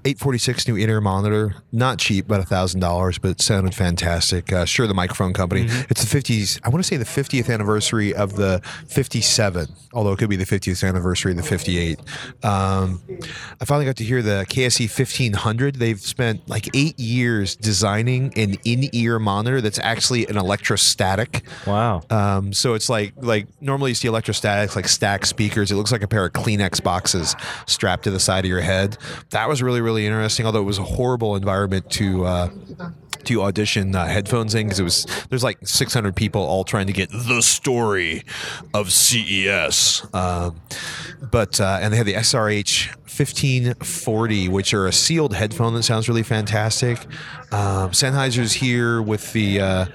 846 0.06 0.68
new 0.68 0.76
in-ear 0.76 1.01
monitor, 1.01 1.56
not 1.72 1.97
cheap, 1.97 2.26
about 2.26 2.39
a 2.39 2.45
thousand 2.45 2.80
dollars, 2.80 3.18
but 3.18 3.32
it 3.32 3.41
sounded 3.41 3.74
fantastic. 3.74 4.53
Uh, 4.53 4.64
Shure, 4.64 4.86
the 4.86 4.93
microphone 4.93 5.34
company. 5.34 5.66
It's 5.89 6.06
the 6.06 6.20
50s. 6.20 6.60
I 6.64 6.70
want 6.70 6.84
to 6.84 6.88
say 6.88 6.97
the 6.97 7.06
50th 7.06 7.51
anniversary 7.51 8.14
of 8.14 8.36
the 8.36 8.62
57, 8.88 9.68
although 9.93 10.12
it 10.12 10.20
could 10.20 10.30
be 10.30 10.36
the 10.36 10.45
50th 10.45 10.88
anniversary 10.88 11.32
of 11.32 11.38
the 11.38 11.43
58. 11.43 11.99
Um, 12.43 13.01
I 13.60 13.66
finally 13.66 13.86
got 13.86 13.95
to 13.97 14.03
hear 14.03 14.22
the 14.22 14.45
KSE 14.47 14.82
1500. 14.82 15.76
They've 15.76 15.99
spent 15.99 16.47
like 16.47 16.70
eight 16.76 16.99
years 16.99 17.56
designing 17.56 18.32
an 18.38 18.58
in-ear 18.64 19.18
monitor 19.18 19.60
that's 19.60 19.80
actually 19.80 20.28
an 20.28 20.38
electrostatic. 20.38 21.41
Wow. 21.66 22.03
Um, 22.12 22.53
so 22.53 22.76
it's 22.76 22.89
like 22.89 23.14
like 23.18 23.47
normally 23.60 23.91
you 23.91 23.95
see 23.95 24.08
electrostatics 24.08 24.76
like 24.76 24.88
stack 24.88 25.26
speakers. 25.26 25.72
It 25.72 25.76
looks 25.76 25.91
like 25.91 26.03
a 26.03 26.08
pair 26.08 26.26
of 26.26 26.34
Kleenex 26.34 26.84
boxes 26.84 27.36
strapped 27.66 28.03
to 28.03 28.12
the 28.12 28.20
side 28.20 28.45
of 28.45 28.49
your 28.49 28.62
head. 28.62 28.97
That 29.32 29.49
was 29.49 29.64
really 29.64 29.82
really 29.82 29.94
interesting. 30.03 30.45
Although 30.45 30.61
it 30.61 30.65
was 30.65 30.79
a 30.79 30.83
horrible 30.83 31.35
environment 31.35 31.89
to. 31.91 32.25
Uh, 32.25 32.49
to 33.25 33.41
audition 33.41 33.95
uh, 33.95 34.05
headphones 34.05 34.53
in 34.53 34.67
because 34.67 34.79
it 34.79 34.83
was 34.83 35.07
there's 35.29 35.43
like 35.43 35.57
600 35.63 36.15
people 36.15 36.41
all 36.41 36.63
trying 36.63 36.85
to 36.85 36.93
get 36.93 37.09
the 37.09 37.41
story 37.41 38.23
of 38.71 38.91
CES, 38.91 40.05
um, 40.13 40.61
but 41.31 41.59
uh, 41.59 41.79
and 41.81 41.91
they 41.91 41.97
have 41.97 42.05
the 42.05 42.13
SRH 42.13 42.95
1540, 43.17 44.49
which 44.49 44.73
are 44.73 44.87
a 44.87 44.91
sealed 44.91 45.33
headphone 45.33 45.73
that 45.73 45.83
sounds 45.83 46.09
really 46.09 46.23
fantastic. 46.23 46.99
Um, 47.51 47.91
Sennheiser's 47.91 48.53
here 48.53 49.01
with 49.01 49.31
the 49.31 49.61
uh, 49.61 49.85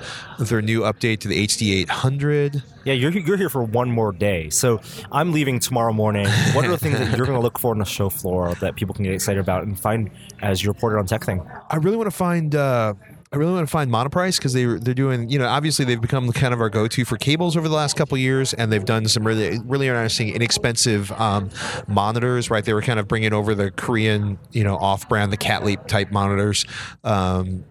their 0.48 0.62
new 0.62 0.80
update 0.80 1.20
to 1.20 1.28
the 1.28 1.46
HD 1.46 1.80
800. 1.82 2.62
Yeah, 2.84 2.94
you're 2.94 3.12
you're 3.12 3.36
here 3.36 3.50
for 3.50 3.62
one 3.62 3.90
more 3.90 4.12
day. 4.12 4.48
So 4.50 4.80
I'm 5.12 5.32
leaving 5.32 5.60
tomorrow 5.60 5.92
morning. 5.92 6.26
What 6.54 6.64
are 6.64 6.70
the 6.70 6.78
things 6.78 6.98
that 6.98 7.16
you're 7.16 7.26
going 7.26 7.38
to 7.38 7.42
look 7.42 7.58
for 7.58 7.72
on 7.72 7.78
the 7.78 7.84
show 7.84 8.08
floor 8.08 8.54
that 8.56 8.76
people 8.76 8.94
can 8.94 9.04
get 9.04 9.12
excited 9.12 9.40
about 9.40 9.64
and 9.64 9.78
find 9.78 10.10
as 10.40 10.62
you 10.62 10.70
reported 10.70 10.98
on 10.98 11.06
TekThing? 11.06 11.64
I 11.68 11.76
really 11.76 11.96
want 11.96 12.06
to 12.06 12.16
find. 12.16 12.54
Uh, 12.54 12.94
I 13.32 13.36
really 13.36 13.52
want 13.52 13.64
to 13.64 13.70
find 13.70 13.92
Monoprice 13.92 14.38
because 14.38 14.54
they 14.54 14.64
they're 14.64 14.94
doing. 14.94 15.28
You 15.28 15.38
know, 15.38 15.46
obviously 15.46 15.84
they've 15.84 16.00
become 16.00 16.32
kind 16.32 16.52
of 16.52 16.60
our 16.60 16.68
go-to 16.68 17.04
for 17.04 17.16
cables 17.16 17.56
over 17.56 17.68
the 17.68 17.74
last 17.74 17.96
couple 17.96 18.16
of 18.16 18.20
years, 18.20 18.54
and 18.54 18.72
they've 18.72 18.84
done 18.84 19.06
some 19.06 19.24
really 19.24 19.60
really 19.60 19.86
interesting, 19.86 20.34
inexpensive 20.34 21.12
um, 21.12 21.50
monitors. 21.86 22.50
Right, 22.50 22.64
they 22.64 22.74
were 22.74 22.82
kind 22.82 22.98
of 22.98 23.06
bringing 23.06 23.32
over 23.32 23.54
the 23.54 23.70
Korean, 23.70 24.38
you 24.50 24.64
know, 24.64 24.76
off-brand, 24.76 25.32
the 25.32 25.36
Catleap 25.36 25.86
type 25.86 26.10
monitors. 26.10 26.64
Um, 27.04 27.64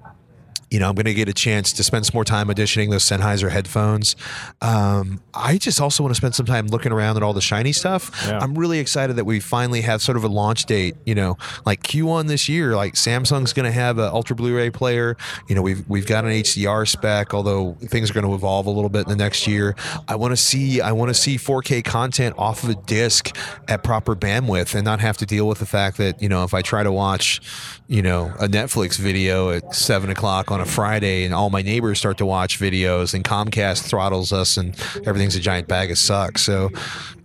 You 0.71 0.79
know, 0.79 0.89
I'm 0.89 0.95
going 0.95 1.05
to 1.05 1.13
get 1.13 1.29
a 1.29 1.33
chance 1.33 1.73
to 1.73 1.83
spend 1.83 2.05
some 2.05 2.13
more 2.13 2.25
time 2.25 2.47
auditioning 2.47 2.89
those 2.89 3.03
Sennheiser 3.03 3.49
headphones. 3.49 4.15
Um, 4.61 5.21
I 5.33 5.57
just 5.57 5.81
also 5.81 6.03
want 6.03 6.13
to 6.13 6.17
spend 6.17 6.35
some 6.35 6.45
time 6.45 6.67
looking 6.67 6.91
around 6.91 7.17
at 7.17 7.23
all 7.23 7.33
the 7.33 7.41
shiny 7.41 7.73
stuff. 7.73 8.11
Yeah. 8.25 8.39
I'm 8.39 8.57
really 8.57 8.79
excited 8.79 9.15
that 9.15 9.25
we 9.25 9.39
finally 9.39 9.81
have 9.81 10.01
sort 10.01 10.17
of 10.17 10.23
a 10.23 10.27
launch 10.27 10.65
date. 10.65 10.95
You 11.05 11.15
know, 11.15 11.37
like 11.65 11.83
Q1 11.83 12.27
this 12.27 12.47
year. 12.47 12.75
Like 12.75 12.93
Samsung's 12.93 13.53
going 13.53 13.65
to 13.65 13.71
have 13.71 13.97
an 13.97 14.09
Ultra 14.09 14.35
Blu-ray 14.35 14.69
player. 14.71 15.17
You 15.47 15.55
know, 15.55 15.61
we've 15.61 15.87
we've 15.89 16.07
got 16.07 16.25
an 16.25 16.31
HDR 16.31 16.87
spec, 16.87 17.33
although 17.33 17.73
things 17.81 18.09
are 18.11 18.13
going 18.13 18.25
to 18.25 18.33
evolve 18.33 18.65
a 18.65 18.71
little 18.71 18.89
bit 18.89 19.03
in 19.03 19.09
the 19.09 19.15
next 19.15 19.47
year. 19.47 19.75
I 20.07 20.15
want 20.15 20.31
to 20.31 20.37
see 20.37 20.81
I 20.81 20.91
want 20.91 21.09
to 21.09 21.13
see 21.13 21.37
4K 21.37 21.83
content 21.83 22.35
off 22.37 22.63
of 22.63 22.69
a 22.69 22.75
disc 22.75 23.35
at 23.67 23.83
proper 23.83 24.15
bandwidth 24.15 24.75
and 24.75 24.85
not 24.85 24.99
have 24.99 25.17
to 25.17 25.25
deal 25.25 25.47
with 25.47 25.59
the 25.59 25.65
fact 25.65 25.97
that 25.97 26.21
you 26.21 26.29
know 26.29 26.43
if 26.43 26.53
I 26.53 26.61
try 26.61 26.83
to 26.83 26.91
watch 26.91 27.41
you 27.89 28.03
know 28.03 28.31
a 28.39 28.47
Netflix 28.47 28.97
video 28.99 29.49
at 29.49 29.75
seven 29.75 30.11
o'clock 30.11 30.51
on 30.51 30.61
a 30.61 30.65
Friday 30.65 31.25
and 31.25 31.33
all 31.33 31.49
my 31.49 31.63
neighbors 31.63 31.97
start 31.97 32.19
to 32.19 32.25
watch 32.25 32.59
videos 32.59 33.15
and 33.15 33.23
Comcast 33.23 33.87
throttles 33.89 34.31
us 34.31 34.57
and 34.57 34.75
everything's 35.07 35.35
a 35.35 35.39
giant 35.39 35.67
bag 35.67 35.89
of 35.89 35.97
sucks. 35.97 36.43
So 36.43 36.69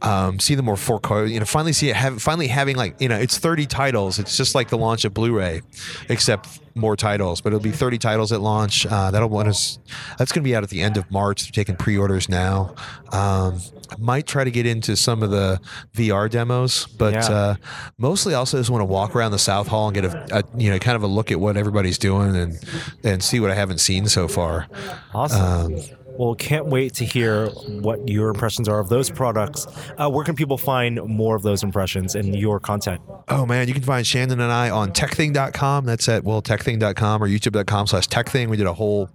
um, 0.01 0.41
see 0.41 0.55
the 0.55 0.63
more 0.63 0.77
4K, 0.77 1.31
you 1.31 1.39
know, 1.39 1.45
finally 1.45 1.75
see 1.75 1.91
it 1.91 1.97
have 1.97 2.21
finally 2.23 2.49
having 2.49 2.77
like 2.77 2.99
you 2.99 3.11
know 3.11 3.17
it's 3.17 3.37
30 3.37 3.67
titles. 3.67 4.19
It's 4.19 4.39
just 4.39 4.55
like 4.55 4.71
the 4.71 4.79
launch 4.79 5.05
of 5.05 5.13
Blu-ray, 5.13 5.61
except 6.09 6.61
more 6.75 6.97
titles. 6.97 7.41
But 7.41 7.49
it'll 7.53 7.61
be 7.63 7.71
30 7.71 7.99
titles 7.99 8.33
at 8.33 8.41
launch. 8.41 8.87
Uh, 8.87 9.11
that'll 9.11 9.29
want 9.29 9.49
us. 9.49 9.79
That's 10.19 10.33
going 10.33 10.43
to 10.43 10.49
be 10.49 10.55
out 10.57 10.63
at 10.63 10.71
the 10.71 10.83
end 10.83 10.97
of 10.97 11.11
March. 11.11 11.43
They're 11.45 11.53
taking 11.65 11.77
pre-orders 11.77 12.29
now. 12.29 12.75
Um, 13.13 13.61
I 13.91 13.97
might 13.99 14.27
try 14.27 14.45
to 14.45 14.51
get 14.51 14.67
into 14.67 14.97
some 14.97 15.23
of 15.23 15.31
the 15.31 15.61
VR 15.95 16.29
demos, 16.31 16.87
but 16.87 17.15
Yeah. 17.15 17.29
uh, 17.29 17.55
mostly 17.99 18.35
also 18.35 18.59
just 18.59 18.71
want 18.71 18.81
to 18.81 18.87
walk 18.87 19.15
around 19.15 19.33
the 19.33 19.39
South 19.39 19.69
Hall 19.69 19.89
and 19.89 19.95
get 19.95 20.05
a, 20.07 20.39
a 20.39 20.43
you 20.57 20.71
know 20.71 20.79
kind 20.79 20.97
of 20.97 21.03
a 21.03 21.07
look 21.07 21.31
at 21.31 21.39
what 21.39 21.57
everybody's 21.57 21.99
doing 21.99 22.35
and 22.35 22.59
and 23.05 23.23
see 23.23 23.39
what 23.41 23.51
I 23.51 23.55
haven't 23.55 23.79
seen 23.79 24.07
so 24.09 24.27
far. 24.27 24.67
Awesome. 25.15 25.77
Well, 26.17 26.35
can't 26.35 26.67
wait 26.67 26.95
to 26.95 27.05
hear 27.05 27.49
what 27.49 28.09
your 28.09 28.29
impressions 28.29 28.69
are 28.69 28.79
of 28.79 28.89
those 28.89 29.11
products. 29.11 29.67
Uh, 29.99 30.11
where 30.11 30.25
can 30.25 30.37
people 30.37 30.59
find 30.59 31.03
more 31.05 31.35
of 31.37 31.43
those 31.43 31.63
impressions 31.63 32.15
and 32.15 32.37
your 32.37 32.61
content? 32.61 33.01
Oh 33.29 33.47
man, 33.47 33.69
you 33.69 33.75
can 33.75 33.83
find 33.83 34.07
Shannon 34.07 34.41
and 34.41 34.53
I 34.53 34.71
on 34.71 34.93
tekthing.com. 34.93 35.85
That's 35.85 36.09
at 36.09 36.25
well 36.25 36.43
tekthing.com 36.43 37.23
or 37.23 37.29
youtube.com 37.29 37.87
slash 37.87 38.09
tekthing. 38.09 38.49
We 38.49 38.57
did 38.57 38.67
a 38.67 38.75
whole 38.75 39.11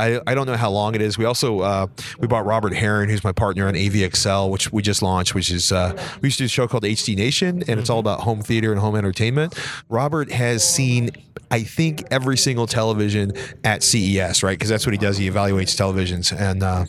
I, 0.00 0.20
I 0.26 0.34
don't 0.34 0.46
know 0.46 0.56
how 0.56 0.70
long 0.70 0.94
it 0.94 1.02
is. 1.02 1.18
We 1.18 1.24
also 1.24 1.60
uh, 1.60 1.86
we 2.18 2.26
bought 2.26 2.46
Robert 2.46 2.72
Heron, 2.72 3.08
who's 3.08 3.22
my 3.22 3.32
partner 3.32 3.68
on 3.68 3.74
AVExcel, 3.74 4.50
which 4.50 4.72
we 4.72 4.82
just 4.82 5.02
launched, 5.02 5.34
which 5.34 5.50
is 5.50 5.70
uh, 5.72 5.92
we 6.22 6.28
used 6.28 6.38
to 6.38 6.44
do 6.44 6.46
a 6.46 6.48
show 6.48 6.66
called 6.66 6.84
HD 6.84 7.16
Nation, 7.16 7.62
and 7.68 7.78
it's 7.78 7.90
all 7.90 7.98
about 7.98 8.20
home 8.20 8.42
theater 8.42 8.72
and 8.72 8.80
home 8.80 8.96
entertainment. 8.96 9.54
Robert 9.88 10.30
has 10.32 10.66
seen 10.66 11.10
I 11.52 11.64
think 11.64 12.04
every 12.12 12.36
single 12.36 12.68
television 12.68 13.32
at 13.64 13.82
CES, 13.82 14.44
right? 14.44 14.56
Because 14.56 14.68
that's 14.68 14.86
what 14.86 14.92
he 14.92 14.98
does. 14.98 15.16
He 15.16 15.28
evaluates 15.28 15.74
televisions, 15.74 16.36
and 16.36 16.62
uh, 16.62 16.84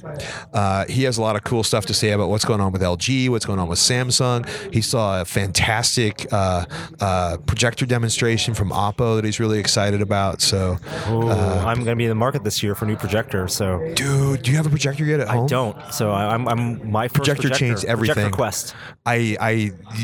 uh, 0.53 0.85
he 0.85 1.03
has 1.03 1.17
a 1.17 1.21
lot 1.21 1.35
of 1.35 1.43
cool 1.43 1.63
stuff 1.63 1.87
to 1.87 1.95
say 1.95 2.11
about 2.11 2.29
what's 2.29 2.45
going 2.45 2.61
on 2.61 2.71
with 2.71 2.83
LG, 2.83 3.29
what's 3.29 3.45
going 3.45 3.57
on 3.57 3.67
with 3.67 3.79
Samsung. 3.79 4.47
He 4.71 4.81
saw 4.81 5.21
a 5.21 5.25
fantastic 5.25 6.31
uh, 6.31 6.65
uh, 6.99 7.37
projector 7.47 7.87
demonstration 7.87 8.53
from 8.53 8.69
Oppo 8.69 9.15
that 9.15 9.25
he's 9.25 9.39
really 9.39 9.57
excited 9.57 9.99
about. 10.01 10.41
So, 10.41 10.77
Ooh, 11.09 11.29
I'm 11.29 11.77
going 11.77 11.85
to 11.87 11.95
be 11.95 12.05
in 12.05 12.09
the 12.09 12.15
market 12.15 12.43
this 12.43 12.61
year 12.61 12.75
for 12.75 12.85
new 12.85 12.97
projector. 13.01 13.47
So 13.47 13.93
dude, 13.95 14.41
do 14.43 14.51
you 14.51 14.57
have 14.57 14.65
a 14.65 14.69
projector 14.69 15.03
yet 15.03 15.19
at 15.19 15.27
home? 15.27 15.43
I 15.43 15.47
don't. 15.47 15.93
So 15.93 16.11
I, 16.11 16.33
I'm, 16.33 16.47
I'm 16.47 16.89
my 16.91 17.07
first 17.07 17.15
Projector 17.15 17.49
changed 17.49 17.83
everything. 17.85 18.13
Projector 18.15 18.35
Quest. 18.35 18.75
I, 19.05 19.35
I, 19.39 19.49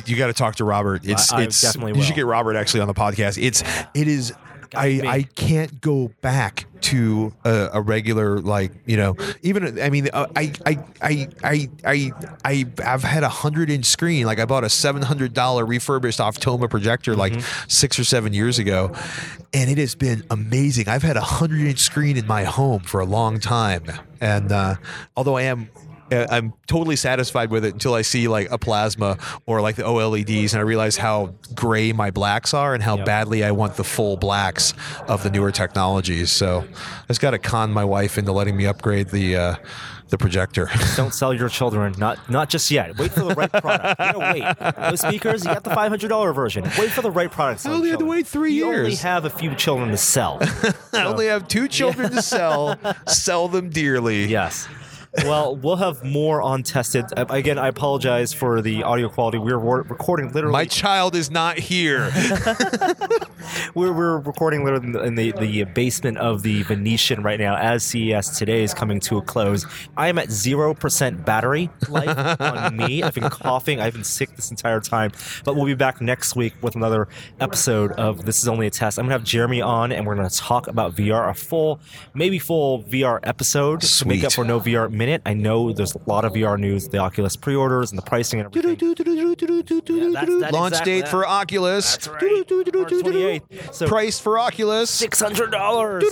you 0.06 0.18
got 0.18 0.28
to 0.28 0.34
talk 0.34 0.56
to 0.56 0.66
Robert. 0.66 1.06
It's, 1.06 1.32
I- 1.32 1.40
I 1.40 1.44
it's 1.44 1.62
definitely 1.62 1.98
You 1.98 2.04
should 2.04 2.16
get 2.16 2.26
Robert 2.26 2.56
actually 2.56 2.82
on 2.82 2.88
the 2.88 2.94
podcast. 2.94 3.42
It's, 3.42 3.64
it 3.94 4.08
is. 4.08 4.34
I. 4.76 5.02
I 5.06 5.24
can't 5.24 5.82
go 5.82 6.12
back 6.22 6.66
to 6.80 7.34
a, 7.44 7.70
a 7.74 7.82
regular 7.82 8.38
like 8.40 8.72
you 8.86 8.98
know 8.98 9.16
even 9.42 9.82
I 9.82 9.90
mean 9.90 10.10
uh, 10.14 10.28
I 10.36 10.54
I 10.64 10.78
I 11.02 11.28
I 11.44 11.70
I 11.84 12.12
I 12.46 12.66
I've 12.86 13.04
had 13.04 13.24
a 13.24 13.30
hundred 13.30 13.72
inch 13.72 13.86
screen 13.86 14.26
like 14.28 14.40
I 14.40 14.46
bought 14.46 14.64
a 14.64 14.70
seven 14.70 15.02
hundred 15.02 15.34
dollar 15.34 15.66
refurbished 15.66 16.20
Optoma 16.20 16.70
projector 16.70 17.16
like 17.16 17.34
Mm-hmm. 17.34 17.68
six 17.68 18.00
or 18.00 18.04
seven 18.04 18.34
years 18.34 18.58
ago, 18.60 18.92
and 19.54 19.70
it 19.70 19.78
has 19.78 19.96
been 19.96 20.24
amazing. 20.32 20.88
I've 20.88 21.04
had 21.04 21.18
a 21.18 21.22
hundred 21.22 21.62
inch 21.68 21.80
screen 21.80 22.16
in 22.18 22.26
my 22.26 22.44
home 22.46 22.82
for 22.82 23.00
a 23.02 23.06
long 23.06 23.40
time, 23.40 23.84
and 24.22 24.52
uh, 24.52 24.76
although 25.16 25.36
I 25.38 25.44
am 25.44 25.70
I'm 26.12 26.54
totally 26.68 26.96
satisfied 26.96 27.50
with 27.52 27.66
it 27.66 27.74
until 27.74 27.94
I 27.94 28.02
see 28.02 28.28
like 28.28 28.50
a 28.52 28.58
plasma 28.58 29.18
or 29.46 29.62
like 29.62 29.76
the 29.76 29.84
OLEDs, 29.84 30.54
and 30.54 30.60
I 30.60 30.64
realize 30.64 30.98
how 30.98 31.34
gray 31.56 31.92
my 31.94 32.12
blacks 32.12 32.54
are 32.54 32.74
and 32.74 32.82
how 32.84 32.98
Yep. 32.98 33.06
badly 33.06 33.44
I 33.44 33.52
want 33.52 33.76
the 33.76 33.84
full 33.84 34.18
blacks 34.18 34.74
of 35.08 35.24
the 35.24 35.30
newer 35.30 35.52
technologies. 35.52 36.32
So 36.32 36.66
I 36.68 37.08
just 37.08 37.22
got 37.22 37.32
to 37.32 37.40
con 37.40 37.72
my 37.72 37.84
wife 37.86 38.18
into 38.18 38.32
letting 38.32 38.56
me 38.56 38.66
upgrade 38.66 39.10
the 39.10 39.36
uh, 39.36 39.56
the 40.10 40.18
projector. 40.18 40.70
Don't 40.96 41.14
sell 41.14 41.34
your 41.34 41.50
children. 41.50 41.94
Not 41.98 42.30
not 42.30 42.50
just 42.50 42.72
yet. 42.72 42.98
Wait 42.98 43.12
for 43.12 43.26
the 43.26 43.36
right 43.36 43.52
product. 43.52 44.00
You 44.00 44.06
gotta 44.14 44.20
wait. 44.20 44.90
Those 44.90 45.02
speakers, 45.02 45.44
you 45.44 45.54
got 45.54 45.66
the 45.66 45.72
five 45.76 45.90
hundred 45.90 46.08
dollar 46.08 46.32
version. 46.32 46.64
Wait 46.80 46.92
for 46.92 47.02
the 47.02 47.12
right 47.12 47.30
product. 47.30 47.66
I 47.66 47.72
only 47.72 47.90
had 47.90 48.00
to 48.00 48.06
wait 48.06 48.26
three 48.26 48.54
you 48.54 48.68
only 48.68 48.96
have 48.96 49.26
a 49.26 49.30
few 49.30 49.54
children 49.56 49.90
to 49.90 49.98
sell. 49.98 50.38
I 50.94 51.04
only 51.04 51.28
have 51.28 51.48
two 51.50 51.68
children 51.68 52.12
to 52.12 52.22
sell. 52.34 52.80
Sell 53.08 53.50
them 53.50 53.70
dearly. 53.70 54.26
yes. 54.28 54.70
Well, 55.24 55.56
we'll 55.56 55.76
have 55.78 56.04
more 56.04 56.42
on 56.42 56.64
tested. 56.64 57.06
Uh, 57.16 57.26
Again, 57.30 57.58
I 57.58 57.68
apologize 57.68 58.34
for 58.34 58.62
the 58.62 58.84
audio 58.84 59.10
quality. 59.10 59.38
We're 59.38 59.58
recording 59.58 60.32
literally. 60.32 60.54
My 60.54 60.66
child 60.66 61.16
is 61.16 61.30
not 61.32 61.58
here. 61.58 62.12
We're, 63.76 63.94
we're 63.94 64.18
recording 64.20 64.66
literally 64.66 64.88
in 64.88 64.92
the, 64.92 65.04
in 65.04 65.16
the, 65.16 65.32
the 65.34 65.64
basement 65.66 66.18
of 66.18 66.42
the 66.42 66.64
Venetian 66.64 67.24
right 67.24 67.40
now 67.40 67.56
as 67.56 67.84
CES 67.84 68.38
today 68.38 68.64
is 68.64 68.74
coming 68.74 69.00
to 69.02 69.18
a 69.18 69.22
close. 69.22 69.66
I 69.96 70.10
am 70.10 70.18
at 70.18 70.28
0% 70.30 71.24
battery 71.26 71.70
life 71.88 72.42
on 72.42 72.76
me. 72.76 73.04
I've 73.04 73.14
been 73.14 73.30
coughing. 73.30 73.80
I've 73.80 73.94
been 73.94 74.04
sick 74.04 74.36
this 74.36 74.52
entire 74.52 74.82
time. 74.82 75.12
But 75.46 75.56
we'll 75.56 75.66
be 75.66 75.76
back 75.76 76.02
next 76.02 76.36
week 76.36 76.56
with 76.62 76.76
another 76.76 77.08
episode 77.40 77.92
of 77.94 78.26
This 78.26 78.42
Is 78.42 78.48
Only 78.50 78.68
a 78.68 78.72
Test. 78.72 78.98
I'm 79.00 79.04
going 79.04 79.12
to 79.12 79.20
have 79.20 79.24
Jeremy 79.24 79.62
on 79.62 79.92
and 79.94 80.06
we're 80.06 80.16
going 80.16 80.30
to 80.30 80.36
talk 80.36 80.68
about 80.68 80.96
VR, 80.96 81.30
a 81.30 81.34
full, 81.34 81.80
maybe 82.14 82.40
full 82.40 82.84
VR 82.84 83.20
episode 83.24 83.82
to 83.82 84.08
make 84.08 84.24
up 84.24 84.34
for 84.34 84.44
no 84.44 84.60
VR 84.60 84.92
minute. 84.92 85.07
I 85.26 85.34
know 85.34 85.72
there's 85.74 85.96
a 85.96 86.00
lot 86.06 86.26
of 86.26 86.34
VR 86.34 86.58
news, 86.60 86.88
the 86.88 86.98
Oculus 87.00 87.36
pre 87.36 87.56
orders 87.56 87.92
and 87.92 87.98
the 87.98 88.02
pricing 88.04 88.40
and 88.40 88.48
everything. 88.48 88.78
that's- 90.14 90.40
that's 90.42 90.54
Launch 90.54 90.74
exactly 90.74 90.94
date 90.94 91.02
that. 91.02 91.10
for 91.10 91.28
Oculus. 91.28 91.92
That's 91.98 92.08
right. 92.08 92.22
March 92.22 92.92
28th. 92.92 93.74
So 93.74 93.88
Price 93.88 94.20
for 94.20 94.40
Oculus. 94.40 94.90
six 94.90 95.20
hundred 95.22 95.52
dollars. 95.52 96.04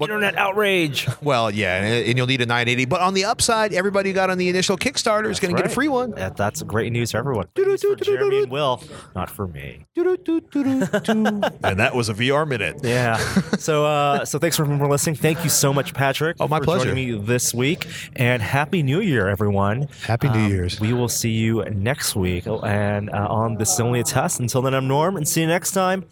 Internet 0.00 0.36
outrage. 0.36 1.06
Well, 1.22 1.50
yeah, 1.50 1.82
and 1.82 2.06
and 2.08 2.16
you'll 2.18 2.26
need 2.26 2.40
a 2.40 2.46
980. 2.46 2.84
But 2.86 3.00
on 3.00 3.14
the 3.14 3.24
upside, 3.24 3.72
everybody 3.72 4.10
who 4.10 4.14
got 4.14 4.30
on 4.30 4.38
the 4.38 4.48
initial 4.48 4.76
Kickstarter 4.76 5.28
is 5.30 5.40
going 5.40 5.54
to 5.54 5.60
get 5.62 5.70
a 5.70 5.74
free 5.74 5.88
one. 5.88 6.12
That, 6.12 6.36
that's 6.36 6.62
great 6.62 6.92
news 6.92 7.10
for 7.12 7.18
everyone. 7.18 7.48
Great 7.54 7.68
news 7.68 7.82
for 7.82 7.96
Jeremy 7.96 8.42
and 8.44 8.50
Will, 8.50 8.82
not 9.14 9.30
for 9.30 9.46
me. 9.46 9.86
and 9.96 11.78
that 11.78 11.92
was 11.94 12.08
a 12.08 12.14
VR 12.14 12.46
minute. 12.48 12.76
Yeah. 12.82 13.16
So, 13.58 13.84
uh, 13.84 14.24
so 14.24 14.38
thanks 14.38 14.56
for, 14.56 14.64
for 14.64 14.88
listening. 14.88 15.16
Thank 15.16 15.44
you 15.44 15.50
so 15.50 15.72
much, 15.72 15.92
Patrick. 15.94 16.36
Oh, 16.40 16.48
my 16.48 16.58
for 16.58 16.64
pleasure. 16.64 16.86
Joining 16.90 17.18
me 17.18 17.18
this 17.24 17.37
week, 17.54 17.86
and 18.16 18.42
happy 18.42 18.82
New 18.82 19.00
Year, 19.00 19.28
everyone. 19.28 19.82
Um, 19.82 19.88
Happy 20.06 20.28
New 20.28 20.46
Year's. 20.48 20.80
We 20.80 20.92
will 20.92 21.08
see 21.08 21.30
you 21.30 21.64
next 21.64 22.16
week, 22.16 22.46
and 22.46 23.10
uh, 23.10 23.26
on 23.28 23.56
this 23.56 23.72
is 23.74 23.80
only 23.80 24.00
a 24.00 24.04
test. 24.04 24.40
Until 24.40 24.62
then, 24.62 24.74
I'm 24.74 24.88
Norm, 24.88 25.16
and 25.16 25.26
see 25.26 25.40
you 25.42 25.46
next 25.46 25.72
time. 25.72 26.04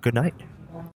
Good 0.00 0.14
night. 0.14 0.34